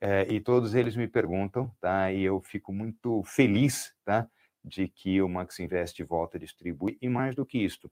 É, 0.00 0.26
e 0.32 0.40
todos 0.40 0.74
eles 0.74 0.96
me 0.96 1.06
perguntam, 1.06 1.70
tá? 1.78 2.10
E 2.10 2.22
eu 2.22 2.40
fico 2.40 2.72
muito 2.72 3.22
feliz, 3.24 3.94
tá? 4.04 4.26
De 4.64 4.88
que 4.88 5.20
o 5.20 5.28
Max 5.28 5.60
Invest 5.60 6.02
volta 6.04 6.38
a 6.38 6.40
distribuir, 6.40 6.96
e 7.02 7.08
mais 7.08 7.34
do 7.34 7.44
que 7.44 7.58
isso, 7.58 7.90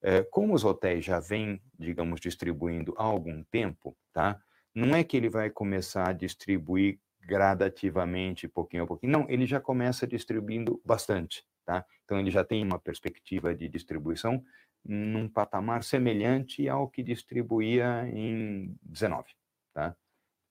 é, 0.00 0.22
como 0.22 0.54
os 0.54 0.64
hotéis 0.64 1.04
já 1.04 1.20
vêm, 1.20 1.60
digamos, 1.78 2.18
distribuindo 2.18 2.94
há 2.96 3.04
algum 3.04 3.44
tempo, 3.44 3.94
tá? 4.12 4.40
Não 4.74 4.96
é 4.96 5.04
que 5.04 5.16
ele 5.16 5.28
vai 5.28 5.50
começar 5.50 6.08
a 6.08 6.12
distribuir 6.14 6.98
gradativamente, 7.24 8.48
pouquinho 8.48 8.84
a 8.84 8.86
pouquinho. 8.86 9.12
Não, 9.12 9.26
ele 9.28 9.46
já 9.46 9.60
começa 9.60 10.06
distribuindo 10.06 10.80
bastante, 10.84 11.44
tá? 11.64 11.84
Então 12.04 12.18
ele 12.18 12.30
já 12.30 12.44
tem 12.44 12.64
uma 12.64 12.78
perspectiva 12.78 13.54
de 13.54 13.68
distribuição 13.68 14.42
num 14.84 15.28
patamar 15.28 15.84
semelhante 15.84 16.68
ao 16.68 16.88
que 16.88 17.02
distribuía 17.02 18.08
em 18.12 18.74
19, 18.82 19.28
tá? 19.72 19.94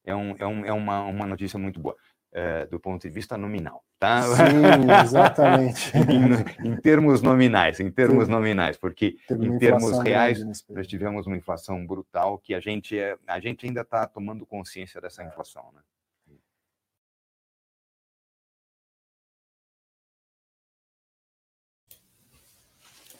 É, 0.06 0.16
um, 0.16 0.36
é, 0.38 0.48
um, 0.48 0.66
é 0.66 0.74
uma, 0.74 1.04
uma 1.04 1.28
notícia 1.28 1.60
muito 1.60 1.80
boa. 1.80 1.96
É, 2.34 2.66
do 2.68 2.80
ponto 2.80 3.02
de 3.02 3.10
vista 3.10 3.38
nominal, 3.38 3.84
tá? 4.00 4.22
Sim, 4.22 4.90
exatamente. 5.04 5.92
em, 6.64 6.70
em, 6.70 6.78
termos 6.78 7.22
nominais, 7.22 7.82
em 7.82 7.92
termos 7.92 8.28
Sim. 8.28 8.32
nominais, 8.32 8.78
porque 8.78 9.18
em 9.30 9.58
termos 9.58 10.00
reais 10.00 10.42
nós 10.70 10.88
tivemos 10.88 11.28
uma 11.28 11.36
inflação 11.36 11.86
brutal 11.86 12.38
que 12.38 12.54
a 12.54 12.62
gente 12.62 12.98
é, 12.98 13.18
a 13.28 13.38
gente 13.42 13.66
ainda 13.66 13.82
está 13.82 14.08
tomando 14.08 14.46
consciência 14.46 15.02
dessa 15.02 15.22
inflação, 15.26 15.74
né? 15.74 15.82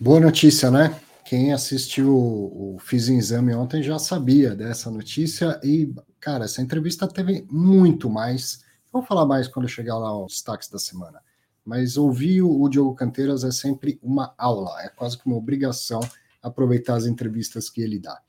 Boa 0.02 0.20
notícia, 0.20 0.72
né? 0.72 1.00
Quem 1.24 1.54
assistiu 1.54 2.12
o 2.12 2.76
Fiz 2.80 3.08
em 3.08 3.20
Exame 3.20 3.54
ontem 3.54 3.84
já 3.84 4.00
sabia 4.00 4.56
dessa 4.56 4.90
notícia 4.90 5.62
e, 5.64 5.94
cara, 6.20 6.46
essa 6.46 6.60
entrevista 6.60 7.08
teve 7.08 7.46
muito 7.52 8.10
mais. 8.10 8.66
Vou 8.92 9.04
falar 9.04 9.28
mais 9.28 9.48
quando 9.48 9.70
chegar 9.70 10.00
lá 10.00 10.08
aos 10.08 10.34
destaques 10.34 10.70
da 10.70 10.80
semana. 10.80 11.22
Mas 11.64 11.98
ouvir 11.98 12.42
o 12.42 12.68
Diogo 12.68 12.96
Canteiras 12.96 13.44
é 13.44 13.52
sempre 13.52 14.00
uma 14.02 14.34
aula, 14.40 14.82
é 14.82 14.90
quase 14.90 15.20
que 15.20 15.28
uma 15.28 15.38
obrigação 15.38 16.00
aproveitar 16.42 16.96
as 16.96 17.06
entrevistas 17.06 17.70
que 17.70 17.84
ele 17.84 18.00
dá. 18.00 18.20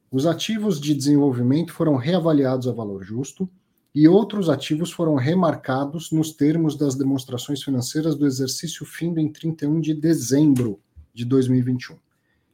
Os 0.09 0.25
ativos 0.25 0.81
de 0.81 0.95
desenvolvimento 0.95 1.71
foram 1.71 1.97
reavaliados 1.97 2.67
a 2.67 2.71
valor 2.71 3.03
justo, 3.03 3.47
e 3.93 4.07
outros 4.07 4.49
ativos 4.49 4.91
foram 4.91 5.15
remarcados 5.15 6.11
nos 6.11 6.31
termos 6.31 6.75
das 6.75 6.95
demonstrações 6.95 7.63
financeiras 7.63 8.15
do 8.15 8.25
exercício 8.25 8.85
findo 8.85 9.19
em 9.19 9.31
31 9.31 9.81
de 9.81 9.93
dezembro 9.93 10.79
de 11.13 11.25
2021. 11.25 11.97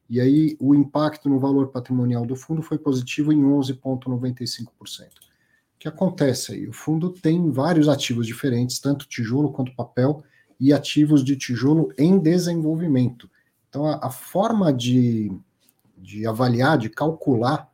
E 0.10 0.22
aí 0.22 0.56
o 0.60 0.76
impacto 0.76 1.28
no 1.28 1.40
valor 1.40 1.70
patrimonial 1.70 2.26
do 2.26 2.36
fundo 2.36 2.62
foi 2.62 2.78
positivo 2.78 3.34
em 3.34 3.42
11,95%. 3.42 4.68
O 4.68 5.80
que 5.80 5.88
acontece 5.88 6.54
aí? 6.54 6.68
O 6.68 6.74
fundo 6.74 7.10
tem 7.10 7.52
vários 7.52 7.90
ativos 7.90 8.26
diferentes, 8.26 8.80
tanto 8.80 9.08
tijolo 9.08 9.52
quanto 9.52 9.76
papel, 9.76 10.24
e 10.60 10.72
ativos 10.72 11.26
de 11.26 11.36
tijolo 11.36 11.92
em 11.98 12.18
desenvolvimento. 12.20 13.30
Então 13.68 13.86
a, 13.86 14.08
a 14.08 14.10
forma 14.10 14.72
de, 14.72 15.32
de 15.98 16.26
avaliar, 16.26 16.78
de 16.78 16.90
calcular 16.90 17.73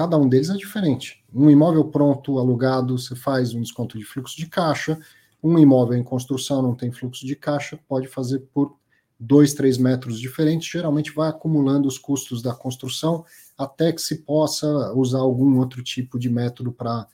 cada 0.00 0.16
um 0.16 0.26
deles 0.26 0.48
é 0.48 0.54
diferente. 0.54 1.22
Um 1.30 1.50
imóvel 1.50 1.84
pronto, 1.84 2.38
alugado, 2.38 2.96
você 2.96 3.14
faz 3.14 3.52
um 3.52 3.60
desconto 3.60 3.98
de 3.98 4.04
fluxo 4.06 4.34
de 4.34 4.46
caixa. 4.46 4.98
Um 5.42 5.58
imóvel 5.58 5.98
em 5.98 6.02
construção 6.02 6.62
não 6.62 6.74
tem 6.74 6.90
fluxo 6.90 7.26
de 7.26 7.36
caixa, 7.36 7.78
pode 7.86 8.08
fazer 8.08 8.38
por 8.50 8.74
dois, 9.18 9.52
três 9.52 9.76
metros 9.76 10.18
diferentes. 10.18 10.70
Geralmente 10.70 11.12
vai 11.12 11.28
acumulando 11.28 11.86
os 11.86 11.98
custos 11.98 12.40
da 12.40 12.54
construção 12.54 13.26
até 13.58 13.92
que 13.92 14.00
se 14.00 14.22
possa 14.22 14.66
usar 14.94 15.18
algum 15.18 15.58
outro 15.58 15.82
tipo 15.82 16.18
de 16.18 16.30
método 16.30 16.72
para 16.72 17.06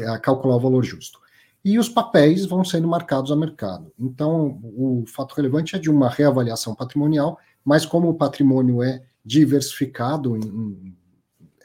é, 0.00 0.18
calcular 0.18 0.56
o 0.56 0.60
valor 0.60 0.82
justo. 0.82 1.20
E 1.64 1.78
os 1.78 1.88
papéis 1.88 2.44
vão 2.44 2.64
sendo 2.64 2.88
marcados 2.88 3.30
a 3.30 3.36
mercado. 3.36 3.92
Então, 3.96 4.58
o 4.64 5.04
fato 5.06 5.36
relevante 5.36 5.76
é 5.76 5.78
de 5.78 5.88
uma 5.88 6.08
reavaliação 6.08 6.74
patrimonial, 6.74 7.38
mas 7.64 7.86
como 7.86 8.08
o 8.08 8.14
patrimônio 8.14 8.82
é 8.82 9.00
diversificado 9.24 10.36
em 10.36 10.96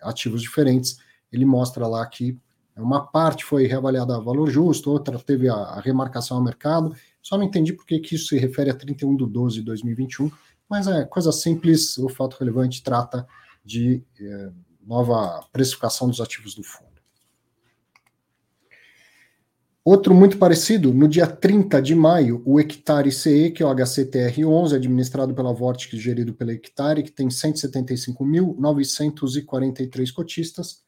ativos 0.02 0.42
diferentes, 0.42 1.00
ele 1.32 1.46
mostra 1.46 1.88
lá 1.88 2.06
que 2.06 2.38
uma 2.76 3.06
parte 3.06 3.44
foi 3.44 3.66
reavaliada 3.66 4.16
a 4.16 4.20
valor 4.20 4.50
justo, 4.50 4.92
outra 4.92 5.18
teve 5.18 5.50
a, 5.50 5.80
remarcação 5.80 6.38
ao 6.38 6.44
mercado. 6.44 6.96
Só 7.22 7.38
não 7.38 7.44
entendi 7.44 7.74
por 7.74 7.86
que 7.86 8.00
isso 8.14 8.28
se 8.28 8.38
refere 8.38 8.70
a 8.70 8.76
31 8.76 9.16
de 9.16 9.26
12 9.26 9.56
de 9.56 9.62
2021, 9.64 10.32
mas 10.70 10.88
é 10.88 11.04
coisa 11.06 11.32
simples, 11.32 11.98
o 11.98 12.08
fato 12.08 12.38
relevante 12.40 12.84
trata 12.84 13.28
de 13.66 14.04
é, 14.20 14.52
nova 14.86 15.44
precificação 15.52 16.08
dos 16.08 16.22
ativos 16.22 16.54
do 16.56 16.64
fundo. 16.64 16.97
Outro 19.90 20.14
muito 20.14 20.38
parecido, 20.38 20.94
no 20.94 21.08
dia 21.08 21.26
30 21.26 21.82
de 21.82 21.96
maio, 21.96 22.42
o 22.44 22.60
Hectare 22.60 23.10
CE, 23.10 23.52
que 23.52 23.64
é 23.64 23.66
o 23.66 23.70
HCTR11, 23.70 24.76
administrado 24.76 25.34
pela 25.34 25.54
Vortex, 25.54 25.98
gerido 25.98 26.34
pela 26.34 26.52
Hectare, 26.52 27.04
que 27.04 27.10
tem 27.10 27.30
175.943 27.30 30.12
cotistas, 30.12 30.84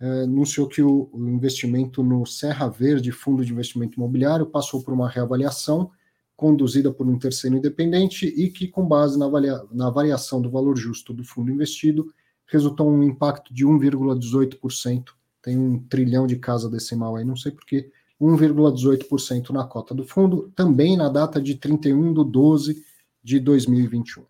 é, 0.00 0.24
anunciou 0.24 0.66
que 0.66 0.82
o, 0.82 1.08
o, 1.12 1.28
investimento 1.28 2.02
no 2.02 2.26
Serra 2.26 2.68
Verde, 2.68 3.12
Fundo 3.12 3.44
de 3.44 3.52
Investimento 3.52 3.96
Imobiliário, 3.96 4.46
passou 4.46 4.82
por 4.82 4.92
uma 4.92 5.08
reavaliação 5.08 5.92
conduzida 6.34 6.92
por 6.92 7.06
um 7.06 7.20
terceiro 7.20 7.56
independente 7.56 8.26
e 8.26 8.50
que, 8.50 8.66
com 8.66 8.84
base 8.84 9.16
na, 9.16 9.26
avalia, 9.26 9.62
na 9.70 9.88
variação 9.88 10.42
do 10.42 10.50
valor 10.50 10.76
justo 10.76 11.14
do 11.14 11.22
fundo 11.22 11.52
investido, 11.52 12.12
resultou 12.46 12.90
um 12.90 13.04
impacto 13.04 13.54
de 13.54 13.64
1,18%. 13.64 15.10
Tem 15.40 15.56
um 15.56 15.78
trilhão 15.78 16.26
de 16.26 16.34
casa 16.34 16.68
decimal 16.68 17.14
aí, 17.14 17.24
não 17.24 17.36
sei 17.36 17.52
porquê 17.52 17.88
1,18% 18.22 19.50
na 19.50 19.64
cota 19.64 19.92
do 19.94 20.04
fundo, 20.04 20.52
também 20.54 20.96
na 20.96 21.08
data 21.08 21.42
de 21.42 21.56
31 21.56 22.14
de 22.14 22.30
12 22.30 22.84
de 23.22 23.40
2021. 23.40 24.24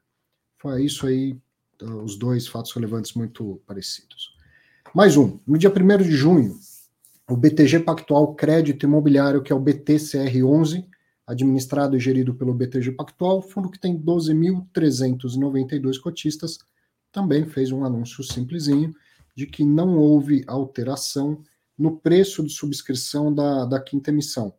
Foi 0.59 0.85
isso 0.85 1.07
aí, 1.07 1.37
os 2.03 2.17
dois 2.17 2.47
fatos 2.47 2.73
relevantes 2.73 3.13
muito 3.13 3.61
parecidos. 3.67 4.35
Mais 4.95 5.17
um, 5.17 5.39
no 5.47 5.59
dia 5.59 5.71
1 5.71 6.03
de 6.03 6.13
junho, 6.13 6.59
o 7.29 7.37
BTG 7.37 7.81
Pactual 7.81 8.35
Crédito 8.35 8.87
Imobiliário, 8.87 9.43
que 9.43 9.53
é 9.53 9.57
o 9.57 9.61
BTCR11, 9.61 10.87
administrado 11.27 11.95
e 11.97 12.01
gerido 12.01 12.35
pelo 12.35 12.55
BTG 12.55 12.93
Pactual, 12.93 13.43
fundo 13.43 13.71
que 13.71 13.79
tem 13.79 13.99
12.392 13.99 16.01
cotistas, 16.01 16.59
também 17.11 17.45
fez 17.45 17.71
um 17.71 17.85
anúncio 17.85 18.25
simplesinho 18.25 18.95
de 19.37 19.47
que 19.47 19.65
não 19.65 19.99
houve 19.99 20.45
alteração 20.47 21.43
no 21.79 21.97
preço 21.97 22.43
de 22.43 22.53
subscrição 22.53 23.35
da, 23.35 23.65
da 23.65 23.81
quinta 23.81 24.11
emissão. 24.11 24.55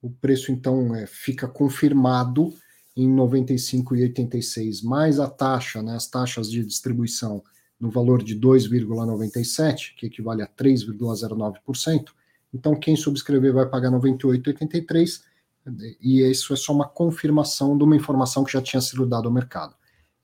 O 0.00 0.10
preço, 0.10 0.52
então, 0.52 0.94
é, 0.94 1.06
fica 1.06 1.48
confirmado 1.48 2.52
em 2.96 3.08
95,86, 3.08 4.82
mais 4.82 5.20
a 5.20 5.28
taxa, 5.28 5.82
né, 5.82 5.94
as 5.94 6.06
taxas 6.06 6.50
de 6.50 6.64
distribuição 6.64 7.42
no 7.78 7.90
valor 7.90 8.22
de 8.22 8.38
2,97, 8.38 9.94
que 9.96 10.06
equivale 10.06 10.42
a 10.42 10.46
3,09%. 10.46 12.06
Então, 12.54 12.74
quem 12.74 12.96
subscrever 12.96 13.52
vai 13.52 13.66
pagar 13.66 13.90
98,83, 13.90 15.22
e 16.00 16.22
isso 16.22 16.54
é 16.54 16.56
só 16.56 16.72
uma 16.72 16.88
confirmação 16.88 17.76
de 17.76 17.84
uma 17.84 17.96
informação 17.96 18.44
que 18.44 18.52
já 18.52 18.62
tinha 18.62 18.80
sido 18.80 19.04
dada 19.04 19.26
ao 19.26 19.32
mercado. 19.32 19.74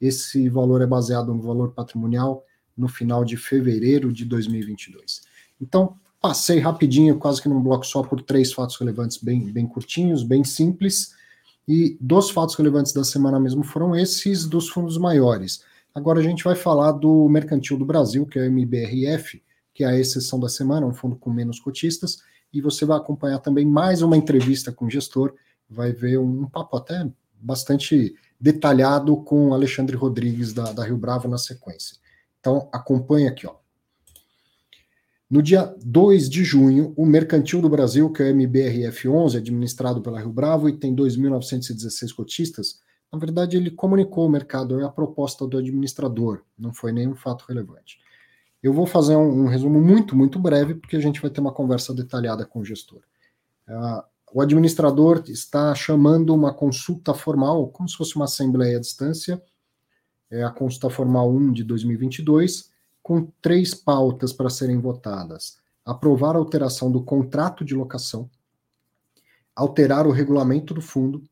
Esse 0.00 0.48
valor 0.48 0.80
é 0.80 0.86
baseado 0.86 1.34
no 1.34 1.42
valor 1.42 1.72
patrimonial 1.72 2.44
no 2.76 2.88
final 2.88 3.24
de 3.24 3.36
fevereiro 3.36 4.12
de 4.12 4.24
2022. 4.24 5.22
Então, 5.60 5.98
passei 6.22 6.60
rapidinho, 6.60 7.18
quase 7.18 7.42
que 7.42 7.48
num 7.48 7.60
bloco 7.60 7.84
só, 7.84 8.00
por 8.02 8.22
três 8.22 8.52
fatos 8.52 8.76
relevantes 8.76 9.18
bem, 9.18 9.52
bem 9.52 9.66
curtinhos, 9.66 10.22
bem 10.22 10.44
simples. 10.44 11.14
E 11.66 11.96
dos 12.00 12.30
fatos 12.30 12.54
relevantes 12.54 12.92
da 12.92 13.02
semana 13.02 13.40
mesmo 13.40 13.64
foram 13.64 13.94
esses 13.96 14.46
dos 14.46 14.68
fundos 14.68 14.96
maiores. 14.96 15.64
Agora 15.92 16.20
a 16.20 16.22
gente 16.22 16.44
vai 16.44 16.54
falar 16.54 16.92
do 16.92 17.28
Mercantil 17.28 17.76
do 17.76 17.84
Brasil, 17.84 18.24
que 18.24 18.38
é 18.38 18.42
o 18.42 18.46
MBRF, 18.46 19.42
que 19.74 19.82
é 19.82 19.88
a 19.88 19.98
exceção 19.98 20.38
da 20.38 20.48
semana, 20.48 20.86
um 20.86 20.94
fundo 20.94 21.16
com 21.16 21.30
menos 21.30 21.58
cotistas, 21.58 22.18
e 22.52 22.60
você 22.60 22.84
vai 22.84 22.96
acompanhar 22.96 23.40
também 23.40 23.66
mais 23.66 24.00
uma 24.00 24.16
entrevista 24.16 24.70
com 24.70 24.84
o 24.84 24.90
gestor, 24.90 25.34
vai 25.68 25.92
ver 25.92 26.18
um 26.18 26.46
papo 26.46 26.76
até 26.76 27.10
bastante 27.40 28.14
detalhado 28.38 29.16
com 29.16 29.52
Alexandre 29.52 29.96
Rodrigues 29.96 30.52
da, 30.52 30.72
da 30.72 30.84
Rio 30.84 30.96
Bravo 30.96 31.28
na 31.28 31.38
sequência. 31.38 31.96
Então, 32.38 32.68
acompanhe 32.72 33.26
aqui, 33.26 33.46
ó. 33.46 33.61
No 35.32 35.42
dia 35.42 35.74
2 35.82 36.28
de 36.28 36.44
junho, 36.44 36.92
o 36.94 37.06
Mercantil 37.06 37.62
do 37.62 37.68
Brasil, 37.70 38.12
que 38.12 38.22
é 38.22 38.30
o 38.30 38.34
MBRF11, 38.34 39.38
administrado 39.38 40.02
pela 40.02 40.20
Rio 40.20 40.30
Bravo 40.30 40.68
e 40.68 40.76
tem 40.76 40.94
2.916 40.94 42.14
cotistas, 42.14 42.82
na 43.10 43.18
verdade 43.18 43.56
ele 43.56 43.70
comunicou 43.70 44.24
ao 44.24 44.30
mercado 44.30 44.78
é 44.78 44.84
a 44.84 44.90
proposta 44.90 45.46
do 45.46 45.56
administrador, 45.56 46.42
não 46.58 46.74
foi 46.74 46.92
nenhum 46.92 47.14
fato 47.14 47.46
relevante. 47.48 47.98
Eu 48.62 48.74
vou 48.74 48.84
fazer 48.84 49.16
um, 49.16 49.44
um 49.44 49.46
resumo 49.46 49.80
muito, 49.80 50.14
muito 50.14 50.38
breve, 50.38 50.74
porque 50.74 50.96
a 50.96 51.00
gente 51.00 51.18
vai 51.18 51.30
ter 51.30 51.40
uma 51.40 51.54
conversa 51.54 51.94
detalhada 51.94 52.44
com 52.44 52.58
o 52.58 52.64
gestor. 52.64 53.00
Uh, 53.66 54.02
o 54.34 54.42
administrador 54.42 55.24
está 55.28 55.74
chamando 55.74 56.34
uma 56.34 56.52
consulta 56.52 57.14
formal, 57.14 57.68
como 57.68 57.88
se 57.88 57.96
fosse 57.96 58.16
uma 58.16 58.26
assembleia 58.26 58.76
à 58.76 58.80
distância, 58.80 59.42
é 60.30 60.42
a 60.44 60.50
consulta 60.50 60.90
formal 60.90 61.34
1 61.34 61.54
de 61.54 61.64
2022, 61.64 62.71
com 63.02 63.26
três 63.40 63.74
pautas 63.74 64.32
para 64.32 64.50
serem 64.50 64.78
votadas: 64.78 65.58
aprovar 65.84 66.36
a 66.36 66.38
alteração 66.38 66.90
do 66.90 67.02
contrato 67.02 67.64
de 67.64 67.74
locação, 67.74 68.30
alterar 69.54 70.06
o 70.06 70.12
regulamento 70.12 70.72
do 70.72 70.80
fundo 70.80 71.22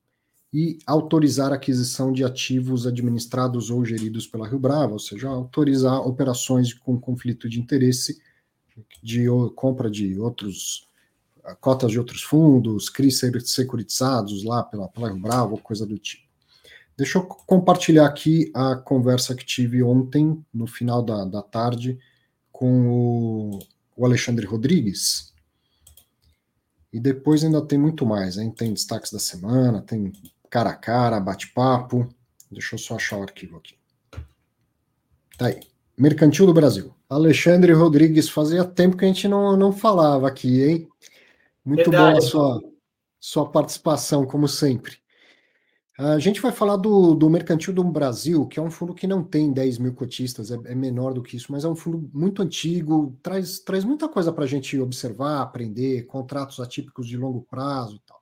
e 0.52 0.78
autorizar 0.84 1.52
a 1.52 1.54
aquisição 1.54 2.12
de 2.12 2.24
ativos 2.24 2.86
administrados 2.86 3.70
ou 3.70 3.84
geridos 3.84 4.26
pela 4.26 4.48
Rio 4.48 4.58
Bravo, 4.58 4.94
ou 4.94 4.98
seja, 4.98 5.28
autorizar 5.28 6.00
operações 6.00 6.74
com 6.74 6.98
conflito 6.98 7.48
de 7.48 7.60
interesse 7.60 8.20
de 9.02 9.26
compra 9.54 9.90
de 9.90 10.18
outros 10.18 10.88
cotas 11.60 11.90
de 11.90 11.98
outros 11.98 12.22
fundos, 12.22 12.88
CRIs 12.88 13.20
securitizados 13.46 14.44
lá 14.44 14.62
pela, 14.62 14.88
pela 14.88 15.08
Rio 15.08 15.20
Bravo, 15.20 15.58
coisa 15.58 15.86
do 15.86 15.98
tipo. 15.98 16.29
Deixa 17.00 17.16
eu 17.16 17.24
compartilhar 17.24 18.04
aqui 18.04 18.50
a 18.52 18.76
conversa 18.76 19.34
que 19.34 19.42
tive 19.42 19.82
ontem, 19.82 20.44
no 20.52 20.66
final 20.66 21.02
da, 21.02 21.24
da 21.24 21.40
tarde, 21.40 21.98
com 22.52 22.90
o, 22.90 23.58
o 23.96 24.04
Alexandre 24.04 24.44
Rodrigues. 24.44 25.32
E 26.92 27.00
depois 27.00 27.42
ainda 27.42 27.62
tem 27.62 27.78
muito 27.78 28.04
mais, 28.04 28.36
hein? 28.36 28.50
Tem 28.50 28.74
destaques 28.74 29.10
da 29.10 29.18
semana, 29.18 29.80
tem 29.80 30.12
cara 30.50 30.68
a 30.68 30.76
cara, 30.76 31.18
bate-papo. 31.18 32.06
Deixa 32.52 32.74
eu 32.74 32.78
só 32.78 32.96
achar 32.96 33.16
o 33.16 33.22
arquivo 33.22 33.56
aqui. 33.56 33.76
Tá 35.38 35.46
aí. 35.46 35.60
Mercantil 35.96 36.44
do 36.44 36.52
Brasil. 36.52 36.94
Alexandre 37.08 37.72
Rodrigues, 37.72 38.28
fazia 38.28 38.62
tempo 38.62 38.98
que 38.98 39.06
a 39.06 39.08
gente 39.08 39.26
não, 39.26 39.56
não 39.56 39.72
falava 39.72 40.28
aqui, 40.28 40.62
hein? 40.62 40.88
Muito 41.64 41.90
Verdade. 41.90 42.10
boa 42.12 42.18
a 42.18 42.20
sua, 42.20 42.60
sua 43.18 43.50
participação, 43.50 44.26
como 44.26 44.46
sempre. 44.46 44.99
A 46.02 46.18
gente 46.18 46.40
vai 46.40 46.50
falar 46.50 46.78
do, 46.78 47.14
do 47.14 47.28
Mercantil 47.28 47.74
do 47.74 47.84
Brasil, 47.84 48.46
que 48.46 48.58
é 48.58 48.62
um 48.62 48.70
fundo 48.70 48.94
que 48.94 49.06
não 49.06 49.22
tem 49.22 49.52
10 49.52 49.76
mil 49.76 49.92
cotistas, 49.92 50.50
é, 50.50 50.54
é 50.64 50.74
menor 50.74 51.12
do 51.12 51.22
que 51.22 51.36
isso, 51.36 51.52
mas 51.52 51.62
é 51.62 51.68
um 51.68 51.76
fundo 51.76 52.08
muito 52.14 52.40
antigo, 52.40 53.18
traz, 53.22 53.58
traz 53.60 53.84
muita 53.84 54.08
coisa 54.08 54.32
para 54.32 54.44
a 54.44 54.46
gente 54.46 54.80
observar, 54.80 55.42
aprender, 55.42 56.06
contratos 56.06 56.58
atípicos 56.58 57.06
de 57.06 57.18
longo 57.18 57.42
prazo 57.42 57.96
e 57.96 58.00
tal. 58.06 58.18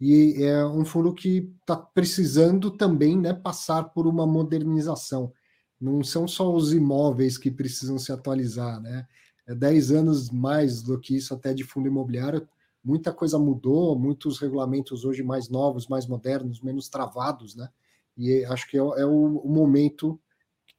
E 0.00 0.42
é 0.42 0.66
um 0.66 0.84
fundo 0.84 1.14
que 1.14 1.48
está 1.60 1.76
precisando 1.76 2.72
também 2.72 3.16
né, 3.16 3.32
passar 3.32 3.84
por 3.84 4.08
uma 4.08 4.26
modernização. 4.26 5.32
Não 5.80 6.02
são 6.02 6.26
só 6.26 6.52
os 6.52 6.72
imóveis 6.72 7.38
que 7.38 7.52
precisam 7.52 8.00
se 8.00 8.10
atualizar, 8.10 8.80
né? 8.80 9.06
É 9.46 9.54
10 9.54 9.92
anos 9.92 10.28
mais 10.28 10.82
do 10.82 10.98
que 10.98 11.16
isso 11.16 11.32
até 11.34 11.54
de 11.54 11.62
fundo 11.62 11.86
imobiliário 11.86 12.48
muita 12.84 13.12
coisa 13.12 13.38
mudou, 13.38 13.98
muitos 13.98 14.38
regulamentos 14.38 15.04
hoje 15.04 15.22
mais 15.22 15.48
novos, 15.48 15.86
mais 15.86 16.06
modernos, 16.06 16.60
menos 16.60 16.88
travados, 16.88 17.54
né? 17.54 17.68
E 18.16 18.44
acho 18.44 18.68
que 18.68 18.76
é, 18.76 18.80
é 18.80 19.06
o, 19.06 19.38
o, 19.38 19.48
momento 19.48 20.20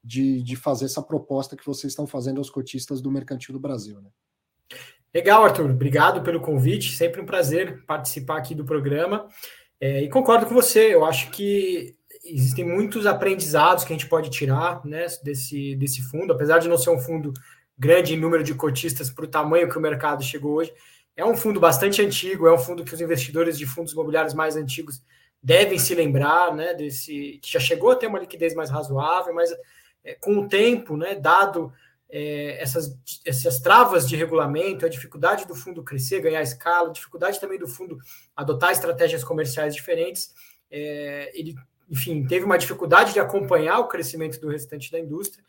de, 0.03 0.41
de 0.43 0.55
fazer 0.55 0.85
essa 0.85 1.01
proposta 1.01 1.55
que 1.55 1.65
vocês 1.65 1.91
estão 1.91 2.05
fazendo 2.05 2.37
aos 2.37 2.49
cotistas 2.49 3.01
do 3.01 3.11
Mercantil 3.11 3.53
do 3.53 3.59
Brasil, 3.59 4.01
né? 4.01 4.09
Legal, 5.13 5.45
Arthur. 5.45 5.69
Obrigado 5.69 6.23
pelo 6.23 6.41
convite. 6.41 6.95
Sempre 6.95 7.21
um 7.21 7.25
prazer 7.25 7.85
participar 7.85 8.37
aqui 8.37 8.55
do 8.55 8.65
programa. 8.65 9.27
É, 9.79 10.01
e 10.01 10.09
concordo 10.09 10.45
com 10.47 10.53
você. 10.53 10.93
Eu 10.93 11.05
acho 11.05 11.29
que 11.29 11.95
existem 12.23 12.65
muitos 12.65 13.05
aprendizados 13.05 13.83
que 13.83 13.93
a 13.93 13.95
gente 13.95 14.09
pode 14.09 14.29
tirar 14.29 14.83
né, 14.83 15.05
desse, 15.23 15.75
desse 15.75 16.01
fundo, 16.01 16.33
apesar 16.33 16.57
de 16.59 16.67
não 16.67 16.77
ser 16.77 16.89
um 16.89 16.97
fundo 16.97 17.31
grande 17.77 18.15
em 18.15 18.19
número 18.19 18.43
de 18.43 18.55
cotistas 18.55 19.11
para 19.11 19.25
o 19.25 19.27
tamanho 19.27 19.69
que 19.69 19.77
o 19.77 19.81
mercado 19.81 20.23
chegou 20.23 20.55
hoje. 20.55 20.73
É 21.16 21.24
um 21.24 21.36
fundo 21.36 21.59
bastante 21.59 22.01
antigo, 22.01 22.47
é 22.47 22.53
um 22.53 22.57
fundo 22.57 22.84
que 22.84 22.93
os 22.93 23.01
investidores 23.01 23.57
de 23.57 23.66
fundos 23.66 23.93
imobiliários 23.93 24.34
mais 24.34 24.55
antigos 24.55 25.01
devem 25.41 25.78
se 25.78 25.93
lembrar, 25.93 26.55
né, 26.55 26.74
desse 26.74 27.39
que 27.41 27.51
já 27.51 27.59
chegou 27.59 27.91
a 27.91 27.95
ter 27.95 28.07
uma 28.07 28.20
liquidez 28.20 28.55
mais 28.55 28.70
razoável, 28.70 29.34
mas 29.34 29.51
é, 30.03 30.16
com 30.16 30.39
o 30.39 30.47
tempo, 30.47 30.95
né, 30.95 31.16
dado 31.16 31.72
é, 32.09 32.61
essas, 32.61 32.95
essas 33.26 33.59
travas 33.59 34.07
de 34.07 34.16
regulamento, 34.16 34.86
a 34.86 34.89
dificuldade 34.89 35.45
do 35.45 35.55
fundo 35.55 35.84
crescer, 35.84 36.22
ganhar 36.22 36.41
escala, 36.41 36.89
a 36.89 36.93
dificuldade 36.93 37.39
também 37.39 37.59
do 37.59 37.68
fundo 37.68 37.97
adotar 38.36 38.72
estratégias 38.72 39.24
comerciais 39.24 39.76
diferentes, 39.76 40.34
é, 40.72 41.32
ele, 41.34 41.55
enfim, 41.89 42.26
teve 42.26 42.45
uma 42.45 42.57
dificuldade 42.57 43.14
de 43.14 43.20
acompanhar 43.20 43.80
o 43.80 43.88
crescimento 43.88 44.39
do 44.39 44.47
restante 44.47 44.91
da 44.91 44.99
indústria. 44.99 45.43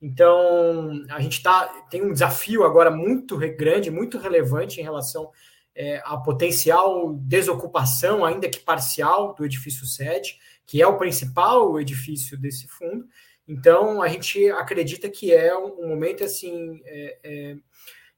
Então, 0.00 1.04
a 1.10 1.20
gente 1.20 1.42
tá, 1.42 1.66
tem 1.90 2.02
um 2.02 2.12
desafio 2.12 2.64
agora 2.64 2.90
muito 2.90 3.36
grande, 3.36 3.90
muito 3.90 4.16
relevante 4.18 4.80
em 4.80 4.84
relação 4.84 5.30
é, 5.74 6.00
à 6.04 6.16
potencial 6.16 7.14
desocupação, 7.14 8.24
ainda 8.24 8.48
que 8.48 8.60
parcial, 8.60 9.34
do 9.34 9.44
edifício 9.44 9.86
sede, 9.86 10.38
que 10.66 10.80
é 10.80 10.86
o 10.86 10.98
principal 10.98 11.80
edifício 11.80 12.38
desse 12.38 12.68
fundo. 12.68 13.06
Então, 13.46 14.00
a 14.02 14.08
gente 14.08 14.48
acredita 14.50 15.08
que 15.08 15.32
é 15.32 15.56
um, 15.56 15.84
um 15.84 15.88
momento 15.88 16.22
assim 16.22 16.80
é, 16.84 17.18
é, 17.22 17.56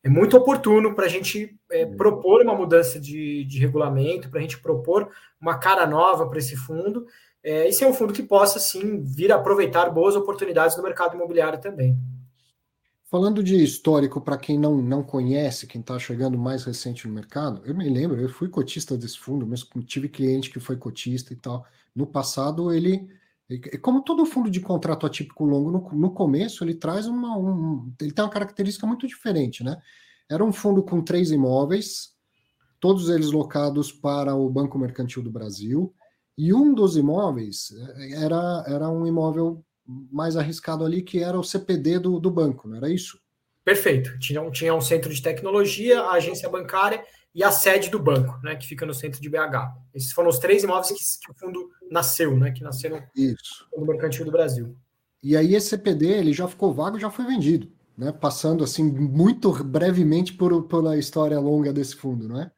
é 0.02 0.08
muito 0.08 0.36
oportuno 0.36 0.94
para 0.94 1.06
a 1.06 1.08
gente 1.08 1.56
é, 1.70 1.84
uhum. 1.84 1.96
propor 1.96 2.42
uma 2.42 2.54
mudança 2.54 3.00
de, 3.00 3.44
de 3.44 3.58
regulamento, 3.58 4.28
para 4.28 4.38
a 4.38 4.42
gente 4.42 4.58
propor 4.58 5.10
uma 5.40 5.58
cara 5.58 5.86
nova 5.86 6.28
para 6.28 6.38
esse 6.38 6.56
fundo 6.56 7.06
é, 7.42 7.68
e 7.68 7.72
ser 7.72 7.86
um 7.86 7.94
fundo 7.94 8.12
que 8.12 8.22
possa, 8.22 8.58
sim, 8.58 9.02
vir 9.02 9.32
aproveitar 9.32 9.90
boas 9.90 10.14
oportunidades 10.14 10.76
no 10.76 10.82
mercado 10.82 11.14
imobiliário 11.14 11.60
também. 11.60 11.96
Falando 13.10 13.42
de 13.42 13.60
histórico, 13.60 14.20
para 14.20 14.38
quem 14.38 14.56
não, 14.56 14.76
não 14.80 15.02
conhece, 15.02 15.66
quem 15.66 15.80
está 15.80 15.98
chegando 15.98 16.38
mais 16.38 16.62
recente 16.62 17.08
no 17.08 17.14
mercado, 17.14 17.60
eu 17.64 17.74
me 17.74 17.88
lembro, 17.88 18.20
eu 18.20 18.28
fui 18.28 18.48
cotista 18.48 18.96
desse 18.96 19.18
fundo, 19.18 19.44
mas 19.44 19.66
tive 19.84 20.08
cliente 20.08 20.48
que 20.48 20.60
foi 20.60 20.76
cotista 20.76 21.32
e 21.32 21.36
tal. 21.36 21.66
No 21.92 22.06
passado, 22.06 22.72
ele, 22.72 23.08
como 23.82 24.04
todo 24.04 24.24
fundo 24.24 24.48
de 24.48 24.60
contrato 24.60 25.06
atípico 25.06 25.44
longo, 25.44 25.72
no, 25.72 25.90
no 25.98 26.12
começo, 26.12 26.62
ele 26.62 26.74
traz 26.74 27.08
uma. 27.08 27.36
Um, 27.36 27.92
ele 28.00 28.12
tem 28.12 28.24
uma 28.24 28.30
característica 28.30 28.86
muito 28.86 29.08
diferente, 29.08 29.64
né? 29.64 29.76
Era 30.28 30.44
um 30.44 30.52
fundo 30.52 30.80
com 30.80 31.02
três 31.02 31.32
imóveis, 31.32 32.14
todos 32.78 33.08
eles 33.08 33.32
locados 33.32 33.90
para 33.90 34.36
o 34.36 34.48
Banco 34.48 34.78
Mercantil 34.78 35.20
do 35.20 35.32
Brasil. 35.32 35.92
E 36.36 36.52
um 36.54 36.72
dos 36.72 36.96
imóveis 36.96 37.72
eh, 37.96 38.24
era, 38.24 38.64
era 38.66 38.88
um 38.88 39.06
imóvel 39.06 39.64
mais 40.10 40.36
arriscado 40.36 40.84
ali, 40.84 41.02
que 41.02 41.22
era 41.22 41.38
o 41.38 41.44
CPD 41.44 41.98
do, 41.98 42.20
do 42.20 42.30
banco, 42.30 42.68
não 42.68 42.76
era 42.76 42.88
isso? 42.88 43.18
Perfeito. 43.64 44.18
Tinha, 44.18 44.48
tinha 44.50 44.74
um 44.74 44.80
centro 44.80 45.12
de 45.12 45.22
tecnologia, 45.22 46.00
a 46.00 46.12
agência 46.12 46.48
bancária 46.48 47.04
e 47.34 47.44
a 47.44 47.52
sede 47.52 47.90
do 47.90 47.98
banco, 47.98 48.38
né, 48.42 48.56
que 48.56 48.66
fica 48.66 48.84
no 48.84 48.94
centro 48.94 49.20
de 49.20 49.28
BH. 49.28 49.72
Esses 49.94 50.12
foram 50.12 50.28
os 50.28 50.38
três 50.38 50.64
imóveis 50.64 50.88
que, 50.88 51.26
que 51.26 51.30
o 51.30 51.34
fundo 51.34 51.70
nasceu, 51.90 52.36
né, 52.36 52.50
que 52.50 52.62
nasceram 52.62 53.02
Isso. 53.14 53.66
no 53.76 53.86
Mercantil 53.86 54.24
do 54.24 54.32
Brasil. 54.32 54.76
E 55.22 55.36
aí 55.36 55.54
esse 55.54 55.68
CPD 55.68 56.06
ele 56.06 56.32
já 56.32 56.48
ficou 56.48 56.72
vago, 56.72 56.98
já 56.98 57.10
foi 57.10 57.26
vendido, 57.26 57.70
né, 57.96 58.10
passando 58.10 58.64
assim 58.64 58.82
muito 58.82 59.52
brevemente 59.62 60.32
por 60.32 60.64
pela 60.64 60.96
história 60.96 61.38
longa 61.38 61.72
desse 61.72 61.94
fundo, 61.94 62.28
não 62.28 62.40
é? 62.40 62.50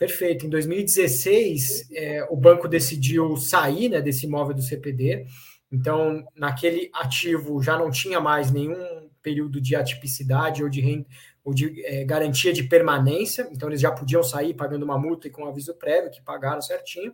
Perfeito. 0.00 0.46
Em 0.46 0.48
2016, 0.48 1.90
é, 1.92 2.26
o 2.30 2.34
banco 2.34 2.66
decidiu 2.66 3.36
sair 3.36 3.90
né, 3.90 4.00
desse 4.00 4.24
imóvel 4.24 4.54
do 4.54 4.62
CPD. 4.62 5.26
Então, 5.70 6.24
naquele 6.34 6.88
ativo 6.94 7.62
já 7.62 7.78
não 7.78 7.90
tinha 7.90 8.18
mais 8.18 8.50
nenhum 8.50 9.10
período 9.20 9.60
de 9.60 9.76
atipicidade 9.76 10.64
ou 10.64 10.70
de, 10.70 11.06
ou 11.44 11.52
de 11.52 11.84
é, 11.84 12.02
garantia 12.02 12.50
de 12.50 12.62
permanência. 12.62 13.46
Então, 13.52 13.68
eles 13.68 13.82
já 13.82 13.92
podiam 13.92 14.22
sair 14.22 14.54
pagando 14.54 14.84
uma 14.84 14.96
multa 14.96 15.28
e 15.28 15.30
com 15.30 15.44
aviso 15.44 15.74
prévio, 15.74 16.10
que 16.10 16.22
pagaram 16.22 16.62
certinho. 16.62 17.12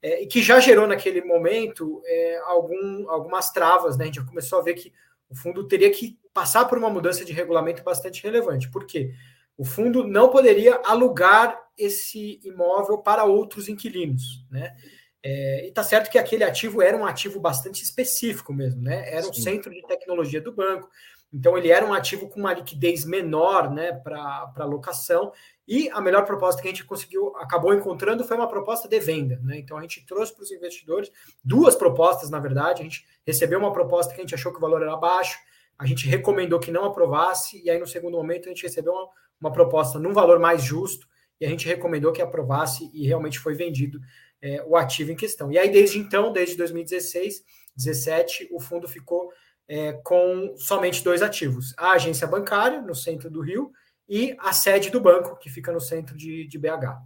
é, 0.00 0.22
e 0.22 0.26
que 0.26 0.40
já 0.40 0.58
gerou 0.58 0.86
naquele 0.86 1.20
momento 1.22 2.00
é, 2.06 2.38
algum, 2.46 3.10
algumas 3.10 3.50
travas, 3.50 3.98
né? 3.98 4.04
A 4.04 4.06
gente 4.06 4.16
já 4.16 4.24
começou 4.24 4.58
a 4.58 4.62
ver 4.62 4.72
que 4.72 4.90
o 5.28 5.34
fundo 5.34 5.68
teria 5.68 5.90
que 5.90 6.18
passar 6.32 6.64
por 6.64 6.78
uma 6.78 6.88
mudança 6.88 7.26
de 7.26 7.32
regulamento 7.34 7.82
bastante 7.84 8.22
relevante. 8.22 8.70
Por 8.70 8.86
quê? 8.86 9.12
O 9.54 9.66
fundo 9.66 10.08
não 10.08 10.30
poderia 10.30 10.80
alugar 10.82 11.61
esse 11.76 12.40
imóvel 12.44 12.98
para 12.98 13.24
outros 13.24 13.68
inquilinos, 13.68 14.44
né? 14.50 14.76
É, 15.24 15.66
e 15.66 15.68
está 15.68 15.84
certo 15.84 16.10
que 16.10 16.18
aquele 16.18 16.42
ativo 16.42 16.82
era 16.82 16.96
um 16.96 17.06
ativo 17.06 17.38
bastante 17.38 17.82
específico 17.82 18.52
mesmo, 18.52 18.82
né? 18.82 19.08
Era 19.08 19.26
um 19.26 19.32
Sim. 19.32 19.42
centro 19.42 19.70
de 19.70 19.80
tecnologia 19.86 20.40
do 20.40 20.52
banco, 20.52 20.88
então 21.32 21.56
ele 21.56 21.70
era 21.70 21.86
um 21.86 21.94
ativo 21.94 22.28
com 22.28 22.38
uma 22.38 22.52
liquidez 22.52 23.06
menor, 23.06 23.72
né, 23.72 23.92
para 23.92 24.64
locação. 24.64 25.32
E 25.66 25.88
a 25.90 26.00
melhor 26.00 26.26
proposta 26.26 26.60
que 26.60 26.68
a 26.68 26.70
gente 26.70 26.84
conseguiu, 26.84 27.34
acabou 27.36 27.72
encontrando, 27.72 28.24
foi 28.24 28.36
uma 28.36 28.48
proposta 28.48 28.86
de 28.86 29.00
venda, 29.00 29.40
né? 29.42 29.58
Então 29.58 29.78
a 29.78 29.80
gente 29.80 30.04
trouxe 30.04 30.34
para 30.34 30.42
os 30.42 30.50
investidores 30.50 31.10
duas 31.42 31.74
propostas, 31.74 32.28
na 32.28 32.38
verdade. 32.38 32.82
A 32.82 32.84
gente 32.84 33.06
recebeu 33.26 33.58
uma 33.58 33.72
proposta 33.72 34.12
que 34.12 34.20
a 34.20 34.24
gente 34.24 34.34
achou 34.34 34.52
que 34.52 34.58
o 34.58 34.60
valor 34.60 34.82
era 34.82 34.96
baixo, 34.96 35.38
a 35.78 35.86
gente 35.86 36.06
recomendou 36.06 36.60
que 36.60 36.70
não 36.70 36.84
aprovasse, 36.84 37.62
e 37.64 37.70
aí 37.70 37.78
no 37.78 37.86
segundo 37.86 38.16
momento 38.16 38.46
a 38.46 38.48
gente 38.48 38.62
recebeu 38.62 38.92
uma, 38.92 39.08
uma 39.40 39.52
proposta 39.52 39.98
num 39.98 40.12
valor 40.12 40.38
mais 40.38 40.62
justo, 40.62 41.06
e 41.42 41.44
a 41.44 41.48
gente 41.48 41.66
recomendou 41.66 42.12
que 42.12 42.22
aprovasse 42.22 42.88
e 42.94 43.04
realmente 43.04 43.36
foi 43.40 43.52
vendido 43.52 43.98
é, 44.40 44.62
o 44.64 44.76
ativo 44.76 45.10
em 45.10 45.16
questão. 45.16 45.50
E 45.50 45.58
aí, 45.58 45.68
desde 45.68 45.98
então, 45.98 46.32
desde 46.32 46.56
2016, 46.56 47.42
2017, 47.76 48.48
o 48.52 48.60
fundo 48.60 48.86
ficou 48.86 49.28
é, 49.66 49.92
com 50.04 50.54
somente 50.56 51.02
dois 51.02 51.20
ativos: 51.20 51.74
a 51.76 51.94
agência 51.94 52.28
bancária, 52.28 52.80
no 52.80 52.94
centro 52.94 53.28
do 53.28 53.40
Rio, 53.40 53.72
e 54.08 54.36
a 54.38 54.52
sede 54.52 54.88
do 54.88 55.00
banco, 55.00 55.36
que 55.36 55.50
fica 55.50 55.72
no 55.72 55.80
centro 55.80 56.16
de, 56.16 56.46
de 56.46 56.58
BH. 56.60 57.02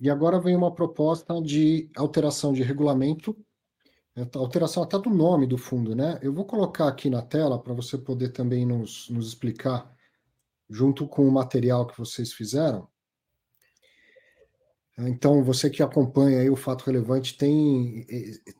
E 0.00 0.08
agora 0.08 0.38
vem 0.38 0.54
uma 0.54 0.72
proposta 0.72 1.42
de 1.42 1.90
alteração 1.96 2.52
de 2.52 2.62
regulamento, 2.62 3.36
é, 4.14 4.24
alteração 4.36 4.84
até 4.84 4.96
do 5.00 5.10
nome 5.10 5.48
do 5.48 5.58
fundo, 5.58 5.96
né? 5.96 6.20
Eu 6.22 6.32
vou 6.32 6.44
colocar 6.44 6.86
aqui 6.86 7.10
na 7.10 7.22
tela 7.22 7.58
para 7.58 7.74
você 7.74 7.98
poder 7.98 8.28
também 8.28 8.64
nos, 8.64 9.10
nos 9.10 9.26
explicar, 9.26 9.92
junto 10.74 11.06
com 11.06 11.26
o 11.26 11.32
material 11.32 11.86
que 11.86 11.96
vocês 11.96 12.32
fizeram. 12.32 12.88
Então, 14.96 15.42
você 15.42 15.68
que 15.68 15.82
acompanha 15.82 16.52
o 16.52 16.56
fato 16.56 16.84
relevante 16.84 17.36
tem, 17.36 18.06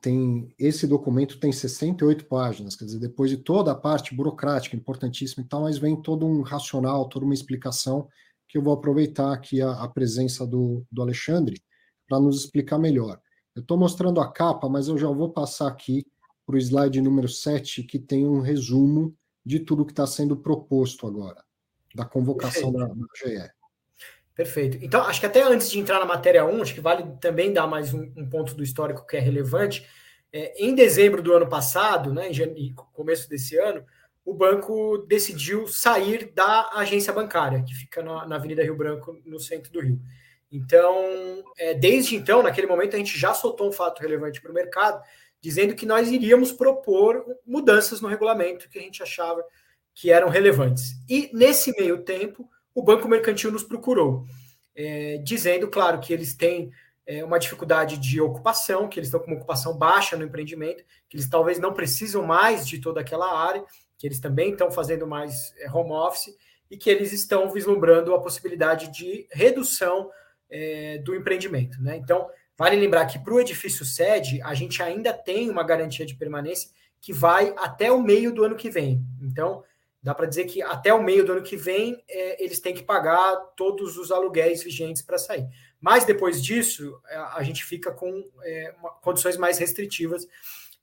tem 0.00 0.52
esse 0.58 0.84
documento 0.84 1.38
tem 1.38 1.52
68 1.52 2.26
páginas, 2.26 2.74
quer 2.74 2.86
dizer, 2.86 2.98
depois 2.98 3.30
de 3.30 3.36
toda 3.36 3.70
a 3.70 3.74
parte 3.74 4.14
burocrática 4.14 4.74
importantíssima 4.74 5.44
e 5.44 5.48
tal, 5.48 5.62
mas 5.62 5.78
vem 5.78 6.00
todo 6.00 6.26
um 6.26 6.42
racional, 6.42 7.08
toda 7.08 7.24
uma 7.24 7.34
explicação 7.34 8.08
que 8.48 8.58
eu 8.58 8.62
vou 8.62 8.74
aproveitar 8.74 9.32
aqui 9.32 9.62
a, 9.62 9.72
a 9.72 9.88
presença 9.88 10.44
do, 10.44 10.84
do 10.90 11.02
Alexandre 11.02 11.62
para 12.08 12.18
nos 12.18 12.40
explicar 12.40 12.78
melhor. 12.78 13.20
Eu 13.54 13.62
estou 13.62 13.78
mostrando 13.78 14.20
a 14.20 14.32
capa, 14.32 14.68
mas 14.68 14.88
eu 14.88 14.98
já 14.98 15.08
vou 15.08 15.32
passar 15.32 15.68
aqui 15.68 16.04
para 16.44 16.56
o 16.56 16.58
slide 16.58 17.00
número 17.00 17.28
7, 17.28 17.84
que 17.84 17.98
tem 17.98 18.26
um 18.26 18.40
resumo 18.40 19.16
de 19.46 19.60
tudo 19.60 19.84
que 19.84 19.92
está 19.92 20.06
sendo 20.06 20.36
proposto 20.36 21.06
agora, 21.06 21.44
da 21.95 22.05
convocação 22.05 22.72
da, 22.72 22.86
da 22.86 22.95
GE. 23.16 23.51
Perfeito. 24.34 24.78
Então, 24.82 25.03
acho 25.03 25.20
que 25.20 25.26
até 25.26 25.42
antes 25.42 25.70
de 25.70 25.78
entrar 25.78 26.01
na 26.01 26.05
matéria 26.05 26.45
1, 26.45 26.62
acho 26.62 26.74
que 26.74 26.80
vale 26.80 27.05
também 27.20 27.53
dar 27.53 27.68
mais 27.68 27.95
um, 27.95 28.12
um 28.16 28.28
ponto 28.28 28.55
do 28.55 28.64
histórico 28.64 29.07
que 29.07 29.16
é 29.16 29.20
relevante. 29.20 29.86
É, 30.32 30.53
em 30.59 30.74
dezembro 30.74 31.22
do 31.22 31.32
ano 31.32 31.49
passado, 31.49 32.12
né, 32.12 32.28
em 32.30 32.74
começo 32.92 33.28
desse 33.28 33.57
ano, 33.57 33.84
o 34.24 34.34
banco 34.34 34.99
decidiu 35.07 35.68
sair 35.68 36.32
da 36.34 36.70
agência 36.74 37.12
bancária, 37.12 37.62
que 37.62 37.74
fica 37.74 38.03
na, 38.03 38.26
na 38.26 38.36
Avenida 38.36 38.62
Rio 38.64 38.76
Branco, 38.76 39.16
no 39.24 39.38
centro 39.38 39.70
do 39.70 39.80
Rio. 39.80 40.01
Então, 40.51 41.45
é, 41.57 41.74
desde 41.74 42.16
então, 42.16 42.42
naquele 42.42 42.66
momento, 42.66 42.97
a 42.97 42.99
gente 42.99 43.16
já 43.16 43.34
soltou 43.34 43.68
um 43.68 43.72
fato 43.72 44.01
relevante 44.01 44.40
para 44.40 44.51
o 44.51 44.55
mercado, 44.55 45.01
dizendo 45.40 45.74
que 45.74 45.86
nós 45.86 46.11
iríamos 46.11 46.51
propor 46.51 47.24
mudanças 47.47 48.01
no 48.01 48.09
regulamento 48.09 48.68
que 48.68 48.78
a 48.78 48.82
gente 48.82 49.03
achava 49.03 49.45
que 49.95 50.11
eram 50.11 50.28
relevantes. 50.28 50.92
E, 51.09 51.30
nesse 51.32 51.70
meio 51.78 52.03
tempo, 52.03 52.49
o 52.74 52.82
Banco 52.82 53.09
Mercantil 53.09 53.53
nos 53.53 53.62
procurou, 53.62 54.24
é, 54.74 55.18
dizendo, 55.18 55.68
claro, 55.68 56.01
que 56.01 56.12
eles 56.12 56.34
têm 56.34 56.70
é, 57.07 57.24
uma 57.24 57.38
dificuldade 57.38 57.97
de 57.99 58.20
ocupação, 58.20 58.88
que 58.88 58.99
eles 58.99 59.09
estão 59.09 59.20
com 59.20 59.28
uma 59.28 59.36
ocupação 59.36 59.76
baixa 59.76 60.16
no 60.16 60.24
empreendimento, 60.24 60.84
que 61.09 61.16
eles 61.16 61.28
talvez 61.28 61.59
não 61.59 61.72
precisam 61.72 62.24
mais 62.24 62.66
de 62.66 62.80
toda 62.80 63.01
aquela 63.01 63.38
área, 63.38 63.64
que 63.97 64.07
eles 64.07 64.18
também 64.18 64.53
estão 64.53 64.70
fazendo 64.70 65.07
mais 65.07 65.55
é, 65.59 65.70
home 65.70 65.92
office 65.92 66.34
e 66.70 66.76
que 66.76 66.90
eles 66.90 67.12
estão 67.12 67.51
vislumbrando 67.51 68.14
a 68.14 68.20
possibilidade 68.20 68.90
de 68.90 69.28
redução 69.30 70.11
é, 70.51 70.99
do 70.99 71.14
empreendimento. 71.14 71.80
Né? 71.80 71.97
Então, 71.97 72.28
vale 72.57 72.76
lembrar 72.76 73.07
que 73.07 73.18
para 73.18 73.34
o 73.34 73.40
edifício 73.40 73.84
sede, 73.84 74.40
a 74.42 74.55
gente 74.55 74.82
ainda 74.82 75.12
tem 75.12 75.51
uma 75.51 75.62
garantia 75.62 76.05
de 76.05 76.16
permanência 76.16 76.70
que 77.01 77.12
vai 77.12 77.55
até 77.59 77.92
o 77.92 78.03
meio 78.03 78.32
do 78.32 78.45
ano 78.45 78.57
que 78.57 78.70
vem. 78.70 79.05
Então, 79.22 79.62
dá 80.05 80.14
para 80.14 80.26
dizer 80.26 80.44
que 80.44 80.61
até 80.61 80.92
o 80.92 81.02
meio 81.02 81.24
do 81.24 81.32
ano 81.32 81.42
que 81.42 81.57
vem 81.57 82.05
é, 82.07 82.44
eles 82.44 82.61
têm 82.61 82.74
que 82.74 82.82
pagar 82.82 83.34
todos 83.57 83.96
os 83.96 84.12
aluguéis 84.12 84.62
vigentes 84.62 85.00
para 85.00 85.16
sair. 85.16 85.48
Mas 85.80 86.05
depois 86.05 86.44
disso, 86.44 87.00
a, 87.07 87.11
é, 87.11 87.16
a 87.38 87.42
gente 87.42 87.64
fica 87.64 87.90
com 87.90 88.22
é, 88.42 88.74
uma, 88.78 88.90
condições 88.90 89.38
mais 89.38 89.57
restritivas, 89.57 90.28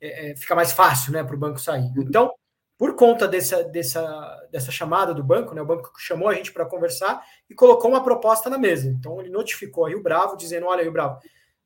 é, 0.01 0.31
é 0.31 0.35
fica 0.35 0.55
mais 0.55 0.71
fácil 0.71 1.13
né, 1.13 1.23
para 1.23 1.35
o 1.35 1.39
banco 1.39 1.59
sair. 1.59 1.83
Uhum. 1.95 2.01
Então, 2.01 2.33
por 2.75 2.95
conta 2.95 3.27
dessa, 3.27 3.63
dessa, 3.63 4.49
dessa 4.51 4.71
chamada 4.71 5.13
do 5.13 5.23
banco, 5.23 5.53
né, 5.53 5.61
o 5.61 5.65
banco 5.67 5.91
chamou 5.99 6.27
a 6.27 6.33
gente 6.33 6.51
para 6.51 6.65
conversar 6.65 7.23
e 7.47 7.53
colocou 7.53 7.91
uma 7.91 8.03
proposta 8.03 8.49
na 8.49 8.57
mesa. 8.57 8.89
Então, 8.89 9.21
ele 9.21 9.29
notificou 9.29 9.85
a 9.85 9.89
Rio 9.89 10.01
Bravo, 10.01 10.35
dizendo: 10.35 10.65
Olha, 10.65 10.81
Rio 10.81 10.91
Bravo, 10.91 11.19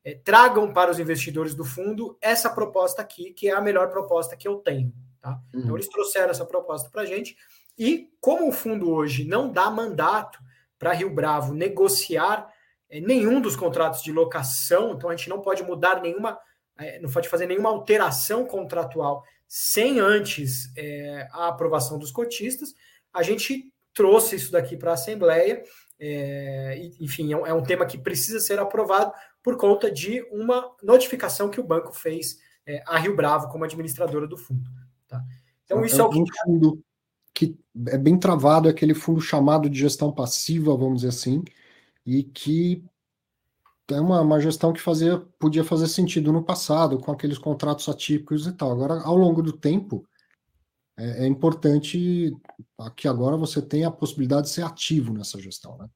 é, 0.04 0.14
tragam 0.14 0.74
para 0.74 0.90
os 0.90 0.98
investidores 0.98 1.54
do 1.54 1.64
fundo 1.64 2.18
essa 2.20 2.50
proposta 2.50 3.00
aqui, 3.00 3.32
que 3.32 3.48
é 3.48 3.52
a 3.52 3.62
melhor 3.62 3.88
proposta 3.88 4.36
que 4.36 4.46
eu 4.46 4.56
tenho. 4.56 4.92
Tá? 5.26 5.40
Então, 5.48 5.58
uhum. 5.58 5.64
Então, 5.64 5.76
eles 5.76 5.88
trouxeram 5.88 6.30
essa 6.30 6.46
proposta 6.46 6.88
para 6.88 7.02
a 7.02 7.04
gente. 7.04 7.36
E 7.76 8.08
como 8.20 8.48
o 8.48 8.52
fundo 8.52 8.90
hoje 8.92 9.24
não 9.24 9.50
dá 9.50 9.68
mandato 9.68 10.38
para 10.78 10.92
Rio 10.92 11.12
Bravo 11.12 11.52
negociar 11.52 12.48
é, 12.88 13.00
nenhum 13.00 13.40
dos 13.40 13.56
contratos 13.56 14.02
de 14.02 14.12
locação, 14.12 14.92
então 14.92 15.10
a 15.10 15.16
gente 15.16 15.28
não 15.28 15.40
pode 15.40 15.64
mudar 15.64 16.00
nenhuma, 16.00 16.38
é, 16.78 17.00
não 17.00 17.10
pode 17.10 17.28
fazer 17.28 17.46
nenhuma 17.46 17.70
alteração 17.70 18.46
contratual 18.46 19.24
sem 19.48 19.98
antes 19.98 20.72
é, 20.76 21.26
a 21.32 21.48
aprovação 21.48 21.98
dos 21.98 22.12
cotistas, 22.12 22.72
a 23.12 23.22
gente 23.22 23.72
trouxe 23.92 24.36
isso 24.36 24.52
daqui 24.52 24.76
para 24.76 24.92
a 24.92 24.94
Assembleia. 24.94 25.62
enfim, 27.00 27.32
é 27.32 27.36
um, 27.36 27.46
é 27.46 27.52
um, 27.52 27.62
tema 27.62 27.86
que 27.86 27.98
precisa 27.98 28.38
ser 28.38 28.60
aprovado 28.60 29.12
por 29.42 29.56
conta 29.56 29.90
de 29.90 30.22
uma 30.30 30.72
notificação 30.82 31.48
que 31.48 31.58
o 31.58 31.64
banco 31.64 31.92
fez 31.92 32.38
a 32.86 32.98
Rio 32.98 33.16
Bravo 33.16 33.48
como 33.48 33.64
administradora 33.64 34.26
do 34.26 34.36
fundo. 34.36 34.68
Então, 35.66 35.84
isso 35.84 36.00
é, 36.00 36.04
o 36.04 36.10
que. 36.10 36.20
Um 36.20 36.26
fundo 36.44 36.82
que 37.34 37.54
é 37.88 37.98
bem 37.98 38.18
travado, 38.18 38.66
é 38.66 38.70
aquele 38.70 38.94
fundo 38.94 39.20
chamado 39.20 39.68
de 39.68 39.78
gestão 39.78 40.10
passiva, 40.10 40.74
vamos 40.74 41.02
dizer 41.02 41.08
assim, 41.08 41.44
e 42.06 42.22
que 42.22 42.82
é 43.90 44.00
uma, 44.00 44.22
uma 44.22 44.40
gestão 44.40 44.72
que 44.72 44.80
fazia, 44.80 45.18
podia 45.38 45.62
fazer 45.62 45.86
sentido 45.86 46.32
no 46.32 46.42
passado, 46.42 46.98
com 46.98 47.12
aqueles 47.12 47.36
contratos 47.36 47.88
atípicos 47.90 48.46
e 48.46 48.52
tal. 48.52 48.72
Agora, 48.72 49.02
ao 49.02 49.14
longo 49.14 49.42
do 49.42 49.52
tempo, 49.52 50.08
é, 50.96 51.24
é 51.24 51.26
importante 51.26 52.34
que 52.96 53.06
agora 53.06 53.36
você 53.36 53.60
tenha 53.60 53.88
a 53.88 53.92
possibilidade 53.92 54.46
de 54.46 54.54
ser 54.54 54.62
ativo 54.62 55.12
nessa 55.12 55.38
gestão, 55.38 55.76
né? 55.76 55.88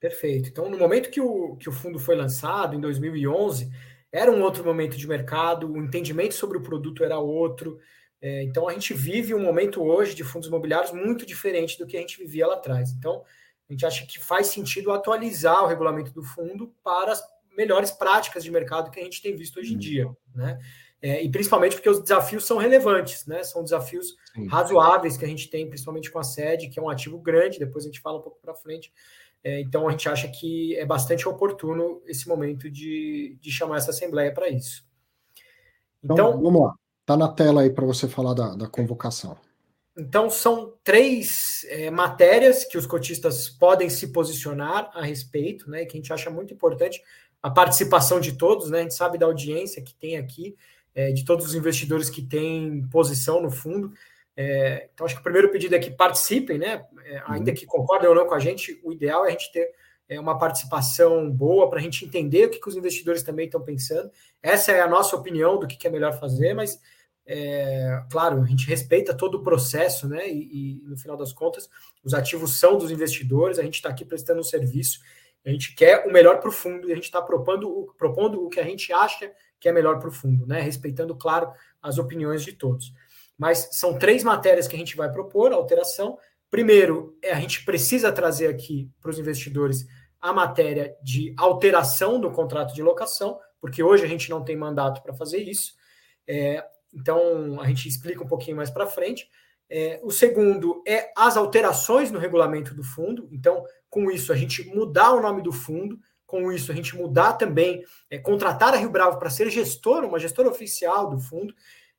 Perfeito. 0.00 0.48
Então, 0.48 0.70
no 0.70 0.78
momento 0.78 1.10
que 1.10 1.20
o, 1.20 1.56
que 1.56 1.68
o 1.68 1.72
fundo 1.72 1.98
foi 1.98 2.16
lançado, 2.16 2.74
em 2.74 2.80
2011, 2.80 3.70
era 4.10 4.30
um 4.30 4.42
outro 4.42 4.64
momento 4.64 4.96
de 4.96 5.06
mercado, 5.06 5.70
o 5.70 5.76
entendimento 5.76 6.34
sobre 6.34 6.56
o 6.56 6.62
produto 6.62 7.04
era 7.04 7.18
outro, 7.18 7.78
é, 8.20 8.42
então 8.42 8.68
a 8.68 8.72
gente 8.72 8.92
vive 8.94 9.34
um 9.34 9.42
momento 9.42 9.82
hoje 9.82 10.14
de 10.14 10.24
fundos 10.24 10.48
imobiliários 10.48 10.92
muito 10.92 11.24
diferente 11.24 11.78
do 11.78 11.86
que 11.86 11.96
a 11.96 12.00
gente 12.00 12.18
vivia 12.18 12.46
lá 12.46 12.54
atrás. 12.54 12.90
Então 12.90 13.22
a 13.68 13.72
gente 13.72 13.86
acha 13.86 14.06
que 14.06 14.18
faz 14.18 14.48
sentido 14.48 14.90
atualizar 14.92 15.62
o 15.62 15.66
regulamento 15.66 16.12
do 16.12 16.22
fundo 16.22 16.74
para 16.82 17.12
as 17.12 17.22
melhores 17.56 17.90
práticas 17.90 18.42
de 18.42 18.50
mercado 18.50 18.90
que 18.90 18.98
a 18.98 19.04
gente 19.04 19.22
tem 19.22 19.36
visto 19.36 19.58
hoje 19.58 19.74
em 19.74 19.78
dia, 19.78 20.08
né? 20.34 20.58
É, 21.00 21.22
e 21.22 21.30
principalmente 21.30 21.76
porque 21.76 21.88
os 21.88 22.02
desafios 22.02 22.44
são 22.44 22.56
relevantes, 22.56 23.24
né? 23.24 23.44
São 23.44 23.62
desafios 23.62 24.16
Sim. 24.34 24.48
razoáveis 24.48 25.16
que 25.16 25.24
a 25.24 25.28
gente 25.28 25.48
tem, 25.48 25.68
principalmente 25.68 26.10
com 26.10 26.18
a 26.18 26.24
sede, 26.24 26.68
que 26.68 26.78
é 26.78 26.82
um 26.82 26.88
ativo 26.88 27.18
grande. 27.18 27.58
Depois 27.58 27.84
a 27.84 27.86
gente 27.88 28.00
fala 28.00 28.18
um 28.18 28.22
pouco 28.22 28.40
para 28.40 28.54
frente. 28.54 28.92
É, 29.44 29.60
então 29.60 29.86
a 29.86 29.92
gente 29.92 30.08
acha 30.08 30.26
que 30.26 30.76
é 30.76 30.84
bastante 30.84 31.28
oportuno 31.28 32.02
esse 32.04 32.26
momento 32.26 32.68
de, 32.68 33.38
de 33.40 33.50
chamar 33.52 33.76
essa 33.76 33.90
assembleia 33.90 34.34
para 34.34 34.48
isso. 34.48 34.84
Então, 36.02 36.30
então, 36.30 36.42
vamos 36.42 36.62
lá. 36.62 36.74
Está 37.08 37.16
na 37.16 37.28
tela 37.28 37.62
aí 37.62 37.70
para 37.70 37.86
você 37.86 38.06
falar 38.06 38.34
da, 38.34 38.54
da, 38.54 38.66
convocação. 38.66 39.34
Então, 39.96 40.28
são 40.28 40.74
três 40.84 41.64
é, 41.70 41.90
matérias 41.90 42.66
que 42.66 42.76
os 42.76 42.84
cotistas 42.84 43.48
podem 43.48 43.88
se 43.88 44.08
posicionar 44.08 44.90
a 44.92 45.02
respeito, 45.02 45.70
né? 45.70 45.86
Que 45.86 45.96
a 45.96 46.00
gente 46.00 46.12
acha 46.12 46.28
muito 46.28 46.52
importante 46.52 47.02
a 47.42 47.48
participação 47.48 48.20
de 48.20 48.36
todos, 48.36 48.70
né? 48.70 48.80
A 48.80 48.82
gente 48.82 48.94
sabe 48.94 49.16
da 49.16 49.24
audiência 49.24 49.80
que 49.80 49.94
tem 49.94 50.18
aqui, 50.18 50.54
é, 50.94 51.10
de 51.10 51.24
todos 51.24 51.46
os 51.46 51.54
investidores 51.54 52.10
que 52.10 52.20
têm 52.20 52.86
posição 52.90 53.40
no 53.40 53.50
fundo. 53.50 53.90
É, 54.36 54.90
então, 54.92 55.06
acho 55.06 55.14
que 55.14 55.22
o 55.22 55.24
primeiro 55.24 55.50
pedido 55.50 55.76
é 55.76 55.78
que 55.78 55.90
participem, 55.90 56.58
né? 56.58 56.84
É, 57.06 57.22
ainda 57.24 57.52
uhum. 57.52 57.56
que 57.56 57.64
concordem 57.64 58.06
ou 58.10 58.14
não 58.14 58.26
com 58.26 58.34
a 58.34 58.38
gente, 58.38 58.78
o 58.84 58.92
ideal 58.92 59.24
é 59.24 59.28
a 59.28 59.30
gente 59.30 59.50
ter 59.50 59.72
é, 60.10 60.20
uma 60.20 60.38
participação 60.38 61.30
boa 61.30 61.70
para 61.70 61.78
a 61.78 61.82
gente 61.82 62.04
entender 62.04 62.44
o 62.44 62.50
que, 62.50 62.60
que, 62.60 62.68
os 62.68 62.76
investidores 62.76 63.22
também 63.22 63.46
estão 63.46 63.62
pensando. 63.62 64.10
Essa 64.42 64.72
é 64.72 64.82
a 64.82 64.86
nossa 64.86 65.16
opinião 65.16 65.58
do 65.58 65.66
que, 65.66 65.74
que 65.74 65.86
é 65.86 65.90
melhor 65.90 66.12
fazer, 66.20 66.52
mas 66.52 66.78
é, 67.30 68.02
claro, 68.10 68.42
a 68.42 68.46
gente 68.46 68.66
respeita 68.66 69.12
todo 69.12 69.34
o 69.34 69.42
processo, 69.42 70.08
né? 70.08 70.26
E, 70.26 70.78
e, 70.80 70.82
no 70.84 70.96
final 70.96 71.14
das 71.14 71.30
contas, 71.30 71.68
os 72.02 72.14
ativos 72.14 72.58
são 72.58 72.78
dos 72.78 72.90
investidores, 72.90 73.58
a 73.58 73.62
gente 73.62 73.74
está 73.74 73.90
aqui 73.90 74.02
prestando 74.02 74.40
um 74.40 74.44
serviço, 74.44 75.00
a 75.44 75.50
gente 75.50 75.74
quer 75.74 76.06
o 76.06 76.10
melhor 76.10 76.40
para 76.40 76.48
o 76.48 76.52
fundo 76.52 76.88
e 76.88 76.92
a 76.92 76.94
gente 76.94 77.04
está 77.04 77.20
propondo, 77.20 77.94
propondo 77.98 78.42
o 78.42 78.48
que 78.48 78.58
a 78.58 78.64
gente 78.64 78.90
acha 78.94 79.30
que 79.60 79.68
é 79.68 79.72
melhor 79.72 79.98
para 79.98 80.08
o 80.08 80.12
fundo, 80.12 80.46
né? 80.46 80.62
Respeitando, 80.62 81.14
claro, 81.14 81.52
as 81.82 81.98
opiniões 81.98 82.42
de 82.42 82.54
todos. 82.54 82.94
Mas 83.36 83.68
são 83.72 83.98
três 83.98 84.24
matérias 84.24 84.66
que 84.66 84.74
a 84.74 84.78
gente 84.78 84.96
vai 84.96 85.12
propor, 85.12 85.52
alteração. 85.52 86.18
Primeiro, 86.48 87.14
é, 87.22 87.32
a 87.32 87.40
gente 87.40 87.62
precisa 87.62 88.10
trazer 88.10 88.46
aqui 88.46 88.90
para 89.02 89.10
os 89.10 89.18
investidores 89.18 89.86
a 90.18 90.32
matéria 90.32 90.96
de 91.02 91.34
alteração 91.36 92.18
do 92.18 92.30
contrato 92.30 92.74
de 92.74 92.82
locação, 92.82 93.38
porque 93.60 93.82
hoje 93.82 94.02
a 94.02 94.08
gente 94.08 94.30
não 94.30 94.42
tem 94.42 94.56
mandato 94.56 95.02
para 95.02 95.12
fazer 95.12 95.42
isso. 95.42 95.74
É, 96.26 96.64
então, 96.92 97.60
a 97.60 97.66
gente 97.66 97.88
explica 97.88 98.22
um 98.22 98.28
pouquinho 98.28 98.56
mais 98.56 98.70
para 98.70 98.86
frente. 98.86 99.28
É, 99.70 100.00
o 100.02 100.10
segundo 100.10 100.82
é 100.86 101.12
as 101.16 101.36
alterações 101.36 102.10
no 102.10 102.18
regulamento 102.18 102.74
do 102.74 102.82
fundo. 102.82 103.28
Então, 103.30 103.64
com 103.90 104.10
isso, 104.10 104.32
a 104.32 104.36
gente 104.36 104.66
mudar 104.68 105.12
o 105.12 105.20
nome 105.20 105.42
do 105.42 105.52
fundo, 105.52 105.98
com 106.26 106.52
isso, 106.52 106.70
a 106.70 106.74
gente 106.74 106.96
mudar 106.96 107.34
também, 107.34 107.82
é, 108.10 108.18
contratar 108.18 108.74
a 108.74 108.76
Rio 108.76 108.90
Bravo 108.90 109.18
para 109.18 109.30
ser 109.30 109.50
gestora, 109.50 110.06
uma 110.06 110.18
gestora 110.18 110.48
oficial 110.48 111.08
do 111.08 111.18
fundo, 111.18 111.54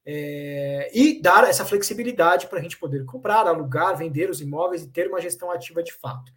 é, 0.05 0.89
e 0.93 1.21
dar 1.21 1.47
essa 1.47 1.65
flexibilidade 1.65 2.47
para 2.47 2.59
a 2.59 2.61
gente 2.61 2.77
poder 2.77 3.05
comprar, 3.05 3.47
alugar, 3.47 3.97
vender 3.97 4.29
os 4.29 4.41
imóveis 4.41 4.83
e 4.83 4.89
ter 4.89 5.07
uma 5.07 5.21
gestão 5.21 5.51
ativa 5.51 5.83
de 5.83 5.93
fato. 5.93 6.31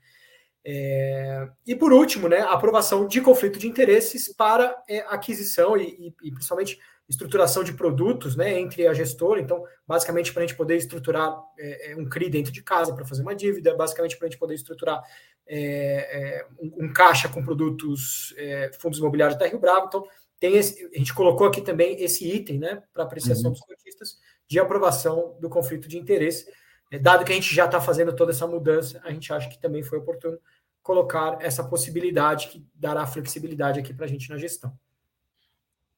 É, 0.64 1.48
e 1.66 1.74
por 1.74 1.92
último, 1.92 2.28
né, 2.28 2.38
a 2.40 2.52
aprovação 2.52 3.06
de 3.06 3.20
conflito 3.20 3.58
de 3.58 3.66
interesses 3.66 4.32
para 4.32 4.80
é, 4.88 5.00
aquisição 5.08 5.76
e, 5.76 6.12
e, 6.22 6.28
e, 6.28 6.32
principalmente 6.32 6.78
estruturação 7.08 7.62
de 7.62 7.72
produtos 7.72 8.36
né, 8.36 8.58
entre 8.58 8.86
a 8.86 8.94
gestora. 8.94 9.40
Então, 9.40 9.64
basicamente, 9.86 10.32
para 10.32 10.42
a 10.42 10.46
gente 10.46 10.56
poder 10.56 10.76
estruturar 10.76 11.36
é, 11.58 11.92
é 11.92 11.96
um 11.96 12.08
CRI 12.08 12.30
dentro 12.30 12.52
de 12.52 12.62
casa 12.62 12.94
para 12.94 13.04
fazer 13.04 13.22
uma 13.22 13.34
dívida, 13.34 13.74
basicamente 13.74 14.16
para 14.16 14.26
a 14.26 14.30
gente 14.30 14.38
poder 14.38 14.54
estruturar 14.54 15.02
é, 15.46 15.58
é, 15.58 16.46
um, 16.60 16.84
um, 16.86 16.92
caixa 16.92 17.28
com 17.28 17.44
produtos, 17.44 18.34
fundos 18.78 18.98
imobiliários 18.98 19.38
da 19.38 19.46
Rio 19.46 19.58
Bravo. 19.58 19.86
Então, 19.86 20.06
tem 20.38 20.56
esse, 20.56 20.90
a 20.92 20.98
gente 20.98 21.14
colocou 21.14 21.46
aqui 21.46 21.60
também 21.60 22.02
esse 22.02 22.28
item 22.28 22.58
né, 22.58 22.82
para 22.92 23.04
apreciação 23.04 23.46
uhum. 23.46 23.52
dos 23.52 23.60
cotistas 23.60 24.18
de 24.48 24.58
aprovação 24.58 25.36
do 25.40 25.48
conflito 25.48 25.88
de 25.88 25.98
interesse 25.98 26.46
é, 26.92 26.98
dado 26.98 27.24
que 27.24 27.32
a 27.32 27.34
gente 27.34 27.54
já 27.54 27.64
está 27.64 27.80
fazendo 27.80 28.14
toda 28.14 28.32
essa 28.32 28.46
mudança, 28.46 29.00
a 29.02 29.10
gente 29.10 29.32
acha 29.32 29.48
que 29.48 29.58
também 29.58 29.82
foi 29.82 29.98
oportuno 29.98 30.38
colocar 30.82 31.38
essa 31.40 31.64
possibilidade 31.64 32.48
que 32.48 32.66
dará 32.74 33.06
flexibilidade 33.06 33.80
aqui 33.80 33.94
para 33.94 34.04
a 34.04 34.08
gente 34.08 34.28
na 34.28 34.36
gestão. 34.36 34.78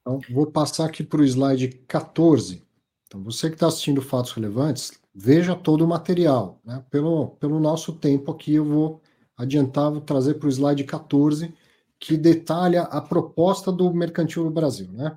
Então, 0.05 0.21
vou 0.31 0.47
passar 0.47 0.85
aqui 0.85 1.03
para 1.03 1.23
o 1.23 1.25
slide 1.25 1.69
14. 1.89 2.63
Então, 3.07 3.23
você 3.23 3.49
que 3.49 3.57
está 3.57 3.69
assistindo 3.69 4.03
Fatos 4.03 4.33
Relevantes, 4.33 4.93
veja 5.15 5.57
todo 5.57 5.83
o 5.83 5.89
material. 5.89 6.61
Né? 6.63 6.85
Pelo, 6.91 7.31
pelo 7.37 7.59
nosso 7.59 7.95
tempo 7.95 8.31
aqui, 8.31 8.55
eu 8.57 8.65
vou 8.67 9.01
adiantar, 9.35 9.91
vou 9.91 10.03
trazer 10.03 10.35
para 10.35 10.47
o 10.47 10.51
slide 10.51 10.85
14, 10.85 11.55
que 11.99 12.19
detalha 12.19 12.83
a 12.83 13.01
proposta 13.01 13.73
do 13.73 13.95
Mercantil 13.95 14.45
do 14.45 14.51
Brasil. 14.51 14.93
Né? 14.93 15.17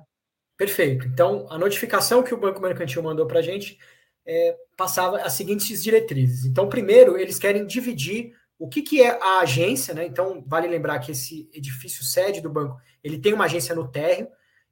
Perfeito. 0.56 1.06
Então, 1.06 1.46
a 1.50 1.58
notificação 1.58 2.22
que 2.22 2.32
o 2.32 2.40
Banco 2.40 2.60
Mercantil 2.62 3.02
mandou 3.02 3.26
para 3.26 3.40
a 3.40 3.42
gente 3.42 3.78
é, 4.26 4.56
passava 4.74 5.18
as 5.18 5.34
seguintes 5.34 5.82
diretrizes. 5.82 6.46
Então, 6.46 6.66
primeiro, 6.66 7.18
eles 7.18 7.38
querem 7.38 7.66
dividir 7.66 8.32
o 8.58 8.68
que, 8.68 8.80
que 8.80 9.02
é 9.02 9.10
a 9.22 9.40
agência, 9.40 9.92
né? 9.92 10.06
Então, 10.06 10.42
vale 10.46 10.66
lembrar 10.66 10.98
que 10.98 11.12
esse 11.12 11.48
edifício 11.52 12.02
sede 12.02 12.40
do 12.40 12.50
banco, 12.50 12.76
ele 13.04 13.18
tem 13.18 13.32
uma 13.32 13.44
agência 13.44 13.74
no 13.74 13.86
térreo, 13.86 14.28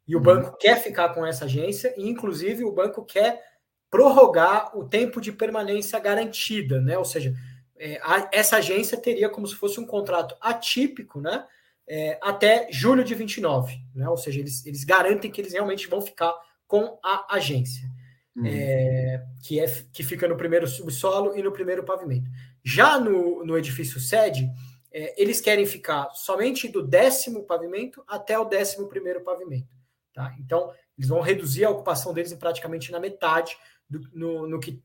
e 0.06 0.14
o 0.14 0.18
uhum. 0.18 0.24
banco 0.24 0.56
quer 0.58 0.82
ficar 0.82 1.10
com 1.10 1.24
essa 1.24 1.44
agência, 1.44 1.94
e 1.96 2.08
inclusive 2.08 2.64
o 2.64 2.72
banco 2.72 3.04
quer 3.04 3.42
prorrogar 3.90 4.76
o 4.76 4.88
tempo 4.88 5.20
de 5.20 5.32
permanência 5.32 5.98
garantida, 5.98 6.80
né? 6.80 6.98
Ou 6.98 7.04
seja, 7.04 7.34
é, 7.76 8.00
a, 8.02 8.28
essa 8.32 8.56
agência 8.56 8.98
teria 8.98 9.28
como 9.28 9.46
se 9.46 9.54
fosse 9.54 9.80
um 9.80 9.86
contrato 9.86 10.36
atípico, 10.40 11.20
né? 11.20 11.44
É, 11.88 12.18
até 12.20 12.68
julho 12.70 13.04
de 13.04 13.14
29, 13.14 13.76
né? 13.94 14.08
Ou 14.08 14.16
seja, 14.16 14.40
eles, 14.40 14.64
eles 14.66 14.84
garantem 14.84 15.30
que 15.30 15.40
eles 15.40 15.52
realmente 15.52 15.88
vão 15.88 16.00
ficar 16.00 16.34
com 16.66 16.98
a 17.02 17.34
agência 17.36 17.88
uhum. 18.36 18.46
é, 18.46 19.24
que, 19.42 19.58
é, 19.58 19.66
que 19.92 20.04
fica 20.04 20.28
no 20.28 20.36
primeiro 20.36 20.66
subsolo 20.66 21.36
e 21.36 21.42
no 21.42 21.50
primeiro 21.50 21.84
pavimento. 21.84 22.30
Já 22.62 23.00
no, 23.00 23.44
no 23.44 23.56
edifício 23.56 23.98
sede, 23.98 24.48
é, 24.92 25.20
eles 25.20 25.40
querem 25.40 25.64
ficar 25.64 26.10
somente 26.14 26.68
do 26.68 26.86
décimo 26.86 27.44
pavimento 27.44 28.04
até 28.06 28.38
o 28.38 28.44
décimo 28.44 28.88
primeiro 28.88 29.22
pavimento. 29.22 29.75
Tá? 30.16 30.34
Então, 30.40 30.72
eles 30.96 31.10
vão 31.10 31.20
reduzir 31.20 31.66
a 31.66 31.70
ocupação 31.70 32.14
deles 32.14 32.32
em 32.32 32.38
praticamente 32.38 32.90
na 32.90 32.98
metade 32.98 33.54
do, 33.88 34.00
no, 34.14 34.48
no 34.48 34.58
que, 34.58 34.82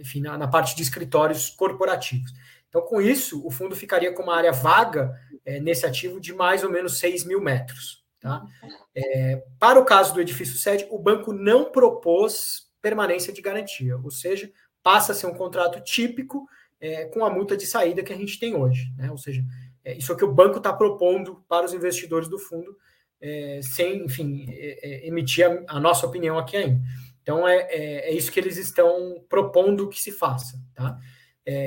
enfim, 0.00 0.20
na, 0.20 0.36
na, 0.36 0.48
parte 0.48 0.74
de 0.74 0.82
escritórios 0.82 1.50
corporativos. 1.50 2.32
Então, 2.68 2.82
com 2.82 3.00
isso, 3.00 3.46
o 3.46 3.50
fundo 3.50 3.76
ficaria 3.76 4.12
com 4.12 4.24
uma 4.24 4.34
área 4.34 4.50
vaga 4.50 5.16
é, 5.46 5.60
nesse 5.60 5.86
ativo 5.86 6.20
de 6.20 6.34
mais 6.34 6.64
ou 6.64 6.70
menos 6.70 6.98
6 6.98 7.24
mil 7.24 7.40
metros. 7.40 8.04
Tá? 8.18 8.44
É, 8.92 9.44
para 9.56 9.78
o 9.78 9.84
caso 9.84 10.14
do 10.14 10.20
edifício 10.20 10.58
sede, 10.58 10.84
o 10.90 10.98
banco 10.98 11.32
não 11.32 11.70
propôs 11.70 12.68
permanência 12.82 13.32
de 13.32 13.40
garantia, 13.40 13.96
ou 13.98 14.10
seja, 14.10 14.50
passa 14.82 15.12
a 15.12 15.14
ser 15.14 15.26
um 15.26 15.34
contrato 15.34 15.80
típico 15.80 16.48
é, 16.80 17.04
com 17.04 17.24
a 17.24 17.30
multa 17.30 17.56
de 17.56 17.66
saída 17.66 18.02
que 18.02 18.12
a 18.12 18.16
gente 18.16 18.36
tem 18.36 18.56
hoje. 18.56 18.92
Né? 18.98 19.08
Ou 19.12 19.18
seja, 19.18 19.44
é, 19.84 19.94
isso 19.96 20.10
é 20.10 20.14
o 20.16 20.18
que 20.18 20.24
o 20.24 20.32
banco 20.32 20.58
está 20.58 20.72
propondo 20.72 21.44
para 21.48 21.64
os 21.64 21.72
investidores 21.72 22.28
do 22.28 22.36
fundo, 22.36 22.76
é, 23.22 23.60
sem, 23.62 24.04
enfim, 24.04 24.46
é, 24.48 24.78
é, 24.82 25.06
emitir 25.06 25.46
a, 25.46 25.76
a, 25.76 25.80
nossa 25.80 26.04
opinião 26.04 26.36
aqui 26.36 26.56
ainda. 26.56 26.80
Então, 27.22 27.46
é, 27.46 27.56
é, 27.70 28.10
é, 28.10 28.12
isso 28.12 28.32
que 28.32 28.40
eles 28.40 28.56
estão 28.56 29.24
propondo 29.28 29.88
que 29.88 30.00
se 30.00 30.10
faça. 30.10 30.60
Tá? 30.74 30.98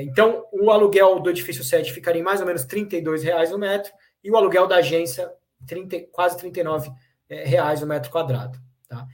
então, 0.02 0.46
o 0.52 0.70
aluguel 0.70 1.20
do 1.20 1.28
edifício 1.28 1.62
sede 1.62 1.92
ficaria 1.92 2.20
em 2.20 2.24
mais 2.24 2.40
ou 2.40 2.46
menos 2.46 2.64
R$ 2.64 2.88
reais 3.22 3.50
no 3.50 3.58
metro, 3.58 3.92
e 4.24 4.30
o 4.30 4.36
aluguel 4.36 4.66
da 4.66 4.76
agência, 4.76 5.30
30, 5.66 6.00
quase 6.10 6.36
R$ 6.42 6.50
reais 7.28 7.82
no 7.82 7.86
metro 7.86 8.10
quadrado. 8.10 8.58
Tá? 8.88 9.06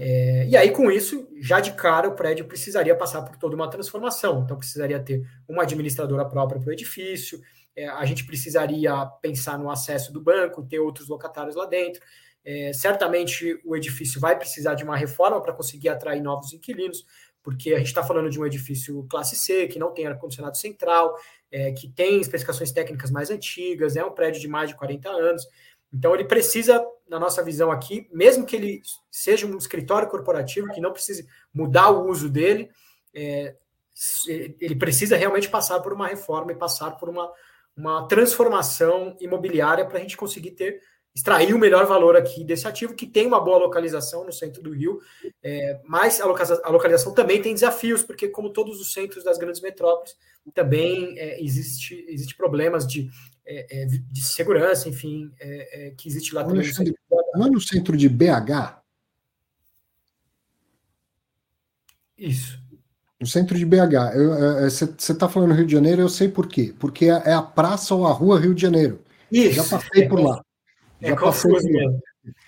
É, 0.00 0.46
e 0.48 0.56
aí, 0.56 0.70
com 0.70 0.90
isso, 0.90 1.28
já 1.40 1.60
de 1.60 1.72
cara, 1.72 2.08
o 2.08 2.14
prédio 2.14 2.46
precisaria 2.46 2.96
passar 2.96 3.22
por 3.22 3.36
toda 3.36 3.54
uma 3.54 3.68
transformação. 3.68 4.42
Então, 4.44 4.56
precisaria 4.56 4.98
ter 4.98 5.24
uma 5.48 5.62
administradora 5.62 6.24
própria 6.24 6.60
para 6.60 6.70
o 6.70 6.72
edifício, 6.72 7.40
é, 7.40 7.42
a 7.86 8.04
gente 8.04 8.24
precisaria 8.24 9.06
pensar 9.20 9.58
no 9.58 9.70
acesso 9.70 10.12
do 10.12 10.20
banco, 10.20 10.66
ter 10.66 10.80
outros 10.80 11.08
locatários 11.08 11.54
lá 11.54 11.66
dentro. 11.66 12.02
É, 12.44 12.72
certamente, 12.72 13.60
o 13.64 13.76
edifício 13.76 14.20
vai 14.20 14.36
precisar 14.36 14.74
de 14.74 14.82
uma 14.82 14.96
reforma 14.96 15.40
para 15.40 15.52
conseguir 15.52 15.90
atrair 15.90 16.22
novos 16.22 16.52
inquilinos, 16.52 17.04
porque 17.42 17.74
a 17.74 17.78
gente 17.78 17.88
está 17.88 18.02
falando 18.02 18.30
de 18.30 18.40
um 18.40 18.46
edifício 18.46 19.06
classe 19.10 19.36
C, 19.36 19.66
que 19.68 19.78
não 19.78 19.92
tem 19.92 20.06
ar-condicionado 20.06 20.56
central, 20.56 21.14
é, 21.50 21.72
que 21.72 21.88
tem 21.88 22.20
especificações 22.20 22.72
técnicas 22.72 23.10
mais 23.10 23.30
antigas, 23.30 23.96
é 23.96 24.04
um 24.04 24.12
prédio 24.12 24.40
de 24.40 24.48
mais 24.48 24.70
de 24.70 24.76
40 24.76 25.08
anos. 25.08 25.46
Então, 25.92 26.14
ele 26.14 26.24
precisa, 26.24 26.84
na 27.08 27.18
nossa 27.18 27.42
visão 27.42 27.70
aqui, 27.70 28.08
mesmo 28.12 28.44
que 28.44 28.56
ele 28.56 28.82
seja 29.10 29.46
um 29.46 29.56
escritório 29.56 30.08
corporativo, 30.08 30.72
que 30.72 30.80
não 30.80 30.92
precise 30.92 31.26
mudar 31.52 31.90
o 31.90 32.08
uso 32.08 32.28
dele, 32.28 32.70
é, 33.14 33.54
ele 34.26 34.76
precisa 34.76 35.16
realmente 35.16 35.48
passar 35.48 35.80
por 35.80 35.92
uma 35.92 36.06
reforma 36.06 36.52
e 36.52 36.56
passar 36.56 36.92
por 36.92 37.08
uma, 37.08 37.32
uma 37.78 38.08
transformação 38.08 39.16
imobiliária 39.20 39.86
para 39.86 39.98
a 39.98 40.00
gente 40.00 40.16
conseguir 40.16 40.50
ter 40.50 40.80
extrair 41.14 41.52
o 41.52 41.58
melhor 41.58 41.84
valor 41.86 42.16
aqui 42.16 42.44
desse 42.44 42.68
ativo, 42.68 42.94
que 42.94 43.06
tem 43.06 43.26
uma 43.26 43.40
boa 43.40 43.58
localização 43.58 44.24
no 44.24 44.32
centro 44.32 44.62
do 44.62 44.70
Rio, 44.70 45.00
é, 45.42 45.80
mas 45.84 46.20
a 46.20 46.26
localização, 46.26 46.64
a 46.64 46.70
localização, 46.70 47.14
também 47.14 47.42
tem 47.42 47.54
desafios, 47.54 48.04
porque 48.04 48.28
como 48.28 48.52
todos 48.52 48.80
os 48.80 48.92
centros 48.92 49.24
das 49.24 49.36
grandes 49.36 49.60
metrópoles, 49.60 50.16
também 50.54 51.18
é, 51.18 51.42
existe, 51.42 52.04
existe 52.08 52.36
problemas 52.36 52.86
de 52.86 53.10
é, 53.44 53.82
é, 53.82 53.86
de 53.86 54.20
segurança, 54.20 54.88
enfim, 54.88 55.32
é, 55.40 55.88
é, 55.88 55.90
que 55.92 56.06
existe 56.06 56.34
lá 56.34 56.44
também. 56.44 56.70
Não 57.34 57.46
é 57.46 57.50
no 57.50 57.60
centro 57.60 57.96
de 57.96 58.08
BH? 58.08 58.82
Isso. 62.16 62.60
No 63.20 63.26
centro 63.26 63.56
de 63.56 63.66
BH. 63.66 64.14
Você 64.64 65.12
está 65.12 65.28
falando 65.28 65.54
Rio 65.54 65.66
de 65.66 65.72
Janeiro, 65.72 66.02
eu 66.02 66.08
sei 66.08 66.28
por 66.28 66.46
quê. 66.46 66.74
Porque 66.78 67.06
é 67.06 67.32
a 67.32 67.42
praça 67.42 67.94
ou 67.94 68.06
a 68.06 68.12
rua 68.12 68.38
Rio 68.38 68.54
de 68.54 68.62
Janeiro. 68.62 69.00
Isso. 69.30 69.56
Já 69.56 69.64
passei 69.64 70.08
por 70.08 70.20
lá. 70.20 70.42
Já 71.00 71.16
passei 71.16 71.52
por 71.52 71.62
lá. 71.62 71.98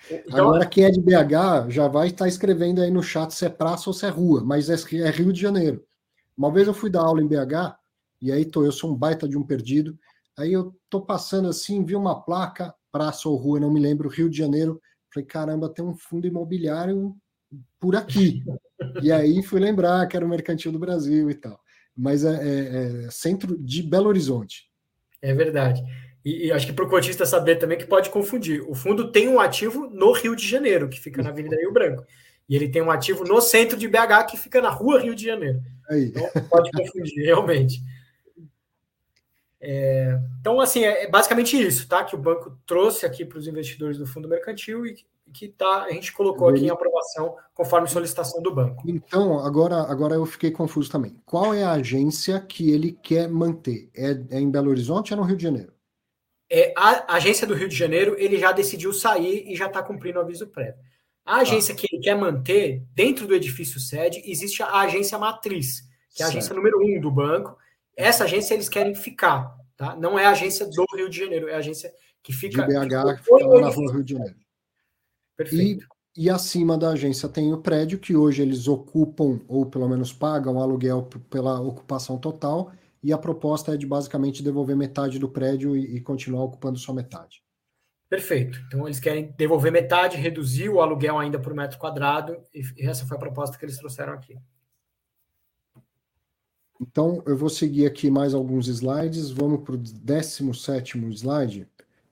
Então, 0.09 0.47
Agora, 0.47 0.65
quem 0.65 0.83
é 0.83 0.91
de 0.91 1.01
BH 1.01 1.69
já 1.69 1.87
vai 1.87 2.07
estar 2.07 2.27
escrevendo 2.27 2.81
aí 2.81 2.91
no 2.91 3.01
chat 3.01 3.31
se 3.33 3.45
é 3.45 3.49
praça 3.49 3.89
ou 3.89 3.93
se 3.93 4.05
é 4.05 4.09
rua, 4.09 4.43
mas 4.43 4.69
é, 4.69 4.75
é 4.99 5.09
Rio 5.09 5.33
de 5.33 5.41
Janeiro. 5.41 5.83
Uma 6.37 6.51
vez 6.51 6.67
eu 6.67 6.73
fui 6.73 6.89
dar 6.89 7.01
aula 7.01 7.21
em 7.21 7.27
BH, 7.27 7.75
e 8.21 8.31
aí 8.31 8.45
tô, 8.45 8.63
eu 8.63 8.71
sou 8.71 8.91
um 8.91 8.95
baita 8.95 9.27
de 9.27 9.37
um 9.37 9.43
perdido, 9.43 9.97
Aí 10.37 10.53
eu 10.53 10.73
tô 10.89 11.01
passando 11.01 11.47
assim, 11.47 11.83
vi 11.83 11.95
uma 11.95 12.19
placa, 12.19 12.73
praça 12.91 13.27
ou 13.27 13.35
rua, 13.35 13.59
não 13.59 13.71
me 13.71 13.79
lembro, 13.79 14.09
Rio 14.09 14.29
de 14.29 14.37
Janeiro. 14.37 14.81
Falei, 15.13 15.27
caramba, 15.27 15.69
tem 15.69 15.83
um 15.83 15.93
fundo 15.93 16.25
imobiliário 16.25 17.15
por 17.79 17.95
aqui. 17.95 18.43
e 19.01 19.11
aí 19.11 19.41
fui 19.43 19.59
lembrar 19.59 20.07
que 20.07 20.15
era 20.15 20.25
o 20.25 20.29
Mercantil 20.29 20.71
do 20.71 20.79
Brasil 20.79 21.29
e 21.29 21.35
tal. 21.35 21.59
Mas 21.95 22.23
é, 22.23 22.29
é, 22.29 23.05
é 23.05 23.11
centro 23.11 23.57
de 23.57 23.83
Belo 23.83 24.07
Horizonte. 24.07 24.69
É 25.21 25.33
verdade. 25.33 25.81
E, 26.23 26.47
e 26.47 26.51
acho 26.51 26.67
que 26.67 26.73
para 26.73 26.85
o 26.85 26.89
cotista 26.89 27.25
saber 27.25 27.57
também 27.57 27.77
que 27.77 27.85
pode 27.85 28.09
confundir. 28.09 28.61
O 28.67 28.75
fundo 28.75 29.11
tem 29.11 29.27
um 29.27 29.39
ativo 29.39 29.89
no 29.89 30.11
Rio 30.11 30.35
de 30.35 30.47
Janeiro, 30.47 30.89
que 30.89 30.99
fica 30.99 31.21
na 31.21 31.29
Avenida 31.29 31.55
Rio 31.55 31.73
Branco. 31.73 32.05
E 32.47 32.55
ele 32.55 32.69
tem 32.69 32.81
um 32.81 32.91
ativo 32.91 33.23
no 33.23 33.39
centro 33.41 33.77
de 33.77 33.87
BH, 33.87 34.25
que 34.29 34.37
fica 34.37 34.61
na 34.61 34.69
rua 34.69 34.99
Rio 34.99 35.15
de 35.15 35.25
Janeiro. 35.25 35.61
Aí. 35.89 36.13
Então 36.15 36.29
pode 36.49 36.71
confundir, 36.71 37.23
realmente. 37.25 37.81
É, 39.59 40.19
então, 40.39 40.59
assim, 40.59 40.83
é, 40.83 41.03
é 41.03 41.07
basicamente 41.07 41.55
isso, 41.55 41.87
tá? 41.87 42.03
Que 42.03 42.15
o 42.15 42.19
banco 42.19 42.57
trouxe 42.65 43.05
aqui 43.05 43.23
para 43.23 43.37
os 43.37 43.47
investidores 43.47 43.97
do 43.97 44.07
fundo 44.07 44.27
mercantil 44.27 44.85
e 44.85 44.95
que 45.31 45.47
tá, 45.47 45.83
a 45.83 45.91
gente 45.91 46.11
colocou 46.13 46.49
aqui 46.49 46.65
em 46.65 46.69
aprovação 46.69 47.35
conforme 47.53 47.87
solicitação 47.87 48.41
do 48.41 48.53
banco. 48.53 48.83
Então, 48.87 49.39
agora, 49.39 49.83
agora 49.83 50.15
eu 50.15 50.25
fiquei 50.25 50.51
confuso 50.51 50.91
também. 50.91 51.19
Qual 51.25 51.53
é 51.53 51.63
a 51.63 51.71
agência 51.71 52.39
que 52.39 52.71
ele 52.71 52.91
quer 52.91 53.29
manter? 53.29 53.89
É, 53.95 54.11
é 54.31 54.39
em 54.39 54.49
Belo 54.49 54.69
Horizonte 54.69 55.13
ou 55.13 55.17
é 55.17 55.21
no 55.21 55.27
Rio 55.27 55.37
de 55.37 55.43
Janeiro? 55.43 55.73
É, 56.53 56.73
a 56.75 57.15
agência 57.15 57.47
do 57.47 57.53
Rio 57.53 57.69
de 57.69 57.75
Janeiro, 57.75 58.13
ele 58.19 58.37
já 58.37 58.51
decidiu 58.51 58.91
sair 58.91 59.45
e 59.47 59.55
já 59.55 59.67
está 59.67 59.81
cumprindo 59.81 60.19
o 60.19 60.21
aviso 60.21 60.47
prévio. 60.47 60.75
A 61.25 61.37
agência 61.37 61.73
ah. 61.73 61.77
que 61.77 61.87
ele 61.89 62.03
quer 62.03 62.15
manter, 62.15 62.83
dentro 62.93 63.25
do 63.25 63.33
edifício 63.33 63.79
sede, 63.79 64.21
existe 64.25 64.61
a 64.61 64.81
agência 64.81 65.17
matriz, 65.17 65.81
que 66.13 66.21
é 66.21 66.25
a 66.25 66.27
certo. 66.27 66.37
agência 66.37 66.55
número 66.55 66.77
um 66.83 66.99
do 66.99 67.09
banco. 67.09 67.55
Essa 67.95 68.25
agência 68.25 68.53
eles 68.53 68.67
querem 68.67 68.93
ficar, 68.93 69.55
tá? 69.77 69.95
Não 69.95 70.19
é 70.19 70.25
a 70.25 70.31
agência 70.31 70.65
do 70.65 70.85
Rio 70.93 71.09
de 71.09 71.19
Janeiro, 71.19 71.47
é 71.47 71.53
a 71.53 71.59
agência 71.59 71.89
que 72.21 72.33
fica... 72.33 72.67
De 72.67 72.73
BH, 72.73 73.17
que 73.17 73.23
fica 73.23 73.47
lá 73.47 73.61
na 73.61 73.69
rua 73.69 73.93
Rio 73.93 74.03
de 74.03 74.13
Janeiro. 74.13 74.35
Perfeito. 75.43 75.85
E, 76.15 76.25
e 76.25 76.29
acima 76.29 76.77
da 76.77 76.89
agência 76.89 77.27
tem 77.29 77.53
o 77.53 77.61
prédio, 77.61 77.99
que 77.99 78.15
hoje 78.15 78.41
eles 78.41 78.67
ocupam, 78.67 79.39
ou 79.47 79.65
pelo 79.65 79.87
menos 79.87 80.13
pagam 80.13 80.59
aluguel 80.59 81.07
pela 81.29 81.59
ocupação 81.59 82.17
total, 82.17 82.71
e 83.03 83.11
a 83.11 83.17
proposta 83.17 83.73
é 83.73 83.77
de 83.77 83.85
basicamente 83.85 84.43
devolver 84.43 84.75
metade 84.75 85.17
do 85.17 85.29
prédio 85.29 85.75
e, 85.75 85.97
e 85.97 86.01
continuar 86.01 86.43
ocupando 86.43 86.77
só 86.77 86.93
metade. 86.93 87.43
Perfeito. 88.09 88.61
Então 88.67 88.85
eles 88.85 88.99
querem 88.99 89.33
devolver 89.37 89.71
metade, 89.71 90.17
reduzir 90.17 90.69
o 90.69 90.81
aluguel 90.81 91.17
ainda 91.17 91.39
por 91.39 91.53
metro 91.53 91.79
quadrado, 91.79 92.37
e 92.53 92.85
essa 92.85 93.05
foi 93.05 93.15
a 93.15 93.19
proposta 93.19 93.57
que 93.57 93.63
eles 93.63 93.77
trouxeram 93.77 94.13
aqui. 94.13 94.37
Então, 96.81 97.21
eu 97.27 97.37
vou 97.37 97.47
seguir 97.47 97.85
aqui 97.85 98.09
mais 98.09 98.33
alguns 98.33 98.67
slides. 98.67 99.29
Vamos 99.29 99.61
para 99.61 99.75
o 99.75 99.77
17 99.77 100.97
slide 101.11 101.69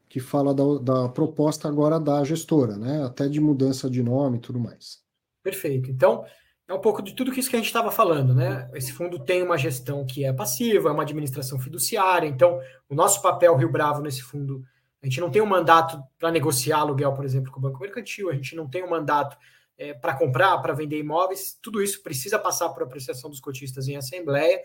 que 0.09 0.19
fala 0.19 0.55
da, 0.55 0.63
da, 0.81 1.09
proposta 1.09 1.67
agora 1.67 1.99
da 1.99 2.23
gestora, 2.23 2.75
né? 2.75 3.05
Até 3.05 3.29
de 3.29 3.39
mudança 3.39 3.87
de 3.87 4.01
nome 4.01 4.37
e 4.37 4.41
tudo 4.41 4.59
mais. 4.59 5.03
Perfeito. 5.43 5.91
Então, 5.91 6.25
é 6.67 6.73
um 6.73 6.81
pouco 6.81 7.03
de 7.03 7.13
tudo 7.13 7.31
isso 7.31 7.47
que 7.47 7.55
a 7.55 7.59
gente 7.59 7.67
estava 7.67 7.91
falando, 7.91 8.33
né? 8.33 8.67
Esse 8.73 8.91
fundo 8.91 9.23
tem 9.23 9.43
uma 9.43 9.57
gestão 9.57 10.03
que 10.03 10.25
é 10.25 10.33
passiva, 10.33 10.89
é 10.89 10.91
uma 10.91 11.03
administração 11.03 11.59
fiduciária. 11.59 12.27
Então, 12.27 12.59
o 12.89 12.95
nosso 12.95 13.21
papel 13.21 13.55
Rio 13.55 13.71
Bravo 13.71 14.01
nesse 14.01 14.23
fundo, 14.23 14.63
a 15.01 15.05
gente 15.05 15.21
não 15.21 15.29
tem 15.29 15.43
um 15.43 15.45
mandato 15.45 16.01
para 16.17 16.31
negociar 16.31 16.79
aluguel, 16.79 17.13
por 17.13 17.23
exemplo, 17.23 17.51
com 17.51 17.59
o 17.59 17.61
Banco 17.61 17.79
Mercantil, 17.79 18.31
a 18.31 18.33
gente 18.33 18.55
não 18.55 18.67
tem 18.67 18.83
um 18.83 18.89
mandato 18.89 19.37
é, 19.77 19.93
para 19.93 20.15
comprar, 20.15 20.57
para 20.57 20.73
vender 20.73 20.97
imóveis. 20.97 21.55
Tudo 21.61 21.83
isso 21.83 22.01
precisa 22.01 22.39
passar 22.39 22.69
por 22.69 22.81
apreciação 22.81 23.29
dos 23.29 23.39
cotistas 23.39 23.87
em 23.87 23.95
assembleia 23.95 24.59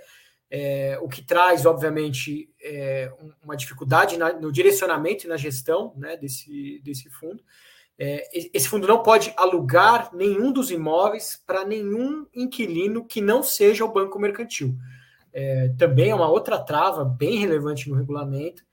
é, 0.50 0.98
o 1.00 1.08
que 1.08 1.22
traz, 1.22 1.66
obviamente, 1.66 2.50
é, 2.62 3.12
uma 3.42 3.56
dificuldade 3.56 4.16
na, 4.16 4.32
no 4.32 4.52
direcionamento 4.52 5.24
e 5.24 5.28
na 5.28 5.36
gestão 5.36 5.92
né, 5.96 6.16
desse, 6.16 6.80
desse 6.84 7.08
fundo. 7.10 7.42
É, 7.98 8.28
esse 8.52 8.68
fundo 8.68 8.88
não 8.88 9.02
pode 9.02 9.32
alugar 9.36 10.10
nenhum 10.14 10.52
dos 10.52 10.70
imóveis 10.70 11.40
para 11.46 11.64
nenhum 11.64 12.26
inquilino 12.34 13.04
que 13.04 13.20
não 13.20 13.42
seja 13.42 13.84
o 13.84 13.92
banco 13.92 14.18
mercantil. 14.18 14.76
É, 15.32 15.68
também 15.78 16.10
é 16.10 16.14
uma 16.14 16.28
outra 16.28 16.58
trava 16.58 17.04
bem 17.04 17.38
relevante 17.38 17.88
no 17.88 17.96
regulamento. 17.96 18.64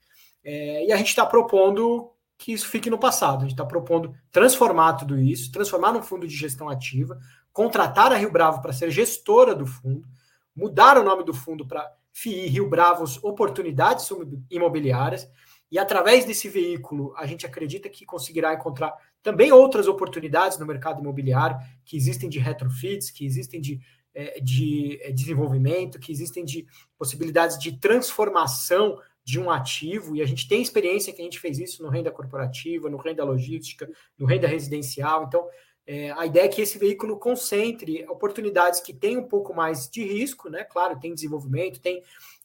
É, 0.44 0.86
e 0.86 0.92
a 0.92 0.96
gente 0.96 1.08
está 1.08 1.24
propondo 1.24 2.10
que 2.36 2.52
isso 2.52 2.68
fique 2.68 2.90
no 2.90 2.98
passado. 2.98 3.38
A 3.38 3.42
gente 3.42 3.52
está 3.52 3.64
propondo 3.64 4.14
transformar 4.30 4.94
tudo 4.94 5.18
isso, 5.18 5.52
transformar 5.52 5.92
num 5.92 6.02
fundo 6.02 6.26
de 6.26 6.34
gestão 6.34 6.68
ativa, 6.68 7.18
contratar 7.52 8.12
a 8.12 8.16
Rio 8.16 8.32
Bravo 8.32 8.60
para 8.60 8.72
ser 8.72 8.90
gestora 8.90 9.54
do 9.54 9.66
fundo, 9.66 10.06
mudar 10.54 10.98
o 10.98 11.04
nome 11.04 11.24
do 11.24 11.34
fundo 11.34 11.66
para 11.66 11.90
FII 12.12 12.46
Rio 12.48 12.68
Bravos 12.68 13.22
Oportunidades 13.22 14.08
Imobiliárias. 14.50 15.28
E 15.70 15.78
através 15.78 16.26
desse 16.26 16.48
veículo, 16.48 17.14
a 17.16 17.26
gente 17.26 17.46
acredita 17.46 17.88
que 17.88 18.04
conseguirá 18.04 18.52
encontrar 18.52 18.94
também 19.22 19.52
outras 19.52 19.88
oportunidades 19.88 20.58
no 20.58 20.66
mercado 20.66 21.00
imobiliário, 21.00 21.56
que 21.84 21.96
existem 21.96 22.28
de 22.28 22.38
retrofits, 22.38 23.10
que 23.10 23.24
existem 23.24 23.60
de, 23.60 23.80
eh, 24.14 24.38
de 24.40 24.98
eh, 25.00 25.12
desenvolvimento, 25.12 25.98
que 25.98 26.12
existem 26.12 26.44
de 26.44 26.66
possibilidades 26.98 27.58
de 27.58 27.78
transformação 27.78 28.98
de 29.24 29.40
um 29.40 29.50
ativo, 29.50 30.16
e 30.16 30.20
a 30.20 30.26
gente 30.26 30.48
tem 30.48 30.60
experiência 30.60 31.12
que 31.12 31.22
a 31.22 31.24
gente 31.24 31.38
fez 31.38 31.58
isso 31.58 31.82
no 31.82 31.88
renda 31.88 32.10
corporativa, 32.10 32.90
no 32.90 32.98
renda 32.98 33.24
logística, 33.24 33.88
no 34.18 34.26
renda 34.26 34.48
residencial. 34.48 35.24
Então, 35.24 35.46
é, 35.86 36.12
a 36.12 36.24
ideia 36.26 36.44
é 36.44 36.48
que 36.48 36.62
esse 36.62 36.78
veículo 36.78 37.18
concentre 37.18 38.04
oportunidades 38.08 38.80
que 38.80 38.92
têm 38.92 39.16
um 39.16 39.26
pouco 39.26 39.52
mais 39.54 39.88
de 39.88 40.04
risco, 40.04 40.48
né? 40.48 40.64
Claro, 40.64 40.98
tem 41.00 41.14
desenvolvimento, 41.14 41.80
tem 41.80 42.02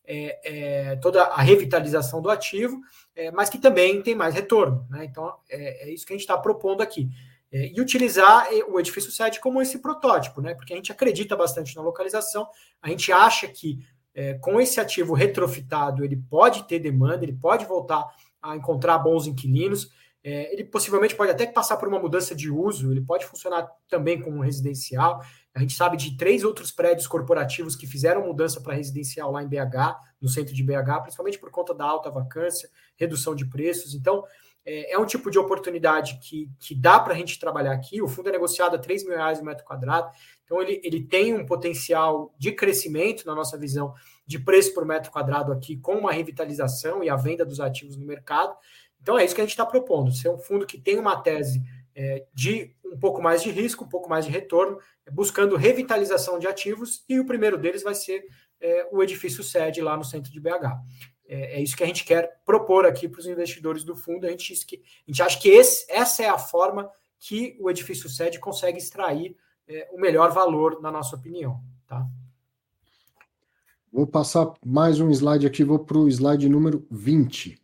é, 0.10 0.40
é, 0.92 0.96
toda 0.96 1.24
a 1.24 1.42
revitalização 1.42 2.22
do 2.22 2.30
ativo, 2.30 2.80
é, 3.14 3.30
mas 3.30 3.50
que 3.50 3.58
também 3.58 4.02
tem 4.02 4.16
mais 4.16 4.34
retorno. 4.34 4.88
Né? 4.90 5.04
Então, 5.04 5.36
é, 5.50 5.90
é 5.90 5.94
isso 5.94 6.06
que 6.06 6.14
a 6.14 6.16
gente 6.16 6.22
está 6.22 6.38
propondo 6.38 6.82
aqui. 6.82 7.10
É, 7.52 7.68
e 7.68 7.80
utilizar 7.82 8.48
o 8.70 8.80
edifício 8.80 9.12
sede 9.12 9.42
como 9.42 9.62
esse 9.62 9.80
protótipo, 9.80 10.42
né? 10.42 10.54
porque 10.56 10.72
a 10.72 10.76
gente 10.78 10.94
acredita 10.94 11.36
bastante 11.36 11.76
na 11.76 11.82
localização, 11.82 12.48
a 12.82 12.90
gente 12.90 13.12
acha 13.12 13.48
que 13.48 13.86
com 14.42 14.60
esse 14.60 14.80
ativo 14.80 15.14
retrofitado 15.14 16.04
ele 16.04 16.16
pode 16.16 16.64
ter 16.64 16.80
demanda, 16.80 17.24
ele 17.24 17.38
pode 17.40 17.66
voltar 17.66 18.04
a 18.42 18.56
encontrar 18.56 18.98
bons 18.98 19.28
inquilinos. 19.28 19.92
É, 20.30 20.52
ele 20.52 20.66
possivelmente 20.66 21.16
pode 21.16 21.32
até 21.32 21.46
passar 21.46 21.78
por 21.78 21.88
uma 21.88 21.98
mudança 21.98 22.36
de 22.36 22.52
uso, 22.52 22.92
ele 22.92 23.00
pode 23.00 23.26
funcionar 23.26 23.66
também 23.88 24.20
como 24.20 24.42
residencial. 24.42 25.22
A 25.56 25.60
gente 25.62 25.74
sabe 25.74 25.96
de 25.96 26.18
três 26.18 26.44
outros 26.44 26.70
prédios 26.70 27.08
corporativos 27.08 27.78
que 27.78 27.88
fizeram 27.88 28.26
mudança 28.26 28.60
para 28.60 28.74
residencial 28.74 29.32
lá 29.32 29.42
em 29.42 29.48
BH, 29.48 29.96
no 30.22 30.28
centro 30.28 30.54
de 30.54 30.62
BH, 30.62 31.04
principalmente 31.04 31.40
por 31.40 31.50
conta 31.50 31.74
da 31.74 31.86
alta 31.86 32.12
vacância, 32.12 32.70
redução 32.98 33.34
de 33.34 33.46
preços. 33.46 33.96
Então, 33.96 34.22
é, 34.66 34.96
é 34.96 35.00
um 35.00 35.06
tipo 35.06 35.32
de 35.32 35.40
oportunidade 35.40 36.20
que, 36.22 36.52
que 36.60 36.76
dá 36.76 37.00
para 37.00 37.14
a 37.14 37.18
gente 37.18 37.40
trabalhar 37.40 37.72
aqui. 37.72 38.02
O 38.02 38.08
fundo 38.10 38.28
é 38.28 38.34
negociado 38.34 38.76
a 38.76 38.80
3 38.80 39.06
mil 39.06 39.16
reais 39.16 39.40
o 39.40 39.46
metro 39.46 39.64
quadrado, 39.64 40.12
então 40.44 40.62
ele, 40.62 40.82
ele 40.84 41.06
tem 41.06 41.34
um 41.34 41.46
potencial 41.46 42.36
de 42.38 42.52
crescimento, 42.52 43.26
na 43.26 43.34
nossa 43.34 43.58
visão, 43.58 43.94
de 44.26 44.38
preço 44.38 44.74
por 44.74 44.86
metro 44.86 45.10
quadrado 45.10 45.54
aqui, 45.54 45.78
com 45.78 45.94
uma 45.94 46.12
revitalização 46.12 47.02
e 47.02 47.10
a 47.10 47.16
venda 47.16 47.46
dos 47.46 47.62
ativos 47.62 47.96
no 47.96 48.06
mercado. 48.06 48.54
Então 49.02 49.18
é 49.18 49.26
isso 49.26 49.36
que 49.36 49.42
a 49.42 49.44
gente 49.44 49.52
está 49.52 49.66
propondo: 49.66 50.12
ser 50.12 50.30
um 50.30 50.38
fundo 50.38 50.66
que 50.66 50.80
tem 50.80 50.98
uma 50.98 51.22
tese 51.22 51.62
é, 51.96 52.26
de 52.34 52.76
um 52.86 52.98
pouco 52.98 53.22
mais 53.22 53.42
de 53.42 53.50
risco, 53.50 53.84
um 53.84 53.90
pouco 53.90 54.10
mais 54.10 54.26
de 54.26 54.32
retorno, 54.32 54.80
buscando 55.12 55.56
revitalização 55.56 56.38
de 56.38 56.48
ativos, 56.48 57.04
e 57.10 57.20
o 57.20 57.26
primeiro 57.26 57.58
deles 57.58 57.84
vai 57.84 57.96
ser 57.96 58.24
é, 58.62 58.88
o 58.92 59.02
edifício 59.02 59.44
sede 59.44 59.82
lá 59.82 59.98
no 59.98 60.04
centro 60.04 60.32
de 60.32 60.40
BH. 60.40 60.78
É, 61.28 61.58
é 61.58 61.62
isso 61.62 61.76
que 61.76 61.84
a 61.84 61.88
gente 61.88 62.06
quer 62.06 62.40
propor 62.46 62.86
aqui 62.86 63.10
para 63.10 63.20
os 63.20 63.26
investidores 63.26 63.84
do 63.84 63.96
fundo. 63.96 64.26
A 64.26 64.30
gente, 64.30 64.54
a 64.54 65.12
gente 65.12 65.22
acha 65.22 65.40
que 65.40 65.50
esse, 65.50 65.86
essa 65.90 66.24
é 66.24 66.30
a 66.30 66.38
forma 66.38 66.90
que 67.20 67.58
o 67.60 67.70
edifício 67.70 68.08
sede 68.08 68.40
consegue 68.40 68.78
extrair 68.78 69.36
é, 69.68 69.90
o 69.92 70.00
melhor 70.00 70.32
valor, 70.32 70.80
na 70.82 70.92
nossa 70.92 71.16
opinião. 71.16 71.62
Tá? 71.88 72.06
Vou 73.92 74.06
passar 74.06 74.54
mais 74.64 75.00
um 75.00 75.10
slide 75.10 75.48
aqui, 75.48 75.64
vou 75.64 75.80
para 75.80 75.98
o 75.98 76.08
slide 76.08 76.48
número 76.48 76.86
20 76.92 77.60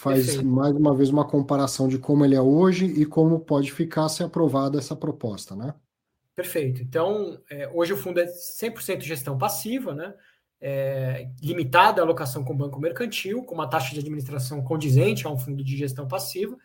faz 0.00 0.24
Perfeito. 0.24 0.46
mais 0.46 0.74
uma 0.74 0.94
vez 0.94 1.10
uma 1.10 1.26
comparação 1.26 1.86
de 1.86 1.98
como 1.98 2.24
ele 2.24 2.34
é 2.34 2.40
hoje 2.40 2.86
e 2.86 3.04
como 3.04 3.38
pode 3.38 3.70
ficar 3.70 4.08
se 4.08 4.22
aprovada 4.22 4.78
essa 4.78 4.96
proposta, 4.96 5.54
né? 5.54 5.74
Perfeito. 6.34 6.80
Então, 6.80 7.38
é, 7.50 7.68
hoje 7.68 7.92
o 7.92 7.98
fundo 7.98 8.18
é 8.18 8.24
100% 8.24 9.02
gestão 9.02 9.36
passiva, 9.36 9.94
né? 9.94 10.14
É, 10.58 11.28
limitada 11.42 12.00
a 12.00 12.04
alocação 12.04 12.42
com 12.42 12.56
banco 12.56 12.80
mercantil, 12.80 13.44
com 13.44 13.54
uma 13.54 13.68
taxa 13.68 13.92
de 13.92 14.00
administração 14.00 14.62
condizente 14.62 15.26
a 15.26 15.30
um 15.30 15.38
fundo 15.38 15.62
de 15.62 15.76
gestão 15.76 16.08
passiva. 16.08 16.56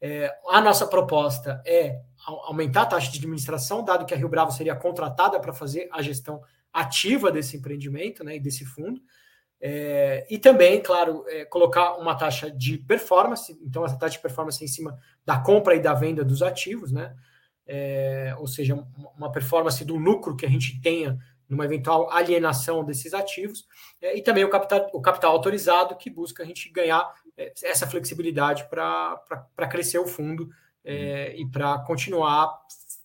É, 0.00 0.32
a 0.48 0.60
nossa 0.60 0.86
proposta 0.86 1.60
é 1.66 2.00
aumentar 2.44 2.82
a 2.82 2.86
taxa 2.86 3.10
de 3.10 3.18
administração, 3.18 3.84
dado 3.84 4.06
que 4.06 4.14
a 4.14 4.16
Rio 4.16 4.28
Bravo 4.28 4.52
seria 4.52 4.76
contratada 4.76 5.40
para 5.40 5.52
fazer 5.52 5.88
a 5.90 6.00
gestão 6.00 6.40
ativa 6.72 7.32
desse 7.32 7.56
empreendimento 7.56 8.22
né, 8.22 8.36
e 8.36 8.40
desse 8.40 8.64
fundo. 8.64 9.00
É, 9.60 10.24
e 10.30 10.38
também, 10.38 10.80
claro, 10.80 11.24
é, 11.28 11.44
colocar 11.44 11.94
uma 11.94 12.14
taxa 12.14 12.50
de 12.50 12.78
performance, 12.78 13.58
então 13.60 13.84
essa 13.84 13.98
taxa 13.98 14.16
de 14.16 14.22
performance 14.22 14.62
é 14.62 14.64
em 14.64 14.68
cima 14.68 14.96
da 15.24 15.38
compra 15.38 15.74
e 15.74 15.80
da 15.80 15.94
venda 15.94 16.24
dos 16.24 16.42
ativos, 16.42 16.92
né? 16.92 17.14
É, 17.66 18.34
ou 18.38 18.46
seja, 18.46 18.74
uma 19.16 19.30
performance 19.30 19.84
do 19.84 19.96
lucro 19.96 20.36
que 20.36 20.46
a 20.46 20.48
gente 20.48 20.80
tenha 20.80 21.18
numa 21.48 21.64
eventual 21.64 22.10
alienação 22.10 22.84
desses 22.84 23.12
ativos, 23.12 23.66
é, 24.00 24.16
e 24.16 24.22
também 24.22 24.44
o 24.44 24.50
capital, 24.50 24.88
o 24.92 25.00
capital 25.00 25.32
autorizado 25.32 25.96
que 25.96 26.08
busca 26.08 26.42
a 26.42 26.46
gente 26.46 26.70
ganhar 26.70 27.12
é, 27.36 27.52
essa 27.64 27.86
flexibilidade 27.86 28.68
para 28.68 29.68
crescer 29.68 29.98
o 29.98 30.06
fundo 30.06 30.48
e 30.84 31.44
para 31.52 31.80
continuar 31.80 32.50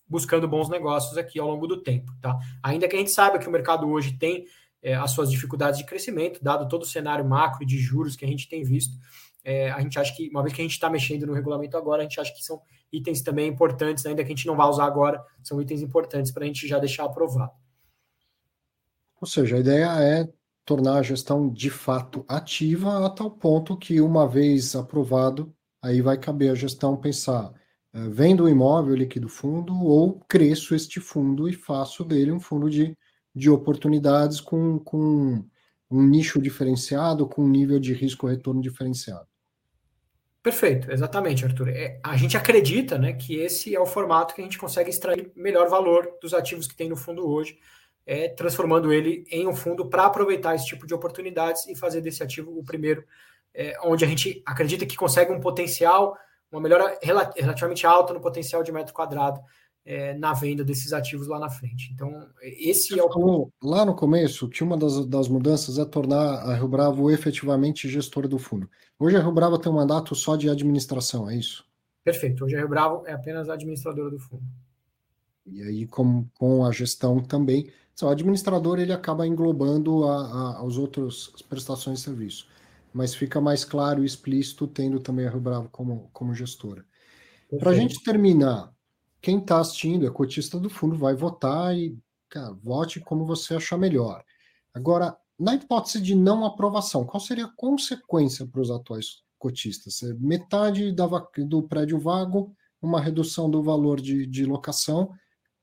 buscando 0.08 0.48
bons 0.48 0.70
negócios 0.70 1.18
aqui 1.18 1.38
ao 1.38 1.50
longo 1.50 1.68
do 1.68 1.82
tempo. 1.82 2.14
Tá? 2.22 2.38
Ainda 2.62 2.88
que 2.88 2.96
a 2.96 3.00
gente 3.00 3.12
saiba 3.12 3.40
que 3.40 3.48
o 3.48 3.52
mercado 3.52 3.90
hoje 3.90 4.14
tem 4.14 4.46
é, 4.84 4.94
as 4.94 5.12
suas 5.12 5.32
dificuldades 5.32 5.80
de 5.80 5.86
crescimento, 5.86 6.44
dado 6.44 6.68
todo 6.68 6.84
o 6.84 6.86
cenário 6.86 7.24
macro 7.24 7.66
de 7.66 7.80
juros 7.80 8.18
que 8.18 8.26
a 8.26 8.28
gente 8.28 8.50
tem 8.50 8.64
visto. 8.64 8.94
É, 9.44 9.72
a 9.72 9.80
gente 9.80 9.98
acha 9.98 10.14
que, 10.14 10.30
uma 10.30 10.44
vez 10.44 10.54
que 10.54 10.62
a 10.62 10.66
gente 10.66 10.74
está 10.74 10.90
mexendo 10.90 11.26
no 11.26 11.34
regulamento 11.34 11.78
agora, 11.78 12.02
a 12.02 12.04
gente 12.04 12.20
acha 12.20 12.34
que 12.34 12.44
são 12.44 12.62
itens 12.92 13.22
também 13.22 13.48
importantes, 13.48 14.06
ainda 14.06 14.24
que 14.24 14.32
a 14.32 14.36
gente 14.36 14.46
não 14.46 14.56
vá 14.56 14.68
usar 14.68 14.86
agora, 14.86 15.24
são 15.42 15.62
itens 15.62 15.82
importantes 15.82 16.32
para 16.32 16.44
a 16.44 16.48
gente 16.48 16.68
já 16.68 16.80
deixar 16.80 17.06
aprovado. 17.06 17.52
Ou 19.20 19.28
seja, 19.28 19.56
a 19.56 19.60
ideia 19.60 19.88
é 20.02 20.30
tornar 20.66 20.98
a 20.98 21.04
gestão 21.04 21.50
de 21.50 21.70
fato 21.70 22.26
ativa 22.28 23.06
a 23.06 23.10
tal 23.10 23.32
ponto 23.32 23.78
que, 23.78 24.02
uma 24.02 24.28
vez 24.28 24.76
aprovado, 24.76 25.54
aí 25.82 26.02
vai 26.02 26.18
caber 26.18 26.52
a 26.52 26.56
gestão 26.56 26.98
pensar: 26.98 27.54
é, 27.94 28.08
vendo 28.10 28.44
o 28.44 28.50
imóvel, 28.50 28.96
liquido 28.96 29.30
fundo, 29.30 29.74
ou 29.76 30.20
cresço 30.28 30.76
este 30.76 31.00
fundo 31.00 31.50
e 31.50 31.54
faço 31.54 32.04
dele 32.04 32.32
um 32.32 32.40
fundo 32.40 32.70
de, 32.70 32.98
de 33.34 33.50
oportunidades 33.50 34.40
com, 34.40 34.80
com 34.80 35.44
um 35.90 36.04
nicho 36.04 36.42
diferenciado, 36.42 37.28
com 37.28 37.44
um 37.44 37.50
nível 37.50 37.80
de 37.80 37.94
risco-retorno 37.94 38.62
diferenciado. 38.62 39.28
Perfeito, 40.42 40.92
exatamente, 40.92 41.46
Arthur. 41.46 41.70
É, 41.70 42.00
a 42.04 42.18
gente 42.18 42.36
acredita 42.36 42.98
né, 42.98 43.14
que 43.14 43.36
esse 43.38 43.74
é 43.74 43.80
o 43.80 43.86
formato 43.86 44.36
que 44.36 44.42
a 44.42 44.44
gente 44.44 44.58
consegue 44.58 44.90
extrair 44.90 45.32
melhor 45.36 45.70
valor 45.70 46.18
dos 46.22 46.34
ativos 46.34 46.68
que 46.68 46.76
tem 46.76 46.90
no 46.90 46.98
fundo 46.98 47.26
hoje, 47.26 47.58
é, 48.06 48.28
transformando 48.28 48.92
ele 48.92 49.24
em 49.32 49.48
um 49.48 49.56
fundo 49.56 49.90
para 49.90 50.06
aproveitar 50.06 50.54
esse 50.54 50.66
tipo 50.66 50.86
de 50.86 50.94
oportunidades 50.94 51.66
e 51.68 51.76
fazer 51.76 52.02
desse 52.02 52.22
ativo 52.22 52.52
o 52.60 52.64
primeiro, 52.64 53.06
é, 53.54 53.78
onde 53.84 54.04
a 54.04 54.08
gente 54.08 54.44
acredita 54.46 54.86
que 54.86 54.98
consegue 54.98 55.32
um 55.32 55.40
potencial, 55.40 56.18
uma 56.52 56.60
melhora 56.60 57.00
relativamente 57.02 57.88
alta 57.88 58.14
no 58.14 58.20
potencial 58.20 58.64
de 58.64 58.72
metro 58.72 58.94
quadrado 58.94 59.40
é, 59.86 60.14
na 60.14 60.34
venda 60.34 60.64
desses 60.64 60.94
ativos 60.94 61.28
lá 61.28 61.40
na 61.40 61.50
frente. 61.50 61.92
Então, 61.94 62.28
esse 62.42 62.90
Você 62.90 63.00
é 63.00 63.04
o. 63.04 63.12
Falou, 63.12 63.54
lá 63.62 63.86
no 63.86 63.96
começo, 63.96 64.48
que 64.48 64.64
uma 64.64 64.78
das, 64.78 65.06
das 65.06 65.28
mudanças 65.28 65.78
é 65.78 65.86
tornar 65.86 66.40
a 66.40 66.56
Rio 66.56 66.68
Bravo 66.68 67.12
efetivamente 67.12 67.90
gestora 67.90 68.28
do 68.28 68.40
fundo. 68.40 68.70
Hoje 68.98 69.18
a 69.18 69.22
Rio 69.22 69.34
Bravo 69.34 69.60
tem 69.60 69.72
um 69.72 69.76
mandato 69.76 70.16
só 70.16 70.36
de 70.36 70.50
administração, 70.50 71.30
é 71.30 71.36
isso? 71.36 71.66
Perfeito. 72.04 72.46
Hoje 72.46 72.56
a 72.56 72.60
Rio 72.60 72.70
Bravo 72.70 73.06
é 73.06 73.14
apenas 73.14 73.50
a 73.50 73.54
administradora 73.54 74.10
do 74.10 74.20
fundo. 74.20 74.44
E 75.46 75.62
aí, 75.62 75.86
com, 75.86 76.26
com 76.36 76.66
a 76.66 76.72
gestão 76.72 77.20
também, 77.20 77.70
o 78.02 78.08
administrador 78.08 78.80
ele 78.80 78.94
acaba 78.94 79.28
englobando 79.28 80.06
a, 80.06 80.16
a, 80.16 80.66
as 80.66 80.78
outras 80.78 81.28
prestações 81.50 82.00
de 82.00 82.06
serviço, 82.06 82.48
mas 82.94 83.14
fica 83.14 83.42
mais 83.42 83.66
claro 83.66 84.04
e 84.04 84.06
explícito 84.06 84.66
tendo 84.66 85.00
também 85.00 85.28
a 85.28 85.30
Rio 85.30 85.42
Bravo 85.42 85.68
como, 85.70 86.10
como 86.14 86.34
gestora. 86.34 86.86
Para 87.60 87.72
a 87.72 87.76
gente 87.76 88.02
terminar, 88.02 88.73
quem 89.24 89.40
está 89.40 89.62
assistindo, 89.62 90.06
é 90.06 90.12
cotista 90.12 90.60
do 90.60 90.70
fundo, 90.70 90.98
vai 90.98 91.16
votar 91.16 91.74
e 91.76 91.98
cara, 92.30 92.52
vote 92.62 93.00
como 93.00 93.26
você 93.26 93.56
achar 93.56 93.78
melhor. 93.78 94.22
Agora, 94.74 95.16
na 95.40 95.56
hipótese 95.56 96.02
de 96.02 96.14
não 96.14 96.46
aprovação, 96.46 97.06
qual 97.06 97.22
seria 97.22 97.46
a 97.46 97.54
consequência 97.56 98.46
para 98.46 98.60
os 98.60 98.70
atuais 98.70 99.24
cotistas? 99.40 100.04
É 100.04 100.14
metade 100.16 100.92
da, 100.92 101.08
do 101.38 101.64
prédio 101.64 101.98
vago, 102.00 102.54
uma 102.82 103.00
redução 103.00 103.50
do 103.50 103.64
valor 103.64 104.02
de, 104.02 104.28
de 104.28 104.46
locação, 104.46 105.14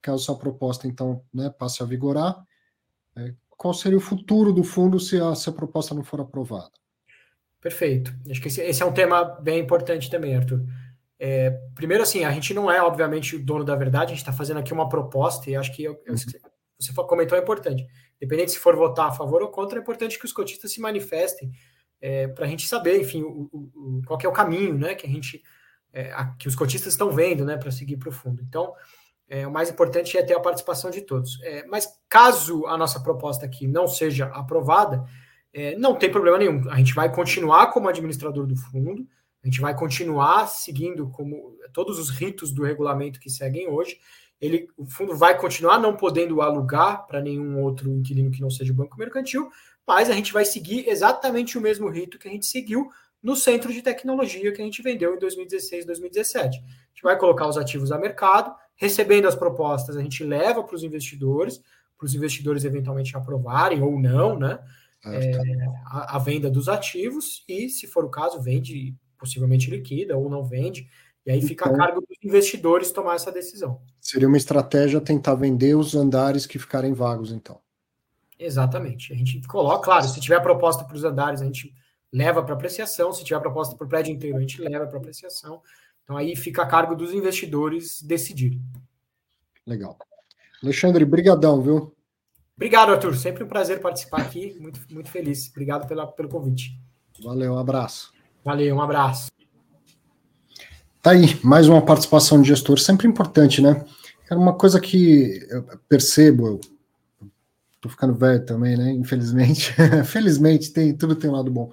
caso 0.01 0.24
essa 0.24 0.35
proposta, 0.35 0.89
então, 0.89 1.23
né, 1.32 1.51
passe 1.51 1.82
a 1.82 1.87
vigorar. 1.87 2.43
É, 3.15 3.35
qual 3.51 3.74
seria 3.74 3.99
o 3.99 4.01
futuro 4.01 4.55
do 4.55 4.65
fundo 4.65 4.99
se 4.99 5.20
a, 5.20 5.35
se 5.35 5.51
a 5.51 5.53
proposta 5.53 5.95
não 5.95 6.03
for 6.03 6.20
aprovada? 6.20 6.73
Perfeito. 7.61 8.15
Acho 8.31 8.41
que 8.41 8.49
esse, 8.49 8.62
esse 8.62 8.82
é 8.82 8.87
um 8.87 8.95
tema 8.95 9.23
bem 9.23 9.61
importante 9.61 10.09
também, 10.09 10.35
Arthur. 10.35 10.65
É, 11.22 11.51
primeiro, 11.74 12.02
assim, 12.02 12.24
a 12.24 12.32
gente 12.32 12.55
não 12.55 12.70
é, 12.70 12.82
obviamente, 12.82 13.36
o 13.36 13.44
dono 13.44 13.62
da 13.62 13.76
verdade, 13.76 14.06
a 14.06 14.14
gente 14.14 14.18
está 14.18 14.32
fazendo 14.32 14.59
aqui 14.59 14.72
uma 14.72 14.88
proposta, 14.88 15.51
e 15.51 15.55
acho 15.55 15.70
que 15.76 15.84
eu, 15.84 16.01
eu, 16.06 16.14
você 16.16 16.94
comentou 16.94 17.36
é 17.36 17.42
importante. 17.42 17.86
Independente 18.16 18.52
se 18.52 18.59
for 18.59 18.74
votar 18.74 19.09
a 19.09 19.12
favor 19.12 19.42
ou 19.42 19.48
contra, 19.48 19.78
é 19.78 19.82
importante 19.82 20.18
que 20.18 20.24
os 20.24 20.32
cotistas 20.32 20.72
se 20.72 20.80
manifestem 20.80 21.52
é, 22.01 22.26
para 22.26 22.47
a 22.47 22.48
gente 22.48 22.66
saber, 22.66 22.98
enfim, 22.98 23.22
o, 23.22 23.51
o, 23.52 24.02
qual 24.06 24.18
é 24.22 24.28
o 24.28 24.32
caminho 24.32 24.78
né, 24.78 24.94
que 24.94 25.06
a 25.06 25.10
gente 25.10 25.42
é, 25.92 26.10
a, 26.12 26.26
que 26.38 26.48
os 26.48 26.55
cotistas 26.55 26.94
estão 26.94 27.10
vendo 27.10 27.44
né, 27.44 27.59
para 27.59 27.70
seguir 27.70 27.98
para 27.98 28.09
o 28.09 28.12
fundo. 28.12 28.42
Então, 28.42 28.72
é, 29.28 29.47
o 29.47 29.51
mais 29.51 29.70
importante 29.70 30.16
é 30.16 30.22
ter 30.22 30.34
a 30.34 30.40
participação 30.40 30.90
de 30.90 31.02
todos. 31.02 31.38
É, 31.42 31.66
mas 31.66 31.88
caso 32.09 32.66
a 32.66 32.78
nossa 32.78 33.01
proposta 33.01 33.44
aqui 33.44 33.66
não 33.66 33.86
seja 33.86 34.26
aprovada, 34.26 35.05
é, 35.52 35.76
não 35.76 35.94
tem 35.94 36.10
problema 36.10 36.38
nenhum. 36.38 36.68
A 36.70 36.76
gente 36.76 36.94
vai 36.94 37.12
continuar 37.12 37.68
como 37.68 37.88
administrador 37.88 38.47
do 38.47 38.56
fundo, 38.56 39.06
a 39.43 39.47
gente 39.47 39.61
vai 39.61 39.75
continuar 39.75 40.47
seguindo 40.47 41.09
como 41.11 41.57
todos 41.73 41.99
os 41.99 42.11
ritos 42.11 42.53
do 42.53 42.62
regulamento 42.62 43.19
que 43.19 43.31
seguem 43.31 43.69
hoje. 43.69 43.99
Ele, 44.41 44.69
o 44.77 44.87
fundo 44.87 45.17
vai 45.17 45.39
continuar 45.39 45.79
não 45.79 45.97
podendo 45.97 46.41
alugar 46.43 47.07
para 47.07 47.21
nenhum 47.21 47.61
outro 47.62 47.91
inquilino 47.91 48.31
que 48.31 48.41
não 48.41 48.51
seja 48.51 48.73
o 48.73 48.77
banco 48.77 48.99
mercantil, 48.99 49.51
mas 49.87 50.11
a 50.11 50.15
gente 50.15 50.33
vai 50.33 50.45
seguir 50.45 50.89
exatamente 50.89 51.59
o 51.59 51.61
mesmo 51.61 51.89
rito 51.89 52.19
que 52.19 52.29
a 52.29 52.31
gente 52.31 52.47
seguiu 52.47 52.91
no 53.23 53.37
centro 53.37 53.73
de 53.73 53.83
tecnologia 53.83 54.53
que 54.53 54.62
a 54.62 54.65
gente 54.65 54.83
vendeu 54.83 55.15
em 55.15 55.19
2016, 55.19 55.85
2017. 55.85 56.59
A 56.59 56.61
gente 56.61 57.03
vai 57.03 57.19
colocar 57.19 57.47
os 57.47 57.59
ativos 57.59 57.93
a 57.93 57.99
mercado, 57.99 58.55
recebendo 58.77 59.29
as 59.29 59.35
propostas, 59.35 59.97
a 59.97 60.03
gente 60.03 60.25
leva 60.25 60.62
para 60.62 60.75
os 60.75 60.83
investidores, 60.83 61.62
para 61.99 62.07
os 62.07 62.15
investidores 62.15 62.65
eventualmente 62.65 63.17
aprovarem 63.17 63.83
ou 63.83 63.99
não, 63.99 64.39
né? 64.39 64.59
É, 65.03 65.33
a, 65.87 66.17
a, 66.17 66.19
venda 66.19 66.51
dos 66.51 66.69
ativos 66.69 67.43
e, 67.49 67.71
se 67.71 67.87
for 67.87 68.05
o 68.05 68.11
caso, 68.11 68.39
vende 68.39 68.95
possivelmente 69.20 69.70
liquida 69.70 70.16
ou 70.16 70.28
não 70.28 70.42
vende, 70.42 70.88
e 71.24 71.30
aí 71.30 71.42
fica 71.42 71.68
então, 71.68 71.80
a 71.80 71.86
cargo 71.86 72.01
dos 72.01 72.16
investidores 72.24 72.90
tomar 72.90 73.14
essa 73.14 73.30
decisão. 73.30 73.80
Seria 74.01 74.26
uma 74.26 74.38
estratégia 74.38 75.01
tentar 75.01 75.34
vender 75.34 75.76
os 75.76 75.94
andares 75.94 76.47
que 76.47 76.59
ficarem 76.59 76.94
vagos, 76.94 77.30
então. 77.30 77.60
Exatamente. 78.38 79.12
A 79.12 79.16
gente 79.16 79.40
coloca, 79.47 79.84
claro, 79.84 80.09
se 80.09 80.18
tiver 80.18 80.40
proposta 80.40 80.82
para 80.82 80.97
os 80.97 81.05
andares, 81.05 81.42
a 81.42 81.44
gente 81.44 81.74
leva 82.10 82.42
para 82.42 82.55
apreciação, 82.55 83.12
se 83.12 83.22
tiver 83.22 83.38
proposta 83.38 83.76
para 83.76 83.84
o 83.84 83.88
prédio 83.88 84.14
inteiro, 84.14 84.38
a 84.38 84.40
gente 84.40 84.60
leva 84.60 84.86
para 84.86 84.98
apreciação. 84.98 85.60
Então 86.02 86.16
aí 86.16 86.34
fica 86.34 86.62
a 86.62 86.66
cargo 86.66 86.97
dos 86.97 87.12
investidores 87.12 88.01
decidirem. 88.02 88.60
Legal. 89.66 89.97
Alexandre, 90.62 91.05
brigadão, 91.05 91.62
viu? 91.62 91.94
Obrigado, 92.56 92.92
Arthur. 92.92 93.16
Sempre 93.16 93.44
um 93.44 93.48
prazer 93.48 93.80
participar 93.80 94.22
aqui. 94.22 94.56
Muito, 94.59 94.80
muito 94.90 95.10
feliz. 95.10 95.48
Obrigado 95.51 95.86
pela, 95.86 96.06
pelo 96.06 96.28
convite. 96.28 96.78
Valeu, 97.22 97.55
um 97.55 97.59
abraço. 97.59 98.12
Valeu, 98.45 98.75
um 98.75 98.81
abraço. 98.81 99.31
Tá 101.03 101.11
aí, 101.11 101.39
mais 101.43 101.69
uma 101.69 101.85
participação 101.85 102.41
de 102.41 102.49
gestor, 102.49 102.79
sempre 102.79 103.07
importante, 103.07 103.61
né? 103.61 103.85
É 104.31 104.35
uma 104.35 104.55
coisa 104.55 104.81
que 104.81 105.47
eu 105.51 105.62
percebo, 105.89 106.47
eu 106.49 106.61
tô 107.81 107.89
ficando 107.89 108.15
velho 108.15 108.45
também, 108.45 108.77
né? 108.77 108.91
Infelizmente. 108.93 109.75
Felizmente, 110.05 110.73
tem, 110.73 110.97
tudo 110.97 111.15
tem 111.15 111.29
um 111.29 111.35
lado 111.35 111.51
bom. 111.51 111.71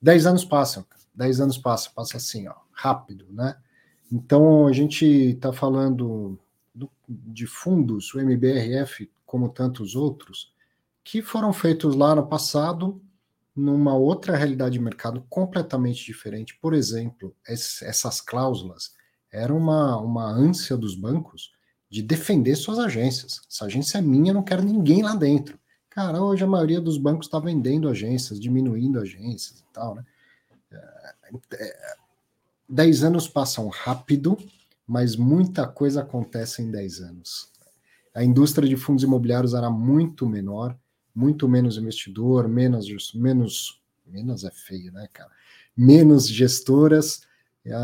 Dez 0.00 0.26
anos 0.26 0.44
passam, 0.44 0.84
dez 1.14 1.40
anos 1.40 1.58
passam, 1.58 1.92
passa 1.94 2.16
assim, 2.16 2.48
ó, 2.48 2.54
rápido, 2.72 3.26
né? 3.30 3.56
Então, 4.10 4.66
a 4.66 4.72
gente 4.72 5.04
está 5.06 5.52
falando 5.52 6.38
do, 6.74 6.90
de 7.08 7.46
fundos, 7.46 8.14
o 8.14 8.20
MBRF, 8.20 9.10
como 9.26 9.48
tantos 9.48 9.94
outros, 9.94 10.52
que 11.04 11.20
foram 11.20 11.52
feitos 11.52 11.94
lá 11.94 12.14
no 12.14 12.26
passado 12.26 13.00
numa 13.54 13.94
outra 13.94 14.36
realidade 14.36 14.74
de 14.74 14.80
mercado 14.80 15.24
completamente 15.28 16.04
diferente. 16.04 16.58
Por 16.60 16.74
exemplo, 16.74 17.34
essas 17.46 18.20
cláusulas 18.20 18.92
eram 19.30 19.58
uma, 19.58 19.96
uma 19.98 20.26
ânsia 20.26 20.76
dos 20.76 20.94
bancos 20.94 21.52
de 21.90 22.02
defender 22.02 22.56
suas 22.56 22.78
agências. 22.78 23.42
Essa 23.50 23.66
agência 23.66 23.98
é 23.98 24.02
minha, 24.02 24.32
não 24.32 24.42
quero 24.42 24.62
ninguém 24.62 25.02
lá 25.02 25.14
dentro. 25.14 25.58
Cara, 25.90 26.22
hoje 26.22 26.42
a 26.42 26.46
maioria 26.46 26.80
dos 26.80 26.96
bancos 26.96 27.26
está 27.26 27.38
vendendo 27.38 27.88
agências, 27.88 28.40
diminuindo 28.40 28.98
agências 28.98 29.60
e 29.60 29.72
tal, 29.74 29.94
né? 29.94 30.04
É, 30.72 31.14
é, 31.54 31.96
dez 32.66 33.04
anos 33.04 33.28
passam 33.28 33.68
rápido, 33.68 34.38
mas 34.86 35.16
muita 35.16 35.66
coisa 35.66 36.00
acontece 36.00 36.62
em 36.62 36.70
dez 36.70 37.00
anos. 37.00 37.52
A 38.14 38.24
indústria 38.24 38.66
de 38.66 38.76
fundos 38.76 39.04
imobiliários 39.04 39.52
era 39.52 39.70
muito 39.70 40.26
menor, 40.26 40.78
muito 41.14 41.48
menos 41.48 41.76
investidor, 41.76 42.48
menos, 42.48 43.12
menos, 43.14 43.82
menos 44.06 44.44
é 44.44 44.50
feio, 44.50 44.92
né, 44.92 45.08
cara? 45.12 45.30
Menos 45.76 46.28
gestoras, 46.28 47.26
é, 47.64 47.74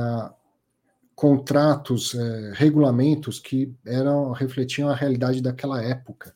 contratos, 1.15 2.15
é, 2.15 2.53
regulamentos 2.55 3.41
que 3.41 3.75
eram 3.85 4.33
refletiam 4.33 4.89
a 4.89 4.95
realidade 4.95 5.43
daquela 5.43 5.83
época. 5.83 6.35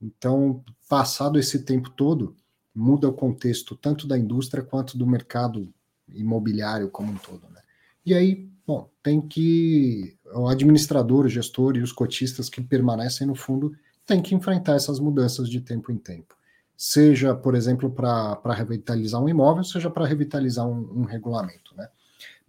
Então, 0.00 0.64
passado 0.88 1.38
esse 1.38 1.64
tempo 1.64 1.90
todo, 1.90 2.36
muda 2.74 3.08
o 3.08 3.12
contexto 3.12 3.74
tanto 3.76 4.06
da 4.06 4.16
indústria 4.16 4.62
quanto 4.62 4.96
do 4.96 5.06
mercado 5.06 5.72
imobiliário 6.08 6.88
como 6.88 7.12
um 7.12 7.16
todo, 7.16 7.48
né? 7.50 7.60
E 8.04 8.14
aí, 8.14 8.48
bom, 8.66 8.88
tem 9.02 9.20
que 9.20 10.16
o 10.32 10.48
administrador, 10.48 11.26
o 11.26 11.28
gestor 11.28 11.76
e 11.76 11.82
os 11.82 11.92
cotistas 11.92 12.48
que 12.48 12.60
permanecem 12.60 13.26
no 13.26 13.34
fundo 13.34 13.74
tem 14.10 14.20
que 14.20 14.34
enfrentar 14.34 14.74
essas 14.74 14.98
mudanças 14.98 15.48
de 15.48 15.60
tempo 15.60 15.92
em 15.92 15.96
tempo. 15.96 16.34
Seja, 16.76 17.32
por 17.32 17.54
exemplo, 17.54 17.88
para 17.88 18.52
revitalizar 18.52 19.22
um 19.22 19.28
imóvel, 19.28 19.62
seja 19.62 19.88
para 19.88 20.04
revitalizar 20.04 20.66
um, 20.66 21.02
um, 21.02 21.04
regulamento. 21.04 21.76
Né? 21.76 21.88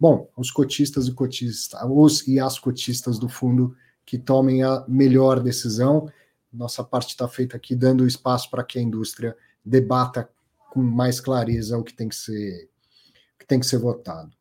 Bom, 0.00 0.28
os 0.36 0.50
cotistas 0.50 1.06
e 1.06 1.12
cotistas, 1.12 1.80
os 1.88 2.26
e 2.26 2.40
as 2.40 2.58
cotistas 2.58 3.16
do 3.16 3.28
fundo 3.28 3.76
que 4.04 4.18
tomem 4.18 4.64
a 4.64 4.84
melhor 4.88 5.38
decisão. 5.38 6.10
Nossa 6.52 6.82
parte 6.82 7.10
está 7.10 7.28
feita 7.28 7.56
aqui, 7.56 7.76
dando 7.76 8.08
espaço 8.08 8.50
para 8.50 8.64
que 8.64 8.80
a 8.80 8.82
indústria 8.82 9.36
debata 9.64 10.28
com 10.72 10.82
mais 10.82 11.20
clareza 11.20 11.78
o 11.78 11.84
que 11.84 11.94
tem 11.94 12.08
que 12.08 12.16
ser, 12.16 12.68
que 13.38 13.46
tem 13.46 13.60
que 13.60 13.66
ser 13.66 13.78
votado. 13.78 14.32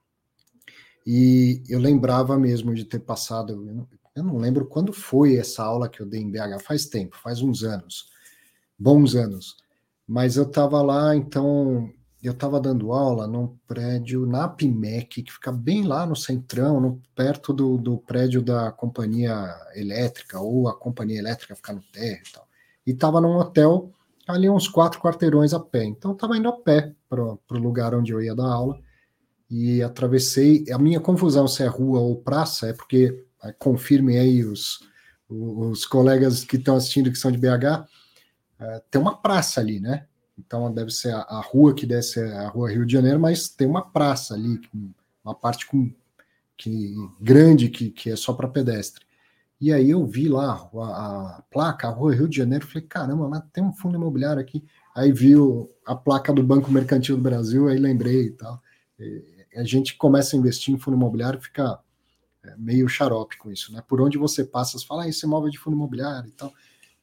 E 1.05 1.61
eu 1.69 1.77
lembrava 1.77 2.35
mesmo 2.39 2.73
de 2.73 2.83
ter 2.83 2.99
passado, 2.99 3.87
eu 4.15 4.23
não, 4.23 4.33
eu 4.35 4.39
lembro 4.39 4.65
quando 4.65 4.93
foi 4.93 5.37
essa 5.37 5.63
aula 5.63 5.89
que 5.89 6.01
eu 6.01 6.05
dei 6.05 6.21
em 6.21 6.29
BH, 6.31 6.61
faz 6.63 6.85
tempo, 6.85 7.17
faz 7.17 7.41
uns 7.41 7.63
anos, 7.63 8.09
bons 8.77 9.15
anos. 9.15 9.57
Mas 10.07 10.35
eu 10.35 10.43
estava 10.43 10.81
lá, 10.81 11.15
então 11.15 11.89
eu 12.21 12.33
estava 12.33 12.59
dando 12.59 12.91
aula 12.91 13.25
num 13.25 13.57
prédio 13.67 14.25
na 14.27 14.47
PIMEC, 14.47 15.23
que 15.23 15.31
fica 15.31 15.51
bem 15.51 15.83
lá 15.83 16.05
no 16.05 16.15
centrão, 16.15 16.79
no, 16.79 17.01
perto 17.15 17.51
do, 17.51 17.77
do, 17.77 17.97
prédio 17.97 18.41
da 18.41 18.71
companhia 18.71 19.55
elétrica, 19.73 20.39
ou 20.39 20.67
a 20.67 20.77
companhia 20.77 21.17
elétrica 21.17 21.55
fica 21.55 21.73
no 21.73 21.81
térreo 21.81 22.21
e 22.27 22.31
tal. 22.31 22.47
E 22.85 22.91
estava 22.91 23.19
num 23.19 23.37
hotel 23.37 23.91
ali 24.27 24.49
uns 24.49 24.67
quatro 24.67 24.99
quarteirões 24.99 25.53
a 25.53 25.59
pé. 25.59 25.83
Então 25.83 26.11
estava 26.11 26.37
indo 26.37 26.47
a 26.47 26.53
pé 26.53 26.93
para 27.09 27.23
o 27.23 27.39
lugar 27.51 27.95
onde 27.95 28.11
eu 28.11 28.21
ia 28.21 28.35
dar 28.35 28.51
aula. 28.51 28.79
E 29.49 29.81
atravessei. 29.81 30.65
A 30.71 30.77
minha 30.77 30.99
confusão 30.99 31.47
se 31.47 31.63
é 31.63 31.67
rua 31.67 31.99
ou 31.99 32.15
praça 32.21 32.67
é 32.67 32.73
porque, 32.73 33.25
confirmem 33.57 34.19
aí 34.19 34.43
os, 34.43 34.79
os 35.29 35.85
colegas 35.85 36.43
que 36.43 36.57
estão 36.57 36.75
assistindo 36.75 37.11
que 37.11 37.17
são 37.17 37.31
de 37.31 37.37
BH, 37.37 37.87
é, 38.59 38.83
tem 38.91 39.01
uma 39.01 39.17
praça 39.17 39.61
ali, 39.61 39.79
né? 39.79 40.05
Então 40.37 40.71
deve 40.73 40.91
ser 40.91 41.13
a, 41.13 41.21
a, 41.21 41.41
rua 41.41 41.73
que 41.73 41.85
deve 41.85 42.03
ser 42.03 42.31
a 42.33 42.47
rua 42.49 42.69
Rio 42.69 42.85
de 42.85 42.93
Janeiro, 42.93 43.19
mas 43.19 43.47
tem 43.47 43.67
uma 43.67 43.81
praça 43.81 44.33
ali, 44.33 44.59
uma 45.23 45.35
parte 45.35 45.65
com, 45.67 45.91
que, 46.57 46.93
grande 47.19 47.69
que, 47.69 47.89
que 47.89 48.09
é 48.11 48.15
só 48.15 48.33
para 48.33 48.47
pedestre. 48.47 49.05
E 49.59 49.71
aí 49.71 49.91
eu 49.91 50.05
vi 50.05 50.27
lá 50.27 50.69
a, 50.73 51.37
a, 51.37 51.43
placa, 51.51 51.87
a 51.87 51.91
rua 51.91 52.15
Rio 52.15 52.27
de 52.27 52.37
Janeiro, 52.37 52.65
falei, 52.65 52.87
caramba, 52.87 53.27
mas 53.27 53.43
tem 53.53 53.63
um 53.63 53.73
fundo 53.73 53.95
imobiliário 53.95 54.41
aqui. 54.41 54.63
Aí 54.95 55.11
vi 55.11 55.33
a 55.85 55.95
placa 55.95 56.33
do 56.33 56.43
Banco 56.43 56.71
Mercantil 56.71 57.15
do 57.15 57.21
Brasil, 57.21 57.67
aí 57.67 57.77
lembrei 57.77 58.25
e 58.25 58.31
tal. 58.31 58.61
E 58.99 59.23
a 59.55 59.63
gente 59.63 59.97
começa 59.97 60.35
a 60.35 60.39
investir 60.39 60.73
em 60.73 60.79
fundo 60.79 60.97
imobiliário, 60.97 61.39
fica 61.39 61.63
é, 61.63 61.77
meio 62.57 62.87
xarope 62.87 63.37
com 63.37 63.51
isso, 63.51 63.71
né? 63.71 63.83
Por 63.87 64.01
onde 64.01 64.17
você 64.17 64.43
passa, 64.43 64.77
você 64.77 64.85
fala, 64.85 65.03
ah, 65.03 65.09
imóvel 65.23 65.47
é 65.47 65.51
de 65.51 65.59
fundo 65.59 65.75
imobiliário 65.75 66.29
e 66.29 66.31
tal 66.31 66.51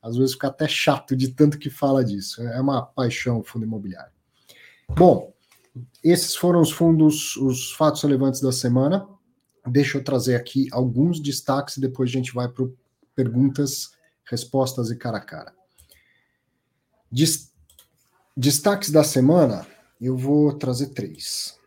às 0.02 0.16
vezes 0.16 0.32
fica 0.32 0.48
até 0.48 0.66
chato 0.68 1.16
de 1.16 1.28
tanto 1.28 1.58
que 1.58 1.70
fala 1.70 2.04
disso. 2.04 2.42
É 2.42 2.60
uma 2.60 2.82
paixão 2.82 3.42
fundo 3.42 3.64
imobiliário. 3.64 4.12
Bom, 4.88 5.32
esses 6.02 6.34
foram 6.34 6.60
os 6.60 6.70
fundos, 6.70 7.36
os 7.36 7.72
fatos 7.72 8.02
relevantes 8.02 8.40
da 8.40 8.52
semana. 8.52 9.06
Deixa 9.66 9.98
eu 9.98 10.04
trazer 10.04 10.36
aqui 10.36 10.68
alguns 10.72 11.20
destaques 11.20 11.76
e 11.76 11.80
depois 11.80 12.08
a 12.08 12.12
gente 12.12 12.32
vai 12.32 12.48
para 12.48 12.66
perguntas, 13.14 13.92
respostas 14.24 14.90
e 14.90 14.96
cara 14.96 15.18
a 15.18 15.20
cara. 15.20 15.52
Des, 17.10 17.52
destaques 18.36 18.90
da 18.90 19.02
semana, 19.02 19.66
eu 20.00 20.16
vou 20.16 20.52
trazer 20.52 20.88
três. 20.88 21.57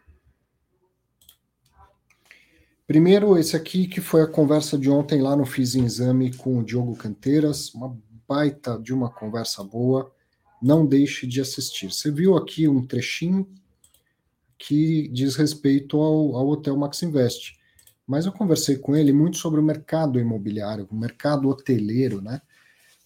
Primeiro, 2.91 3.37
esse 3.37 3.55
aqui 3.55 3.87
que 3.87 4.01
foi 4.01 4.21
a 4.21 4.27
conversa 4.27 4.77
de 4.77 4.89
ontem 4.89 5.21
lá 5.21 5.33
no 5.33 5.45
Fiz 5.45 5.75
Exame 5.75 6.35
com 6.35 6.59
o 6.59 6.61
Diogo 6.61 6.93
Canteiras, 6.93 7.73
uma 7.73 7.97
baita 8.27 8.77
de 8.77 8.93
uma 8.93 9.09
conversa 9.09 9.63
boa, 9.63 10.11
não 10.61 10.85
deixe 10.85 11.25
de 11.25 11.39
assistir. 11.39 11.89
Você 11.89 12.11
viu 12.11 12.35
aqui 12.35 12.67
um 12.67 12.85
trechinho 12.85 13.47
que 14.57 15.07
diz 15.07 15.37
respeito 15.37 16.01
ao, 16.01 16.35
ao 16.35 16.49
Hotel 16.49 16.75
Max 16.75 17.01
Invest, 17.01 17.57
mas 18.05 18.25
eu 18.25 18.33
conversei 18.33 18.75
com 18.75 18.93
ele 18.93 19.13
muito 19.13 19.37
sobre 19.37 19.61
o 19.61 19.63
mercado 19.63 20.19
imobiliário, 20.19 20.85
o 20.91 20.95
mercado 20.95 21.47
hoteleiro, 21.47 22.21
né? 22.21 22.41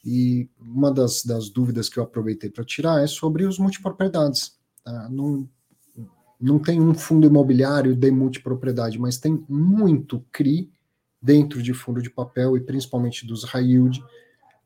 E 0.04 0.50
uma 0.60 0.92
das, 0.92 1.24
das 1.24 1.48
dúvidas 1.48 1.90
que 1.90 2.00
eu 2.00 2.04
aproveitei 2.04 2.50
para 2.50 2.66
tirar 2.66 3.04
é 3.04 3.08
sobre 3.08 3.46
os 3.46 3.60
multipropriedades. 3.60 4.58
Tá? 4.84 5.08
Não, 5.12 5.48
não 6.46 6.60
tem 6.60 6.80
um 6.80 6.94
fundo 6.94 7.26
imobiliário 7.26 7.96
de 7.96 8.12
multipropriedade, 8.12 9.00
mas 9.00 9.18
tem 9.18 9.44
muito 9.50 10.24
CRI 10.32 10.72
dentro 11.22 11.62
de 11.62 11.74
fundo 11.74 12.02
de 12.02 12.10
papel 12.10 12.56
e 12.56 12.62
principalmente 12.62 13.26
dos 13.26 13.44
high 13.46 13.66
yield, 13.66 14.04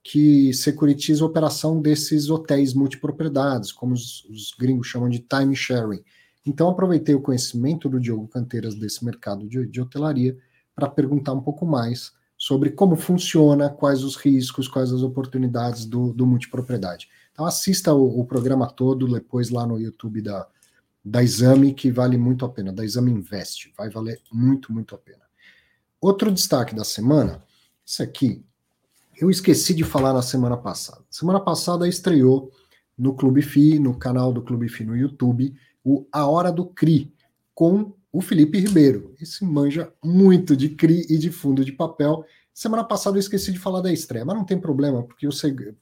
que 0.03 0.53
securitiza 0.53 1.23
a 1.23 1.27
operação 1.27 1.81
desses 1.81 2.29
hotéis 2.29 2.73
multipropriedades, 2.73 3.71
como 3.71 3.93
os, 3.93 4.25
os 4.25 4.53
gringos 4.59 4.87
chamam 4.87 5.09
de 5.09 5.19
time 5.19 5.55
sharing. 5.55 6.03
Então, 6.45 6.69
aproveitei 6.69 7.15
o 7.15 7.21
conhecimento 7.21 7.87
do 7.87 7.99
Diogo 7.99 8.27
Canteiras 8.27 8.75
desse 8.75 9.05
mercado 9.05 9.47
de, 9.47 9.65
de 9.67 9.81
hotelaria 9.81 10.37
para 10.75 10.89
perguntar 10.89 11.33
um 11.33 11.41
pouco 11.41 11.65
mais 11.65 12.11
sobre 12.37 12.71
como 12.71 12.95
funciona, 12.95 13.69
quais 13.69 14.03
os 14.03 14.15
riscos, 14.15 14.67
quais 14.67 14.91
as 14.91 15.01
oportunidades 15.01 15.85
do, 15.85 16.13
do 16.13 16.25
multipropriedade. 16.25 17.07
Então, 17.31 17.45
assista 17.45 17.93
o, 17.93 18.19
o, 18.19 18.25
programa 18.25 18.67
todo 18.67 19.11
depois 19.11 19.49
lá 19.49 19.65
no 19.65 19.79
YouTube 19.79 20.21
da, 20.21 20.47
da 21.03 21.23
Exame, 21.23 21.73
que 21.73 21.91
vale 21.91 22.17
muito 22.17 22.45
a 22.45 22.49
pena, 22.49 22.71
da 22.71 22.83
Exame 22.83 23.11
Invest, 23.11 23.73
vai 23.77 23.89
valer 23.89 24.21
muito, 24.31 24.71
muito 24.71 24.95
a 24.95 24.97
pena. 24.97 25.23
Outro 26.01 26.31
destaque 26.31 26.75
da 26.75 26.83
semana, 26.83 27.43
isso 27.85 28.03
aqui, 28.03 28.43
eu 29.19 29.29
esqueci 29.29 29.73
de 29.73 29.83
falar 29.83 30.13
na 30.13 30.21
semana 30.21 30.55
passada. 30.55 31.03
Semana 31.09 31.39
passada 31.39 31.87
estreou 31.87 32.51
no 32.97 33.13
Clube 33.13 33.41
FI, 33.41 33.79
no 33.79 33.97
canal 33.97 34.31
do 34.31 34.41
Clube 34.41 34.69
FI 34.69 34.85
no 34.85 34.95
YouTube, 34.95 35.53
o 35.83 36.05
A 36.11 36.25
Hora 36.25 36.51
do 36.51 36.65
CRI, 36.65 37.13
com 37.53 37.93
o 38.11 38.21
Felipe 38.21 38.59
Ribeiro. 38.59 39.13
Esse 39.19 39.43
manja 39.43 39.91
muito 40.03 40.55
de 40.55 40.69
CRI 40.69 41.05
e 41.09 41.17
de 41.17 41.31
fundo 41.31 41.63
de 41.63 41.71
papel. 41.71 42.23
Semana 42.53 42.83
passada 42.83 43.17
eu 43.17 43.19
esqueci 43.19 43.51
de 43.51 43.59
falar 43.59 43.81
da 43.81 43.91
estreia, 43.91 44.25
mas 44.25 44.35
não 44.35 44.45
tem 44.45 44.59
problema, 44.59 45.03
porque 45.03 45.27
o, 45.27 45.31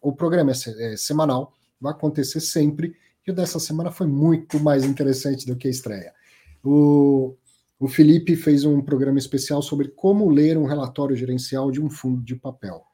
o 0.01 0.13
programa 0.13 0.51
é, 0.51 0.93
é 0.93 0.97
semanal, 0.97 1.53
vai 1.79 1.91
acontecer 1.91 2.39
sempre, 2.39 2.95
e 3.27 3.31
o 3.31 3.35
dessa 3.35 3.59
semana 3.59 3.91
foi 3.91 4.07
muito 4.07 4.59
mais 4.59 4.85
interessante 4.85 5.45
do 5.45 5.55
que 5.55 5.67
a 5.67 5.71
estreia. 5.71 6.13
O, 6.63 7.35
o 7.77 7.87
Felipe 7.87 8.35
fez 8.35 8.63
um 8.63 8.81
programa 8.81 9.19
especial 9.19 9.61
sobre 9.61 9.89
como 9.89 10.29
ler 10.29 10.57
um 10.57 10.65
relatório 10.65 11.15
gerencial 11.15 11.69
de 11.69 11.81
um 11.81 11.89
fundo 11.89 12.23
de 12.23 12.35
papel 12.35 12.87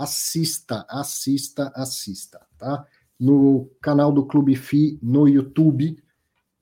assista, 0.00 0.86
assista, 0.88 1.70
assista, 1.74 2.40
tá? 2.56 2.86
No 3.18 3.70
canal 3.82 4.10
do 4.10 4.24
Clube 4.24 4.56
FI 4.56 4.98
no 5.02 5.28
YouTube, 5.28 6.02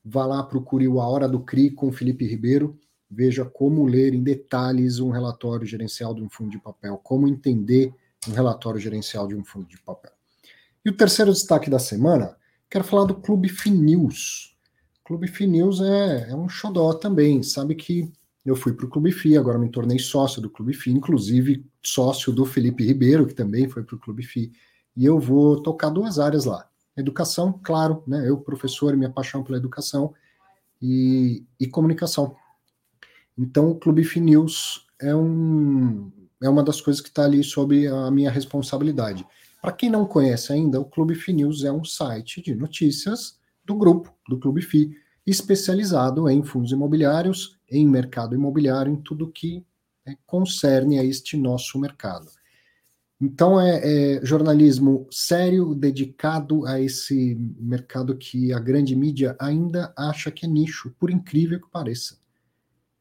vá 0.04 0.26
lá, 0.26 0.42
procure 0.42 0.88
o 0.88 1.00
A 1.00 1.08
Hora 1.08 1.28
do 1.28 1.38
CRI 1.40 1.70
com 1.70 1.92
Felipe 1.92 2.26
Ribeiro, 2.26 2.76
veja 3.08 3.44
como 3.44 3.86
ler 3.86 4.12
em 4.12 4.24
detalhes 4.24 4.98
um 4.98 5.10
relatório 5.10 5.64
gerencial 5.64 6.12
de 6.12 6.20
um 6.20 6.28
fundo 6.28 6.50
de 6.50 6.58
papel, 6.58 6.98
como 6.98 7.28
entender 7.28 7.94
um 8.28 8.32
relatório 8.32 8.80
gerencial 8.80 9.28
de 9.28 9.36
um 9.36 9.44
fundo 9.44 9.68
de 9.68 9.80
papel. 9.82 10.10
E 10.84 10.90
o 10.90 10.96
terceiro 10.96 11.32
destaque 11.32 11.70
da 11.70 11.78
semana, 11.78 12.36
quero 12.70 12.84
falar 12.84 13.04
do 13.04 13.14
Clube 13.14 13.48
FI 13.48 13.70
News. 13.70 14.56
Clube 15.04 15.28
FI 15.28 15.46
News 15.46 15.80
é, 15.80 16.30
é 16.30 16.34
um 16.34 16.48
xodó 16.48 16.92
também, 16.92 17.42
sabe 17.42 17.74
que 17.74 18.12
eu 18.44 18.56
fui 18.56 18.72
para 18.72 18.86
o 18.86 18.88
Clube 18.88 19.12
FI, 19.12 19.36
agora 19.36 19.58
me 19.58 19.70
tornei 19.70 19.98
sócio 19.98 20.40
do 20.40 20.50
Clube 20.50 20.74
FI, 20.74 20.90
inclusive 20.90 21.66
sócio 21.82 22.32
do 22.32 22.44
Felipe 22.44 22.84
Ribeiro, 22.84 23.26
que 23.26 23.34
também 23.34 23.68
foi 23.68 23.82
para 23.82 23.96
o 23.96 23.98
Clube 23.98 24.22
FI, 24.22 24.52
e 24.96 25.04
eu 25.04 25.18
vou 25.18 25.62
tocar 25.62 25.90
duas 25.90 26.18
áreas 26.18 26.44
lá. 26.44 26.68
Educação, 26.96 27.58
claro, 27.62 28.02
né? 28.06 28.28
Eu, 28.28 28.38
professor, 28.38 28.96
minha 28.96 29.10
paixão 29.10 29.42
pela 29.44 29.58
educação, 29.58 30.14
e, 30.80 31.44
e 31.58 31.66
comunicação. 31.66 32.36
Então, 33.36 33.70
o 33.70 33.74
Clube 33.74 34.04
FI 34.04 34.20
News 34.20 34.86
é, 35.00 35.14
um, 35.14 36.10
é 36.42 36.48
uma 36.48 36.62
das 36.62 36.80
coisas 36.80 37.00
que 37.00 37.08
está 37.08 37.24
ali 37.24 37.42
sob 37.44 37.86
a 37.86 38.10
minha 38.10 38.30
responsabilidade. 38.30 39.26
Para 39.60 39.72
quem 39.72 39.90
não 39.90 40.06
conhece 40.06 40.52
ainda, 40.52 40.80
o 40.80 40.84
Clube 40.84 41.14
FI 41.14 41.32
News 41.32 41.64
é 41.64 41.72
um 41.72 41.84
site 41.84 42.40
de 42.40 42.54
notícias 42.54 43.38
do 43.64 43.74
grupo, 43.74 44.14
do 44.28 44.38
Clube 44.38 44.62
FI, 44.62 44.96
especializado 45.26 46.28
em 46.28 46.42
fundos 46.42 46.72
imobiliários, 46.72 47.58
em 47.70 47.86
mercado 47.86 48.34
imobiliário, 48.34 48.92
em 48.92 48.96
tudo 48.96 49.30
que 49.30 49.64
é, 50.06 50.16
concerne 50.26 50.98
a 50.98 51.04
este 51.04 51.36
nosso 51.36 51.78
mercado. 51.78 52.28
Então, 53.20 53.60
é, 53.60 53.80
é, 53.82 54.24
jornalismo 54.24 55.08
sério, 55.10 55.74
dedicado 55.74 56.64
a 56.64 56.80
esse 56.80 57.34
mercado 57.58 58.16
que 58.16 58.52
a 58.52 58.60
grande 58.60 58.94
mídia 58.94 59.36
ainda 59.40 59.92
acha 59.96 60.30
que 60.30 60.46
é 60.46 60.48
nicho, 60.48 60.94
por 61.00 61.10
incrível 61.10 61.60
que 61.60 61.68
pareça. 61.68 62.16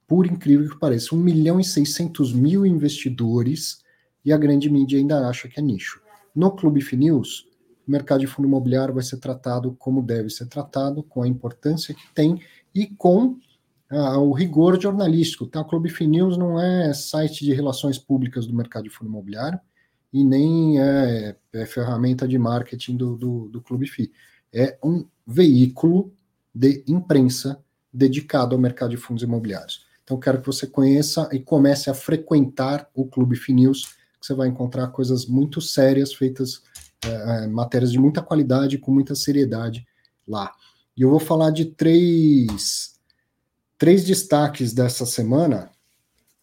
Por 0.07 0.25
incrível 0.25 0.69
que 0.69 0.79
pareça. 0.79 1.13
1 1.13 1.19
milhão 1.19 1.59
e 1.59 1.63
600 1.63 2.33
mil 2.33 2.65
investidores 2.65 3.83
e 4.25 4.33
a 4.33 4.37
grande 4.37 4.69
mídia 4.71 4.97
ainda 4.97 5.27
acha 5.29 5.47
que 5.47 5.59
é 5.59 5.63
nicho. 5.63 6.01
No 6.37 6.51
Clube 6.51 6.81
Finews, 6.81 7.47
o 7.87 7.89
mercado 7.91 8.19
de 8.19 8.27
fundo 8.27 8.47
imobiliário 8.47 8.93
vai 8.93 9.01
ser 9.01 9.17
tratado 9.17 9.75
como 9.79 10.03
deve 10.03 10.29
ser 10.29 10.45
tratado, 10.45 11.01
com 11.01 11.23
a 11.23 11.27
importância 11.27 11.95
que 11.95 12.13
tem 12.13 12.39
e 12.75 12.85
com 12.85 13.39
ah, 13.89 14.19
o 14.19 14.33
rigor 14.33 14.79
jornalístico. 14.79 15.45
Então, 15.45 15.63
a 15.63 15.65
Clube 15.65 15.89
Finews 15.89 16.37
não 16.37 16.61
é 16.61 16.93
site 16.93 17.43
de 17.43 17.55
relações 17.55 17.97
públicas 17.97 18.45
do 18.45 18.53
mercado 18.53 18.83
de 18.83 18.91
fundo 18.91 19.09
imobiliário 19.09 19.59
e 20.13 20.23
nem 20.23 20.79
é, 20.79 21.35
é 21.53 21.65
ferramenta 21.65 22.27
de 22.27 22.37
marketing 22.37 22.97
do, 22.97 23.17
do, 23.17 23.49
do 23.49 23.59
Clube 23.59 23.87
FI. 23.87 24.11
É 24.53 24.77
um 24.83 25.07
veículo 25.25 26.13
de 26.53 26.83
imprensa 26.87 27.59
dedicado 27.91 28.53
ao 28.53 28.61
mercado 28.61 28.91
de 28.91 28.97
fundos 28.97 29.23
imobiliários. 29.23 29.87
Então, 30.03 30.19
quero 30.19 30.39
que 30.39 30.45
você 30.45 30.67
conheça 30.67 31.27
e 31.31 31.39
comece 31.39 31.89
a 31.89 31.95
frequentar 31.95 32.87
o 32.93 33.07
Clube 33.07 33.35
Finews 33.35 33.97
você 34.21 34.33
vai 34.33 34.47
encontrar 34.47 34.87
coisas 34.87 35.25
muito 35.25 35.61
sérias, 35.61 36.13
feitas, 36.13 36.61
é, 37.05 37.43
é, 37.43 37.47
matérias 37.47 37.91
de 37.91 37.99
muita 37.99 38.21
qualidade, 38.21 38.77
com 38.77 38.91
muita 38.91 39.15
seriedade 39.15 39.85
lá. 40.27 40.51
E 40.95 41.01
eu 41.01 41.09
vou 41.09 41.19
falar 41.19 41.51
de 41.51 41.65
três, 41.65 42.99
três 43.77 44.03
destaques 44.03 44.73
dessa 44.73 45.05
semana. 45.05 45.69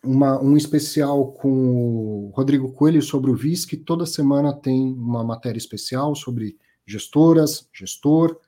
Uma, 0.02 0.40
um 0.40 0.56
especial 0.56 1.32
com 1.32 2.28
o 2.28 2.32
Rodrigo 2.34 2.72
Coelho 2.72 3.02
sobre 3.02 3.30
o 3.30 3.36
VIS, 3.36 3.64
que 3.64 3.76
toda 3.76 4.05
semana 4.05 4.52
tem 4.52 4.92
uma 4.92 5.24
matéria 5.24 5.59
especial 5.59 6.14
sobre 6.14 6.56
gestoras, 6.86 7.68
gestor. 7.72 8.38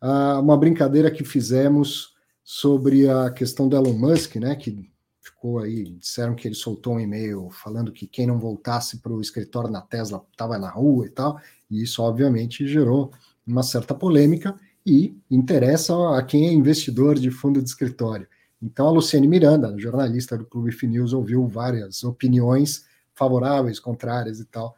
Ah, 0.00 0.40
uma 0.40 0.56
brincadeira 0.56 1.10
que 1.10 1.24
fizemos 1.24 2.14
sobre 2.42 3.08
a 3.08 3.30
questão 3.30 3.68
do 3.68 3.76
Elon 3.76 3.92
Musk, 3.92 4.36
né, 4.36 4.56
que 4.56 4.90
ficou 5.20 5.58
aí, 5.58 5.84
disseram 5.98 6.34
que 6.34 6.48
ele 6.48 6.54
soltou 6.54 6.94
um 6.94 7.00
e-mail 7.00 7.50
falando 7.50 7.92
que 7.92 8.06
quem 8.06 8.26
não 8.26 8.38
voltasse 8.38 8.98
para 8.98 9.12
o 9.12 9.20
escritório 9.20 9.70
na 9.70 9.80
Tesla 9.80 10.24
estava 10.32 10.58
na 10.58 10.70
rua 10.70 11.06
e 11.06 11.10
tal, 11.10 11.38
e 11.70 11.82
isso 11.82 12.02
obviamente 12.02 12.66
gerou 12.66 13.12
uma 13.46 13.62
certa 13.62 13.94
polêmica 13.94 14.58
e 14.84 15.14
interessa 15.30 15.94
a 16.16 16.22
quem 16.22 16.48
é 16.48 16.52
investidor 16.52 17.18
de 17.18 17.30
fundo 17.30 17.62
de 17.62 17.68
escritório. 17.68 18.26
Então 18.62 18.88
a 18.88 18.90
Luciane 18.90 19.28
Miranda, 19.28 19.74
jornalista 19.78 20.36
do 20.36 20.46
Clube 20.46 20.72
Finews, 20.72 21.12
ouviu 21.12 21.46
várias 21.46 22.02
opiniões 22.02 22.84
favoráveis, 23.14 23.78
contrárias 23.78 24.40
e 24.40 24.44
tal, 24.46 24.74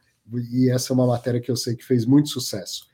e 0.51 0.71
essa 0.71 0.93
é 0.93 0.95
uma 0.95 1.07
matéria 1.07 1.41
que 1.41 1.51
eu 1.51 1.57
sei 1.57 1.77
que 1.77 1.85
fez 1.85 2.05
muito 2.05 2.29
sucesso. 2.29 2.92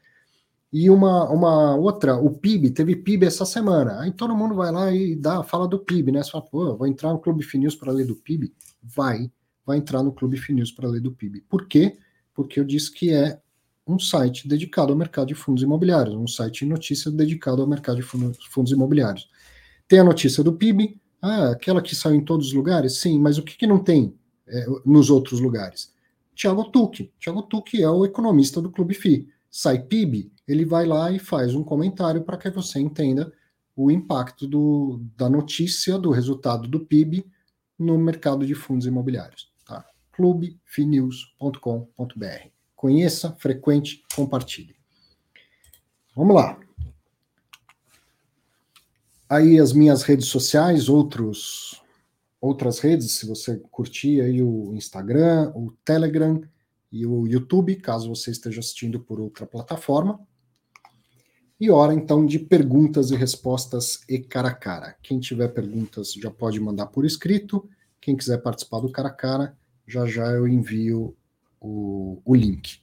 E 0.73 0.91
uma, 0.91 1.31
uma 1.31 1.77
outra, 1.77 2.17
o 2.17 2.31
PIB, 2.31 2.71
teve 2.71 2.95
PIB 2.95 3.27
essa 3.27 3.47
semana. 3.47 4.01
Aí 4.01 4.13
todo 4.13 4.37
mundo 4.37 4.55
vai 4.55 4.71
lá 4.71 4.93
e 4.93 5.17
dá, 5.17 5.43
fala 5.43 5.67
do 5.67 5.79
PIB, 5.79 6.13
né? 6.13 6.23
Você 6.23 6.31
fala, 6.31 6.45
pô, 6.45 6.77
vou 6.77 6.87
entrar 6.87 7.13
no 7.13 7.19
Clube 7.19 7.43
Finews 7.43 7.75
para 7.75 7.93
ler 7.93 8.07
do 8.07 8.17
PIB? 8.17 8.53
Vai, 8.83 9.31
vai 9.65 9.79
entrar 9.79 10.03
no 10.03 10.13
Clube 10.13 10.37
Finews 10.37 10.71
para 10.71 10.89
ler 10.89 11.01
do 11.01 11.13
PIB. 11.13 11.41
Por 11.49 11.67
quê? 11.67 11.97
Porque 12.35 12.61
eu 12.61 12.65
disse 12.65 12.93
que 12.93 13.11
é 13.11 13.41
um 13.87 13.99
site 13.99 14.47
dedicado 14.47 14.93
ao 14.93 14.99
mercado 14.99 15.29
de 15.29 15.35
fundos 15.35 15.63
imobiliários, 15.63 16.15
um 16.15 16.27
site 16.27 16.61
de 16.61 16.67
notícias 16.67 17.15
dedicado 17.15 17.63
ao 17.63 17.69
mercado 17.69 17.97
de 17.97 18.03
fundos 18.03 18.71
imobiliários. 18.71 19.31
Tem 19.89 19.99
a 20.01 20.05
notícia 20.05 20.45
do 20.45 20.53
PIB, 20.53 21.01
ah, 21.23 21.51
aquela 21.51 21.81
que 21.81 21.97
saiu 21.97 22.15
em 22.15 22.25
todos 22.25 22.49
os 22.49 22.53
lugares? 22.53 22.99
Sim, 23.01 23.19
mas 23.19 23.39
o 23.39 23.43
que, 23.43 23.57
que 23.57 23.67
não 23.67 23.79
tem 23.79 24.15
é, 24.47 24.67
nos 24.85 25.09
outros 25.09 25.41
lugares? 25.41 25.93
Tiago 26.35 26.65
Tuque. 26.65 27.11
Tiago 27.19 27.43
Tuque 27.43 27.83
é 27.83 27.91
o 27.91 28.05
economista 28.05 28.61
do 28.61 28.71
Clube 28.71 28.95
FI. 28.95 29.29
Sai 29.51 29.79
PIB, 29.79 30.31
ele 30.47 30.65
vai 30.65 30.87
lá 30.87 31.11
e 31.11 31.19
faz 31.19 31.55
um 31.55 31.65
comentário 31.65 32.23
para 32.23 32.37
que 32.37 32.51
você 32.51 32.79
entenda 32.79 33.33
o 33.75 33.91
impacto 33.91 34.47
do, 34.47 35.01
da 35.17 35.29
notícia, 35.29 35.99
do 35.99 36.11
resultado 36.11 36.67
do 36.67 36.81
PIB 36.81 37.25
no 37.79 37.97
mercado 37.97 38.45
de 38.45 38.55
fundos 38.55 38.87
imobiliários. 38.87 39.53
Tá? 39.65 39.87
clubefinews.com.br. 40.13 42.49
Conheça, 42.75 43.37
frequente, 43.39 44.05
compartilhe. 44.15 44.75
Vamos 46.15 46.35
lá. 46.35 46.59
Aí 49.29 49.61
as 49.61 49.73
minhas 49.73 50.03
redes 50.03 50.27
sociais, 50.27 50.89
outros, 50.89 51.81
outras 52.41 52.81
redes, 52.81 53.13
se 53.13 53.27
você 53.27 53.59
curtir 53.71 54.21
aí 54.21 54.43
o 54.43 54.75
Instagram, 54.75 55.53
o 55.55 55.73
Telegram 55.85 56.41
e 56.91 57.07
o 57.07 57.27
YouTube, 57.27 57.77
caso 57.77 58.09
você 58.09 58.31
esteja 58.31 58.61
assistindo 58.61 59.01
por 59.01 59.21
outra 59.21 59.47
plataforma. 59.47 60.21
E 61.61 61.71
hora 61.71 61.93
então 61.93 62.25
de 62.25 62.39
perguntas 62.39 63.11
e 63.11 63.17
respostas 63.17 64.01
e 64.09 64.19
cara 64.19 64.49
a 64.49 64.55
cara. 64.55 64.97
Quem 65.03 65.19
tiver 65.19 65.49
perguntas 65.49 66.13
já 66.13 66.31
pode 66.31 66.61
mandar 66.61 66.87
por 66.87 67.05
escrito. 67.05 67.69
Quem 68.01 68.17
quiser 68.17 68.39
participar 68.39 68.81
do 68.81 68.93
cara 68.93 69.09
a 69.09 69.13
cara, 69.13 69.57
já 69.87 70.07
já 70.07 70.27
eu 70.31 70.47
envio 70.47 71.17
o, 71.61 72.23
o 72.25 72.35
link. 72.35 72.81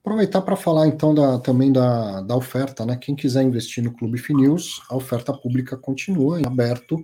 Aproveitar 0.00 0.40
para 0.40 0.56
falar 0.56 0.86
então 0.86 1.14
da, 1.14 1.38
também 1.38 1.70
da, 1.70 2.22
da 2.22 2.36
oferta, 2.36 2.86
né? 2.86 2.96
Quem 2.96 3.14
quiser 3.14 3.42
investir 3.42 3.82
no 3.82 3.92
Clube 3.92 4.18
Finews, 4.18 4.80
a 4.88 4.96
oferta 4.96 5.32
pública 5.32 5.76
continua 5.76 6.40
em 6.40 6.46
aberto. 6.46 7.02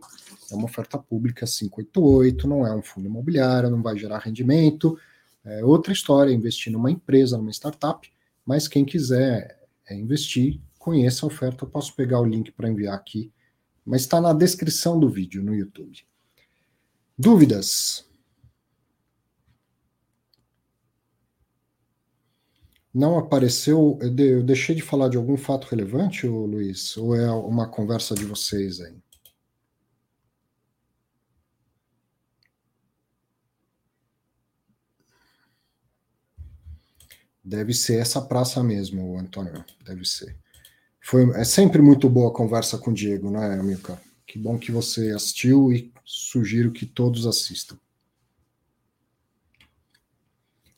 É 0.50 0.54
uma 0.54 0.66
oferta 0.66 0.96
pública 0.96 1.44
588, 1.44 2.46
não 2.46 2.66
é 2.66 2.74
um 2.74 2.82
fundo 2.82 3.08
imobiliário, 3.08 3.70
não 3.70 3.82
vai 3.82 3.98
gerar 3.98 4.20
rendimento. 4.20 4.96
É 5.44 5.64
outra 5.64 5.92
história, 5.92 6.32
investir 6.32 6.72
numa 6.72 6.90
empresa, 6.90 7.36
numa 7.36 7.50
startup, 7.50 8.10
mas 8.46 8.68
quem 8.68 8.84
quiser 8.84 9.60
é 9.88 9.94
investir, 9.94 10.60
conheça 10.78 11.26
a 11.26 11.28
oferta. 11.28 11.64
Eu 11.64 11.70
posso 11.70 11.94
pegar 11.94 12.20
o 12.20 12.24
link 12.24 12.52
para 12.52 12.68
enviar 12.68 12.94
aqui, 12.94 13.32
mas 13.84 14.02
está 14.02 14.20
na 14.20 14.32
descrição 14.32 14.98
do 14.98 15.08
vídeo 15.08 15.42
no 15.42 15.54
YouTube. 15.54 16.06
Dúvidas? 17.18 18.04
Não 22.94 23.18
apareceu. 23.18 23.98
Eu 24.00 24.42
deixei 24.42 24.74
de 24.74 24.82
falar 24.82 25.08
de 25.08 25.16
algum 25.16 25.36
fato 25.36 25.66
relevante, 25.66 26.26
Luiz? 26.26 26.96
Ou 26.96 27.14
é 27.16 27.30
uma 27.30 27.68
conversa 27.68 28.14
de 28.14 28.24
vocês 28.24 28.80
aí? 28.80 28.96
Deve 37.44 37.74
ser 37.74 38.00
essa 38.00 38.22
praça 38.22 38.62
mesmo, 38.62 39.18
Antônio. 39.18 39.64
Deve 39.84 40.04
ser. 40.04 40.36
Foi, 41.00 41.28
é 41.32 41.44
sempre 41.44 41.82
muito 41.82 42.08
boa 42.08 42.30
a 42.30 42.34
conversa 42.34 42.78
com 42.78 42.90
o 42.92 42.94
Diego, 42.94 43.30
né, 43.30 43.58
Amilcar? 43.58 44.00
Que 44.26 44.38
bom 44.38 44.58
que 44.58 44.70
você 44.70 45.10
assistiu 45.10 45.72
e 45.72 45.92
sugiro 46.04 46.70
que 46.70 46.86
todos 46.86 47.26
assistam. 47.26 47.76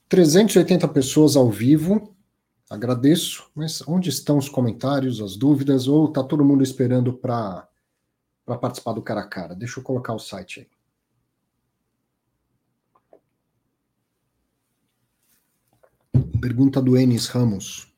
380 0.09 0.89
pessoas 0.89 1.37
ao 1.37 1.51
vivo. 1.51 2.17
Agradeço, 2.71 3.51
mas 3.55 3.87
onde 3.87 4.09
estão 4.09 4.39
os 4.39 4.49
comentários, 4.49 5.21
as 5.21 5.37
dúvidas? 5.37 5.87
Ou 5.87 6.07
está 6.07 6.25
todo 6.25 6.45
mundo 6.45 6.63
esperando 6.63 7.13
para 7.13 7.69
participar 8.47 8.93
do 8.95 9.03
cara 9.03 9.21
a 9.21 9.29
cara? 9.29 9.55
Deixa 9.55 9.79
eu 9.79 9.85
colocar 9.85 10.15
o 10.15 10.19
site 10.19 10.61
aí. 10.61 10.74
Pergunta 16.45 16.83
do 16.83 16.95
Enis 16.95 17.27
Ramos. 17.29 17.91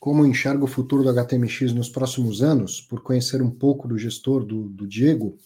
Como 0.00 0.26
enxerga 0.26 0.64
o 0.64 0.66
futuro 0.66 1.04
do 1.04 1.10
HTMX 1.10 1.72
nos 1.72 1.88
próximos 1.88 2.42
anos? 2.42 2.80
Por 2.80 3.04
conhecer 3.04 3.40
um 3.40 3.52
pouco 3.52 3.86
do 3.86 3.96
gestor 3.96 4.44
do, 4.44 4.68
do 4.68 4.84
Diego. 4.84 5.38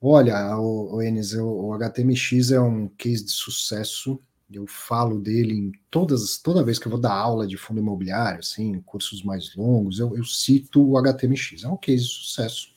Olha, 0.00 0.58
o, 0.58 0.96
o 0.96 1.02
Enis, 1.02 1.34
o, 1.34 1.68
o 1.68 1.72
HTMX 1.74 2.50
é 2.50 2.60
um 2.60 2.88
case 2.88 3.26
de 3.26 3.30
sucesso. 3.30 4.18
Eu 4.50 4.66
falo 4.66 5.20
dele 5.20 5.54
em 5.54 5.72
todas, 5.88 6.36
toda 6.38 6.64
vez 6.64 6.80
que 6.80 6.88
eu 6.88 6.90
vou 6.90 7.00
dar 7.00 7.14
aula 7.14 7.46
de 7.46 7.56
fundo 7.56 7.78
imobiliário, 7.78 8.40
assim, 8.40 8.80
cursos 8.80 9.22
mais 9.22 9.54
longos, 9.54 10.00
eu, 10.00 10.16
eu 10.16 10.24
cito 10.24 10.84
o 10.84 10.98
HTMX. 10.98 11.62
É 11.62 11.68
um 11.68 11.76
case 11.76 12.02
de 12.02 12.10
sucesso. 12.10 12.70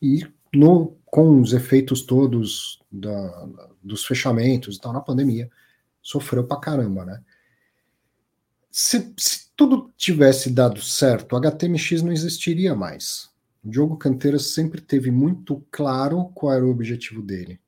E 0.00 0.26
no, 0.50 0.96
com 1.04 1.42
os 1.42 1.52
efeitos 1.52 2.00
todos 2.00 2.80
da, 2.90 3.48
dos 3.82 4.02
fechamentos 4.02 4.76
e 4.76 4.80
tal 4.80 4.94
na 4.94 5.00
pandemia, 5.02 5.50
sofreu 6.02 6.44
pra 6.44 6.58
caramba, 6.58 7.04
né? 7.04 7.22
Se, 8.70 9.14
se 9.16 9.50
tudo 9.54 9.90
tivesse 9.96 10.50
dado 10.50 10.80
certo, 10.82 11.36
HTMX 11.36 12.02
não 12.02 12.10
existiria 12.12 12.74
mais. 12.74 13.30
O 13.62 13.70
Diogo 13.70 13.96
Canteiras 13.96 14.46
sempre 14.46 14.80
teve 14.80 15.10
muito 15.10 15.64
claro 15.70 16.30
qual 16.34 16.52
era 16.52 16.66
o 16.66 16.70
objetivo 16.70 17.22
dele. 17.22 17.60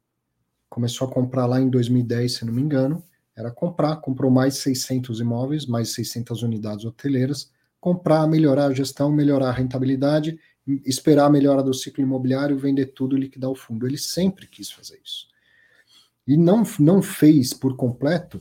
Começou 0.68 1.06
a 1.06 1.10
comprar 1.10 1.46
lá 1.46 1.60
em 1.60 1.68
2010, 1.68 2.32
se 2.32 2.44
não 2.44 2.52
me 2.52 2.62
engano, 2.62 3.04
era 3.36 3.50
comprar, 3.50 3.96
comprou 3.96 4.30
mais 4.30 4.56
600 4.58 5.20
imóveis, 5.20 5.66
mais 5.66 5.92
600 5.92 6.42
unidades 6.42 6.84
hoteleiras, 6.84 7.52
comprar, 7.78 8.26
melhorar 8.26 8.66
a 8.66 8.74
gestão, 8.74 9.12
melhorar 9.12 9.50
a 9.50 9.52
rentabilidade, 9.52 10.38
esperar 10.84 11.26
a 11.26 11.30
melhora 11.30 11.62
do 11.62 11.74
ciclo 11.74 12.02
imobiliário, 12.02 12.58
vender 12.58 12.86
tudo 12.86 13.16
e 13.16 13.20
liquidar 13.20 13.50
o 13.50 13.54
fundo. 13.54 13.86
Ele 13.86 13.98
sempre 13.98 14.46
quis 14.46 14.70
fazer 14.70 14.98
isso 15.04 15.33
e 16.26 16.36
não, 16.36 16.62
não 16.78 17.02
fez 17.02 17.52
por 17.52 17.76
completo 17.76 18.40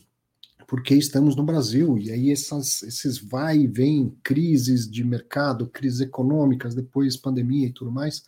porque 0.73 0.95
estamos 0.95 1.35
no 1.35 1.43
Brasil, 1.43 1.99
e 1.99 2.11
aí 2.11 2.31
essas, 2.31 2.81
esses 2.81 3.19
vai 3.19 3.59
e 3.59 3.67
vem, 3.67 4.17
crises 4.23 4.89
de 4.89 5.03
mercado, 5.03 5.67
crises 5.67 6.01
econômicas, 6.01 6.73
depois 6.73 7.15
pandemia 7.15 7.67
e 7.67 7.71
tudo 7.71 7.91
mais. 7.91 8.23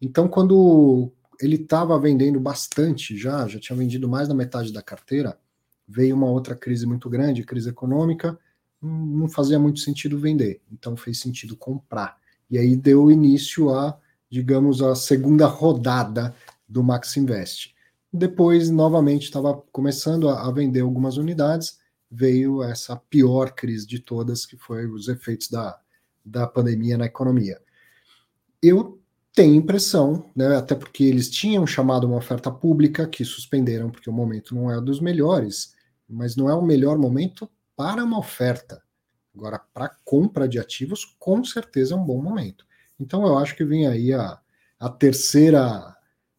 Então, 0.00 0.28
quando 0.28 1.12
ele 1.40 1.56
estava 1.56 1.98
vendendo 1.98 2.38
bastante 2.38 3.16
já, 3.16 3.48
já 3.48 3.58
tinha 3.58 3.76
vendido 3.76 4.08
mais 4.08 4.28
da 4.28 4.34
metade 4.34 4.72
da 4.72 4.80
carteira, 4.80 5.36
veio 5.84 6.14
uma 6.14 6.30
outra 6.30 6.54
crise 6.54 6.86
muito 6.86 7.10
grande, 7.10 7.42
crise 7.42 7.70
econômica, 7.70 8.38
não 8.80 9.28
fazia 9.28 9.58
muito 9.58 9.80
sentido 9.80 10.16
vender, 10.16 10.60
então 10.70 10.96
fez 10.96 11.18
sentido 11.18 11.56
comprar. 11.56 12.16
E 12.48 12.56
aí 12.56 12.76
deu 12.76 13.10
início 13.10 13.70
a, 13.70 13.98
digamos, 14.30 14.80
a 14.80 14.94
segunda 14.94 15.46
rodada 15.46 16.32
do 16.68 16.84
Max 16.84 17.16
Invest. 17.16 17.73
Depois, 18.16 18.70
novamente, 18.70 19.24
estava 19.24 19.60
começando 19.72 20.28
a, 20.28 20.46
a, 20.46 20.52
vender 20.52 20.82
algumas 20.82 21.16
unidades, 21.16 21.80
veio 22.08 22.62
essa 22.62 22.94
pior 22.94 23.50
crise 23.50 23.84
de 23.84 23.98
todas, 23.98 24.46
que 24.46 24.56
foi 24.56 24.86
os 24.86 25.08
efeitos 25.08 25.50
da, 25.50 25.76
da 26.24 26.46
pandemia 26.46 26.96
na 26.96 27.06
economia. 27.06 27.60
Eu 28.62 29.00
tem 29.32 29.56
impressão, 29.56 30.30
né, 30.36 30.56
até 30.56 30.76
porque 30.76 31.02
eles 31.02 31.28
tinham 31.28 31.66
chamado 31.66 32.06
uma 32.06 32.18
oferta 32.18 32.52
pública 32.52 33.04
que 33.08 33.24
suspenderam 33.24 33.90
porque 33.90 34.08
o 34.08 34.12
momento 34.12 34.54
não 34.54 34.70
é 34.70 34.80
dos 34.80 35.00
melhores, 35.00 35.74
mas 36.08 36.36
não 36.36 36.48
é 36.48 36.54
o 36.54 36.62
melhor 36.62 36.96
momento 36.96 37.50
para 37.74 38.04
uma 38.04 38.20
oferta. 38.20 38.80
Agora, 39.34 39.60
para 39.74 39.88
compra 40.04 40.46
de 40.46 40.60
ativos, 40.60 41.16
com 41.18 41.42
certeza 41.42 41.94
é 41.94 41.96
um 41.96 42.04
bom 42.04 42.22
momento. 42.22 42.64
Então, 43.00 43.26
eu 43.26 43.36
acho 43.36 43.56
que 43.56 43.64
vem 43.64 43.88
aí 43.88 44.12
a, 44.12 44.38
a 44.78 44.88
terceira, 44.88 45.96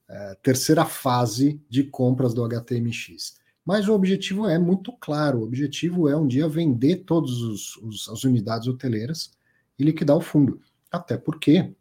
é, 0.07 0.35
terceira 0.41 0.85
fase 0.85 1.59
de 1.69 1.83
compras 1.83 2.33
do 2.33 2.43
HTMX. 2.43 3.35
Mas 3.65 3.87
o 3.87 3.93
objetivo 3.93 4.47
é 4.47 4.59
muito 4.59 4.91
claro: 4.93 5.39
o 5.39 5.43
objetivo 5.43 6.07
é 6.07 6.15
um 6.15 6.27
dia 6.27 6.47
vender 6.47 6.97
todas 6.97 7.31
as 8.09 8.23
unidades 8.23 8.67
hoteleiras 8.67 9.31
e 9.77 9.83
liquidar 9.83 10.15
o 10.15 10.21
fundo. 10.21 10.61
Até 10.91 11.17
porque 11.17 11.73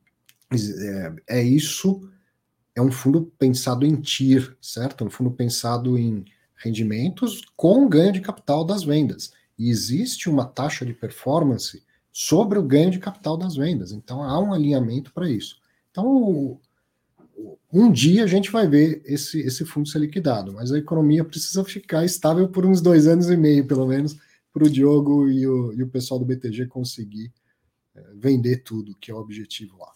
é, 0.50 1.12
é 1.28 1.42
isso, 1.42 2.08
é 2.74 2.80
um 2.80 2.90
fundo 2.90 3.32
pensado 3.38 3.84
em 3.84 4.00
TIR, 4.00 4.56
certo? 4.60 5.04
Um 5.04 5.10
fundo 5.10 5.30
pensado 5.30 5.98
em 5.98 6.24
rendimentos 6.56 7.42
com 7.56 7.88
ganho 7.88 8.12
de 8.12 8.20
capital 8.20 8.64
das 8.64 8.82
vendas. 8.82 9.32
E 9.58 9.68
existe 9.68 10.28
uma 10.28 10.46
taxa 10.46 10.84
de 10.84 10.94
performance 10.94 11.82
sobre 12.10 12.58
o 12.58 12.62
ganho 12.62 12.90
de 12.90 12.98
capital 12.98 13.36
das 13.36 13.56
vendas. 13.56 13.92
Então 13.92 14.22
há 14.22 14.40
um 14.40 14.52
alinhamento 14.54 15.12
para 15.12 15.28
isso. 15.28 15.58
Então, 15.90 16.58
um 17.72 17.90
dia 17.90 18.24
a 18.24 18.26
gente 18.26 18.50
vai 18.50 18.68
ver 18.68 19.02
esse, 19.04 19.40
esse 19.40 19.64
fundo 19.64 19.88
ser 19.88 19.98
liquidado, 19.98 20.52
mas 20.52 20.72
a 20.72 20.78
economia 20.78 21.24
precisa 21.24 21.64
ficar 21.64 22.04
estável 22.04 22.48
por 22.48 22.64
uns 22.64 22.80
dois 22.80 23.06
anos 23.06 23.28
e 23.30 23.36
meio, 23.36 23.66
pelo 23.66 23.86
menos, 23.86 24.16
para 24.52 24.64
o 24.64 24.70
Diogo 24.70 25.28
e 25.28 25.46
o, 25.46 25.72
e 25.72 25.82
o 25.82 25.88
pessoal 25.88 26.20
do 26.20 26.26
BTG 26.26 26.66
conseguir 26.66 27.32
é, 27.94 28.02
vender 28.14 28.62
tudo, 28.62 28.96
que 29.00 29.10
é 29.10 29.14
o 29.14 29.18
objetivo 29.18 29.76
lá. 29.78 29.92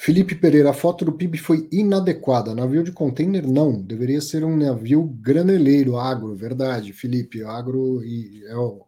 Felipe 0.00 0.36
Pereira, 0.36 0.70
a 0.70 0.72
foto 0.72 1.04
do 1.04 1.12
PIB 1.12 1.38
foi 1.38 1.68
inadequada. 1.72 2.54
Navio 2.54 2.84
de 2.84 2.92
container, 2.92 3.44
não. 3.46 3.82
Deveria 3.82 4.20
ser 4.20 4.44
um 4.44 4.56
navio 4.56 5.02
graneleiro, 5.02 5.96
agro, 5.96 6.36
verdade, 6.36 6.92
Felipe. 6.92 7.42
Agro 7.42 8.00
é 8.04 8.56
o, 8.56 8.86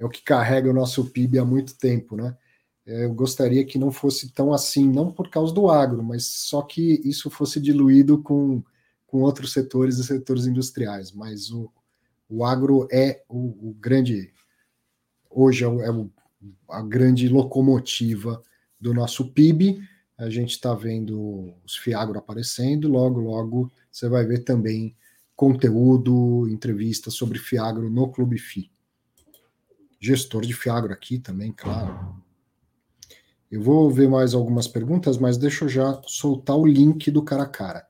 é 0.00 0.04
o 0.04 0.08
que 0.08 0.20
carrega 0.20 0.68
o 0.68 0.74
nosso 0.74 1.04
PIB 1.10 1.38
há 1.38 1.44
muito 1.44 1.78
tempo, 1.78 2.16
né? 2.16 2.36
É, 2.88 3.04
eu 3.04 3.12
gostaria 3.12 3.64
que 3.64 3.78
não 3.78 3.92
fosse 3.92 4.30
tão 4.32 4.52
assim, 4.52 4.88
não 4.88 5.12
por 5.12 5.28
causa 5.28 5.52
do 5.52 5.70
agro, 5.70 6.02
mas 6.02 6.24
só 6.24 6.62
que 6.62 7.00
isso 7.04 7.28
fosse 7.28 7.60
diluído 7.60 8.22
com, 8.22 8.62
com 9.06 9.20
outros 9.20 9.52
setores 9.52 9.98
e 9.98 10.04
setores 10.04 10.46
industriais. 10.46 11.12
Mas 11.12 11.50
o, 11.50 11.70
o 12.28 12.44
agro 12.44 12.88
é 12.90 13.22
o, 13.28 13.68
o 13.68 13.76
grande, 13.78 14.32
hoje 15.30 15.64
é, 15.64 15.68
o, 15.68 15.82
é 15.82 16.08
a 16.70 16.82
grande 16.82 17.28
locomotiva 17.28 18.42
do 18.80 18.94
nosso 18.94 19.32
PIB 19.32 19.80
a 20.18 20.28
gente 20.28 20.50
está 20.50 20.74
vendo 20.74 21.54
os 21.64 21.76
Fiagro 21.76 22.18
aparecendo, 22.18 22.88
logo, 22.88 23.20
logo 23.20 23.70
você 23.90 24.08
vai 24.08 24.26
ver 24.26 24.40
também 24.40 24.96
conteúdo, 25.36 26.48
entrevistas 26.48 27.14
sobre 27.14 27.38
Fiagro 27.38 27.88
no 27.88 28.10
Clube 28.10 28.36
FI. 28.36 28.68
Gestor 30.00 30.44
de 30.44 30.52
Fiagro 30.52 30.92
aqui 30.92 31.20
também, 31.20 31.52
claro. 31.52 32.20
Eu 33.50 33.62
vou 33.62 33.90
ver 33.90 34.08
mais 34.08 34.34
algumas 34.34 34.68
perguntas, 34.68 35.16
mas 35.16 35.38
deixa 35.38 35.64
eu 35.64 35.68
já 35.68 36.00
soltar 36.06 36.56
o 36.56 36.66
link 36.66 37.10
do 37.10 37.22
cara 37.22 37.44
a 37.44 37.48
cara. 37.48 37.86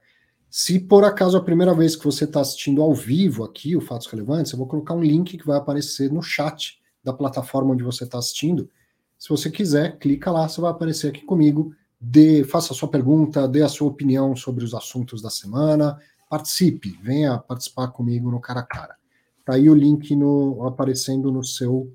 Se 0.49 0.79
por 0.79 1.05
acaso 1.05 1.37
é 1.37 1.41
a 1.41 1.45
primeira 1.45 1.75
vez 1.75 1.95
que 1.95 2.05
você 2.05 2.25
está 2.25 2.41
assistindo 2.41 2.81
ao 2.81 2.95
vivo 2.95 3.45
aqui 3.45 3.77
o 3.77 3.81
Fatos 3.81 4.07
Relevantes, 4.07 4.53
eu 4.53 4.59
vou 4.59 4.67
colocar 4.67 4.95
um 4.95 5.03
link 5.03 5.37
que 5.37 5.47
vai 5.47 5.59
aparecer 5.59 6.11
no 6.11 6.23
chat 6.23 6.81
da 7.03 7.13
plataforma 7.13 7.73
onde 7.73 7.85
você 7.85 8.05
está 8.05 8.19
assistindo. 8.19 8.71
Se 9.19 9.29
você 9.29 9.51
quiser, 9.51 9.99
clica 9.99 10.31
lá, 10.31 10.49
você 10.49 10.61
vai 10.61 10.71
aparecer 10.71 11.09
aqui 11.09 11.23
comigo 11.23 11.75
dê, 12.01 12.45
faça 12.45 12.73
a 12.73 12.77
sua 12.77 12.89
pergunta, 12.89 13.49
dê 13.49 13.63
a 13.63 13.69
sua 13.69 13.89
opinião 13.89 14.37
sobre 14.37 14.65
os 14.65 14.75
assuntos 14.75 15.21
da 15.21 15.31
semana, 15.31 15.99
participe, 16.31 16.99
venha 17.03 17.39
participar 17.39 17.89
comigo 17.89 18.31
no 18.31 18.41
cara 18.41 18.61
a 18.61 18.67
cara. 18.67 18.97
Tá 19.45 19.55
aí 19.55 19.69
o 19.69 19.75
link 19.75 20.15
no, 20.15 20.67
aparecendo 20.67 21.33
no 21.33 21.43
seu 21.43 21.93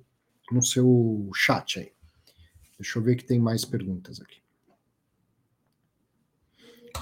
no 0.51 0.61
seu 0.61 1.29
chat 1.33 1.79
aí. 1.79 1.92
Deixa 2.79 2.99
eu 2.99 3.03
ver 3.03 3.15
que 3.15 3.23
tem 3.23 3.39
mais 3.39 3.63
perguntas 3.63 4.19
aqui. 4.21 4.43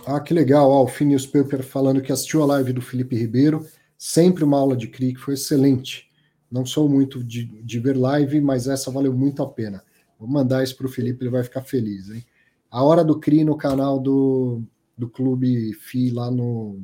Ah, 0.06 0.20
que 0.20 0.34
legal, 0.34 0.70
ó, 0.70 0.84
o 0.84 0.88
Phineas 0.88 1.26
Paper 1.26 1.64
falando 1.64 2.02
que 2.02 2.12
assistiu 2.12 2.42
a 2.42 2.46
live 2.46 2.74
do 2.74 2.82
Felipe 2.82 3.16
Ribeiro, 3.16 3.66
sempre 3.98 4.44
uma 4.44 4.58
aula 4.58 4.76
de 4.76 4.88
CRI 4.88 5.14
que 5.14 5.20
foi 5.20 5.36
excelente. 5.36 6.10
Não 6.50 6.66
sou 6.66 6.90
muito 6.90 7.24
de, 7.24 7.46
de 7.46 7.80
ver 7.80 7.98
live, 7.98 8.42
mas 8.42 8.68
essa 8.68 8.92
valeu 8.92 9.14
muito 9.14 9.44
a 9.44 9.50
pena. 9.50 9.84
Vou 10.18 10.28
mandar 10.28 10.64
isso 10.64 10.76
para 10.76 10.88
o 10.88 10.90
Felipe, 10.90 11.24
ele 11.24 11.32
vai 11.32 11.44
ficar 11.44 11.62
feliz, 11.62 12.10
hein? 12.10 12.26
A 12.70 12.84
Hora 12.84 13.04
do 13.04 13.20
CRI 13.20 13.44
no 13.44 13.58
canal 13.58 14.00
do, 14.00 14.64
do 14.98 15.10
Clube 15.10 15.74
FI 15.74 16.12
lá 16.12 16.32
no, 16.32 16.82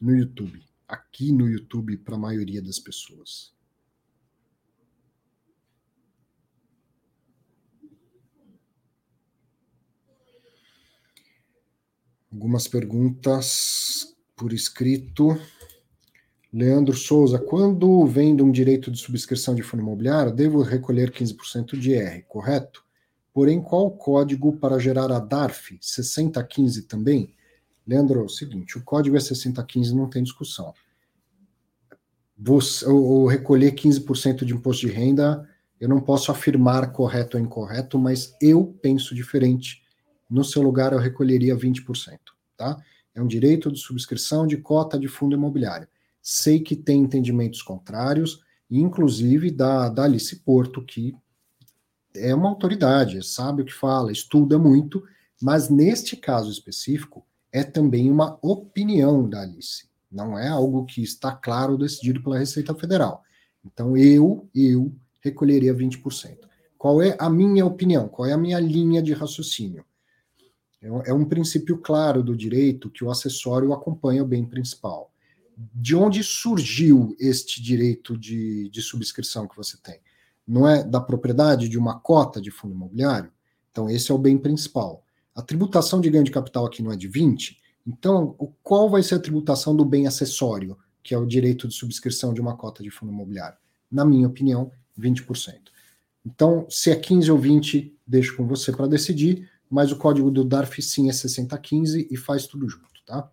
no 0.00 0.16
YouTube. 0.16 0.62
Aqui 0.88 1.30
no 1.30 1.48
YouTube 1.48 1.98
para 1.98 2.16
a 2.16 2.18
maioria 2.18 2.62
das 2.62 2.78
pessoas. 2.78 3.52
Algumas 12.32 12.68
perguntas 12.68 14.16
por 14.36 14.52
escrito. 14.52 15.38
Leandro 16.52 16.96
Souza, 16.96 17.38
quando 17.38 18.04
vendo 18.06 18.44
um 18.44 18.50
direito 18.50 18.90
de 18.90 18.98
subscrição 18.98 19.54
de 19.54 19.62
fundo 19.62 19.82
imobiliário, 19.82 20.32
devo 20.32 20.62
recolher 20.62 21.10
15% 21.10 21.78
de 21.78 21.94
R, 21.94 22.22
correto? 22.22 22.84
Porém, 23.32 23.60
qual 23.60 23.86
o 23.86 23.90
código 23.92 24.56
para 24.56 24.78
gerar 24.78 25.12
a 25.12 25.20
DARF? 25.20 25.78
6015 25.80 26.82
também? 26.82 27.34
Leandro, 27.86 28.20
é 28.20 28.22
o 28.22 28.28
seguinte, 28.28 28.78
o 28.78 28.84
código 28.84 29.16
é 29.16 29.20
6015, 29.20 29.94
não 29.94 30.08
tem 30.08 30.22
discussão. 30.22 30.74
Você, 32.36 32.86
ou, 32.86 33.26
recolher 33.26 33.72
15% 33.72 34.44
de 34.44 34.54
imposto 34.54 34.86
de 34.86 34.92
renda, 34.92 35.48
eu 35.80 35.88
não 35.88 36.00
posso 36.00 36.32
afirmar 36.32 36.92
correto 36.92 37.36
ou 37.36 37.42
incorreto, 37.42 37.98
mas 37.98 38.34
eu 38.40 38.66
penso 38.82 39.14
diferente. 39.14 39.79
No 40.30 40.44
seu 40.44 40.62
lugar, 40.62 40.92
eu 40.92 40.98
recolheria 40.98 41.56
20%, 41.56 42.18
tá? 42.56 42.80
É 43.14 43.20
um 43.20 43.26
direito 43.26 43.72
de 43.72 43.80
subscrição 43.80 44.46
de 44.46 44.56
cota 44.56 44.98
de 44.98 45.08
fundo 45.08 45.34
imobiliário. 45.34 45.88
Sei 46.22 46.60
que 46.60 46.76
tem 46.76 47.02
entendimentos 47.02 47.62
contrários, 47.62 48.40
inclusive 48.70 49.50
da, 49.50 49.88
da 49.88 50.04
Alice 50.04 50.36
Porto, 50.36 50.84
que 50.84 51.14
é 52.14 52.34
uma 52.34 52.48
autoridade, 52.48 53.26
sabe 53.26 53.62
o 53.62 53.64
que 53.64 53.72
fala, 53.72 54.12
estuda 54.12 54.58
muito, 54.58 55.02
mas 55.40 55.68
neste 55.68 56.16
caso 56.16 56.50
específico 56.50 57.26
é 57.52 57.64
também 57.64 58.10
uma 58.10 58.38
opinião 58.42 59.28
da 59.28 59.42
Alice, 59.42 59.88
não 60.10 60.38
é 60.38 60.48
algo 60.48 60.84
que 60.84 61.02
está 61.02 61.32
claro 61.32 61.76
decidido 61.76 62.22
pela 62.22 62.38
Receita 62.38 62.74
Federal. 62.74 63.22
Então 63.64 63.96
eu, 63.96 64.48
eu 64.54 64.92
recolheria 65.20 65.74
20%. 65.74 66.38
Qual 66.76 67.02
é 67.02 67.16
a 67.18 67.28
minha 67.28 67.66
opinião? 67.66 68.08
Qual 68.08 68.26
é 68.26 68.32
a 68.32 68.38
minha 68.38 68.58
linha 68.58 69.02
de 69.02 69.12
raciocínio? 69.12 69.84
É 70.82 71.12
um 71.12 71.24
princípio 71.24 71.78
claro 71.78 72.22
do 72.22 72.36
direito 72.36 72.90
que 72.90 73.04
o 73.04 73.10
acessório 73.10 73.72
acompanha 73.72 74.22
o 74.22 74.26
bem 74.26 74.46
principal. 74.46 75.12
De 75.56 75.94
onde 75.94 76.24
surgiu 76.24 77.14
este 77.20 77.62
direito 77.62 78.16
de, 78.16 78.70
de 78.70 78.80
subscrição 78.80 79.46
que 79.46 79.56
você 79.56 79.76
tem? 79.76 80.00
não 80.50 80.68
é 80.68 80.82
da 80.82 81.00
propriedade 81.00 81.68
de 81.68 81.78
uma 81.78 82.00
cota 82.00 82.40
de 82.40 82.50
fundo 82.50 82.74
imobiliário? 82.74 83.30
Então, 83.70 83.88
esse 83.88 84.10
é 84.10 84.14
o 84.14 84.18
bem 84.18 84.36
principal. 84.36 85.04
A 85.34 85.40
tributação 85.40 86.00
de 86.00 86.10
ganho 86.10 86.24
de 86.24 86.30
capital 86.32 86.66
aqui 86.66 86.82
não 86.82 86.90
é 86.90 86.96
de 86.96 87.08
20%, 87.08 87.56
então 87.86 88.36
qual 88.62 88.90
vai 88.90 89.02
ser 89.02 89.14
a 89.14 89.20
tributação 89.20 89.74
do 89.74 89.84
bem 89.84 90.06
acessório, 90.08 90.76
que 91.02 91.14
é 91.14 91.18
o 91.18 91.24
direito 91.24 91.68
de 91.68 91.74
subscrição 91.74 92.34
de 92.34 92.40
uma 92.40 92.56
cota 92.56 92.82
de 92.82 92.90
fundo 92.90 93.12
imobiliário? 93.12 93.56
Na 93.90 94.04
minha 94.04 94.26
opinião, 94.26 94.72
20%. 94.98 95.54
Então, 96.26 96.66
se 96.68 96.90
é 96.90 96.96
15 96.96 97.30
ou 97.30 97.38
20, 97.38 97.96
deixo 98.06 98.36
com 98.36 98.46
você 98.46 98.72
para 98.72 98.88
decidir, 98.88 99.48
mas 99.70 99.92
o 99.92 99.96
código 99.96 100.30
do 100.30 100.44
DARF 100.44 100.82
sim 100.82 101.08
é 101.08 101.12
6015 101.12 102.08
e 102.10 102.16
faz 102.16 102.46
tudo 102.46 102.68
junto, 102.68 103.04
tá? 103.06 103.30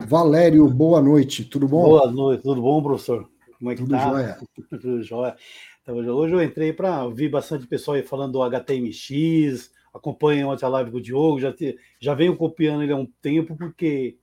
Valério, 0.00 0.68
boa 0.68 1.00
noite, 1.00 1.44
tudo 1.44 1.66
bom? 1.66 1.82
Boa 1.82 2.10
noite, 2.10 2.42
tudo 2.42 2.60
bom, 2.60 2.82
professor? 2.82 3.28
Como 3.58 3.70
é 3.70 3.74
que 3.74 3.82
Tudo 3.82 3.90
tá? 3.90 4.08
Jóia. 4.08 4.38
Tudo 4.70 5.02
jóia. 5.02 5.36
Então, 5.82 5.96
hoje 5.96 6.34
eu 6.34 6.42
entrei 6.42 6.72
para 6.72 7.04
ouvir 7.04 7.28
bastante 7.28 7.66
pessoal 7.66 7.96
aí 7.96 8.02
falando 8.02 8.32
do 8.32 8.42
HTMX, 8.42 9.72
acompanho 9.92 10.48
ontem 10.48 10.64
a 10.64 10.68
live 10.68 10.90
do 10.90 11.00
Diogo, 11.00 11.40
já, 11.40 11.52
te, 11.52 11.76
já 11.98 12.14
venho 12.14 12.36
copiando 12.36 12.82
ele 12.82 12.92
há 12.92 12.96
um 12.96 13.06
tempo, 13.20 13.56
porque. 13.56 14.18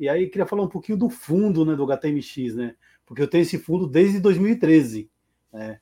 E 0.00 0.08
aí 0.08 0.28
queria 0.28 0.46
falar 0.46 0.62
um 0.62 0.68
pouquinho 0.68 0.98
do 0.98 1.08
fundo 1.08 1.64
né, 1.64 1.76
do 1.76 1.84
HTMX, 1.84 2.56
né? 2.56 2.74
Porque 3.06 3.22
eu 3.22 3.28
tenho 3.28 3.42
esse 3.42 3.58
fundo 3.58 3.86
desde 3.86 4.18
2013. 4.18 5.08
Né? 5.52 5.78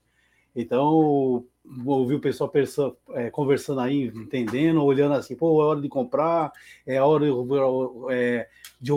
Então, 0.54 1.46
ouvi 1.86 2.14
o 2.14 2.20
pessoal 2.20 2.50
é, 3.10 3.30
conversando 3.30 3.80
aí, 3.80 4.04
entendendo, 4.14 4.82
olhando 4.82 5.14
assim, 5.14 5.36
pô, 5.36 5.62
é 5.62 5.66
hora 5.66 5.80
de 5.80 5.88
comprar, 5.88 6.52
é 6.86 7.00
hora 7.00 7.26
é, 8.10 8.48
de, 8.80 8.92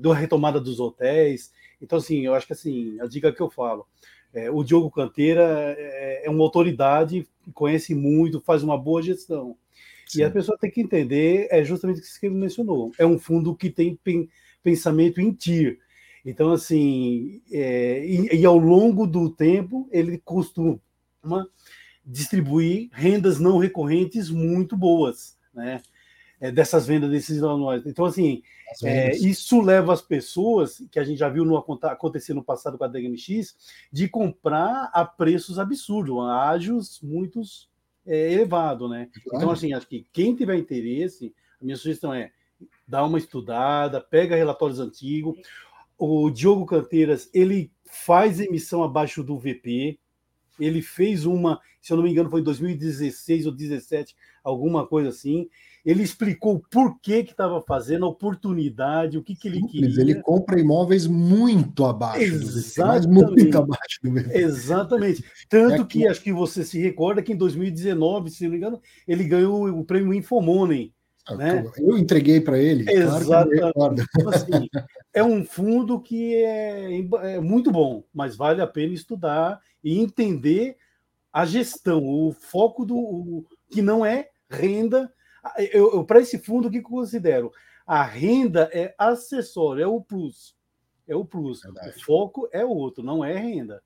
de 0.00 0.12
retomada 0.12 0.60
dos 0.60 0.80
hotéis. 0.80 1.52
Então, 1.80 1.98
assim, 1.98 2.26
eu 2.26 2.34
acho 2.34 2.46
que 2.46 2.52
assim, 2.52 3.00
a 3.00 3.06
dica 3.06 3.32
que 3.32 3.40
eu 3.40 3.50
falo, 3.50 3.86
é, 4.32 4.50
o 4.50 4.62
Diogo 4.62 4.90
Canteira 4.90 5.74
é, 5.78 6.26
é, 6.26 6.30
uma 6.30 6.44
autoridade, 6.44 7.26
conhece 7.54 7.94
muito, 7.94 8.40
faz 8.40 8.62
uma 8.62 8.78
boa 8.78 9.02
gestão. 9.02 9.56
Sim. 10.06 10.20
E 10.20 10.24
a 10.24 10.30
pessoa 10.30 10.58
tem 10.58 10.70
que 10.70 10.80
entender, 10.80 11.48
é 11.50 11.64
justamente 11.64 12.00
o 12.00 12.20
que 12.20 12.26
ele 12.26 12.34
mencionou, 12.34 12.92
é 12.98 13.06
um 13.06 13.18
fundo 13.18 13.54
que 13.54 13.70
tem 13.70 13.98
pensamento 14.62 15.20
em 15.20 15.32
TIR. 15.32 15.78
Então, 16.24 16.52
assim, 16.52 17.40
é, 17.50 18.04
e, 18.04 18.40
e, 18.40 18.44
ao 18.44 18.58
longo 18.58 19.06
do 19.06 19.30
tempo, 19.30 19.88
ele 19.90 20.18
costuma 20.18 20.78
distribuir 22.10 22.90
rendas 22.92 23.38
não 23.38 23.58
recorrentes 23.58 24.28
muito 24.28 24.76
boas, 24.76 25.38
né? 25.54 25.80
É, 26.40 26.50
dessas 26.50 26.86
vendas 26.86 27.10
desses 27.10 27.42
anuais. 27.42 27.86
Então, 27.86 28.06
assim, 28.06 28.42
é, 28.82 29.14
isso 29.14 29.60
leva 29.60 29.92
as 29.92 30.00
pessoas, 30.00 30.82
que 30.90 30.98
a 30.98 31.04
gente 31.04 31.18
já 31.18 31.28
viu 31.28 31.44
no, 31.44 31.56
acontecer 31.56 32.32
no 32.32 32.42
passado 32.42 32.78
com 32.78 32.84
a 32.84 32.88
DMX, 32.88 33.54
de 33.92 34.08
comprar 34.08 34.90
a 34.94 35.04
preços 35.04 35.58
absurdos, 35.58 36.18
a 36.18 36.48
ágios 36.48 36.98
muito 37.02 37.42
é, 38.06 38.32
elevado, 38.32 38.88
né? 38.88 39.10
Então, 39.26 39.50
assim, 39.50 39.74
acho 39.74 39.86
que 39.86 40.06
quem 40.14 40.34
tiver 40.34 40.56
interesse, 40.56 41.34
a 41.60 41.64
minha 41.64 41.76
sugestão 41.76 42.14
é 42.14 42.32
dar 42.88 43.04
uma 43.04 43.18
estudada, 43.18 44.00
pega 44.00 44.34
relatórios 44.34 44.80
antigos. 44.80 45.38
O 45.98 46.30
Diogo 46.30 46.64
Canteiras, 46.64 47.28
ele 47.34 47.70
faz 47.84 48.40
emissão 48.40 48.82
abaixo 48.82 49.22
do 49.22 49.38
VP, 49.38 49.98
ele 50.60 50.82
fez 50.82 51.24
uma, 51.24 51.60
se 51.80 51.92
eu 51.92 51.96
não 51.96 52.04
me 52.04 52.10
engano, 52.10 52.30
foi 52.30 52.40
em 52.40 52.44
2016 52.44 53.46
ou 53.46 53.52
2017, 53.52 54.14
alguma 54.44 54.86
coisa 54.86 55.08
assim. 55.08 55.48
Ele 55.84 56.02
explicou 56.02 56.62
por 56.70 57.00
que 57.00 57.24
que 57.24 57.30
estava 57.30 57.60
fazendo, 57.62 58.04
a 58.04 58.08
oportunidade, 58.08 59.16
o 59.16 59.22
que, 59.22 59.34
que 59.34 59.48
ele 59.48 59.60
Simples, 59.60 59.96
queria. 59.96 60.00
Ele 60.02 60.22
compra 60.22 60.60
imóveis 60.60 61.06
muito 61.06 61.84
abaixo 61.84 62.22
Exatamente. 62.22 63.06
do 63.06 63.36
muito 63.36 63.58
abaixo 63.58 63.98
do. 64.02 64.18
Exatamente. 64.36 65.24
Tanto 65.48 65.82
é 65.82 65.86
que, 65.86 66.00
que 66.00 66.06
acho 66.06 66.22
que 66.22 66.32
você 66.32 66.64
se 66.64 66.78
recorda 66.78 67.22
que 67.22 67.32
em 67.32 67.36
2019, 67.36 68.30
se 68.30 68.44
não 68.44 68.50
me 68.50 68.58
engano, 68.58 68.80
ele 69.08 69.24
ganhou 69.24 69.68
o 69.68 69.84
prêmio 69.84 70.12
Infomoney. 70.12 70.92
Ah, 71.26 71.34
né? 71.34 71.64
Eu 71.76 71.96
entreguei 71.98 72.40
para 72.40 72.58
ele. 72.58 72.90
Exatamente. 72.90 73.72
Claro 73.72 73.94
então, 73.94 74.28
assim, 74.28 74.68
é 75.12 75.22
um 75.22 75.44
fundo 75.44 76.00
que 76.00 76.34
é, 76.36 76.98
é 77.34 77.40
muito 77.40 77.70
bom, 77.70 78.04
mas 78.12 78.36
vale 78.36 78.60
a 78.60 78.66
pena 78.66 78.94
estudar 78.94 79.60
e 79.82 79.98
entender 79.98 80.76
a 81.32 81.44
gestão, 81.44 82.04
o 82.04 82.32
foco 82.32 82.84
do 82.84 82.96
o, 82.96 83.46
que 83.70 83.80
não 83.80 84.04
é 84.04 84.28
renda. 84.48 85.12
Eu, 85.72 85.92
eu 85.94 86.04
para 86.04 86.20
esse 86.20 86.38
fundo, 86.38 86.68
o 86.68 86.70
que 86.70 86.78
eu 86.78 86.82
considero? 86.82 87.52
A 87.86 88.02
renda 88.02 88.68
é 88.72 88.94
acessório, 88.98 89.82
é 89.82 89.86
o 89.86 90.00
plus. 90.00 90.56
É 91.06 91.14
o 91.14 91.24
plus. 91.24 91.62
Verdade. 91.62 91.88
O 91.90 92.04
foco 92.04 92.48
é 92.52 92.64
outro, 92.64 93.02
não 93.02 93.24
é 93.24 93.36
renda. 93.36 93.82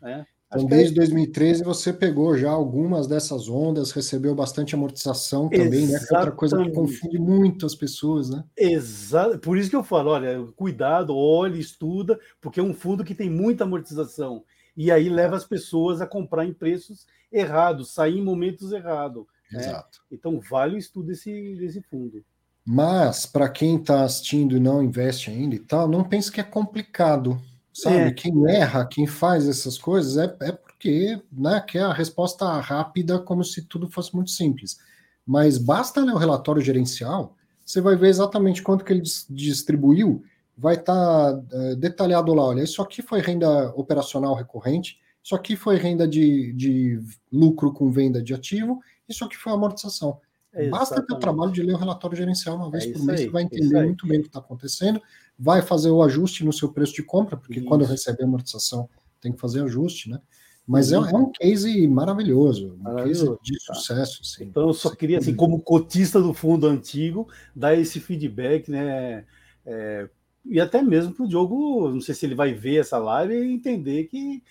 Né? 0.00 0.26
Então, 0.54 0.66
desde 0.66 0.94
2013 0.94 1.64
você 1.64 1.92
pegou 1.92 2.36
já 2.36 2.50
algumas 2.50 3.06
dessas 3.06 3.48
ondas, 3.48 3.90
recebeu 3.90 4.34
bastante 4.34 4.74
amortização 4.74 5.48
também, 5.48 5.84
Exatamente. 5.84 5.92
né? 5.92 6.06
Que 6.06 6.14
é 6.14 6.18
outra 6.18 6.32
coisa 6.32 6.62
que 6.62 6.70
confunde 6.70 7.18
muito 7.18 7.64
as 7.64 7.74
pessoas, 7.74 8.28
né? 8.28 8.44
Exato. 8.56 9.38
Por 9.38 9.56
isso 9.56 9.70
que 9.70 9.76
eu 9.76 9.82
falo, 9.82 10.10
olha, 10.10 10.44
cuidado, 10.54 11.16
olhe, 11.16 11.58
estuda, 11.58 12.20
porque 12.40 12.60
é 12.60 12.62
um 12.62 12.74
fundo 12.74 13.04
que 13.04 13.14
tem 13.14 13.30
muita 13.30 13.64
amortização 13.64 14.44
e 14.76 14.90
aí 14.90 15.08
leva 15.08 15.36
as 15.36 15.44
pessoas 15.44 16.00
a 16.00 16.06
comprar 16.06 16.44
em 16.44 16.52
preços 16.52 17.06
errados, 17.30 17.94
sair 17.94 18.18
em 18.18 18.24
momentos 18.24 18.72
errados. 18.72 19.24
Né? 19.50 19.60
Exato. 19.60 20.00
Né? 20.10 20.18
Então 20.18 20.40
vale 20.40 20.76
o 20.76 20.78
estudo 20.78 21.06
desse, 21.08 21.54
desse 21.56 21.80
fundo. 21.82 22.22
Mas, 22.64 23.26
para 23.26 23.48
quem 23.48 23.76
está 23.76 24.04
assistindo 24.04 24.56
e 24.56 24.60
não 24.60 24.82
investe 24.82 25.30
ainda 25.30 25.54
e 25.54 25.58
tal, 25.58 25.88
não 25.88 26.04
pense 26.04 26.30
que 26.30 26.40
é 26.40 26.44
complicado. 26.44 27.40
Sabe? 27.72 27.96
É. 27.96 28.12
Quem 28.12 28.32
erra, 28.50 28.86
quem 28.86 29.06
faz 29.06 29.48
essas 29.48 29.78
coisas 29.78 30.16
é, 30.16 30.36
é 30.42 30.52
porque 30.52 31.20
né, 31.32 31.60
quer 31.60 31.84
a 31.84 31.92
resposta 31.92 32.46
rápida, 32.60 33.18
como 33.18 33.42
se 33.42 33.62
tudo 33.62 33.88
fosse 33.88 34.14
muito 34.14 34.30
simples. 34.30 34.78
Mas 35.26 35.56
basta 35.56 36.04
ler 36.04 36.12
o 36.12 36.18
relatório 36.18 36.60
gerencial, 36.60 37.36
você 37.64 37.80
vai 37.80 37.96
ver 37.96 38.08
exatamente 38.08 38.62
quanto 38.62 38.84
que 38.84 38.92
ele 38.92 39.02
distribuiu 39.30 40.22
vai 40.56 40.74
estar 40.74 40.94
tá, 41.34 41.42
é, 41.52 41.74
detalhado 41.74 42.34
lá, 42.34 42.44
olha, 42.44 42.62
isso 42.62 42.82
aqui 42.82 43.02
foi 43.02 43.20
renda 43.20 43.70
operacional 43.74 44.34
recorrente, 44.34 44.98
isso 45.22 45.34
aqui 45.34 45.56
foi 45.56 45.76
renda 45.76 46.06
de, 46.06 46.52
de 46.52 47.00
lucro 47.32 47.72
com 47.72 47.90
venda 47.90 48.22
de 48.22 48.34
ativo, 48.34 48.80
isso 49.08 49.24
aqui 49.24 49.36
foi 49.36 49.52
amortização. 49.52 50.20
Exatamente. 50.52 50.70
Basta 50.70 51.02
ter 51.02 51.14
o 51.14 51.18
trabalho 51.18 51.50
de 51.50 51.62
ler 51.62 51.74
o 51.74 51.78
relatório 51.78 52.16
gerencial 52.16 52.56
uma 52.56 52.70
vez 52.70 52.84
é 52.84 52.92
por 52.92 53.02
mês, 53.04 53.20
aí, 53.20 53.26
você 53.26 53.32
vai 53.32 53.42
entender 53.42 53.84
muito 53.84 54.06
bem 54.06 54.18
o 54.18 54.22
que 54.22 54.28
está 54.28 54.38
acontecendo, 54.38 55.00
vai 55.38 55.62
fazer 55.62 55.90
o 55.90 56.02
ajuste 56.02 56.44
no 56.44 56.52
seu 56.52 56.70
preço 56.70 56.94
de 56.94 57.02
compra, 57.02 57.36
porque 57.36 57.58
isso. 57.58 57.68
quando 57.68 57.84
receber 57.84 58.24
amortização 58.24 58.88
tem 59.20 59.32
que 59.32 59.40
fazer 59.40 59.62
ajuste, 59.62 60.10
né? 60.10 60.20
Mas 60.66 60.92
é, 60.92 60.96
é, 60.96 60.98
um 60.98 61.32
case 61.32 61.88
maravilhoso, 61.88 62.74
um 62.74 62.82
maravilhoso. 62.82 63.38
case 63.38 63.52
de 63.52 63.66
tá. 63.66 63.74
sucesso. 63.74 64.20
Assim. 64.22 64.44
Então 64.44 64.68
eu 64.68 64.74
só 64.74 64.94
queria, 64.94 65.18
assim, 65.18 65.34
como 65.34 65.60
cotista 65.60 66.20
do 66.20 66.32
fundo 66.32 66.66
antigo, 66.66 67.28
dar 67.54 67.74
esse 67.74 67.98
feedback, 67.98 68.70
né? 68.70 69.24
É, 69.66 70.08
e 70.44 70.60
até 70.60 70.82
mesmo 70.82 71.14
para 71.14 71.24
o 71.24 71.28
Diogo, 71.28 71.88
não 71.90 72.00
sei 72.00 72.14
se 72.14 72.26
ele 72.26 72.34
vai 72.34 72.52
ver 72.52 72.80
essa 72.80 72.98
live 72.98 73.34
e 73.34 73.52
entender 73.52 74.04
que. 74.04 74.42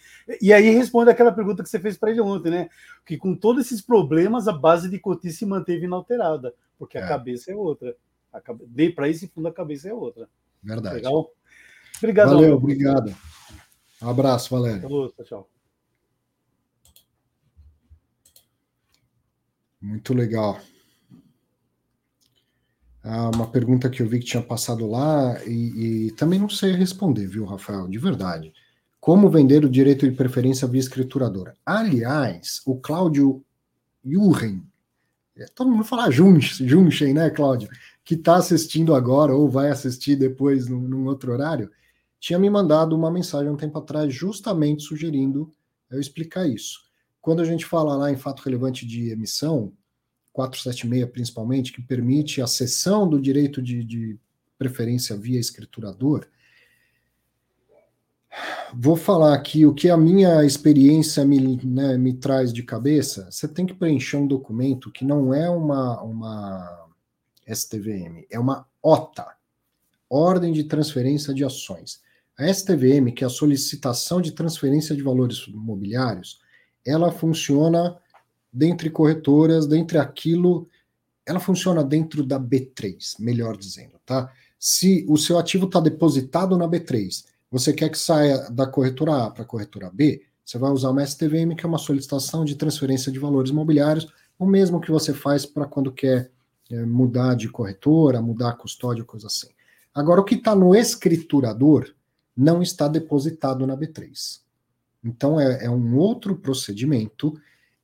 E 0.41 0.53
aí 0.53 0.69
responde 0.69 1.11
aquela 1.11 1.31
pergunta 1.31 1.61
que 1.61 1.69
você 1.69 1.79
fez 1.79 1.97
para 1.97 2.11
ele 2.11 2.21
ontem, 2.21 2.49
né? 2.49 2.69
Que 3.05 3.17
com 3.17 3.35
todos 3.35 3.65
esses 3.65 3.81
problemas, 3.81 4.47
a 4.47 4.53
base 4.53 4.89
de 4.89 4.99
Cotis 4.99 5.37
se 5.37 5.45
manteve 5.45 5.85
inalterada, 5.85 6.53
porque 6.79 6.97
é. 6.97 7.03
a 7.03 7.07
cabeça 7.07 7.51
é 7.51 7.55
outra. 7.55 7.95
Cabe... 8.43 8.91
Para 8.91 9.09
esse 9.09 9.27
fundo, 9.27 9.49
a 9.49 9.53
cabeça 9.53 9.89
é 9.89 9.93
outra. 9.93 10.29
Verdade. 10.63 10.95
Legal? 10.95 11.29
Obrigado. 11.97 12.29
Valeu, 12.29 12.55
obrigado. 12.55 13.15
Um 14.01 14.09
abraço, 14.09 14.49
Valério. 14.49 14.81
Falou, 14.81 15.13
tchau. 15.23 15.49
Muito 19.81 20.13
legal. 20.13 20.59
Ah, 23.03 23.31
uma 23.33 23.47
pergunta 23.47 23.89
que 23.89 24.01
eu 24.01 24.07
vi 24.07 24.19
que 24.19 24.25
tinha 24.25 24.43
passado 24.43 24.87
lá 24.87 25.43
e, 25.45 26.07
e, 26.07 26.11
também 26.11 26.39
não 26.39 26.49
sei 26.49 26.71
responder, 26.73 27.27
viu, 27.27 27.45
Rafael? 27.45 27.87
De 27.87 27.97
verdade. 27.97 28.53
Como 28.99 29.29
vender 29.29 29.65
o 29.65 29.69
direito 29.69 30.07
de 30.07 30.15
preferência 30.15 30.67
via 30.67 30.79
escrituradora? 30.79 31.55
Aliás, 31.65 32.61
o 32.65 32.75
Cláudio 32.75 33.43
Jurgen, 34.05 34.63
é, 35.35 35.45
todo 35.55 35.71
mundo 35.71 35.83
fala 35.83 36.11
Junchen, 36.11 37.13
né, 37.13 37.29
Cláudio? 37.31 37.69
Que 38.03 38.13
está 38.13 38.35
assistindo 38.35 38.93
agora 38.93 39.33
ou 39.33 39.49
vai 39.49 39.69
assistir 39.69 40.15
depois 40.15 40.67
num, 40.67 40.81
num 40.81 41.05
outro 41.07 41.31
horário, 41.31 41.71
tinha 42.19 42.37
me 42.37 42.49
mandado 42.49 42.95
uma 42.95 43.09
mensagem 43.09 43.49
um 43.49 43.57
tempo 43.57 43.79
atrás 43.79 44.13
justamente 44.13 44.83
sugerindo 44.83 45.51
eu 45.89 45.99
explicar 45.99 46.47
isso. 46.47 46.81
Quando 47.19 47.41
a 47.41 47.45
gente 47.45 47.65
fala 47.65 47.95
lá 47.95 48.11
em 48.11 48.17
fato 48.17 48.41
relevante 48.41 48.85
de 48.85 49.09
emissão, 49.09 49.73
476 50.33 51.11
principalmente, 51.11 51.73
que 51.73 51.81
permite 51.81 52.41
a 52.41 52.47
cessão 52.47 53.07
do 53.07 53.19
direito 53.19 53.61
de, 53.61 53.83
de 53.83 54.17
preferência 54.57 55.15
via 55.17 55.39
escriturador, 55.39 56.27
vou 58.73 58.95
falar 58.95 59.33
aqui 59.33 59.65
o 59.65 59.73
que 59.73 59.89
a 59.89 59.97
minha 59.97 60.43
experiência 60.45 61.25
me, 61.25 61.57
né, 61.65 61.97
me 61.97 62.13
traz 62.13 62.53
de 62.53 62.63
cabeça. 62.63 63.29
Você 63.29 63.47
tem 63.47 63.65
que 63.65 63.73
preencher 63.73 64.17
um 64.17 64.27
documento 64.27 64.91
que 64.91 65.03
não 65.03 65.33
é 65.33 65.49
uma, 65.49 66.01
uma 66.01 66.89
STVM, 67.47 68.25
é 68.29 68.39
uma 68.39 68.65
OTA, 68.81 69.27
Ordem 70.09 70.51
de 70.53 70.63
Transferência 70.63 71.33
de 71.33 71.43
Ações. 71.43 72.01
A 72.37 72.51
STVM, 72.51 73.11
que 73.13 73.23
é 73.23 73.27
a 73.27 73.29
solicitação 73.29 74.21
de 74.21 74.31
transferência 74.31 74.95
de 74.95 75.03
valores 75.03 75.45
imobiliários, 75.47 76.39
ela 76.85 77.11
funciona 77.11 77.97
dentre 78.51 78.89
corretoras, 78.89 79.67
dentre 79.67 79.97
aquilo, 79.97 80.67
ela 81.25 81.39
funciona 81.39 81.83
dentro 81.83 82.23
da 82.23 82.39
B3, 82.39 83.15
melhor 83.19 83.55
dizendo, 83.55 83.99
tá? 84.05 84.31
Se 84.59 85.05
o 85.07 85.17
seu 85.17 85.39
ativo 85.39 85.65
está 85.65 85.79
depositado 85.79 86.57
na 86.57 86.67
B3, 86.67 87.25
você 87.49 87.73
quer 87.73 87.89
que 87.89 87.97
saia 87.97 88.49
da 88.49 88.67
corretora 88.67 89.25
A 89.25 89.31
para 89.31 89.43
a 89.43 89.45
corretora 89.45 89.89
B, 89.89 90.21
você 90.45 90.57
vai 90.57 90.71
usar 90.71 90.89
uma 90.89 91.05
STVM, 91.05 91.55
que 91.55 91.65
é 91.65 91.69
uma 91.69 91.77
solicitação 91.77 92.43
de 92.43 92.55
transferência 92.55 93.11
de 93.11 93.19
valores 93.19 93.51
imobiliários, 93.51 94.07
o 94.37 94.45
mesmo 94.45 94.81
que 94.81 94.91
você 94.91 95.13
faz 95.13 95.45
para 95.45 95.65
quando 95.65 95.91
quer 95.91 96.31
é, 96.69 96.85
mudar 96.85 97.35
de 97.35 97.49
corretora, 97.49 98.21
mudar 98.21 98.49
a 98.49 98.55
custódia, 98.55 99.03
coisa 99.03 99.27
assim. 99.27 99.49
Agora, 99.93 100.21
o 100.21 100.23
que 100.23 100.35
está 100.35 100.55
no 100.55 100.75
escriturador 100.75 101.93
não 102.35 102.61
está 102.61 102.87
depositado 102.87 103.67
na 103.67 103.77
B3. 103.77 104.41
Então, 105.03 105.39
é, 105.39 105.65
é 105.65 105.69
um 105.69 105.97
outro 105.97 106.35
procedimento 106.35 107.39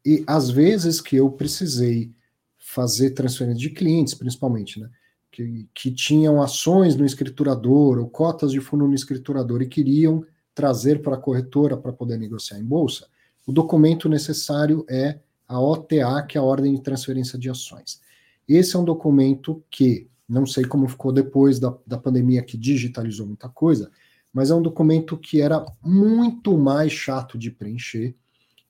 e 0.08 0.24
às 0.26 0.50
vezes 0.50 1.02
que 1.02 1.18
eu 1.18 1.30
precisei 1.30 2.14
fazer 2.58 3.10
transferência 3.10 3.60
de 3.60 3.70
clientes, 3.72 4.14
principalmente, 4.14 4.80
né? 4.80 4.90
Que, 5.30 5.68
que 5.74 5.92
tinham 5.92 6.42
ações 6.42 6.96
no 6.96 7.06
escriturador 7.06 8.00
ou 8.00 8.10
cotas 8.10 8.54
de 8.54 8.62
fundo 8.62 8.88
no 8.88 8.96
escriturador 8.96 9.62
e 9.62 9.68
queriam 9.68 10.26
trazer 10.56 11.02
para 11.02 11.16
a 11.16 11.20
corretora 11.20 11.76
para 11.76 11.92
poder 11.92 12.18
negociar 12.18 12.58
em 12.58 12.64
bolsa, 12.64 13.06
o 13.46 13.52
documento 13.52 14.08
necessário 14.08 14.86
é 14.90 15.20
a 15.46 15.60
OTA, 15.60 16.24
que 16.24 16.38
é 16.38 16.42
a 16.42 16.44
Ordem 16.44 16.74
de 16.74 16.82
Transferência 16.82 17.38
de 17.38 17.50
Ações. 17.50 18.00
Esse 18.48 18.78
é 18.78 18.80
um 18.80 18.86
documento 18.86 19.62
que, 19.70 20.10
não 20.28 20.46
sei 20.46 20.64
como 20.64 20.88
ficou 20.88 21.12
depois 21.12 21.60
da, 21.60 21.78
da 21.86 21.98
pandemia 21.98 22.42
que 22.42 22.58
digitalizou 22.58 23.28
muita 23.28 23.50
coisa, 23.50 23.92
mas 24.34 24.52
é 24.52 24.56
um 24.56 24.62
documento 24.62 25.18
que 25.18 25.42
era 25.42 25.66
muito 25.84 26.58
mais 26.58 26.94
chato 26.94 27.38
de 27.38 27.52
preencher 27.52 28.16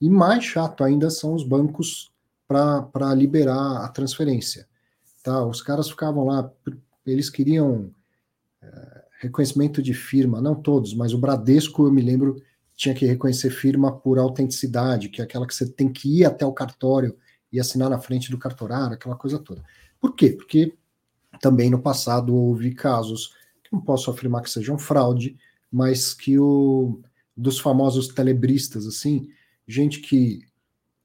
E 0.00 0.08
mais 0.08 0.44
chato 0.44 0.84
ainda 0.84 1.10
são 1.10 1.34
os 1.34 1.42
bancos 1.42 2.12
para 2.46 3.14
liberar 3.14 3.84
a 3.84 3.88
transferência. 3.88 4.66
Tá? 5.22 5.44
Os 5.44 5.60
caras 5.60 5.90
ficavam 5.90 6.24
lá, 6.24 6.50
eles 7.04 7.28
queriam 7.28 7.90
é, 8.62 9.04
reconhecimento 9.20 9.82
de 9.82 9.92
firma, 9.92 10.40
não 10.40 10.54
todos, 10.54 10.94
mas 10.94 11.12
o 11.12 11.18
Bradesco, 11.18 11.84
eu 11.84 11.92
me 11.92 12.00
lembro, 12.00 12.40
tinha 12.74 12.94
que 12.94 13.04
reconhecer 13.04 13.50
firma 13.50 13.92
por 13.92 14.18
autenticidade, 14.18 15.08
que 15.08 15.20
é 15.20 15.24
aquela 15.24 15.46
que 15.46 15.54
você 15.54 15.68
tem 15.68 15.92
que 15.92 16.20
ir 16.20 16.24
até 16.24 16.46
o 16.46 16.52
cartório 16.52 17.16
e 17.52 17.58
assinar 17.58 17.90
na 17.90 17.98
frente 17.98 18.30
do 18.30 18.38
cartorário, 18.38 18.94
aquela 18.94 19.16
coisa 19.16 19.38
toda. 19.38 19.62
Por 20.00 20.14
quê? 20.14 20.30
Porque 20.30 20.74
também 21.40 21.68
no 21.68 21.80
passado 21.80 22.34
houve 22.34 22.74
casos, 22.74 23.34
que 23.64 23.72
não 23.72 23.80
posso 23.80 24.10
afirmar 24.10 24.42
que 24.42 24.50
sejam 24.50 24.78
fraude, 24.78 25.36
mas 25.70 26.14
que 26.14 26.38
o 26.38 27.00
dos 27.36 27.60
famosos 27.60 28.08
telebristas, 28.08 28.86
assim, 28.86 29.28
gente 29.68 30.00
que, 30.00 30.40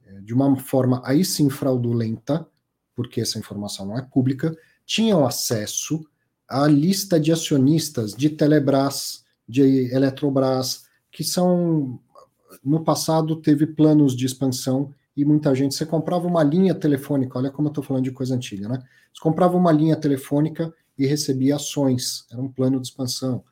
é, 0.06 0.22
de 0.22 0.34
uma 0.34 0.56
forma 0.56 1.02
aí 1.04 1.26
sim 1.26 1.50
fraudulenta, 1.50 2.48
porque 2.96 3.20
essa 3.22 3.38
informação 3.38 3.86
não 3.86 3.98
é 3.98 4.02
pública, 4.02 4.56
tinham 4.86 5.26
acesso 5.26 6.06
à 6.48 6.66
lista 6.68 7.20
de 7.20 7.32
acionistas 7.32 8.14
de 8.14 8.30
Telebrás, 8.30 9.26
de 9.48 9.94
Eletrobras, 9.94 10.86
que 11.12 11.24
são, 11.24 12.00
no 12.64 12.84
passado, 12.84 13.36
teve 13.36 13.68
planos 13.68 14.16
de 14.16 14.26
expansão 14.26 14.94
e 15.16 15.26
muita 15.26 15.54
gente. 15.54 15.76
Você 15.76 15.86
comprava 15.86 16.28
uma 16.28 16.44
linha 16.44 16.74
telefônica, 16.74 17.38
olha 17.38 17.52
como 17.52 17.68
eu 17.68 17.72
estou 17.72 17.84
falando 17.84 18.04
de 18.04 18.12
coisa 18.12 18.36
antiga, 18.36 18.68
né? 18.68 18.80
Você 19.14 19.22
comprava 19.22 19.58
uma 19.58 19.72
linha 19.72 19.96
telefônica 19.96 20.74
e 20.98 21.06
recebia 21.06 21.56
ações, 21.56 22.26
era 22.32 22.42
um 22.42 22.50
plano 22.50 22.80
de 22.80 22.88
expansão. 22.88 23.44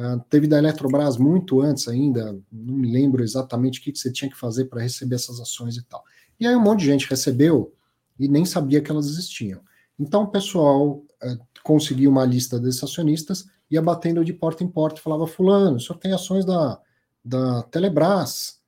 Uh, 0.00 0.18
teve 0.30 0.46
da 0.46 0.56
Eletrobras 0.56 1.18
muito 1.18 1.60
antes 1.60 1.86
ainda, 1.86 2.32
não 2.50 2.74
me 2.74 2.90
lembro 2.90 3.22
exatamente 3.22 3.78
o 3.78 3.82
que, 3.82 3.92
que 3.92 3.98
você 3.98 4.10
tinha 4.10 4.30
que 4.30 4.36
fazer 4.36 4.64
para 4.64 4.80
receber 4.80 5.16
essas 5.16 5.38
ações 5.38 5.76
e 5.76 5.82
tal. 5.82 6.02
E 6.38 6.46
aí 6.46 6.56
um 6.56 6.60
monte 6.60 6.80
de 6.80 6.86
gente 6.86 7.06
recebeu 7.06 7.74
e 8.18 8.26
nem 8.26 8.46
sabia 8.46 8.80
que 8.80 8.90
elas 8.90 9.06
existiam. 9.06 9.60
Então 9.98 10.22
o 10.22 10.28
pessoal 10.28 11.04
uh, 11.22 11.38
conseguia 11.62 12.08
uma 12.08 12.24
lista 12.24 12.58
desses 12.58 12.82
acionistas, 12.82 13.44
ia 13.70 13.82
batendo 13.82 14.24
de 14.24 14.32
porta 14.32 14.64
em 14.64 14.68
porta 14.68 14.98
e 14.98 15.02
falava: 15.02 15.26
Fulano, 15.26 15.76
o 15.76 15.80
senhor 15.80 15.98
tem 15.98 16.14
ações 16.14 16.46
da, 16.46 16.80
da 17.22 17.62
Telebrás, 17.64 18.58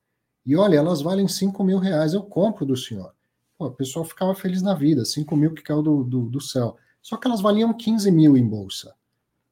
e 0.45 0.55
olha, 0.55 0.77
elas 0.77 1.01
valem 1.01 1.27
5 1.27 1.63
mil 1.63 1.79
reais, 1.79 2.13
eu 2.13 2.21
compro 2.21 2.63
do 2.63 2.77
senhor. 2.77 3.11
Pô, 3.57 3.65
o 3.67 3.71
pessoal 3.71 4.05
ficava 4.05 4.35
feliz 4.35 4.61
na 4.61 4.75
vida, 4.75 5.03
5 5.03 5.35
mil 5.35 5.51
que 5.55 5.63
caiu 5.63 5.81
do, 5.81 6.03
do, 6.03 6.29
do 6.29 6.41
céu. 6.41 6.77
Só 7.01 7.17
que 7.17 7.27
elas 7.27 7.41
valiam 7.41 7.73
15 7.73 8.11
mil 8.11 8.37
em 8.37 8.47
bolsa. 8.47 8.93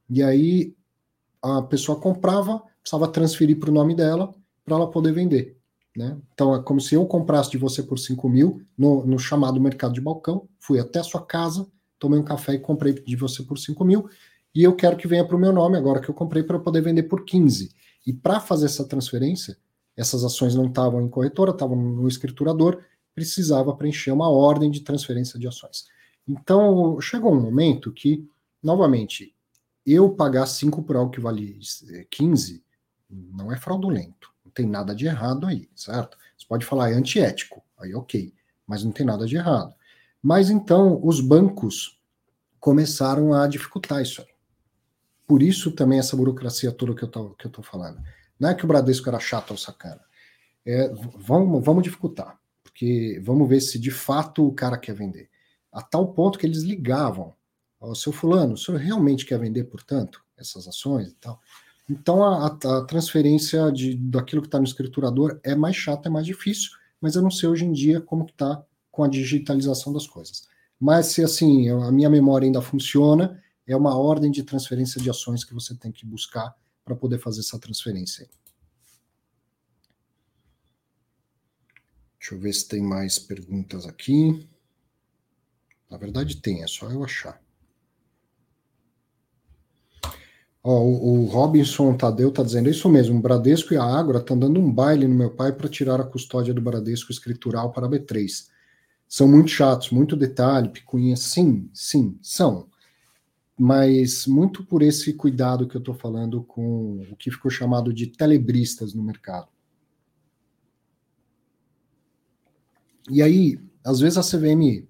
E 0.07 0.21
aí 0.21 0.75
a 1.41 1.61
pessoa 1.61 1.99
comprava, 1.99 2.61
precisava 2.81 3.07
transferir 3.07 3.59
para 3.59 3.69
o 3.69 3.73
nome 3.73 3.95
dela 3.95 4.33
para 4.63 4.75
ela 4.75 4.89
poder 4.89 5.11
vender. 5.11 5.57
Né? 5.95 6.17
Então 6.33 6.55
é 6.55 6.61
como 6.61 6.79
se 6.79 6.95
eu 6.95 7.05
comprasse 7.05 7.51
de 7.51 7.57
você 7.57 7.83
por 7.83 7.99
5 7.99 8.29
mil 8.29 8.61
no, 8.77 9.05
no, 9.05 9.19
chamado 9.19 9.59
mercado 9.59 9.93
de 9.93 9.99
balcão, 9.99 10.47
fui 10.59 10.79
até 10.79 10.99
a 10.99 11.03
sua 11.03 11.25
casa, 11.25 11.67
tomei 11.99 12.19
um 12.19 12.23
café 12.23 12.53
e 12.53 12.59
comprei 12.59 12.93
de 12.93 13.15
você 13.15 13.43
por 13.43 13.57
5 13.57 13.83
mil, 13.83 14.09
e 14.53 14.63
eu 14.63 14.75
quero 14.75 14.95
que 14.95 15.07
venha 15.07 15.25
para 15.25 15.35
o 15.35 15.39
meu 15.39 15.51
nome 15.51 15.77
agora 15.77 15.99
que 15.99 16.09
eu 16.09 16.13
comprei 16.13 16.43
para 16.43 16.59
poder 16.59 16.81
vender 16.81 17.03
por 17.03 17.25
15. 17.25 17.71
E 18.05 18.13
para 18.13 18.39
fazer 18.39 18.65
essa 18.65 18.85
transferência, 18.85 19.57
essas 19.95 20.23
ações 20.23 20.55
não 20.55 20.65
estavam 20.65 21.01
em 21.01 21.09
corretora, 21.09 21.51
estavam 21.51 21.75
no 21.75 22.07
escriturador, 22.07 22.81
precisava 23.13 23.75
preencher 23.75 24.11
uma 24.11 24.29
ordem 24.29 24.71
de 24.71 24.81
transferência 24.81 25.39
de 25.39 25.47
ações. 25.47 25.85
Então, 26.27 26.99
chegou 26.99 27.33
um 27.33 27.41
momento 27.41 27.91
que, 27.91 28.27
novamente, 28.63 29.33
eu 29.85 30.11
pagar 30.11 30.45
5 30.45 30.83
por 30.83 30.95
algo 30.95 31.11
que 31.11 31.19
vale 31.19 31.59
15 32.09 32.63
não 33.09 33.51
é 33.51 33.57
fraudulento. 33.57 34.29
Não 34.45 34.51
tem 34.51 34.65
nada 34.65 34.95
de 34.95 35.05
errado 35.05 35.47
aí, 35.47 35.69
certo? 35.75 36.17
Você 36.37 36.45
pode 36.47 36.65
falar, 36.65 36.91
é 36.91 36.93
antiético, 36.93 37.63
aí 37.77 37.93
ok, 37.93 38.33
mas 38.65 38.83
não 38.83 38.91
tem 38.91 39.05
nada 39.05 39.25
de 39.25 39.35
errado. 39.35 39.75
Mas 40.21 40.49
então, 40.49 40.99
os 41.03 41.19
bancos 41.19 41.99
começaram 42.59 43.33
a 43.33 43.47
dificultar 43.47 44.01
isso 44.01 44.21
aí. 44.21 44.27
Por 45.27 45.41
isso 45.41 45.71
também 45.71 45.99
essa 45.99 46.15
burocracia 46.15 46.71
toda 46.71 46.93
que 46.93 47.03
eu 47.03 47.07
tô, 47.07 47.29
que 47.31 47.47
eu 47.47 47.51
tô 47.51 47.63
falando. 47.63 48.01
Não 48.39 48.49
é 48.49 48.55
que 48.55 48.65
o 48.65 48.67
Bradesco 48.67 49.07
era 49.09 49.19
chato 49.19 49.51
ou 49.51 49.57
sacana. 49.57 50.01
É, 50.65 50.89
vamos, 51.15 51.63
vamos 51.63 51.83
dificultar, 51.83 52.39
porque 52.61 53.19
vamos 53.23 53.47
ver 53.47 53.61
se 53.61 53.79
de 53.79 53.89
fato 53.89 54.45
o 54.45 54.53
cara 54.53 54.77
quer 54.77 54.93
vender. 54.93 55.29
A 55.71 55.81
tal 55.81 56.13
ponto 56.13 56.37
que 56.37 56.45
eles 56.45 56.63
ligavam 56.63 57.33
ao 57.81 57.95
seu 57.95 58.13
fulano, 58.13 58.53
o 58.53 58.57
senhor 58.57 58.77
realmente 58.77 59.25
quer 59.25 59.39
vender, 59.39 59.63
portanto, 59.63 60.23
essas 60.37 60.67
ações 60.67 61.09
e 61.09 61.15
tal? 61.15 61.41
Então 61.89 62.23
a, 62.23 62.45
a 62.45 62.85
transferência 62.85 63.71
de, 63.71 63.95
daquilo 63.95 64.41
que 64.41 64.47
está 64.47 64.59
no 64.59 64.63
escriturador 64.63 65.39
é 65.43 65.55
mais 65.55 65.75
chata, 65.75 66.07
é 66.07 66.11
mais 66.11 66.25
difícil, 66.25 66.69
mas 67.01 67.15
eu 67.15 67.21
não 67.21 67.31
sei 67.31 67.49
hoje 67.49 67.65
em 67.65 67.73
dia 67.73 67.99
como 67.99 68.25
está 68.25 68.63
com 68.91 69.03
a 69.03 69.07
digitalização 69.07 69.91
das 69.91 70.05
coisas. 70.05 70.47
Mas 70.79 71.07
se 71.07 71.23
assim, 71.23 71.69
a 71.69 71.91
minha 71.91 72.09
memória 72.09 72.45
ainda 72.45 72.61
funciona, 72.61 73.41
é 73.65 73.75
uma 73.75 73.97
ordem 73.97 74.31
de 74.31 74.43
transferência 74.43 75.01
de 75.01 75.09
ações 75.09 75.43
que 75.43 75.53
você 75.53 75.75
tem 75.75 75.91
que 75.91 76.05
buscar 76.05 76.55
para 76.83 76.95
poder 76.95 77.19
fazer 77.19 77.41
essa 77.41 77.59
transferência. 77.59 78.29
Deixa 82.19 82.35
eu 82.35 82.39
ver 82.39 82.53
se 82.53 82.67
tem 82.67 82.81
mais 82.81 83.17
perguntas 83.17 83.85
aqui. 83.87 84.47
Na 85.89 85.97
verdade 85.97 86.37
tem, 86.37 86.63
é 86.63 86.67
só 86.67 86.89
eu 86.89 87.03
achar. 87.03 87.41
Ó, 90.63 90.79
o, 90.79 91.23
o 91.23 91.25
Robinson 91.25 91.95
Tadeu 91.95 92.29
está 92.29 92.43
dizendo 92.43 92.69
isso 92.69 92.87
mesmo. 92.89 93.17
O 93.17 93.21
Bradesco 93.21 93.73
e 93.73 93.77
a 93.77 93.83
Ágora 93.83 94.19
estão 94.19 94.37
dando 94.37 94.59
um 94.59 94.71
baile 94.71 95.07
no 95.07 95.15
meu 95.15 95.31
pai 95.31 95.51
para 95.51 95.67
tirar 95.67 95.99
a 95.99 96.05
custódia 96.05 96.53
do 96.53 96.61
Bradesco 96.61 97.11
escritural 97.11 97.71
para 97.71 97.87
a 97.87 97.89
B3. 97.89 98.47
São 99.07 99.27
muito 99.27 99.49
chatos, 99.49 99.89
muito 99.89 100.15
detalhe, 100.15 100.69
picuinha. 100.69 101.15
Sim, 101.17 101.69
sim, 101.73 102.17
são 102.21 102.69
mas 103.63 104.25
muito 104.25 104.65
por 104.65 104.81
esse 104.81 105.13
cuidado 105.13 105.67
que 105.67 105.77
eu 105.77 105.79
estou 105.79 105.93
falando 105.93 106.43
com 106.43 107.05
o 107.11 107.15
que 107.15 107.29
ficou 107.29 107.51
chamado 107.51 107.93
de 107.93 108.07
telebristas 108.07 108.95
no 108.95 109.03
mercado. 109.03 109.49
E 113.07 113.21
aí, 113.21 113.59
às 113.83 113.99
vezes 113.99 114.17
a 114.17 114.23
CVM 114.23 114.87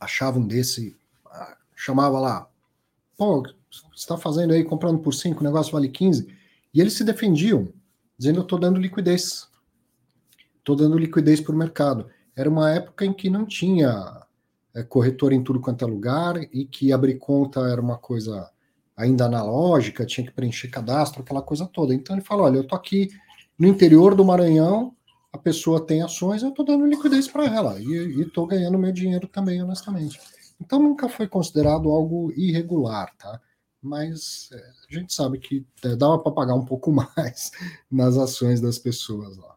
achava 0.00 0.40
um 0.40 0.46
desse, 0.48 0.96
ah, 1.26 1.56
chamava 1.76 2.18
lá, 2.18 2.50
pô, 3.16 3.44
está 3.94 4.16
fazendo 4.16 4.52
aí, 4.52 4.64
comprando 4.64 4.98
por 5.00 5.12
5, 5.12 5.40
o 5.40 5.44
negócio 5.44 5.72
vale 5.72 5.88
15, 5.88 6.28
e 6.72 6.80
eles 6.80 6.94
se 6.94 7.04
defendiam, 7.04 7.68
dizendo, 8.16 8.38
eu 8.38 8.42
estou 8.42 8.58
dando 8.58 8.80
liquidez, 8.80 9.48
estou 10.58 10.76
dando 10.76 10.98
liquidez 10.98 11.40
para 11.40 11.54
o 11.54 11.58
mercado. 11.58 12.06
Era 12.36 12.48
uma 12.48 12.70
época 12.70 13.04
em 13.04 13.12
que 13.12 13.30
não 13.30 13.44
tinha 13.44 14.22
é, 14.74 14.82
corretora 14.82 15.34
em 15.34 15.42
tudo 15.42 15.60
quanto 15.60 15.84
é 15.84 15.88
lugar 15.88 16.36
e 16.52 16.64
que 16.64 16.92
abrir 16.92 17.18
conta 17.18 17.60
era 17.60 17.80
uma 17.80 17.96
coisa 17.96 18.50
ainda 18.96 19.26
analógica, 19.26 20.04
tinha 20.04 20.26
que 20.26 20.32
preencher 20.32 20.68
cadastro, 20.68 21.22
aquela 21.22 21.42
coisa 21.42 21.66
toda. 21.66 21.94
Então 21.94 22.14
ele 22.14 22.24
falou: 22.24 22.46
olha, 22.46 22.58
eu 22.58 22.66
tô 22.66 22.74
aqui 22.74 23.08
no 23.58 23.66
interior 23.66 24.14
do 24.14 24.24
Maranhão, 24.24 24.94
a 25.32 25.38
pessoa 25.38 25.84
tem 25.84 26.02
ações, 26.02 26.42
eu 26.42 26.52
tô 26.52 26.62
dando 26.62 26.86
liquidez 26.86 27.28
para 27.28 27.46
ela 27.46 27.80
e 27.80 28.20
estou 28.20 28.46
ganhando 28.46 28.78
meu 28.78 28.92
dinheiro 28.92 29.26
também, 29.26 29.62
honestamente. 29.62 30.20
Então 30.60 30.82
nunca 30.82 31.08
foi 31.08 31.26
considerado 31.26 31.88
algo 31.90 32.32
irregular, 32.36 33.14
tá? 33.16 33.40
Mas 33.80 34.48
é, 34.52 34.56
a 34.56 34.98
gente 34.98 35.14
sabe 35.14 35.38
que 35.38 35.64
é, 35.84 35.94
dava 35.94 36.18
para 36.18 36.32
pagar 36.32 36.54
um 36.54 36.64
pouco 36.64 36.90
mais 36.92 37.50
nas 37.90 38.16
ações 38.16 38.60
das 38.60 38.78
pessoas 38.78 39.36
lá. 39.36 39.56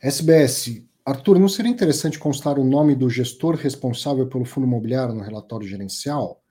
SBS, 0.00 0.84
Arthur, 1.04 1.38
não 1.38 1.48
seria 1.48 1.70
interessante 1.70 2.18
constar 2.18 2.58
o 2.58 2.64
nome 2.64 2.94
do 2.94 3.08
gestor 3.08 3.54
responsável 3.54 4.26
pelo 4.26 4.44
fundo 4.44 4.66
imobiliário 4.66 5.14
no 5.14 5.22
relatório 5.22 5.66
gerencial? 5.66 6.42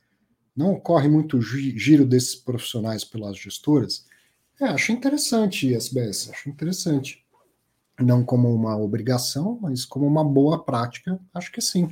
Não 0.55 0.73
ocorre 0.73 1.07
muito 1.07 1.41
giro 1.41 2.05
desses 2.05 2.35
profissionais 2.35 3.03
pelas 3.03 3.37
gestoras? 3.37 4.05
É, 4.59 4.65
acho 4.65 4.91
interessante, 4.91 5.73
SBS, 5.73 6.29
acho 6.29 6.49
interessante. 6.49 7.25
Não 7.99 8.23
como 8.23 8.53
uma 8.53 8.77
obrigação, 8.77 9.57
mas 9.61 9.85
como 9.85 10.05
uma 10.05 10.23
boa 10.23 10.63
prática, 10.63 11.19
acho 11.33 11.51
que 11.51 11.61
sim. 11.61 11.89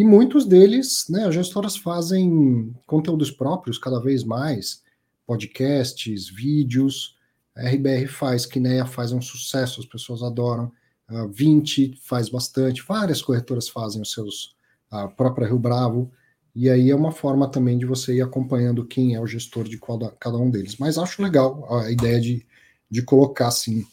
E 0.00 0.04
muitos 0.04 0.46
deles, 0.46 1.04
né, 1.10 1.26
as 1.26 1.34
gestoras 1.34 1.76
fazem 1.76 2.74
conteúdos 2.86 3.30
próprios 3.30 3.76
cada 3.76 4.00
vez 4.00 4.24
mais, 4.24 4.82
podcasts, 5.26 6.26
vídeos, 6.26 7.18
a 7.54 7.68
RBR 7.68 8.06
faz, 8.06 8.46
Kinea 8.46 8.86
faz 8.86 9.12
um 9.12 9.20
sucesso, 9.20 9.78
as 9.78 9.84
pessoas 9.84 10.22
adoram 10.22 10.72
a 11.06 11.26
20 11.26 12.00
faz 12.02 12.30
bastante, 12.30 12.82
várias 12.82 13.20
corretoras 13.20 13.68
fazem 13.68 14.00
os 14.00 14.10
seus, 14.10 14.56
a 14.90 15.06
própria 15.06 15.46
Rio 15.46 15.58
Bravo, 15.58 16.10
e 16.54 16.70
aí 16.70 16.88
é 16.88 16.96
uma 16.96 17.12
forma 17.12 17.46
também 17.46 17.76
de 17.76 17.84
você 17.84 18.14
ir 18.14 18.22
acompanhando 18.22 18.86
quem 18.86 19.14
é 19.14 19.20
o 19.20 19.26
gestor 19.26 19.64
de 19.64 19.78
cada 20.18 20.38
um 20.38 20.50
deles. 20.50 20.78
Mas 20.78 20.96
acho 20.96 21.22
legal 21.22 21.78
a 21.78 21.90
ideia 21.90 22.18
de, 22.18 22.46
de 22.90 23.02
colocar, 23.02 23.48
assim, 23.48 23.86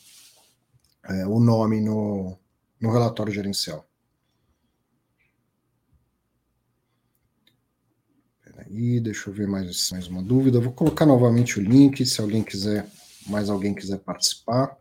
é, 1.04 1.28
o 1.28 1.38
nome 1.42 1.82
no, 1.82 2.38
no 2.80 2.94
relatório 2.94 3.34
gerencial. 3.34 3.86
aí, 8.70 9.00
deixa 9.00 9.30
eu 9.30 9.34
ver 9.34 9.48
mais, 9.48 9.90
mais 9.92 10.08
uma 10.08 10.22
dúvida. 10.22 10.60
Vou 10.60 10.74
colocar 10.74 11.06
novamente 11.06 11.60
o 11.60 11.62
link, 11.62 12.06
se 12.06 12.20
alguém 12.22 12.44
quiser, 12.44 12.88
mais 13.28 13.50
alguém 13.50 13.74
quiser 13.74 13.98
participar. 14.00 14.78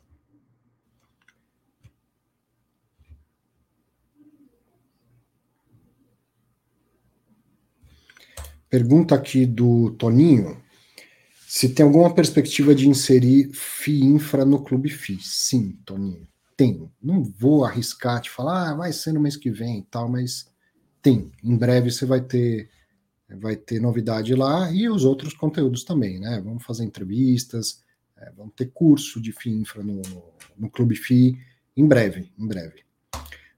Pergunta 8.69 9.15
aqui 9.15 9.47
do 9.47 9.93
Toninho. 9.93 10.61
Se 11.47 11.69
tem 11.69 11.87
alguma 11.87 12.13
perspectiva 12.13 12.75
de 12.75 12.89
inserir 12.89 13.51
FI 13.55 14.05
infra 14.05 14.45
no 14.45 14.63
Clube 14.63 14.91
FI? 14.91 15.19
Sim, 15.23 15.79
Toninho, 15.85 16.27
tem. 16.57 16.91
Não 17.01 17.23
vou 17.23 17.65
arriscar 17.65 18.21
te 18.21 18.29
falar, 18.29 18.71
ah, 18.71 18.75
vai 18.75 18.93
ser 18.93 19.13
no 19.13 19.21
mês 19.21 19.37
que 19.37 19.51
vem 19.51 19.79
e 19.79 19.83
tal, 19.85 20.09
mas 20.09 20.47
tem. 21.01 21.31
Em 21.43 21.57
breve 21.57 21.91
você 21.91 22.05
vai 22.05 22.21
ter 22.21 22.69
vai 23.35 23.57
ter 23.57 23.81
novidade 23.81 24.35
lá 24.35 24.71
e 24.71 24.89
os 24.89 25.05
outros 25.05 25.35
conteúdos 25.35 25.83
também, 25.83 26.21
né? 26.21 26.41
Vamos 26.45 26.65
fazer 26.65 26.85
entrevistas, 26.85 27.83
é, 28.17 28.31
vamos 28.37 28.55
ter 28.55 28.71
curso 28.73 29.21
de 29.21 29.33
FI 29.33 29.51
Infra 29.51 29.83
no, 29.83 29.95
no, 29.95 30.23
no 30.57 30.71
Clube 30.71 30.95
FI 30.95 31.39
em 31.77 31.87
breve, 31.87 32.31
em 32.39 32.47
breve. 32.47 32.85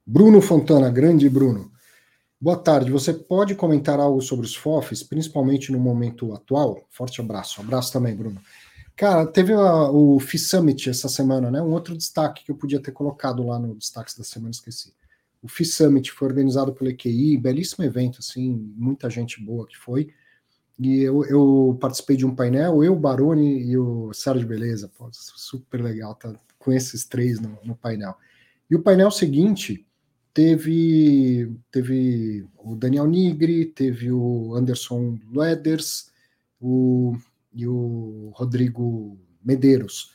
Bruno 0.07 0.41
Fontana, 0.41 0.91
grande 0.91 1.29
Bruno. 1.29 1.71
Boa 2.41 2.57
tarde. 2.57 2.91
Você 2.91 3.13
pode 3.13 3.55
comentar 3.55 3.99
algo 4.01 4.23
sobre 4.23 4.47
os 4.47 4.55
FOFs, 4.55 5.03
principalmente 5.03 5.71
no 5.73 5.79
momento 5.79 6.33
atual? 6.33 6.87
Forte 6.89 7.21
abraço. 7.21 7.61
Abraço 7.61 7.93
também, 7.93 8.15
Bruno. 8.15 8.41
Cara, 8.97 9.27
teve 9.27 9.53
a, 9.53 9.91
o 9.91 10.19
FI 10.19 10.39
Summit 10.39 10.91
essa 10.91 11.09
semana, 11.09 11.51
né? 11.51 11.61
Um 11.61 11.73
outro 11.73 11.97
destaque 11.97 12.45
que 12.45 12.51
eu 12.51 12.57
podia 12.57 12.81
ter 12.81 12.93
colocado 12.93 13.45
lá 13.45 13.59
no 13.59 13.75
destaques 13.75 14.17
da 14.17 14.25
semana, 14.25 14.51
esqueci. 14.51 14.93
O 15.43 15.49
FI 15.49 15.65
Summit 15.65 16.11
foi 16.11 16.29
organizado 16.29 16.73
pela 16.73 16.91
EQI, 16.91 17.37
belíssimo 17.37 17.85
evento, 17.85 18.19
assim, 18.19 18.73
muita 18.77 19.09
gente 19.09 19.41
boa 19.41 19.67
que 19.67 19.77
foi. 19.77 20.09
E 20.79 21.01
eu, 21.01 21.25
eu 21.25 21.77
participei 21.81 22.17
de 22.17 22.25
um 22.25 22.35
painel, 22.35 22.85
eu, 22.85 22.93
o 22.93 22.99
Baroni 22.99 23.63
e 23.65 23.77
o 23.77 24.13
Sérgio 24.13 24.47
Beleza, 24.47 24.91
pô, 24.97 25.09
super 25.13 25.83
legal, 25.83 26.15
tá 26.15 26.33
com 26.59 26.73
esses 26.73 27.05
três 27.05 27.41
no, 27.41 27.59
no 27.65 27.75
painel. 27.75 28.15
E 28.71 28.77
o 28.77 28.83
painel 28.83 29.11
seguinte 29.11 29.87
teve, 30.33 31.53
teve 31.71 32.47
o 32.57 32.77
Daniel 32.77 33.07
Nigri, 33.07 33.67
teve 33.67 34.13
o 34.13 34.55
Anderson 34.55 35.19
Lueders 35.33 36.13
o, 36.61 37.17
e 37.53 37.67
o 37.67 38.31
Rodrigo 38.35 39.19
Medeiros. 39.45 40.15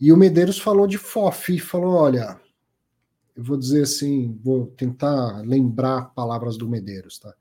E 0.00 0.12
o 0.12 0.16
Medeiros 0.16 0.58
falou 0.58 0.86
de 0.86 0.98
FOF, 0.98 1.58
falou: 1.58 1.94
olha, 1.94 2.38
eu 3.36 3.42
vou 3.42 3.56
dizer 3.56 3.82
assim, 3.82 4.38
vou 4.42 4.66
tentar 4.66 5.40
lembrar 5.42 6.14
palavras 6.14 6.56
do 6.56 6.68
Medeiros, 6.68 7.18
tá? 7.18 7.34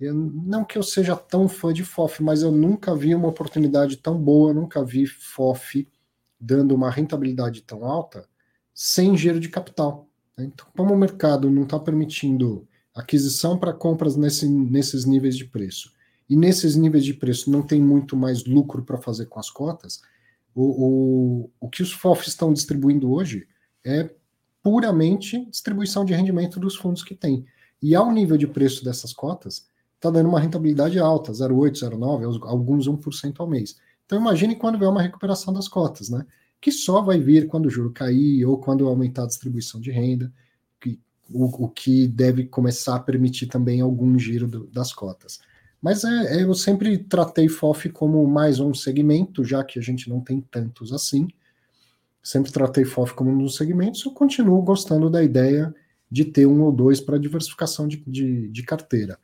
Eu, 0.00 0.14
não 0.14 0.64
que 0.64 0.78
eu 0.78 0.82
seja 0.82 1.14
tão 1.14 1.46
fã 1.46 1.72
de 1.72 1.84
FOF, 1.84 2.22
mas 2.22 2.42
eu 2.42 2.50
nunca 2.50 2.96
vi 2.96 3.14
uma 3.14 3.28
oportunidade 3.28 3.98
tão 3.98 4.18
boa, 4.18 4.52
nunca 4.52 4.82
vi 4.82 5.06
FOF 5.06 5.86
dando 6.40 6.74
uma 6.74 6.90
rentabilidade 6.90 7.60
tão 7.62 7.84
alta 7.84 8.26
sem 8.74 9.14
giro 9.14 9.38
de 9.38 9.50
capital. 9.50 10.08
Né? 10.38 10.46
Então, 10.46 10.66
como 10.74 10.94
o 10.94 10.98
mercado 10.98 11.50
não 11.50 11.64
está 11.64 11.78
permitindo 11.78 12.66
aquisição 12.94 13.58
para 13.58 13.74
compras 13.74 14.16
nesse, 14.16 14.48
nesses 14.48 15.04
níveis 15.04 15.36
de 15.36 15.44
preço, 15.44 15.92
e 16.28 16.34
nesses 16.34 16.76
níveis 16.76 17.04
de 17.04 17.12
preço 17.12 17.50
não 17.50 17.60
tem 17.60 17.80
muito 17.80 18.16
mais 18.16 18.44
lucro 18.46 18.82
para 18.82 18.96
fazer 18.96 19.26
com 19.26 19.38
as 19.38 19.50
cotas, 19.50 20.00
o, 20.54 20.62
o, 20.62 21.50
o 21.60 21.68
que 21.68 21.82
os 21.82 21.92
FOFs 21.92 22.28
estão 22.28 22.52
distribuindo 22.52 23.12
hoje 23.12 23.46
é 23.84 24.10
puramente 24.62 25.44
distribuição 25.46 26.04
de 26.04 26.14
rendimento 26.14 26.60
dos 26.60 26.76
fundos 26.76 27.02
que 27.02 27.14
tem. 27.14 27.44
E 27.82 27.94
ao 27.94 28.12
nível 28.12 28.36
de 28.36 28.46
preço 28.46 28.84
dessas 28.84 29.12
cotas, 29.12 29.66
está 29.96 30.10
dando 30.10 30.28
uma 30.28 30.40
rentabilidade 30.40 30.98
alta, 30.98 31.32
0,8, 31.32 31.90
0,9, 31.90 32.40
alguns 32.42 32.88
1% 32.88 33.34
ao 33.38 33.46
mês. 33.46 33.76
Então 34.06 34.18
imagine 34.18 34.56
quando 34.56 34.78
vier 34.78 34.90
uma 34.90 35.02
recuperação 35.02 35.52
das 35.52 35.68
cotas, 35.68 36.08
né? 36.08 36.26
Que 36.60 36.72
só 36.72 37.00
vai 37.00 37.18
vir 37.20 37.46
quando 37.46 37.66
o 37.66 37.70
juro 37.70 37.90
cair 37.90 38.44
ou 38.44 38.58
quando 38.58 38.88
aumentar 38.88 39.24
a 39.24 39.26
distribuição 39.26 39.80
de 39.80 39.90
renda, 39.90 40.32
que, 40.80 40.98
o, 41.30 41.64
o 41.64 41.68
que 41.68 42.06
deve 42.06 42.44
começar 42.44 42.96
a 42.96 43.00
permitir 43.00 43.46
também 43.46 43.80
algum 43.80 44.18
giro 44.18 44.46
do, 44.46 44.66
das 44.66 44.92
cotas. 44.92 45.40
Mas 45.80 46.04
é, 46.04 46.38
é, 46.38 46.42
eu 46.42 46.54
sempre 46.54 46.98
tratei 46.98 47.48
FOF 47.48 47.88
como 47.90 48.26
mais 48.26 48.58
um 48.60 48.74
segmento, 48.74 49.44
já 49.44 49.64
que 49.64 49.78
a 49.78 49.82
gente 49.82 50.08
não 50.10 50.20
tem 50.20 50.40
tantos 50.40 50.92
assim. 50.92 51.28
Sempre 52.22 52.52
tratei 52.52 52.84
FOF 52.84 53.14
como 53.14 53.30
um 53.30 53.38
dos 53.38 53.56
segmentos, 53.56 54.04
eu 54.04 54.12
continuo 54.12 54.60
gostando 54.62 55.08
da 55.08 55.22
ideia 55.22 55.74
de 56.10 56.24
ter 56.24 56.46
um 56.46 56.62
ou 56.62 56.72
dois 56.72 57.00
para 57.00 57.18
diversificação 57.18 57.86
de, 57.88 58.02
de, 58.06 58.48
de 58.48 58.62
carteira 58.62 59.18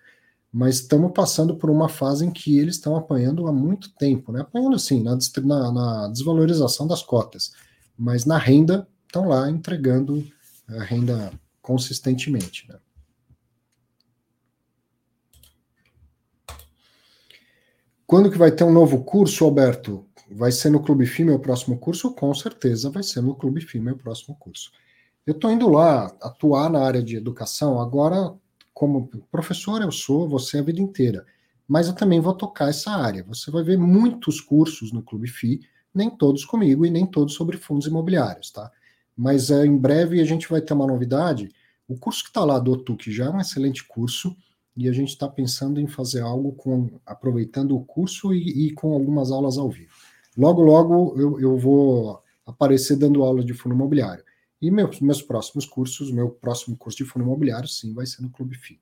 mas 0.56 0.76
estamos 0.76 1.12
passando 1.12 1.54
por 1.54 1.68
uma 1.68 1.86
fase 1.86 2.24
em 2.24 2.30
que 2.30 2.58
eles 2.58 2.76
estão 2.76 2.96
apanhando 2.96 3.46
há 3.46 3.52
muito 3.52 3.92
tempo, 3.92 4.32
né? 4.32 4.40
Apanhando 4.40 4.74
assim, 4.74 5.02
na, 5.02 5.18
na, 5.44 5.70
na 5.70 6.08
desvalorização 6.08 6.86
das 6.86 7.02
cotas, 7.02 7.52
mas 7.94 8.24
na 8.24 8.38
renda 8.38 8.88
estão 9.06 9.28
lá 9.28 9.50
entregando 9.50 10.26
a 10.66 10.82
renda 10.82 11.30
consistentemente, 11.60 12.66
né? 12.70 12.78
Quando 18.06 18.30
que 18.30 18.38
vai 18.38 18.50
ter 18.50 18.64
um 18.64 18.72
novo 18.72 19.04
curso, 19.04 19.44
Alberto? 19.44 20.05
Vai 20.30 20.50
ser 20.50 20.70
no 20.70 20.82
Clube 20.82 21.06
FIME 21.06 21.30
o 21.30 21.38
próximo 21.38 21.78
curso? 21.78 22.12
Com 22.12 22.34
certeza 22.34 22.90
vai 22.90 23.02
ser 23.02 23.20
no 23.20 23.34
Clube 23.34 23.60
FIME 23.60 23.92
o 23.92 23.96
próximo 23.96 24.34
curso. 24.36 24.72
Eu 25.26 25.32
estou 25.32 25.50
indo 25.50 25.68
lá 25.68 26.06
atuar 26.20 26.70
na 26.70 26.80
área 26.80 27.02
de 27.02 27.16
educação 27.16 27.80
agora 27.80 28.34
como 28.76 29.08
professor 29.30 29.80
eu 29.80 29.90
sou, 29.90 30.28
você 30.28 30.58
a 30.58 30.62
vida 30.62 30.82
inteira, 30.82 31.24
mas 31.66 31.88
eu 31.88 31.94
também 31.94 32.20
vou 32.20 32.34
tocar 32.34 32.68
essa 32.68 32.90
área. 32.90 33.24
Você 33.24 33.50
vai 33.50 33.64
ver 33.64 33.78
muitos 33.78 34.38
cursos 34.38 34.92
no 34.92 35.02
Clube 35.02 35.28
FI, 35.28 35.60
nem 35.94 36.10
todos 36.10 36.44
comigo 36.44 36.84
e 36.84 36.90
nem 36.90 37.06
todos 37.06 37.34
sobre 37.34 37.56
fundos 37.56 37.86
imobiliários, 37.86 38.50
tá? 38.50 38.70
Mas 39.16 39.50
é, 39.50 39.64
em 39.64 39.76
breve 39.76 40.20
a 40.20 40.24
gente 40.24 40.46
vai 40.46 40.60
ter 40.60 40.74
uma 40.74 40.86
novidade. 40.86 41.48
O 41.88 41.96
curso 41.96 42.22
que 42.22 42.28
está 42.28 42.44
lá 42.44 42.58
do 42.58 42.72
OTUC 42.72 43.10
já 43.10 43.24
é 43.24 43.30
um 43.30 43.40
excelente 43.40 43.82
curso 43.82 44.36
e 44.76 44.90
a 44.90 44.92
gente 44.92 45.08
está 45.08 45.26
pensando 45.26 45.80
em 45.80 45.86
fazer 45.86 46.20
algo 46.20 46.52
com 46.52 47.00
aproveitando 47.06 47.74
o 47.74 47.82
curso 47.82 48.34
e, 48.34 48.66
e, 48.66 48.72
com 48.72 48.92
algumas 48.92 49.32
aulas 49.32 49.56
ao 49.56 49.70
vivo. 49.70 49.94
Logo, 50.36 50.62
logo 50.62 51.14
eu, 51.18 51.40
eu 51.40 51.56
vou 51.56 52.22
aparecer 52.44 52.96
dando 52.96 53.22
aula 53.22 53.44
de 53.44 53.54
fundo 53.54 53.74
imobiliário. 53.74 54.24
E 54.60 54.70
meus, 54.70 55.00
meus 55.00 55.22
próximos 55.22 55.66
cursos, 55.66 56.10
meu 56.10 56.30
próximo 56.30 56.76
curso 56.76 56.98
de 56.98 57.04
fundo 57.04 57.24
imobiliário, 57.24 57.68
sim, 57.68 57.92
vai 57.92 58.06
ser 58.06 58.22
no 58.22 58.30
Clube 58.30 58.56
FI. 58.56 58.80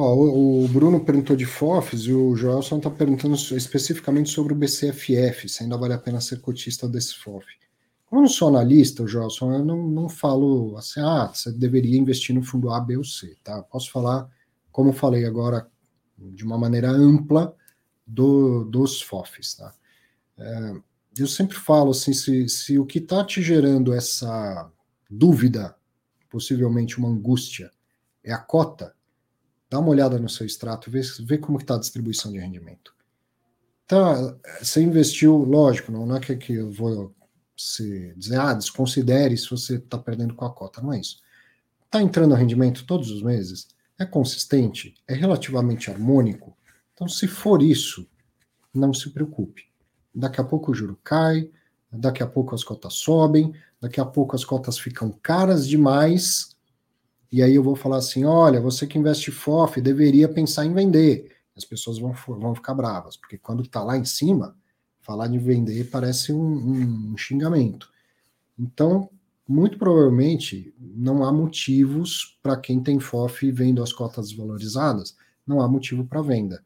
Ó, 0.00 0.14
o, 0.14 0.68
Bruno 0.68 1.04
perguntou 1.04 1.34
de 1.34 1.44
FOFs 1.44 2.02
e 2.02 2.12
o 2.12 2.36
Joelson 2.36 2.76
está 2.76 2.88
perguntando 2.88 3.34
especificamente 3.34 4.30
sobre 4.30 4.52
o 4.52 4.56
BCFF, 4.56 5.48
se 5.48 5.64
ainda 5.64 5.76
vale 5.76 5.92
a 5.92 5.98
pena 5.98 6.20
ser 6.20 6.40
cotista 6.40 6.88
desse 6.88 7.16
FOF. 7.16 7.44
Como 8.06 8.20
eu 8.20 8.22
não 8.22 8.28
sou 8.28 8.46
analista, 8.46 9.04
Gelson, 9.08 9.52
eu 9.54 9.64
não, 9.64 9.88
não 9.88 10.08
falo 10.08 10.76
assim, 10.76 11.00
ah, 11.00 11.26
você 11.26 11.50
deveria 11.50 11.98
investir 11.98 12.32
no 12.32 12.44
fundo 12.44 12.70
A, 12.70 12.80
B 12.80 12.96
ou 12.96 13.02
C, 13.02 13.36
tá? 13.42 13.60
Posso 13.60 13.90
falar, 13.90 14.30
como 14.70 14.92
falei 14.92 15.24
agora, 15.26 15.68
de 16.16 16.44
uma 16.44 16.56
maneira 16.56 16.92
ampla 16.92 17.52
do, 18.06 18.66
dos 18.66 19.02
FOFs, 19.02 19.56
tá? 19.56 19.74
É, 20.38 20.74
eu 21.18 21.26
sempre 21.26 21.56
falo 21.56 21.90
assim, 21.90 22.12
se, 22.12 22.48
se 22.48 22.78
o 22.78 22.86
que 22.86 23.00
está 23.00 23.24
te 23.24 23.42
gerando 23.42 23.92
essa 23.92 24.70
dúvida, 25.10 25.74
possivelmente 26.30 27.00
uma 27.00 27.08
angústia, 27.08 27.68
é 28.22 28.32
a 28.32 28.38
cota, 28.38 28.94
dá 29.70 29.78
uma 29.78 29.90
olhada 29.90 30.18
no 30.18 30.28
seu 30.28 30.46
extrato, 30.46 30.90
vê, 30.90 31.00
vê 31.20 31.38
como 31.38 31.58
está 31.58 31.74
a 31.74 31.78
distribuição 31.78 32.32
de 32.32 32.38
rendimento. 32.38 32.94
Tá, 33.86 34.36
você 34.60 34.82
investiu, 34.82 35.36
lógico, 35.36 35.90
não, 35.90 36.06
não 36.06 36.16
é 36.16 36.20
que, 36.20 36.36
que 36.36 36.54
eu 36.54 36.70
vou 36.70 37.14
se 37.56 38.14
dizer, 38.16 38.38
ah, 38.38 38.54
desconsidere 38.54 39.36
se 39.36 39.50
você 39.50 39.76
está 39.76 39.98
perdendo 39.98 40.34
com 40.34 40.44
a 40.44 40.52
cota. 40.52 40.80
Não 40.80 40.92
é 40.92 41.00
isso. 41.00 41.20
Está 41.84 42.00
entrando 42.00 42.34
rendimento 42.34 42.86
todos 42.86 43.10
os 43.10 43.22
meses? 43.22 43.68
É 43.98 44.04
consistente? 44.04 44.94
É 45.08 45.14
relativamente 45.14 45.90
harmônico? 45.90 46.56
Então, 46.94 47.08
se 47.08 47.26
for 47.26 47.62
isso, 47.62 48.06
não 48.72 48.94
se 48.94 49.10
preocupe. 49.10 49.64
Daqui 50.14 50.40
a 50.40 50.44
pouco 50.44 50.70
o 50.70 50.74
juro 50.74 50.98
cai, 51.02 51.50
daqui 51.90 52.22
a 52.22 52.26
pouco 52.26 52.54
as 52.54 52.62
cotas 52.62 52.94
sobem, 52.94 53.52
daqui 53.80 54.00
a 54.00 54.04
pouco 54.04 54.36
as 54.36 54.44
cotas 54.44 54.78
ficam 54.78 55.10
caras 55.22 55.66
demais, 55.66 56.56
e 57.30 57.42
aí 57.42 57.54
eu 57.54 57.62
vou 57.62 57.76
falar 57.76 57.98
assim: 57.98 58.24
olha, 58.24 58.60
você 58.60 58.86
que 58.86 58.98
investe 58.98 59.30
FOF 59.30 59.80
deveria 59.80 60.28
pensar 60.28 60.64
em 60.64 60.72
vender. 60.72 61.36
As 61.56 61.64
pessoas 61.64 61.98
vão, 61.98 62.12
vão 62.12 62.54
ficar 62.54 62.74
bravas, 62.74 63.16
porque 63.16 63.36
quando 63.36 63.62
está 63.62 63.82
lá 63.82 63.96
em 63.96 64.04
cima, 64.04 64.56
falar 65.00 65.26
de 65.26 65.38
vender 65.38 65.90
parece 65.90 66.32
um, 66.32 67.12
um 67.12 67.16
xingamento. 67.16 67.90
Então, 68.58 69.10
muito 69.46 69.78
provavelmente, 69.78 70.74
não 70.78 71.24
há 71.24 71.32
motivos 71.32 72.38
para 72.42 72.56
quem 72.56 72.80
tem 72.82 73.00
FOF 73.00 73.50
vendo 73.50 73.82
as 73.82 73.92
cotas 73.92 74.28
desvalorizadas, 74.28 75.16
não 75.46 75.60
há 75.60 75.68
motivo 75.68 76.04
para 76.04 76.22
venda. 76.22 76.62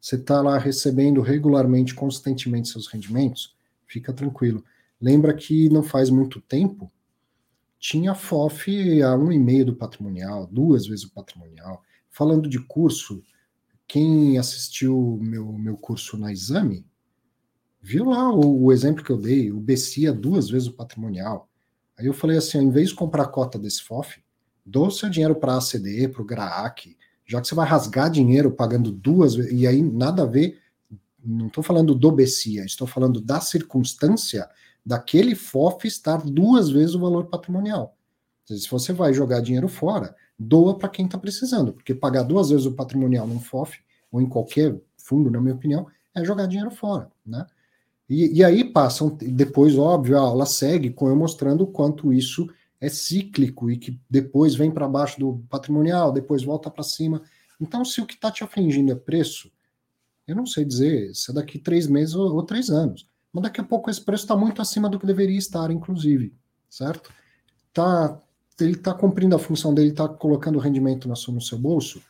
Você 0.00 0.16
está 0.16 0.40
lá 0.40 0.58
recebendo 0.58 1.20
regularmente, 1.20 1.94
constantemente 1.94 2.68
seus 2.68 2.86
rendimentos, 2.86 3.56
fica 3.86 4.12
tranquilo. 4.12 4.62
Lembra 5.00 5.34
que 5.34 5.68
não 5.70 5.82
faz 5.82 6.10
muito 6.10 6.40
tempo 6.40 6.92
tinha 7.78 8.14
FOF 8.14 9.02
a 9.02 9.14
um 9.14 9.30
e 9.30 9.38
meio 9.38 9.66
do 9.66 9.76
patrimonial, 9.76 10.46
duas 10.46 10.86
vezes 10.86 11.04
o 11.04 11.12
patrimonial. 11.12 11.82
Falando 12.10 12.48
de 12.48 12.58
curso, 12.58 13.22
quem 13.86 14.38
assistiu 14.38 15.18
meu, 15.22 15.52
meu 15.52 15.76
curso 15.76 16.16
na 16.16 16.32
Exame, 16.32 16.84
viu 17.80 18.06
lá 18.06 18.32
o, 18.32 18.64
o 18.64 18.72
exemplo 18.72 19.04
que 19.04 19.10
eu 19.10 19.16
dei, 19.16 19.52
o 19.52 19.60
BCIA 19.60 20.12
duas 20.12 20.48
vezes 20.50 20.68
o 20.68 20.72
patrimonial. 20.72 21.48
Aí 21.98 22.06
eu 22.06 22.14
falei 22.14 22.36
assim, 22.36 22.58
ao 22.58 22.64
invés 22.64 22.88
de 22.90 22.94
comprar 22.94 23.24
a 23.24 23.28
cota 23.28 23.58
desse 23.58 23.82
FOF, 23.82 24.20
dou 24.64 24.90
seu 24.90 25.08
dinheiro 25.08 25.36
para 25.36 25.54
a 25.54 25.58
ACD, 25.58 26.08
para 26.08 26.22
o 26.22 26.24
GRAAC, 26.24 26.96
já 27.24 27.40
que 27.40 27.46
você 27.46 27.54
vai 27.54 27.66
rasgar 27.66 28.10
dinheiro 28.10 28.50
pagando 28.50 28.90
duas 28.90 29.34
vezes, 29.34 29.52
e 29.52 29.66
aí 29.66 29.82
nada 29.82 30.22
a 30.22 30.26
ver, 30.26 30.60
não 31.24 31.48
estou 31.48 31.62
falando 31.62 31.94
do 31.94 32.12
BCIA, 32.12 32.64
estou 32.64 32.86
falando 32.86 33.20
da 33.20 33.40
circunstância 33.40 34.48
daquele 34.86 35.34
FOF 35.34 35.84
estar 35.88 36.18
duas 36.18 36.70
vezes 36.70 36.94
o 36.94 37.00
valor 37.00 37.26
patrimonial. 37.26 37.96
Se 38.44 38.70
você 38.70 38.92
vai 38.92 39.12
jogar 39.12 39.40
dinheiro 39.40 39.68
fora, 39.68 40.14
doa 40.38 40.78
para 40.78 40.88
quem 40.88 41.06
está 41.06 41.18
precisando, 41.18 41.72
porque 41.72 41.92
pagar 41.92 42.22
duas 42.22 42.50
vezes 42.50 42.64
o 42.64 42.72
patrimonial 42.72 43.26
num 43.26 43.40
FOF, 43.40 43.80
ou 44.12 44.22
em 44.22 44.28
qualquer 44.28 44.80
fundo, 44.96 45.28
na 45.28 45.40
minha 45.40 45.54
opinião, 45.54 45.88
é 46.14 46.24
jogar 46.24 46.46
dinheiro 46.46 46.70
fora, 46.70 47.10
né? 47.26 47.44
E, 48.08 48.38
e 48.38 48.44
aí 48.44 48.62
passam, 48.62 49.18
depois, 49.20 49.76
óbvio, 49.76 50.16
a 50.16 50.20
aula 50.20 50.46
segue 50.46 50.90
com 50.90 51.08
eu 51.08 51.16
mostrando 51.16 51.64
o 51.64 51.66
quanto 51.66 52.12
isso 52.12 52.48
é 52.80 52.88
cíclico 52.88 53.68
e 53.68 53.76
que 53.76 53.98
depois 54.08 54.54
vem 54.54 54.70
para 54.70 54.86
baixo 54.86 55.18
do 55.18 55.44
patrimonial, 55.50 56.12
depois 56.12 56.44
volta 56.44 56.70
para 56.70 56.84
cima. 56.84 57.22
Então, 57.60 57.84
se 57.84 58.00
o 58.00 58.06
que 58.06 58.14
está 58.14 58.30
te 58.30 58.44
afligindo 58.44 58.92
é 58.92 58.94
preço, 58.94 59.50
eu 60.28 60.36
não 60.36 60.46
sei 60.46 60.64
dizer 60.64 61.12
se 61.16 61.32
é 61.32 61.34
daqui 61.34 61.58
três 61.58 61.88
meses 61.88 62.14
ou, 62.14 62.32
ou 62.32 62.42
três 62.44 62.70
anos, 62.70 63.08
mas 63.36 63.42
daqui 63.42 63.60
a 63.60 63.64
pouco 63.64 63.90
esse 63.90 64.00
preço 64.00 64.24
está 64.24 64.34
muito 64.34 64.62
acima 64.62 64.88
do 64.88 64.98
que 64.98 65.04
deveria 65.04 65.36
estar, 65.36 65.70
inclusive, 65.70 66.34
certo? 66.70 67.12
Tá, 67.70 68.18
ele 68.58 68.72
está 68.72 68.94
cumprindo 68.94 69.36
a 69.36 69.38
função 69.38 69.74
dele, 69.74 69.90
está 69.90 70.08
colocando 70.08 70.56
o 70.56 70.58
rendimento 70.58 71.06
no 71.06 71.40
seu 71.42 71.58
bolso, 71.58 72.00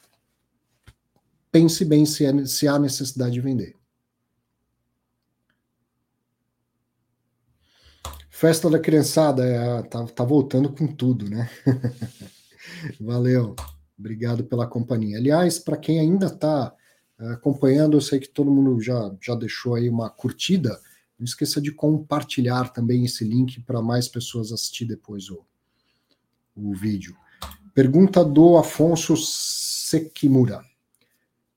pense 1.50 1.84
bem 1.84 2.06
se, 2.06 2.24
é, 2.24 2.46
se 2.46 2.68
há 2.68 2.78
necessidade 2.78 3.32
de 3.32 3.40
vender. 3.40 3.74
Festa 8.30 8.70
da 8.70 8.78
criançada, 8.78 9.44
é, 9.44 9.82
tá, 9.82 10.06
tá 10.06 10.22
voltando 10.22 10.72
com 10.72 10.86
tudo, 10.86 11.28
né? 11.28 11.50
Valeu, 13.00 13.56
obrigado 13.98 14.44
pela 14.44 14.68
companhia. 14.68 15.18
Aliás, 15.18 15.58
para 15.58 15.76
quem 15.76 15.98
ainda 15.98 16.26
está 16.26 16.72
é, 17.18 17.32
acompanhando, 17.32 17.96
eu 17.96 18.00
sei 18.00 18.20
que 18.20 18.28
todo 18.28 18.48
mundo 18.48 18.80
já, 18.80 19.12
já 19.20 19.34
deixou 19.34 19.74
aí 19.74 19.88
uma 19.88 20.08
curtida. 20.08 20.78
Não 21.18 21.24
esqueça 21.24 21.60
de 21.60 21.72
compartilhar 21.72 22.72
também 22.72 23.04
esse 23.04 23.24
link 23.24 23.60
para 23.60 23.80
mais 23.80 24.06
pessoas 24.06 24.52
assistir 24.52 24.84
depois 24.84 25.30
o, 25.30 25.44
o 26.54 26.74
vídeo. 26.74 27.16
Pergunta 27.74 28.24
do 28.24 28.56
Afonso 28.56 29.16
Sekimura. 29.16 30.62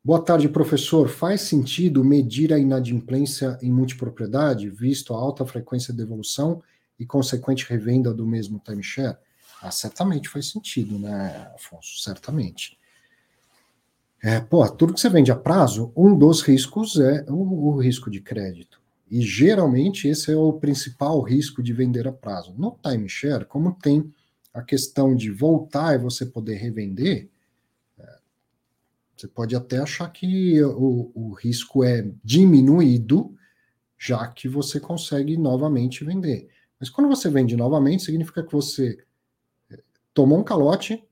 Boa 0.03 0.21
tarde, 0.21 0.47
professor. 0.47 1.09
Faz 1.09 1.41
sentido 1.41 2.03
medir 2.03 2.53
a 2.53 2.59
inadimplência 2.59 3.57
em 3.61 3.71
multipropriedade, 3.71 4.69
visto 4.69 5.13
a 5.13 5.17
alta 5.17 5.45
frequência 5.45 5.93
de 5.93 5.99
devolução 5.99 6.63
e 6.97 7.05
consequente 7.05 7.65
revenda 7.67 8.13
do 8.13 8.25
mesmo 8.25 8.61
timeshare? 8.63 9.17
Ah, 9.61 9.71
certamente 9.71 10.29
faz 10.29 10.49
sentido, 10.49 10.97
né, 10.97 11.51
Afonso? 11.53 11.99
Certamente. 11.99 12.77
É, 14.21 14.39
pô, 14.39 14.67
tudo 14.69 14.93
que 14.93 14.99
você 14.99 15.09
vende 15.09 15.31
a 15.31 15.35
prazo, 15.35 15.91
um 15.95 16.17
dos 16.17 16.41
riscos 16.41 16.97
é 16.99 17.25
o, 17.29 17.67
o 17.67 17.77
risco 17.77 18.09
de 18.09 18.21
crédito. 18.21 18.78
E 19.09 19.21
geralmente 19.21 20.07
esse 20.07 20.31
é 20.31 20.35
o 20.35 20.53
principal 20.53 21.21
risco 21.21 21.63
de 21.63 21.73
vender 21.73 22.07
a 22.07 22.11
prazo. 22.11 22.53
No 22.57 22.77
timeshare, 22.83 23.45
como 23.45 23.73
tem 23.73 24.13
a 24.53 24.61
questão 24.61 25.15
de 25.15 25.31
voltar 25.31 25.95
e 25.95 25.97
você 25.97 26.25
poder 26.25 26.55
revender, 26.55 27.29
é, 27.97 28.19
você 29.15 29.27
pode 29.27 29.55
até 29.55 29.79
achar 29.79 30.07
que 30.11 30.61
o, 30.63 31.11
o 31.15 31.33
risco 31.33 31.83
é 31.83 32.07
diminuído, 32.23 33.35
já 33.97 34.27
que 34.27 34.47
você 34.47 34.79
consegue 34.79 35.37
novamente 35.37 36.05
vender. 36.05 36.47
Mas 36.79 36.89
quando 36.89 37.07
você 37.07 37.29
vende 37.29 37.55
novamente, 37.55 38.03
significa 38.03 38.43
que 38.43 38.51
você 38.51 38.97
é, 39.71 39.79
tomou 40.13 40.39
um 40.39 40.43
calote, 40.43 41.03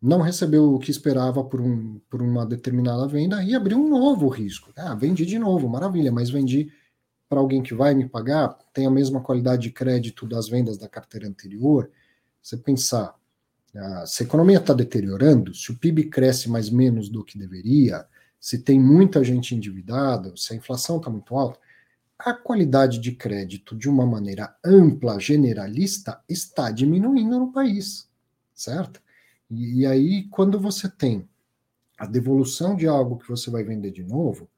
não 0.00 0.20
recebeu 0.20 0.74
o 0.74 0.78
que 0.80 0.90
esperava 0.90 1.44
por, 1.44 1.60
um, 1.60 2.00
por 2.10 2.20
uma 2.20 2.44
determinada 2.44 3.06
venda 3.06 3.44
e 3.44 3.54
abriu 3.54 3.78
um 3.78 3.88
novo 3.88 4.28
risco. 4.28 4.72
Ah, 4.76 4.96
vendi 4.96 5.24
de 5.24 5.38
novo, 5.38 5.68
maravilha, 5.68 6.10
mas 6.10 6.28
vendi 6.28 6.72
para 7.32 7.40
alguém 7.40 7.62
que 7.62 7.72
vai 7.72 7.94
me 7.94 8.06
pagar, 8.06 8.58
tem 8.74 8.84
a 8.84 8.90
mesma 8.90 9.22
qualidade 9.22 9.62
de 9.62 9.70
crédito 9.70 10.28
das 10.28 10.50
vendas 10.50 10.76
da 10.76 10.86
carteira 10.86 11.26
anterior, 11.26 11.90
você 12.42 12.58
pensar, 12.58 13.18
ah, 13.74 14.04
se 14.04 14.22
a 14.22 14.26
economia 14.26 14.58
está 14.58 14.74
deteriorando, 14.74 15.54
se 15.54 15.72
o 15.72 15.78
PIB 15.78 16.10
cresce 16.10 16.50
mais 16.50 16.68
menos 16.68 17.08
do 17.08 17.24
que 17.24 17.38
deveria, 17.38 18.04
se 18.38 18.58
tem 18.58 18.78
muita 18.78 19.24
gente 19.24 19.54
endividada, 19.54 20.36
se 20.36 20.52
a 20.52 20.56
inflação 20.56 20.98
está 20.98 21.08
muito 21.08 21.34
alta, 21.34 21.58
a 22.18 22.34
qualidade 22.34 22.98
de 22.98 23.12
crédito, 23.12 23.74
de 23.74 23.88
uma 23.88 24.04
maneira 24.04 24.54
ampla, 24.62 25.18
generalista, 25.18 26.22
está 26.28 26.70
diminuindo 26.70 27.38
no 27.38 27.50
país, 27.50 28.10
certo? 28.54 29.00
E, 29.50 29.80
e 29.80 29.86
aí, 29.86 30.24
quando 30.24 30.60
você 30.60 30.86
tem 30.86 31.26
a 31.96 32.04
devolução 32.04 32.76
de 32.76 32.86
algo 32.86 33.16
que 33.16 33.26
você 33.30 33.50
vai 33.50 33.64
vender 33.64 33.90
de 33.90 34.04
novo, 34.04 34.50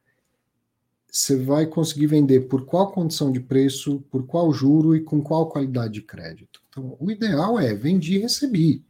você 1.14 1.36
vai 1.36 1.64
conseguir 1.64 2.08
vender 2.08 2.48
por 2.48 2.66
qual 2.66 2.90
condição 2.90 3.30
de 3.30 3.38
preço, 3.38 4.00
por 4.10 4.26
qual 4.26 4.52
juro 4.52 4.96
e 4.96 5.00
com 5.00 5.22
qual 5.22 5.48
qualidade 5.48 5.94
de 5.94 6.02
crédito. 6.02 6.60
Então, 6.68 6.96
o 6.98 7.08
ideal 7.08 7.56
é 7.56 7.72
vendi 7.72 8.16
e 8.16 8.18
recebi. 8.18 8.84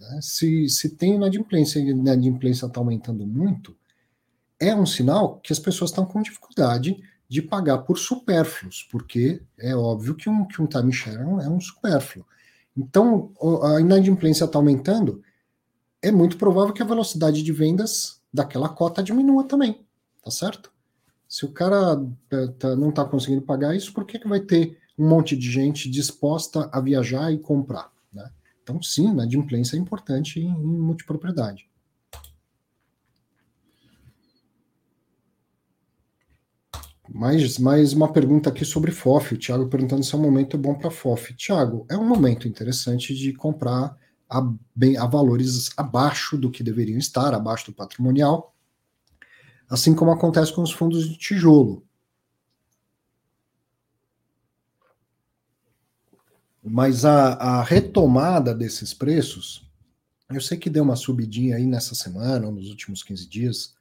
Né? 0.00 0.18
Se, 0.22 0.66
se 0.70 0.96
tem 0.96 1.16
inadimplência 1.16 1.78
e 1.78 1.88
a 1.88 1.90
inadimplência 1.90 2.64
está 2.64 2.80
aumentando 2.80 3.26
muito, 3.26 3.76
é 4.58 4.74
um 4.74 4.86
sinal 4.86 5.40
que 5.40 5.52
as 5.52 5.58
pessoas 5.58 5.90
estão 5.90 6.06
com 6.06 6.22
dificuldade 6.22 6.96
de 7.28 7.42
pagar 7.42 7.78
por 7.78 7.98
supérfluos, 7.98 8.88
porque 8.90 9.42
é 9.58 9.76
óbvio 9.76 10.14
que 10.14 10.30
um, 10.30 10.46
que 10.46 10.62
um 10.62 10.66
timeshare 10.66 11.20
é 11.20 11.26
um, 11.26 11.58
é 11.58 11.60
supérfluo. 11.60 12.24
Então, 12.74 13.30
a 13.62 13.78
inadimplência 13.78 14.46
está 14.46 14.58
aumentando, 14.58 15.22
é 16.00 16.10
muito 16.10 16.38
provável 16.38 16.72
que 16.72 16.82
a 16.82 16.86
velocidade 16.86 17.42
de 17.42 17.52
vendas 17.52 18.22
daquela 18.32 18.70
cota 18.70 19.02
diminua 19.02 19.44
também, 19.44 19.84
tá 20.22 20.30
certo? 20.30 20.73
Se 21.34 21.44
o 21.44 21.50
cara 21.50 21.96
tá, 22.28 22.48
tá 22.60 22.76
não 22.76 22.90
está 22.90 23.04
conseguindo 23.04 23.42
pagar 23.42 23.74
isso, 23.74 23.92
por 23.92 24.06
que, 24.06 24.20
que 24.20 24.28
vai 24.28 24.38
ter 24.38 24.78
um 24.96 25.08
monte 25.08 25.36
de 25.36 25.50
gente 25.50 25.90
disposta 25.90 26.70
a 26.72 26.80
viajar 26.80 27.32
e 27.32 27.40
comprar? 27.40 27.90
Né? 28.12 28.30
Então, 28.62 28.80
sim, 28.80 29.08
a 29.08 29.10
inadimplência 29.10 29.76
é 29.76 29.80
importante 29.80 30.38
em, 30.38 30.46
em 30.46 30.78
multipropriedade. 30.78 31.68
Mais, 37.12 37.58
mais 37.58 37.92
uma 37.92 38.12
pergunta 38.12 38.48
aqui 38.48 38.64
sobre 38.64 38.92
FOF. 38.92 39.34
O 39.34 39.38
Thiago 39.38 39.66
perguntando 39.66 40.04
se 40.04 40.14
é 40.14 40.18
um 40.18 40.22
momento 40.22 40.56
bom 40.56 40.76
para 40.76 40.88
FOF. 40.88 41.34
Thiago, 41.34 41.84
é 41.90 41.96
um 41.96 42.06
momento 42.06 42.46
interessante 42.46 43.12
de 43.12 43.32
comprar 43.32 43.98
a, 44.30 44.40
bem, 44.72 44.96
a 44.96 45.04
valores 45.04 45.72
abaixo 45.76 46.38
do 46.38 46.48
que 46.48 46.62
deveriam 46.62 46.96
estar, 46.96 47.34
abaixo 47.34 47.72
do 47.72 47.74
patrimonial, 47.74 48.53
assim 49.68 49.94
como 49.94 50.10
acontece 50.10 50.52
com 50.52 50.62
os 50.62 50.72
fundos 50.72 51.08
de 51.08 51.16
tijolo. 51.16 51.84
Mas 56.62 57.04
a, 57.04 57.34
a 57.34 57.62
retomada 57.62 58.54
desses 58.54 58.94
preços, 58.94 59.70
eu 60.30 60.40
sei 60.40 60.56
que 60.56 60.70
deu 60.70 60.82
uma 60.82 60.96
subidinha 60.96 61.56
aí 61.56 61.66
nessa 61.66 61.94
semana, 61.94 62.46
ou 62.46 62.52
nos 62.52 62.70
últimos 62.70 63.02
15 63.02 63.28
dias, 63.28 63.74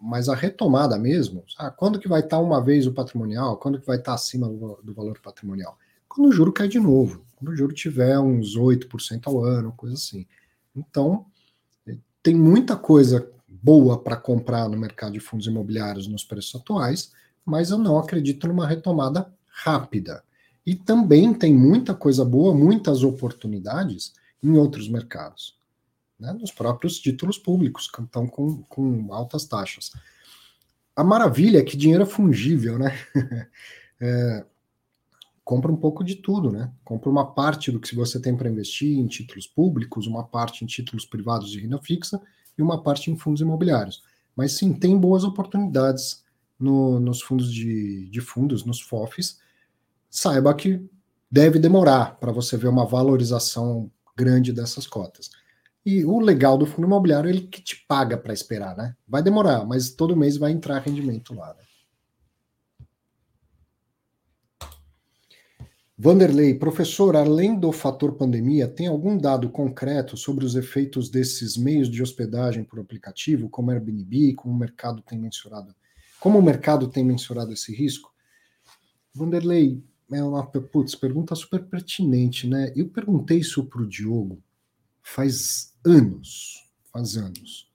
mas 0.00 0.28
a 0.28 0.34
retomada 0.34 0.98
mesmo, 0.98 1.44
ah, 1.56 1.70
quando 1.70 1.98
que 1.98 2.08
vai 2.08 2.20
estar 2.20 2.38
uma 2.40 2.62
vez 2.62 2.86
o 2.86 2.92
patrimonial, 2.92 3.56
quando 3.56 3.80
que 3.80 3.86
vai 3.86 3.96
estar 3.96 4.14
acima 4.14 4.48
do, 4.48 4.80
do 4.82 4.92
valor 4.94 5.18
patrimonial? 5.20 5.78
Quando 6.08 6.28
o 6.28 6.32
juro 6.32 6.52
cai 6.52 6.68
de 6.68 6.78
novo, 6.78 7.24
quando 7.36 7.52
o 7.52 7.56
juro 7.56 7.72
tiver 7.72 8.18
uns 8.18 8.56
8% 8.56 9.26
ao 9.26 9.42
ano, 9.44 9.72
coisa 9.72 9.94
assim. 9.94 10.26
Então, 10.74 11.26
tem 12.22 12.34
muita 12.34 12.76
coisa 12.76 13.30
boa 13.62 13.98
para 13.98 14.16
comprar 14.16 14.68
no 14.68 14.76
mercado 14.76 15.12
de 15.12 15.20
fundos 15.20 15.46
imobiliários 15.46 16.06
nos 16.06 16.24
preços 16.24 16.60
atuais, 16.60 17.12
mas 17.44 17.70
eu 17.70 17.78
não 17.78 17.98
acredito 17.98 18.46
numa 18.46 18.66
retomada 18.66 19.32
rápida. 19.46 20.22
E 20.64 20.74
também 20.74 21.32
tem 21.32 21.54
muita 21.54 21.94
coisa 21.94 22.24
boa, 22.24 22.54
muitas 22.54 23.02
oportunidades 23.02 24.12
em 24.42 24.56
outros 24.56 24.88
mercados 24.88 25.58
né, 26.18 26.32
nos 26.32 26.50
próprios 26.50 26.98
títulos 26.98 27.38
públicos, 27.38 27.88
que 27.88 28.02
estão 28.02 28.26
com, 28.26 28.62
com 28.64 29.12
altas 29.12 29.44
taxas. 29.44 29.92
A 30.94 31.04
maravilha 31.04 31.58
é 31.58 31.64
que 31.64 31.76
dinheiro 31.76 32.02
é 32.02 32.06
fungível, 32.06 32.78
né? 32.78 32.92
é, 34.00 34.44
compra 35.44 35.70
um 35.70 35.76
pouco 35.76 36.02
de 36.02 36.16
tudo, 36.16 36.50
né? 36.50 36.72
Compra 36.84 37.08
uma 37.08 37.32
parte 37.32 37.70
do 37.70 37.78
que 37.78 37.94
você 37.94 38.20
tem 38.20 38.36
para 38.36 38.50
investir 38.50 38.98
em 38.98 39.06
títulos 39.06 39.46
públicos, 39.46 40.06
uma 40.06 40.24
parte 40.24 40.64
em 40.64 40.66
títulos 40.66 41.06
privados 41.06 41.50
de 41.50 41.60
renda 41.60 41.78
fixa 41.78 42.20
e 42.58 42.62
uma 42.62 42.82
parte 42.82 43.10
em 43.10 43.16
fundos 43.16 43.40
imobiliários. 43.40 44.02
Mas 44.34 44.52
sim, 44.52 44.72
tem 44.72 44.98
boas 44.98 45.24
oportunidades 45.24 46.24
no, 46.58 46.98
nos 46.98 47.22
fundos 47.22 47.52
de, 47.52 48.08
de 48.10 48.20
fundos, 48.20 48.64
nos 48.64 48.80
FOFs. 48.80 49.38
Saiba 50.10 50.52
que 50.54 50.84
deve 51.30 51.58
demorar 51.58 52.16
para 52.18 52.32
você 52.32 52.56
ver 52.56 52.68
uma 52.68 52.84
valorização 52.84 53.90
grande 54.16 54.52
dessas 54.52 54.86
cotas. 54.86 55.30
E 55.86 56.04
o 56.04 56.18
legal 56.18 56.58
do 56.58 56.66
fundo 56.66 56.86
imobiliário 56.86 57.28
é 57.28 57.30
ele 57.32 57.42
que 57.42 57.62
te 57.62 57.84
paga 57.86 58.16
para 58.16 58.34
esperar, 58.34 58.76
né? 58.76 58.94
Vai 59.06 59.22
demorar, 59.22 59.64
mas 59.64 59.90
todo 59.90 60.16
mês 60.16 60.36
vai 60.36 60.50
entrar 60.50 60.80
rendimento 60.80 61.34
lá. 61.34 61.54
Né? 61.54 61.62
Vanderlei, 66.00 66.54
professor, 66.54 67.16
além 67.16 67.58
do 67.58 67.72
fator 67.72 68.12
pandemia, 68.12 68.68
tem 68.68 68.86
algum 68.86 69.18
dado 69.18 69.50
concreto 69.50 70.16
sobre 70.16 70.44
os 70.44 70.54
efeitos 70.54 71.10
desses 71.10 71.56
meios 71.56 71.90
de 71.90 72.00
hospedagem 72.00 72.62
por 72.62 72.78
aplicativo, 72.78 73.48
como 73.48 73.72
Airbnb, 73.72 74.34
como 74.34 74.54
o 74.54 74.56
mercado 74.56 75.02
tem 75.02 75.18
mensurado? 75.18 75.74
Como 76.20 76.38
o 76.38 76.42
mercado 76.42 76.86
tem 76.86 77.04
mensurado 77.04 77.52
esse 77.52 77.74
risco? 77.74 78.14
Vanderlei, 79.12 79.82
é 80.12 80.22
uma 80.22 80.46
putz, 80.46 80.94
pergunta 80.94 81.34
super 81.34 81.64
pertinente, 81.64 82.46
né? 82.46 82.72
Eu 82.76 82.88
perguntei 82.88 83.38
isso 83.38 83.64
para 83.64 83.82
o 83.82 83.88
Diogo 83.88 84.40
faz 85.02 85.74
anos, 85.84 86.70
faz 86.92 87.16
anos. 87.16 87.72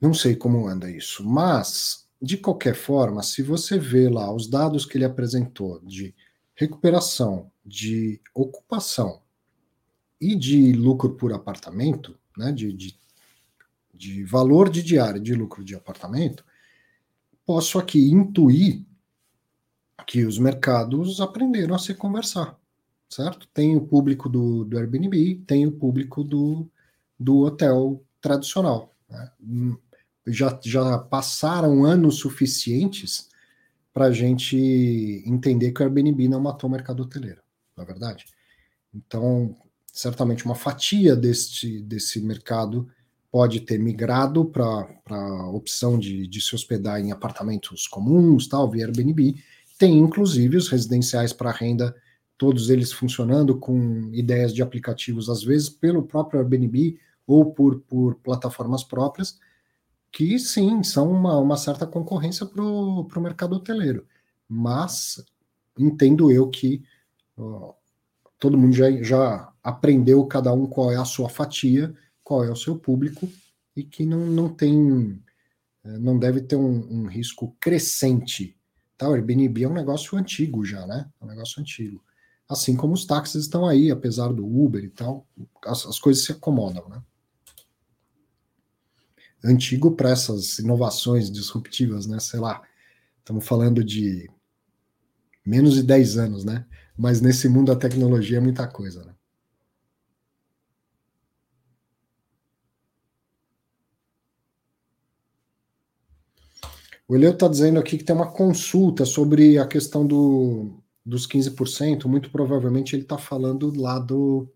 Não 0.00 0.12
sei 0.12 0.34
como 0.34 0.66
anda 0.66 0.90
isso, 0.90 1.24
mas 1.24 2.08
de 2.20 2.36
qualquer 2.36 2.74
forma, 2.74 3.22
se 3.22 3.40
você 3.40 3.78
vê 3.78 4.08
lá 4.08 4.34
os 4.34 4.48
dados 4.48 4.84
que 4.84 4.98
ele 4.98 5.04
apresentou 5.04 5.78
de 5.80 6.12
recuperação 6.62 7.50
de 7.64 8.20
ocupação 8.32 9.20
e 10.20 10.36
de 10.36 10.72
lucro 10.72 11.14
por 11.14 11.32
apartamento, 11.32 12.16
né, 12.38 12.52
de, 12.52 12.72
de, 12.72 12.96
de 13.92 14.22
valor 14.22 14.70
de 14.70 14.80
diária 14.80 15.20
de 15.20 15.34
lucro 15.34 15.64
de 15.64 15.74
apartamento, 15.74 16.44
posso 17.44 17.80
aqui 17.80 18.10
intuir 18.10 18.84
que 20.06 20.24
os 20.24 20.38
mercados 20.38 21.20
aprenderam 21.20 21.74
a 21.74 21.78
se 21.78 21.94
conversar, 21.94 22.56
certo? 23.08 23.48
Tem 23.52 23.76
o 23.76 23.86
público 23.86 24.28
do, 24.28 24.64
do 24.64 24.78
Airbnb, 24.78 25.42
tem 25.46 25.66
o 25.66 25.72
público 25.72 26.22
do, 26.22 26.68
do 27.18 27.40
hotel 27.40 28.04
tradicional. 28.20 28.94
Né? 29.08 29.32
Já, 30.28 30.58
já 30.62 30.98
passaram 30.98 31.84
anos 31.84 32.18
suficientes 32.18 33.31
para 33.92 34.06
a 34.06 34.12
gente 34.12 34.56
entender 35.26 35.72
que 35.72 35.82
o 35.82 35.84
Airbnb 35.84 36.28
não 36.28 36.40
matou 36.40 36.68
o 36.68 36.72
mercado 36.72 37.02
hoteleiro, 37.02 37.40
na 37.76 37.82
é 37.82 37.86
verdade. 37.86 38.24
Então, 38.94 39.54
certamente 39.92 40.44
uma 40.44 40.54
fatia 40.54 41.14
deste, 41.14 41.80
desse 41.82 42.20
mercado 42.20 42.88
pode 43.30 43.60
ter 43.60 43.78
migrado 43.78 44.44
para 44.44 44.86
a 45.08 45.48
opção 45.48 45.98
de, 45.98 46.26
de 46.26 46.40
se 46.40 46.54
hospedar 46.54 47.00
em 47.00 47.12
apartamentos 47.12 47.86
comuns, 47.86 48.46
tal, 48.46 48.70
via 48.70 48.86
Airbnb. 48.86 49.36
Tem 49.78 49.98
inclusive 49.98 50.56
os 50.56 50.68
residenciais 50.68 51.32
para 51.32 51.50
renda, 51.50 51.94
todos 52.36 52.68
eles 52.68 52.92
funcionando 52.92 53.58
com 53.58 54.10
ideias 54.12 54.52
de 54.52 54.62
aplicativos, 54.62 55.30
às 55.30 55.42
vezes 55.42 55.70
pelo 55.70 56.02
próprio 56.02 56.40
Airbnb 56.40 56.98
ou 57.26 57.52
por, 57.52 57.80
por 57.80 58.16
plataformas 58.16 58.84
próprias, 58.84 59.38
que 60.12 60.38
sim, 60.38 60.82
são 60.82 61.10
uma, 61.10 61.38
uma 61.38 61.56
certa 61.56 61.86
concorrência 61.86 62.44
para 62.44 62.62
o 62.62 63.20
mercado 63.20 63.56
hoteleiro. 63.56 64.06
Mas 64.46 65.24
entendo 65.78 66.30
eu 66.30 66.50
que 66.50 66.84
ó, 67.36 67.74
todo 68.38 68.58
mundo 68.58 68.74
já, 68.74 68.90
já 69.02 69.52
aprendeu 69.62 70.24
cada 70.26 70.52
um 70.52 70.66
qual 70.66 70.92
é 70.92 70.96
a 70.96 71.04
sua 71.04 71.28
fatia, 71.28 71.94
qual 72.22 72.44
é 72.44 72.50
o 72.50 72.56
seu 72.56 72.78
público, 72.78 73.28
e 73.74 73.82
que 73.82 74.04
não, 74.04 74.26
não 74.26 74.48
tem, 74.48 75.22
é, 75.82 75.98
não 75.98 76.18
deve 76.18 76.42
ter 76.42 76.56
um, 76.56 77.02
um 77.02 77.06
risco 77.06 77.56
crescente. 77.58 78.56
Tá? 78.98 79.08
O 79.08 79.14
Airbnb 79.14 79.64
é 79.64 79.68
um 79.68 79.72
negócio 79.72 80.18
antigo 80.18 80.64
já, 80.64 80.86
né? 80.86 81.10
É 81.20 81.24
um 81.24 81.28
negócio 81.28 81.60
antigo. 81.60 82.04
Assim 82.48 82.76
como 82.76 82.92
os 82.92 83.06
táxis 83.06 83.44
estão 83.44 83.66
aí, 83.66 83.90
apesar 83.90 84.32
do 84.32 84.44
Uber 84.44 84.84
e 84.84 84.90
tal, 84.90 85.26
as, 85.64 85.86
as 85.86 85.98
coisas 85.98 86.24
se 86.24 86.32
acomodam, 86.32 86.86
né? 86.88 87.02
Antigo 89.44 89.92
para 89.92 90.10
essas 90.10 90.58
inovações 90.58 91.30
disruptivas, 91.30 92.06
né? 92.06 92.18
Sei 92.20 92.40
lá, 92.40 92.62
estamos 93.18 93.46
falando 93.46 93.82
de 93.84 94.30
menos 95.44 95.74
de 95.74 95.82
10 95.82 96.18
anos, 96.18 96.44
né? 96.44 96.66
Mas 96.96 97.20
nesse 97.20 97.48
mundo 97.48 97.72
da 97.72 97.78
tecnologia 97.78 98.38
é 98.38 98.40
muita 98.40 98.66
coisa, 98.66 99.04
né? 99.04 99.14
O 107.08 107.14
Eleu 107.14 107.32
está 107.32 107.46
dizendo 107.46 107.78
aqui 107.78 107.98
que 107.98 108.04
tem 108.04 108.16
uma 108.16 108.32
consulta 108.32 109.04
sobre 109.04 109.58
a 109.58 109.66
questão 109.66 110.06
do, 110.06 110.82
dos 111.04 111.26
15%. 111.26 112.06
Muito 112.06 112.30
provavelmente 112.30 112.96
ele 112.96 113.02
está 113.02 113.18
falando 113.18 113.70
lá 113.78 113.98
do, 113.98 114.48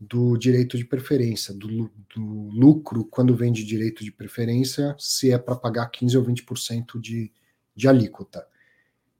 do 0.00 0.36
direito 0.36 0.76
de 0.76 0.84
preferência, 0.84 1.52
do, 1.52 1.90
do 2.14 2.50
lucro 2.50 3.04
quando 3.04 3.34
vende 3.34 3.64
direito 3.64 4.04
de 4.04 4.12
preferência, 4.12 4.94
se 4.98 5.32
é 5.32 5.38
para 5.38 5.56
pagar 5.56 5.86
15 5.88 6.16
ou 6.16 6.24
20% 6.24 7.00
de, 7.00 7.32
de 7.74 7.88
alíquota. 7.88 8.46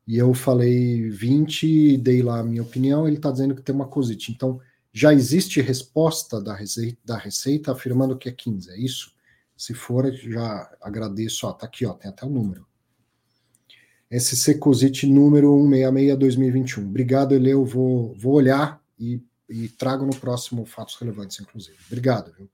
E 0.06 0.16
eu 0.16 0.32
falei 0.32 1.10
20, 1.10 1.98
dei 1.98 2.22
lá 2.22 2.40
a 2.40 2.44
minha 2.44 2.62
opinião, 2.62 3.06
ele 3.06 3.16
está 3.16 3.30
dizendo 3.30 3.54
que 3.54 3.62
tem 3.62 3.74
uma 3.74 3.88
COSIT. 3.88 4.32
Então, 4.32 4.60
já 4.92 5.12
existe 5.12 5.60
resposta 5.60 6.40
da 6.40 6.54
receita, 6.54 6.98
da 7.04 7.18
receita 7.18 7.72
afirmando 7.72 8.16
que 8.16 8.28
é 8.28 8.32
15, 8.32 8.70
é 8.70 8.78
isso? 8.78 9.12
Se 9.56 9.74
for, 9.74 10.10
já 10.12 10.70
agradeço. 10.80 11.46
Ó, 11.46 11.52
tá 11.52 11.66
aqui, 11.66 11.84
ó, 11.84 11.92
tem 11.92 12.10
até 12.10 12.24
o 12.24 12.30
número. 12.30 12.66
SC 14.10 14.54
COSIT 14.54 15.06
número 15.06 15.52
166-2021. 15.54 16.78
Obrigado, 16.86 17.34
Eleu. 17.34 17.64
Vou, 17.64 18.14
vou 18.14 18.34
olhar 18.34 18.82
e 18.98 19.20
e 19.48 19.68
trago 19.68 20.04
no 20.04 20.14
próximo 20.14 20.66
Fatos 20.66 20.96
Relevantes, 20.96 21.40
inclusive. 21.40 21.78
Obrigado. 21.86 22.32
Viu? 22.32 22.50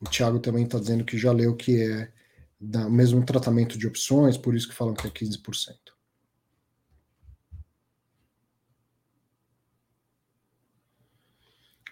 O 0.00 0.08
Thiago 0.08 0.40
também 0.40 0.64
está 0.64 0.78
dizendo 0.78 1.04
que 1.04 1.16
já 1.16 1.32
leu 1.32 1.54
que 1.54 1.80
é 1.80 2.12
o 2.60 2.90
mesmo 2.90 3.24
tratamento 3.24 3.78
de 3.78 3.86
opções, 3.86 4.36
por 4.36 4.54
isso 4.54 4.68
que 4.68 4.74
falam 4.74 4.94
que 4.94 5.06
é 5.06 5.10
15%. 5.10 5.76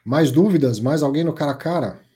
Mais 0.05 0.31
dúvidas? 0.33 0.81
Mais 0.81 1.03
alguém 1.03 1.25
no 1.25 1.33
cara 1.33 1.53
a 1.53 1.57
cara? 1.57 2.10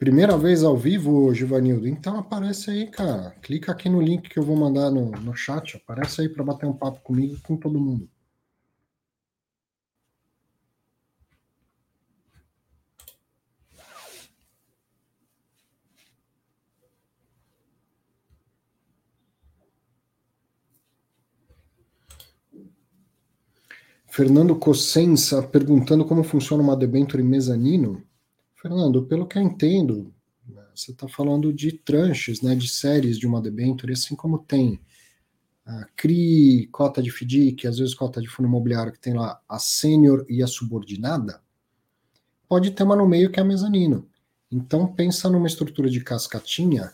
Primeira 0.00 0.34
vez 0.38 0.64
ao 0.64 0.78
vivo, 0.78 1.34
Givanildo? 1.34 1.86
Então 1.86 2.18
aparece 2.18 2.70
aí, 2.70 2.86
cara. 2.86 3.32
Clica 3.42 3.70
aqui 3.70 3.86
no 3.86 4.00
link 4.00 4.30
que 4.30 4.38
eu 4.38 4.42
vou 4.42 4.56
mandar 4.56 4.90
no, 4.90 5.10
no 5.10 5.36
chat. 5.36 5.76
Aparece 5.76 6.22
aí 6.22 6.28
para 6.30 6.42
bater 6.42 6.64
um 6.64 6.72
papo 6.72 7.00
comigo 7.02 7.38
com 7.42 7.54
todo 7.54 7.78
mundo. 7.78 8.08
Fernando 24.06 24.56
Cossença 24.56 25.42
perguntando 25.42 26.06
como 26.06 26.24
funciona 26.24 26.62
uma 26.62 26.74
debênture 26.74 27.22
mezanino. 27.22 28.02
Fernando, 28.60 29.06
pelo 29.06 29.26
que 29.26 29.38
eu 29.38 29.42
entendo, 29.42 30.12
você 30.74 30.90
está 30.90 31.08
falando 31.08 31.52
de 31.52 31.72
tranches, 31.72 32.42
né, 32.42 32.54
de 32.54 32.68
séries 32.68 33.18
de 33.18 33.26
uma 33.26 33.40
debênture, 33.40 33.92
assim 33.92 34.14
como 34.14 34.38
tem 34.38 34.78
a 35.64 35.86
CRI, 35.96 36.66
cota 36.66 37.02
de 37.02 37.10
FDIC, 37.10 37.66
às 37.66 37.78
vezes 37.78 37.94
cota 37.94 38.20
de 38.20 38.28
fundo 38.28 38.48
imobiliário 38.48 38.92
que 38.92 39.00
tem 39.00 39.14
lá 39.14 39.40
a 39.48 39.58
sênior 39.58 40.26
e 40.28 40.42
a 40.42 40.46
subordinada, 40.46 41.40
pode 42.46 42.70
ter 42.72 42.82
uma 42.82 42.96
no 42.96 43.08
meio 43.08 43.30
que 43.30 43.40
é 43.40 43.42
a 43.42 43.46
mezanino. 43.46 44.06
Então 44.50 44.86
pensa 44.92 45.30
numa 45.30 45.46
estrutura 45.46 45.88
de 45.88 46.00
cascatinha 46.02 46.92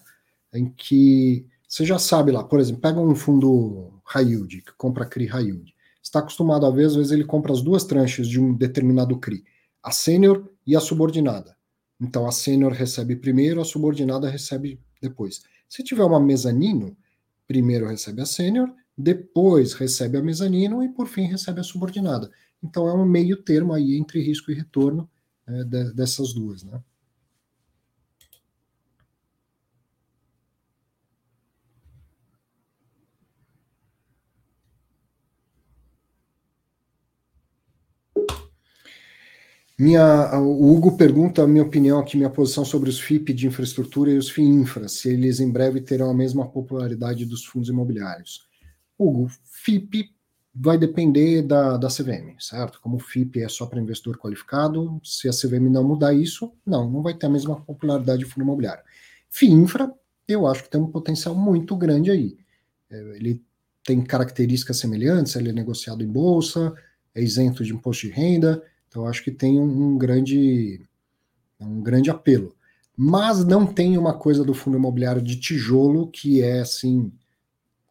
em 0.52 0.70
que 0.70 1.46
você 1.66 1.84
já 1.84 1.98
sabe 1.98 2.30
lá, 2.30 2.44
por 2.44 2.60
exemplo, 2.60 2.80
pega 2.80 3.00
um 3.00 3.14
fundo 3.14 4.00
high 4.04 4.24
yield, 4.24 4.62
que 4.62 4.72
compra 4.76 5.04
CRI 5.04 5.26
high 5.26 5.46
yield. 5.46 5.74
Está 6.00 6.20
acostumado 6.20 6.64
a 6.64 6.70
ver, 6.70 6.84
às 6.84 6.94
vezes 6.94 7.10
ele 7.10 7.24
compra 7.24 7.52
as 7.52 7.60
duas 7.60 7.82
tranches 7.82 8.28
de 8.28 8.40
um 8.40 8.54
determinado 8.54 9.18
CRI, 9.18 9.44
a 9.82 9.90
sênior 9.90 10.48
e 10.64 10.76
a 10.76 10.80
subordinada. 10.80 11.55
Então 12.00 12.26
a 12.26 12.32
sênior 12.32 12.72
recebe 12.72 13.16
primeiro, 13.16 13.60
a 13.60 13.64
subordinada 13.64 14.28
recebe 14.28 14.80
depois. 15.00 15.42
Se 15.68 15.82
tiver 15.82 16.04
uma 16.04 16.20
mezanino, 16.20 16.96
primeiro 17.46 17.86
recebe 17.86 18.20
a 18.20 18.26
sênior, 18.26 18.72
depois 18.96 19.72
recebe 19.72 20.16
a 20.18 20.22
mezanino 20.22 20.82
e 20.82 20.88
por 20.88 21.06
fim 21.06 21.22
recebe 21.22 21.60
a 21.60 21.64
subordinada. 21.64 22.30
Então 22.62 22.88
é 22.88 22.94
um 22.94 23.04
meio 23.04 23.42
termo 23.42 23.72
aí 23.72 23.96
entre 23.96 24.20
risco 24.20 24.50
e 24.50 24.54
retorno 24.54 25.08
é, 25.46 25.64
de, 25.64 25.92
dessas 25.92 26.32
duas, 26.32 26.62
né? 26.62 26.82
Minha, 39.78 40.38
o 40.38 40.74
Hugo 40.74 40.96
pergunta 40.96 41.42
a 41.42 41.46
minha 41.46 41.62
opinião 41.62 41.98
aqui, 41.98 42.16
minha 42.16 42.30
posição 42.30 42.64
sobre 42.64 42.88
os 42.88 42.98
FIP 42.98 43.34
de 43.34 43.46
infraestrutura 43.46 44.10
e 44.10 44.16
os 44.16 44.30
FIINFRA, 44.30 44.88
se 44.88 45.10
eles 45.10 45.38
em 45.38 45.52
breve 45.52 45.82
terão 45.82 46.08
a 46.08 46.14
mesma 46.14 46.48
popularidade 46.48 47.26
dos 47.26 47.44
fundos 47.44 47.68
imobiliários. 47.68 48.46
Hugo, 48.98 49.30
FIP 49.44 50.10
vai 50.54 50.78
depender 50.78 51.42
da, 51.42 51.76
da 51.76 51.88
CVM, 51.88 52.40
certo? 52.40 52.80
Como 52.80 52.96
o 52.96 52.98
FIP 52.98 53.42
é 53.42 53.48
só 53.50 53.66
para 53.66 53.78
investidor 53.78 54.16
qualificado, 54.16 54.98
se 55.04 55.28
a 55.28 55.30
CVM 55.30 55.68
não 55.68 55.84
mudar 55.84 56.14
isso, 56.14 56.50
não, 56.64 56.90
não 56.90 57.02
vai 57.02 57.12
ter 57.12 57.26
a 57.26 57.30
mesma 57.30 57.60
popularidade 57.60 58.20
de 58.20 58.24
fundo 58.24 58.44
imobiliário. 58.44 58.82
FIINFRA, 59.28 59.92
eu 60.26 60.46
acho 60.46 60.62
que 60.62 60.70
tem 60.70 60.80
um 60.80 60.90
potencial 60.90 61.34
muito 61.34 61.76
grande 61.76 62.10
aí. 62.10 62.38
É, 62.90 62.96
ele 63.16 63.44
tem 63.84 64.02
características 64.02 64.78
semelhantes, 64.78 65.36
ele 65.36 65.50
é 65.50 65.52
negociado 65.52 66.02
em 66.02 66.08
bolsa, 66.08 66.74
é 67.14 67.22
isento 67.22 67.62
de 67.62 67.74
imposto 67.74 68.06
de 68.06 68.12
renda, 68.14 68.62
então 68.96 69.06
acho 69.06 69.22
que 69.22 69.30
tem 69.30 69.60
um, 69.60 69.88
um 69.88 69.98
grande 69.98 70.80
um 71.60 71.82
grande 71.82 72.08
apelo. 72.08 72.56
Mas 72.96 73.44
não 73.44 73.66
tem 73.66 73.98
uma 73.98 74.14
coisa 74.14 74.42
do 74.42 74.54
fundo 74.54 74.78
imobiliário 74.78 75.20
de 75.20 75.36
tijolo 75.36 76.10
que 76.10 76.42
é 76.42 76.60
assim 76.60 77.12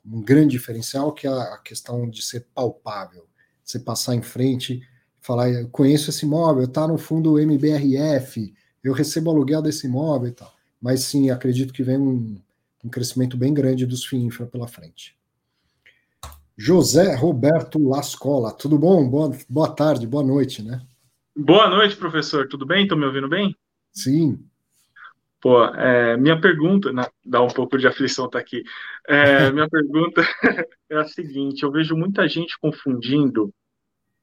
um 0.04 0.22
grande 0.22 0.58
diferencial, 0.58 1.14
que 1.14 1.28
é 1.28 1.30
a 1.30 1.60
questão 1.64 2.10
de 2.10 2.24
ser 2.24 2.48
palpável, 2.56 3.28
você 3.64 3.80
passar 3.80 4.16
em 4.16 4.22
frente, 4.22 4.82
falar, 5.20 5.50
eu 5.52 5.68
conheço 5.70 6.10
esse 6.10 6.26
imóvel, 6.26 6.66
está 6.66 6.88
no 6.88 6.98
fundo 6.98 7.40
MBRF, 7.40 8.54
eu 8.84 8.94
recebo 8.94 9.30
aluguel 9.30 9.62
desse 9.62 9.88
imóvel 9.88 10.30
e 10.30 10.32
tal. 10.32 10.54
Mas 10.82 11.04
sim, 11.04 11.30
acredito 11.30 11.74
que 11.74 11.84
vem 11.84 11.98
um, 11.98 12.38
um 12.84 12.90
crescimento 12.90 13.38
bem 13.38 13.54
grande 13.54 13.86
dos 13.86 14.06
FIINFRA 14.06 14.48
pela 14.48 14.68
frente. 14.68 15.16
José 16.58 17.14
Roberto 17.16 17.80
Lascola, 17.80 18.52
tudo 18.52 18.78
bom? 18.78 19.08
Boa, 19.08 19.38
boa 19.50 19.70
tarde, 19.70 20.08
boa 20.08 20.24
noite, 20.24 20.64
né? 20.64 20.82
Boa 21.38 21.70
noite, 21.70 21.98
professor. 21.98 22.48
Tudo 22.48 22.66
bem? 22.66 22.84
Estão 22.84 22.98
me 22.98 23.06
ouvindo 23.06 23.28
bem? 23.28 23.54
Sim. 23.92 24.40
Pô, 25.42 25.66
é, 25.66 26.16
minha 26.16 26.40
pergunta, 26.40 26.94
né, 26.94 27.06
dá 27.26 27.42
um 27.42 27.50
pouco 27.50 27.78
de 27.78 27.86
aflição 27.86 28.26
estar 28.26 28.40
tá 28.40 28.42
aqui. 28.42 28.64
É, 29.06 29.52
minha 29.52 29.70
pergunta 29.70 30.22
é 30.90 30.96
a 30.96 31.04
seguinte: 31.04 31.64
eu 31.64 31.72
vejo 31.72 31.94
muita 31.94 32.26
gente 32.30 32.58
confundindo 32.58 33.54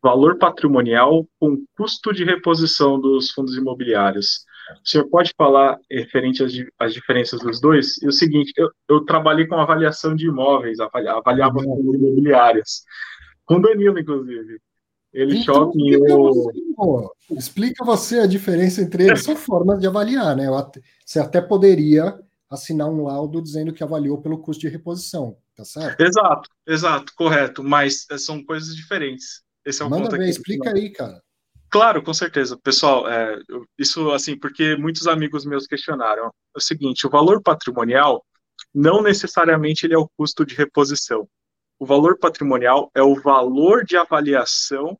valor 0.02 0.39
patrimonial 0.39 1.28
com 1.39 1.62
custo 1.76 2.14
de 2.14 2.24
reposição 2.24 2.98
dos 2.98 3.30
fundos 3.30 3.56
imobiliários. 3.56 4.47
O 4.82 4.89
senhor 4.89 5.06
pode 5.10 5.34
falar 5.36 5.78
referente 5.90 6.43
às, 6.43 6.52
às 6.78 6.94
diferenças 6.94 7.40
dos 7.40 7.60
dois? 7.60 8.01
E 8.01 8.09
o 8.09 8.12
seguinte, 8.12 8.55
eu, 8.56 8.70
eu 8.89 9.05
trabalhei 9.05 9.47
com 9.47 9.56
avaliação 9.56 10.16
de 10.16 10.26
imóveis, 10.26 10.80
avaliava 10.80 11.59
uhum. 11.59 11.64
fundos 11.64 11.94
imobiliários, 11.94 12.82
com 13.44 13.56
o 13.56 13.60
Danilo, 13.60 13.98
inclusive. 13.98 14.59
Ele 15.12 15.39
então, 15.39 15.55
shopping 15.55 15.98
você, 15.98 17.34
explica 17.34 17.84
você 17.84 18.20
a 18.20 18.26
diferença 18.26 18.80
entre 18.80 19.05
eles. 19.05 19.22
São 19.22 19.36
formas 19.36 19.78
de 19.78 19.86
avaliar, 19.86 20.34
né? 20.34 20.47
Você 21.05 21.20
até 21.20 21.40
poderia 21.40 22.18
assinar 22.48 22.89
um 22.89 23.05
laudo 23.05 23.43
dizendo 23.43 23.72
que 23.72 23.82
avaliou 23.82 24.20
pelo 24.20 24.39
custo 24.39 24.62
de 24.62 24.68
reposição, 24.68 25.36
tá 25.55 25.64
certo? 25.64 26.01
Exato, 26.01 26.51
exato, 26.66 27.12
correto. 27.14 27.62
Mas 27.62 28.06
eh, 28.10 28.18
são 28.18 28.44
coisas 28.44 28.74
diferentes. 28.74 29.43
Esse 29.64 29.82
é 29.82 29.84
o 29.84 29.90
Manda 29.90 30.05
ponto 30.05 30.16
ver, 30.16 30.22
aqui. 30.22 30.30
explica 30.30 30.70
aí, 30.74 30.90
cara. 30.90 31.22
Claro, 31.70 32.02
com 32.02 32.12
certeza. 32.12 32.56
Pessoal, 32.56 33.09
é, 33.09 33.39
isso 33.78 34.10
assim, 34.10 34.39
porque 34.39 34.76
muitos 34.76 35.06
amigos 35.06 35.47
meus 35.47 35.66
questionaram. 35.66 36.26
É 36.26 36.59
o 36.59 36.60
seguinte, 36.60 37.06
o 37.06 37.10
valor 37.10 37.43
patrimonial 37.43 38.22
não 38.74 39.02
necessariamente 39.02 39.86
ele 39.86 39.94
é 39.94 39.98
o 39.98 40.09
custo 40.16 40.44
de 40.44 40.55
reposição. 40.55 41.26
O 41.82 41.84
valor 41.84 42.16
patrimonial 42.16 42.92
é 42.94 43.02
o 43.02 43.20
valor 43.20 43.84
de 43.84 43.96
avaliação 43.96 44.96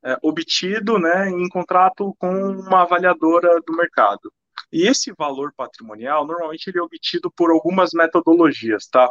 é, 0.00 0.16
obtido 0.22 0.96
né, 0.96 1.28
em 1.28 1.48
contrato 1.48 2.14
com 2.20 2.30
uma 2.52 2.82
avaliadora 2.82 3.60
do 3.66 3.72
mercado. 3.76 4.32
E 4.72 4.86
esse 4.86 5.12
valor 5.18 5.52
patrimonial, 5.56 6.24
normalmente, 6.24 6.68
ele 6.68 6.78
é 6.78 6.82
obtido 6.82 7.32
por 7.32 7.50
algumas 7.50 7.90
metodologias, 7.92 8.86
tá? 8.86 9.10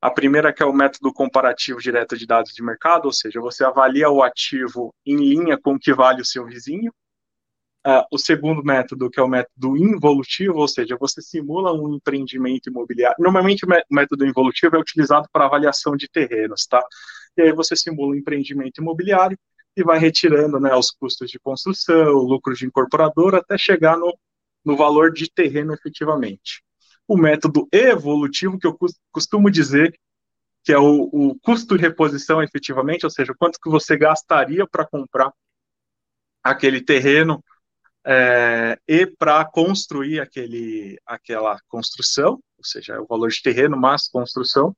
A 0.00 0.10
primeira 0.10 0.54
que 0.54 0.62
é 0.62 0.66
o 0.66 0.72
método 0.72 1.12
comparativo 1.12 1.80
direto 1.80 2.16
de 2.16 2.26
dados 2.26 2.54
de 2.54 2.62
mercado, 2.62 3.04
ou 3.04 3.12
seja, 3.12 3.42
você 3.42 3.62
avalia 3.62 4.08
o 4.08 4.22
ativo 4.22 4.94
em 5.04 5.16
linha 5.16 5.60
com 5.60 5.74
o 5.74 5.78
que 5.78 5.92
vale 5.92 6.22
o 6.22 6.24
seu 6.24 6.46
vizinho. 6.46 6.90
Uh, 7.86 8.02
o 8.10 8.18
segundo 8.18 8.64
método, 8.64 9.10
que 9.10 9.20
é 9.20 9.22
o 9.22 9.28
método 9.28 9.76
involutivo, 9.76 10.56
ou 10.56 10.66
seja, 10.66 10.96
você 10.98 11.20
simula 11.20 11.70
um 11.74 11.94
empreendimento 11.94 12.70
imobiliário. 12.70 13.16
Normalmente, 13.18 13.66
o 13.66 13.68
método 13.90 14.24
involutivo 14.24 14.76
é 14.76 14.78
utilizado 14.78 15.28
para 15.30 15.44
avaliação 15.44 15.94
de 15.94 16.08
terrenos, 16.08 16.66
tá? 16.66 16.82
E 17.36 17.42
aí 17.42 17.52
você 17.52 17.76
simula 17.76 18.12
um 18.12 18.14
empreendimento 18.14 18.80
imobiliário 18.80 19.38
e 19.76 19.82
vai 19.82 19.98
retirando 19.98 20.58
né, 20.58 20.74
os 20.74 20.90
custos 20.90 21.30
de 21.30 21.38
construção, 21.38 22.12
lucros 22.14 22.58
de 22.58 22.66
incorporador, 22.66 23.34
até 23.34 23.58
chegar 23.58 23.98
no, 23.98 24.16
no 24.64 24.76
valor 24.76 25.12
de 25.12 25.30
terreno 25.30 25.74
efetivamente. 25.74 26.62
O 27.06 27.18
método 27.18 27.68
evolutivo, 27.70 28.58
que 28.58 28.66
eu 28.66 28.78
costumo 29.12 29.50
dizer 29.50 29.94
que 30.64 30.72
é 30.72 30.78
o, 30.78 31.10
o 31.12 31.38
custo 31.40 31.76
de 31.76 31.82
reposição 31.82 32.42
efetivamente, 32.42 33.04
ou 33.04 33.10
seja, 33.10 33.34
quanto 33.38 33.58
que 33.60 33.68
você 33.68 33.94
gastaria 33.94 34.66
para 34.66 34.86
comprar 34.86 35.30
aquele 36.42 36.80
terreno 36.80 37.44
é, 38.06 38.78
e 38.86 39.06
para 39.06 39.44
construir 39.44 40.20
aquele, 40.20 40.98
aquela 41.06 41.58
construção, 41.68 42.32
ou 42.58 42.64
seja, 42.64 43.00
o 43.00 43.06
valor 43.06 43.30
de 43.30 43.40
terreno 43.42 43.76
mais 43.76 44.08
construção, 44.08 44.76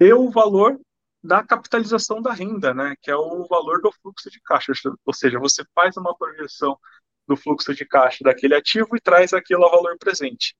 e 0.00 0.12
o 0.12 0.30
valor 0.30 0.78
da 1.22 1.42
capitalização 1.42 2.22
da 2.22 2.32
renda, 2.32 2.72
né, 2.72 2.94
que 3.02 3.10
é 3.10 3.16
o 3.16 3.46
valor 3.46 3.80
do 3.80 3.92
fluxo 3.92 4.30
de 4.30 4.40
caixa, 4.40 4.72
ou 5.04 5.12
seja, 5.12 5.38
você 5.38 5.64
faz 5.74 5.96
uma 5.96 6.16
projeção 6.16 6.78
do 7.26 7.36
fluxo 7.36 7.74
de 7.74 7.84
caixa 7.84 8.24
daquele 8.24 8.54
ativo 8.54 8.96
e 8.96 9.00
traz 9.00 9.32
aquilo 9.32 9.64
ao 9.64 9.70
valor 9.70 9.96
presente. 9.98 10.56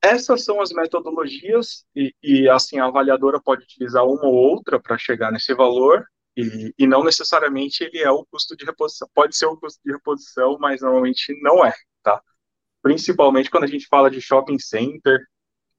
Essas 0.00 0.44
são 0.44 0.60
as 0.60 0.70
metodologias 0.70 1.84
e, 1.94 2.14
e 2.22 2.48
assim 2.48 2.78
a 2.78 2.86
avaliadora 2.86 3.40
pode 3.40 3.64
utilizar 3.64 4.04
uma 4.04 4.26
ou 4.26 4.34
outra 4.34 4.78
para 4.78 4.96
chegar 4.96 5.32
nesse 5.32 5.52
valor 5.54 6.06
e, 6.40 6.74
e, 6.78 6.86
não 6.86 7.02
necessariamente 7.02 7.82
ele 7.82 7.98
é 7.98 8.10
o 8.10 8.24
custo 8.24 8.56
de 8.56 8.64
reposição. 8.64 9.08
Pode 9.12 9.36
ser 9.36 9.46
o 9.46 9.56
custo 9.56 9.80
de 9.84 9.92
reposição, 9.92 10.56
mas 10.60 10.80
normalmente 10.80 11.36
não 11.42 11.64
é, 11.64 11.74
tá? 12.00 12.22
Principalmente 12.80 13.50
quando 13.50 13.64
a 13.64 13.68
gente 13.68 13.88
fala 13.88 14.08
de 14.08 14.20
shopping 14.20 14.58
center, 14.58 15.20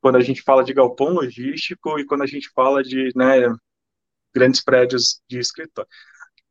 quando 0.01 0.17
a 0.17 0.21
gente 0.21 0.41
fala 0.41 0.61
de 0.61 0.73
galpão 0.73 1.13
logístico 1.13 1.97
e 1.97 2.05
quando 2.05 2.23
a 2.23 2.27
gente 2.27 2.49
fala 2.53 2.83
de 2.83 3.09
né, 3.15 3.47
grandes 4.35 4.61
prédios 4.61 5.21
de 5.29 5.39
escritório. 5.39 5.89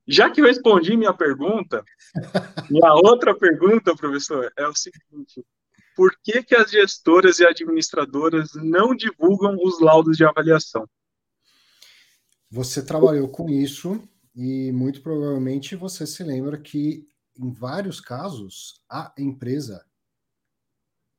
Já 0.06 0.30
que 0.30 0.40
eu 0.40 0.46
respondi 0.46 0.96
minha 0.96 1.12
pergunta, 1.12 1.84
minha 2.70 2.94
outra 2.94 3.36
pergunta, 3.36 3.94
professor, 3.94 4.50
é 4.56 4.66
o 4.66 4.74
seguinte: 4.74 5.44
por 5.94 6.16
que, 6.24 6.42
que 6.42 6.56
as 6.56 6.70
gestoras 6.70 7.40
e 7.40 7.46
administradoras 7.46 8.52
não 8.54 8.94
divulgam 8.94 9.54
os 9.62 9.80
laudos 9.80 10.16
de 10.16 10.24
avaliação? 10.24 10.88
Você 12.50 12.82
trabalhou 12.82 13.28
com 13.28 13.48
isso 13.48 14.02
e 14.34 14.72
muito 14.72 15.02
provavelmente 15.02 15.76
você 15.76 16.06
se 16.06 16.22
lembra 16.22 16.58
que 16.58 17.06
em 17.36 17.52
vários 17.52 18.00
casos 18.00 18.82
a 18.88 19.12
empresa 19.18 19.84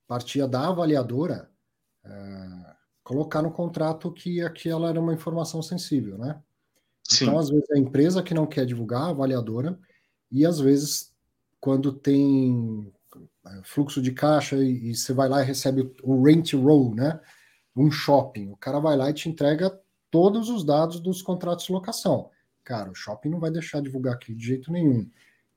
partia 0.06 0.48
da 0.48 0.68
avaliadora 0.68 1.50
é, 2.04 2.74
colocar 3.04 3.42
no 3.42 3.50
contrato 3.52 4.12
que 4.12 4.40
aquela 4.40 4.88
era 4.88 5.00
uma 5.00 5.14
informação 5.14 5.62
sensível, 5.62 6.18
né? 6.18 6.40
Sim. 7.04 7.24
Então, 7.24 7.38
às 7.38 7.48
vezes, 7.48 7.70
a 7.70 7.78
empresa 7.78 8.22
que 8.22 8.34
não 8.34 8.46
quer 8.46 8.64
divulgar, 8.64 9.02
a 9.02 9.08
avaliadora, 9.08 9.78
e 10.30 10.46
às 10.46 10.60
vezes, 10.60 11.12
quando 11.60 11.92
tem 11.92 12.92
é, 13.46 13.60
fluxo 13.64 14.00
de 14.00 14.12
caixa 14.12 14.56
e, 14.56 14.90
e 14.90 14.96
você 14.96 15.12
vai 15.12 15.28
lá 15.28 15.42
e 15.42 15.46
recebe 15.46 15.92
o 16.02 16.22
rent 16.22 16.54
roll, 16.54 16.94
né? 16.94 17.20
Um 17.74 17.90
shopping, 17.90 18.50
o 18.50 18.56
cara 18.56 18.78
vai 18.78 18.96
lá 18.96 19.10
e 19.10 19.14
te 19.14 19.28
entrega 19.28 19.80
todos 20.10 20.48
os 20.48 20.64
dados 20.64 21.00
dos 21.00 21.22
contratos 21.22 21.66
de 21.66 21.72
locação. 21.72 22.30
Cara, 22.64 22.90
o 22.90 22.94
shopping 22.94 23.30
não 23.30 23.40
vai 23.40 23.50
deixar 23.50 23.80
divulgar 23.80 24.14
aqui 24.14 24.34
de 24.34 24.44
jeito 24.44 24.72
nenhum. 24.72 25.08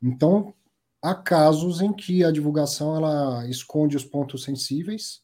Então, 0.02 0.54
há 1.02 1.14
casos 1.14 1.82
em 1.82 1.92
que 1.94 2.24
a 2.24 2.32
divulgação 2.32 2.96
ela 2.96 3.48
esconde 3.48 3.96
os 3.96 4.06
pontos 4.06 4.44
sensíveis 4.44 5.24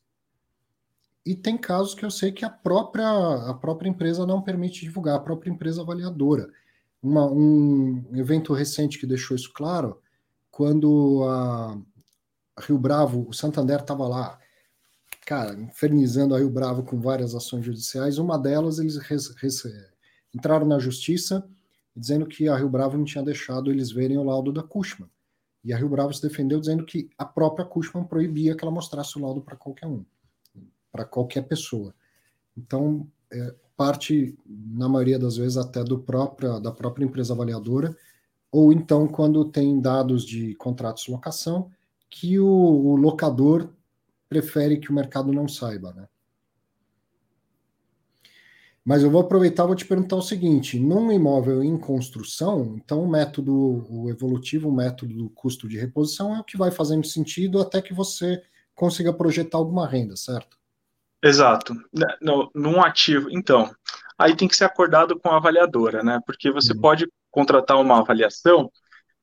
e 1.26 1.36
tem 1.36 1.58
casos 1.58 1.94
que 1.94 2.04
eu 2.04 2.12
sei 2.12 2.32
que 2.32 2.46
a 2.46 2.50
própria, 2.50 3.08
a 3.50 3.54
própria 3.54 3.90
empresa 3.90 4.26
não 4.26 4.42
permite 4.42 4.82
divulgar, 4.82 5.16
a 5.16 5.20
própria 5.20 5.52
empresa 5.52 5.82
avaliadora. 5.82 6.50
Uma, 7.02 7.26
um 7.26 8.04
evento 8.14 8.54
recente 8.54 8.98
que 8.98 9.06
deixou 9.06 9.36
isso 9.36 9.52
claro, 9.54 10.02
quando 10.50 11.24
a, 11.30 11.78
Rio 12.60 12.78
Bravo, 12.78 13.26
o 13.30 13.34
Santander 13.34 13.80
estava 13.80 14.08
lá, 14.08 14.40
cara, 15.30 15.54
infernizando 15.54 16.34
a 16.34 16.40
Rio 16.40 16.50
Bravo 16.50 16.82
com 16.82 17.00
várias 17.00 17.36
ações 17.36 17.64
judiciais, 17.64 18.18
uma 18.18 18.36
delas 18.36 18.80
eles 18.80 18.98
res, 18.98 19.28
res, 19.36 19.62
entraram 20.34 20.66
na 20.66 20.80
justiça 20.80 21.48
dizendo 21.96 22.26
que 22.26 22.48
a 22.48 22.58
Rio 22.58 22.68
Bravo 22.68 22.98
não 22.98 23.06
tinha 23.06 23.24
deixado 23.24 23.70
eles 23.70 23.92
verem 23.92 24.18
o 24.18 24.24
laudo 24.24 24.52
da 24.52 24.64
Cushman. 24.64 25.08
E 25.64 25.72
a 25.72 25.78
Rio 25.78 25.88
Bravo 25.88 26.12
se 26.16 26.22
defendeu 26.24 26.60
dizendo 26.60 26.84
que 26.84 27.12
a 27.16 27.24
própria 27.24 27.64
Cushman 27.64 28.06
proibia 28.06 28.56
que 28.56 28.64
ela 28.64 28.74
mostrasse 28.74 29.20
o 29.20 29.22
laudo 29.22 29.40
para 29.40 29.56
qualquer 29.56 29.86
um 29.86 30.04
para 30.92 31.06
qualquer 31.06 31.44
pessoa. 31.44 31.94
Então, 32.58 33.08
é, 33.32 33.54
parte, 33.78 34.36
na 34.48 34.90
maioria 34.90 35.20
das 35.20 35.38
vezes, 35.38 35.58
até 35.58 35.84
do 35.84 36.00
própria, 36.00 36.60
da 36.60 36.72
própria 36.72 37.06
empresa 37.06 37.36
avaliadora, 37.36 37.96
ou 38.52 38.74
então 38.74 39.08
quando 39.08 39.46
tem 39.46 39.80
dados 39.80 40.26
de 40.26 40.56
contratos 40.56 41.04
de 41.04 41.12
locação 41.12 41.70
que 42.10 42.40
o, 42.40 42.48
o 42.48 42.96
locador 42.96 43.70
prefere 44.30 44.78
que 44.78 44.92
o 44.92 44.94
mercado 44.94 45.34
não 45.34 45.48
saiba, 45.48 45.92
né? 45.94 46.08
Mas 48.86 49.04
eu 49.04 49.12
vou 49.12 49.22
aproveitar 49.22 49.64
e 49.64 49.68
vou 49.68 49.76
te 49.76 49.86
perguntar 49.86 50.16
o 50.16 50.22
seguinte: 50.22 50.80
num 50.80 51.12
imóvel 51.12 51.64
em 51.64 51.78
construção, 51.78 52.76
então 52.78 53.04
o 53.04 53.10
método 53.10 53.54
o 53.90 54.10
evolutivo, 54.10 54.70
o 54.70 54.76
método 54.76 55.14
do 55.14 55.30
custo 55.30 55.68
de 55.68 55.78
reposição 55.78 56.36
é 56.36 56.40
o 56.40 56.44
que 56.44 56.58
vai 56.58 56.72
fazendo 56.72 57.06
sentido 57.06 57.60
até 57.60 57.82
que 57.82 57.94
você 57.94 58.42
consiga 58.74 59.14
projetar 59.14 59.58
alguma 59.58 59.88
renda, 59.88 60.16
certo? 60.16 60.58
Exato. 61.22 61.74
Né, 61.94 62.08
no, 62.22 62.50
num 62.56 62.82
ativo, 62.82 63.30
então, 63.30 63.70
aí 64.18 64.36
tem 64.36 64.48
que 64.48 64.56
ser 64.56 64.64
acordado 64.64 65.20
com 65.20 65.30
a 65.30 65.36
avaliadora, 65.36 66.02
né? 66.02 66.20
Porque 66.26 66.50
você 66.50 66.72
uhum. 66.74 66.80
pode 66.80 67.08
contratar 67.30 67.80
uma 67.80 68.00
avaliação 68.00 68.72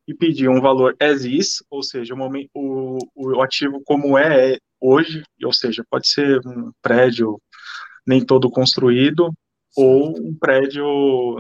e 0.07 0.15
pedir 0.15 0.49
um 0.49 0.61
valor 0.61 0.95
as 1.01 1.25
is, 1.25 1.65
ou 1.69 1.83
seja, 1.83 2.15
o, 2.15 2.19
o, 2.55 2.99
o 3.15 3.43
ativo 3.43 3.83
como 3.85 4.17
é, 4.17 4.53
é 4.53 4.59
hoje, 4.81 5.23
ou 5.45 5.53
seja, 5.53 5.85
pode 5.89 6.09
ser 6.09 6.41
um 6.47 6.73
prédio 6.83 7.41
nem 8.07 8.25
todo 8.25 8.51
construído, 8.51 9.33
ou 9.77 10.19
um 10.19 10.35
prédio 10.35 10.87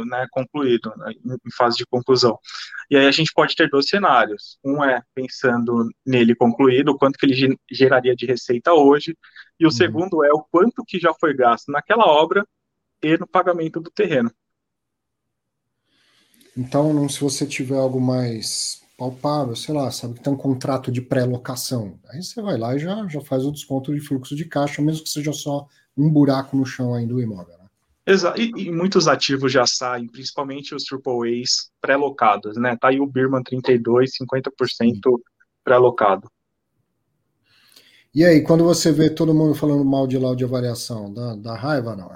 né, 0.04 0.26
concluído, 0.30 0.92
né, 0.96 1.12
em 1.24 1.50
fase 1.56 1.78
de 1.78 1.86
conclusão. 1.86 2.38
E 2.90 2.96
aí 2.96 3.06
a 3.06 3.10
gente 3.10 3.32
pode 3.34 3.56
ter 3.56 3.68
dois 3.70 3.88
cenários. 3.88 4.58
Um 4.62 4.84
é 4.84 5.00
pensando 5.14 5.88
nele 6.04 6.34
concluído, 6.34 6.96
quanto 6.98 7.18
que 7.18 7.24
ele 7.24 7.58
geraria 7.70 8.14
de 8.14 8.26
receita 8.26 8.74
hoje, 8.74 9.16
e 9.58 9.64
o 9.64 9.68
uhum. 9.68 9.72
segundo 9.72 10.24
é 10.24 10.32
o 10.32 10.44
quanto 10.50 10.84
que 10.86 10.98
já 10.98 11.14
foi 11.18 11.34
gasto 11.34 11.72
naquela 11.72 12.04
obra 12.04 12.46
e 13.02 13.16
no 13.16 13.26
pagamento 13.26 13.80
do 13.80 13.90
terreno. 13.90 14.30
Então, 16.54 17.08
se 17.08 17.20
você 17.20 17.46
tiver 17.46 17.78
algo 17.78 18.00
mais 18.00 18.82
palpável, 18.96 19.54
sei 19.54 19.74
lá, 19.74 19.90
sabe 19.90 20.14
que 20.14 20.22
tem 20.22 20.32
um 20.32 20.36
contrato 20.36 20.90
de 20.90 21.02
pré-locação, 21.02 21.98
aí 22.08 22.22
você 22.22 22.40
vai 22.40 22.56
lá 22.56 22.74
e 22.74 22.78
já, 22.78 23.06
já 23.08 23.20
faz 23.20 23.44
o 23.44 23.52
desconto 23.52 23.94
de 23.94 24.00
fluxo 24.00 24.34
de 24.34 24.46
caixa, 24.46 24.80
mesmo 24.80 25.04
que 25.04 25.10
seja 25.10 25.32
só 25.32 25.66
um 25.96 26.10
buraco 26.10 26.56
no 26.56 26.64
chão 26.64 26.94
ainda 26.94 27.12
do 27.12 27.20
imóvel. 27.20 27.58
Né? 27.58 27.66
Exato. 28.06 28.40
E, 28.40 28.52
e, 28.56 28.70
muitos 28.70 29.08
ativos 29.08 29.52
já 29.52 29.66
saem, 29.66 30.06
principalmente 30.06 30.74
os 30.74 30.84
Triple 30.84 31.42
A's 31.42 31.70
pré-locados, 31.80 32.56
né? 32.56 32.76
Tá 32.76 32.88
aí 32.88 33.00
o 33.00 33.06
Birman 33.06 33.42
32, 33.42 34.12
50% 34.16 35.20
pré-locado. 35.64 36.30
E 38.16 38.24
aí, 38.24 38.40
quando 38.40 38.64
você 38.64 38.90
vê 38.90 39.10
todo 39.10 39.34
mundo 39.34 39.54
falando 39.54 39.84
mal 39.84 40.06
de 40.06 40.16
laudo 40.16 40.38
de 40.38 40.44
avaliação, 40.44 41.12
dá, 41.12 41.36
dá 41.36 41.54
raiva, 41.54 41.94
não? 41.94 42.10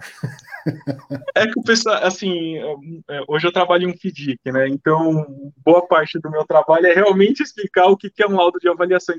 É 1.36 1.46
que 1.46 1.60
o 1.60 1.62
pessoal, 1.62 2.02
assim, 2.02 2.56
é, 2.56 3.22
hoje 3.28 3.46
eu 3.46 3.52
trabalho 3.52 3.84
em 3.84 3.92
um 3.92 3.94
FDIC, 3.94 4.38
né? 4.46 4.66
Então, 4.66 5.26
boa 5.62 5.86
parte 5.86 6.18
do 6.18 6.30
meu 6.30 6.46
trabalho 6.46 6.86
é 6.86 6.94
realmente 6.94 7.42
explicar 7.42 7.88
o 7.88 7.98
que 7.98 8.10
é 8.18 8.26
um 8.26 8.36
laudo 8.36 8.58
de 8.58 8.66
avaliação. 8.66 9.14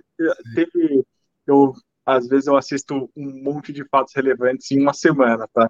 Teve, 0.55 1.05
eu 1.45 1.71
às 2.03 2.27
vezes 2.27 2.47
eu 2.47 2.57
assisto 2.57 3.07
um 3.15 3.43
monte 3.43 3.71
de 3.71 3.87
fatos 3.87 4.13
relevantes 4.15 4.71
em 4.71 4.81
uma 4.81 4.93
semana, 4.93 5.47
tá? 5.53 5.69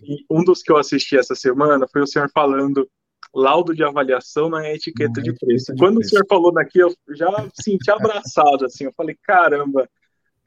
E 0.00 0.24
um 0.30 0.44
dos 0.44 0.62
que 0.62 0.70
eu 0.70 0.76
assisti 0.76 1.18
essa 1.18 1.34
semana 1.34 1.88
foi 1.90 2.02
o 2.02 2.06
senhor 2.06 2.30
falando 2.32 2.88
laudo 3.34 3.74
de 3.74 3.82
avaliação 3.82 4.48
na 4.48 4.70
etiqueta 4.70 5.20
de 5.20 5.32
preço. 5.34 5.74
Quando 5.76 5.98
o 5.98 6.04
senhor 6.04 6.24
falou 6.28 6.52
daqui, 6.52 6.78
eu 6.78 6.94
já 7.10 7.48
senti 7.52 7.90
abraçado, 7.90 8.66
assim, 8.66 8.84
eu 8.84 8.92
falei, 8.96 9.16
caramba, 9.24 9.88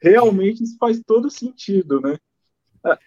realmente 0.00 0.62
isso 0.62 0.76
faz 0.78 1.00
todo 1.06 1.30
sentido, 1.30 2.00
né? 2.00 2.16
É, 2.86 2.98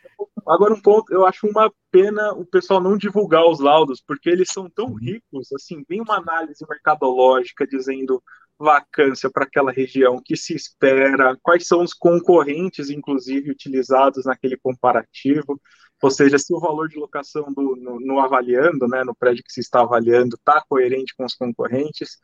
agora 0.47 0.73
um 0.73 0.81
ponto, 0.81 1.11
eu 1.13 1.25
acho 1.25 1.47
uma 1.47 1.71
pena 1.91 2.33
o 2.33 2.45
pessoal 2.45 2.81
não 2.81 2.97
divulgar 2.97 3.45
os 3.45 3.59
laudos, 3.59 4.03
porque 4.05 4.29
eles 4.29 4.49
são 4.51 4.69
tão 4.69 4.93
ricos, 4.93 5.51
assim, 5.53 5.83
vem 5.87 6.01
uma 6.01 6.17
análise 6.17 6.65
mercadológica 6.67 7.65
dizendo 7.65 8.21
vacância 8.59 9.29
para 9.31 9.45
aquela 9.45 9.71
região, 9.71 10.21
que 10.23 10.35
se 10.35 10.53
espera, 10.53 11.37
quais 11.41 11.65
são 11.65 11.81
os 11.81 11.93
concorrentes, 11.93 12.89
inclusive, 12.89 13.51
utilizados 13.51 14.25
naquele 14.25 14.57
comparativo, 14.57 15.59
ou 16.01 16.11
seja, 16.11 16.37
se 16.37 16.53
o 16.53 16.59
valor 16.59 16.89
de 16.89 16.97
locação 16.97 17.53
do, 17.53 17.75
no, 17.77 17.99
no 17.99 18.19
avaliando, 18.19 18.87
né, 18.87 19.03
no 19.03 19.15
prédio 19.15 19.43
que 19.45 19.53
se 19.53 19.61
está 19.61 19.81
avaliando, 19.81 20.35
está 20.35 20.61
coerente 20.67 21.13
com 21.15 21.25
os 21.25 21.35
concorrentes, 21.35 22.17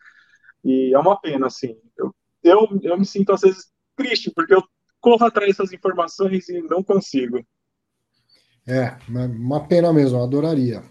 e 0.63 0.93
é 0.93 0.99
uma 0.99 1.19
pena, 1.19 1.47
assim, 1.47 1.77
eu, 1.97 2.13
eu, 2.43 2.79
eu 2.83 2.97
me 2.97 3.05
sinto 3.05 3.31
às 3.31 3.41
vezes 3.41 3.71
triste, 3.95 4.31
porque 4.35 4.53
eu 4.53 4.63
corro 4.99 5.25
atrás 5.25 5.49
dessas 5.49 5.73
informações 5.73 6.49
e 6.49 6.61
não 6.61 6.83
consigo. 6.83 7.45
É, 8.67 8.97
uma 9.07 9.67
pena 9.67 9.93
mesmo, 9.93 10.17
eu 10.17 10.23
adoraria. 10.23 10.83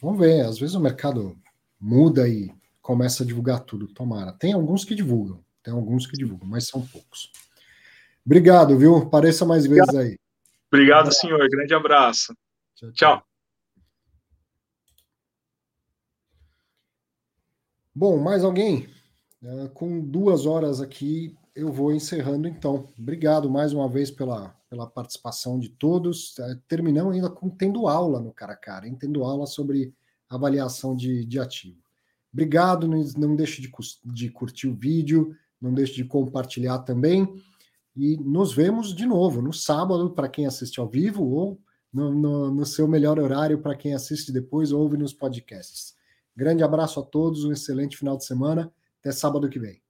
Vamos 0.00 0.20
ver, 0.20 0.42
às 0.42 0.58
vezes 0.58 0.74
o 0.74 0.80
mercado 0.80 1.36
muda 1.80 2.28
e 2.28 2.52
começa 2.80 3.22
a 3.22 3.26
divulgar 3.26 3.60
tudo, 3.60 3.86
tomara. 3.88 4.32
Tem 4.32 4.52
alguns 4.52 4.84
que 4.84 4.94
divulgam, 4.94 5.42
tem 5.62 5.72
alguns 5.72 6.06
que 6.06 6.16
divulgam, 6.16 6.46
mas 6.46 6.66
são 6.66 6.86
poucos. 6.86 7.30
Obrigado, 8.24 8.78
viu? 8.78 8.96
Apareça 8.96 9.44
mais 9.44 9.66
vezes 9.66 9.94
aí. 9.94 10.16
Obrigado, 10.70 11.12
senhor. 11.12 11.48
Grande 11.48 11.74
abraço. 11.74 12.34
tchau. 12.76 12.92
tchau. 12.92 13.26
Bom, 17.94 18.18
mais 18.18 18.42
alguém? 18.42 18.88
É, 19.42 19.68
com 19.74 20.00
duas 20.00 20.46
horas 20.46 20.80
aqui, 20.80 21.36
eu 21.54 21.72
vou 21.72 21.92
encerrando 21.92 22.48
então. 22.48 22.88
Obrigado 22.98 23.50
mais 23.50 23.72
uma 23.72 23.88
vez 23.88 24.10
pela, 24.10 24.48
pela 24.68 24.86
participação 24.86 25.58
de 25.58 25.68
todos. 25.68 26.38
É, 26.38 26.58
terminamos 26.66 27.14
ainda 27.14 27.30
com 27.30 27.48
tendo 27.50 27.88
aula 27.88 28.20
no 28.20 28.32
cara 28.32 28.54
a 28.54 28.56
cara, 28.56 28.86
hein? 28.86 28.96
tendo 28.98 29.22
aula 29.22 29.46
sobre 29.46 29.94
avaliação 30.28 30.96
de, 30.96 31.24
de 31.24 31.38
ativo. 31.38 31.78
Obrigado, 32.32 32.88
não, 32.88 33.02
não 33.18 33.36
deixe 33.36 33.60
de, 33.60 33.70
de 34.04 34.30
curtir 34.30 34.66
o 34.66 34.74
vídeo, 34.74 35.36
não 35.60 35.74
deixe 35.74 35.94
de 35.94 36.04
compartilhar 36.04 36.78
também. 36.80 37.28
E 37.94 38.16
nos 38.16 38.54
vemos 38.54 38.94
de 38.94 39.04
novo 39.04 39.42
no 39.42 39.52
sábado, 39.52 40.10
para 40.10 40.28
quem 40.28 40.46
assiste 40.46 40.80
ao 40.80 40.88
vivo, 40.88 41.22
ou 41.24 41.60
no, 41.92 42.14
no, 42.14 42.50
no 42.50 42.64
seu 42.64 42.88
melhor 42.88 43.18
horário 43.18 43.60
para 43.60 43.76
quem 43.76 43.92
assiste 43.92 44.32
depois 44.32 44.72
ou 44.72 44.80
ouve 44.80 44.96
nos 44.96 45.12
podcasts. 45.12 45.94
Grande 46.34 46.62
abraço 46.62 46.98
a 46.98 47.02
todos, 47.02 47.44
um 47.44 47.52
excelente 47.52 47.98
final 47.98 48.16
de 48.16 48.24
semana. 48.24 48.72
Até 49.00 49.12
sábado 49.12 49.50
que 49.50 49.58
vem. 49.58 49.81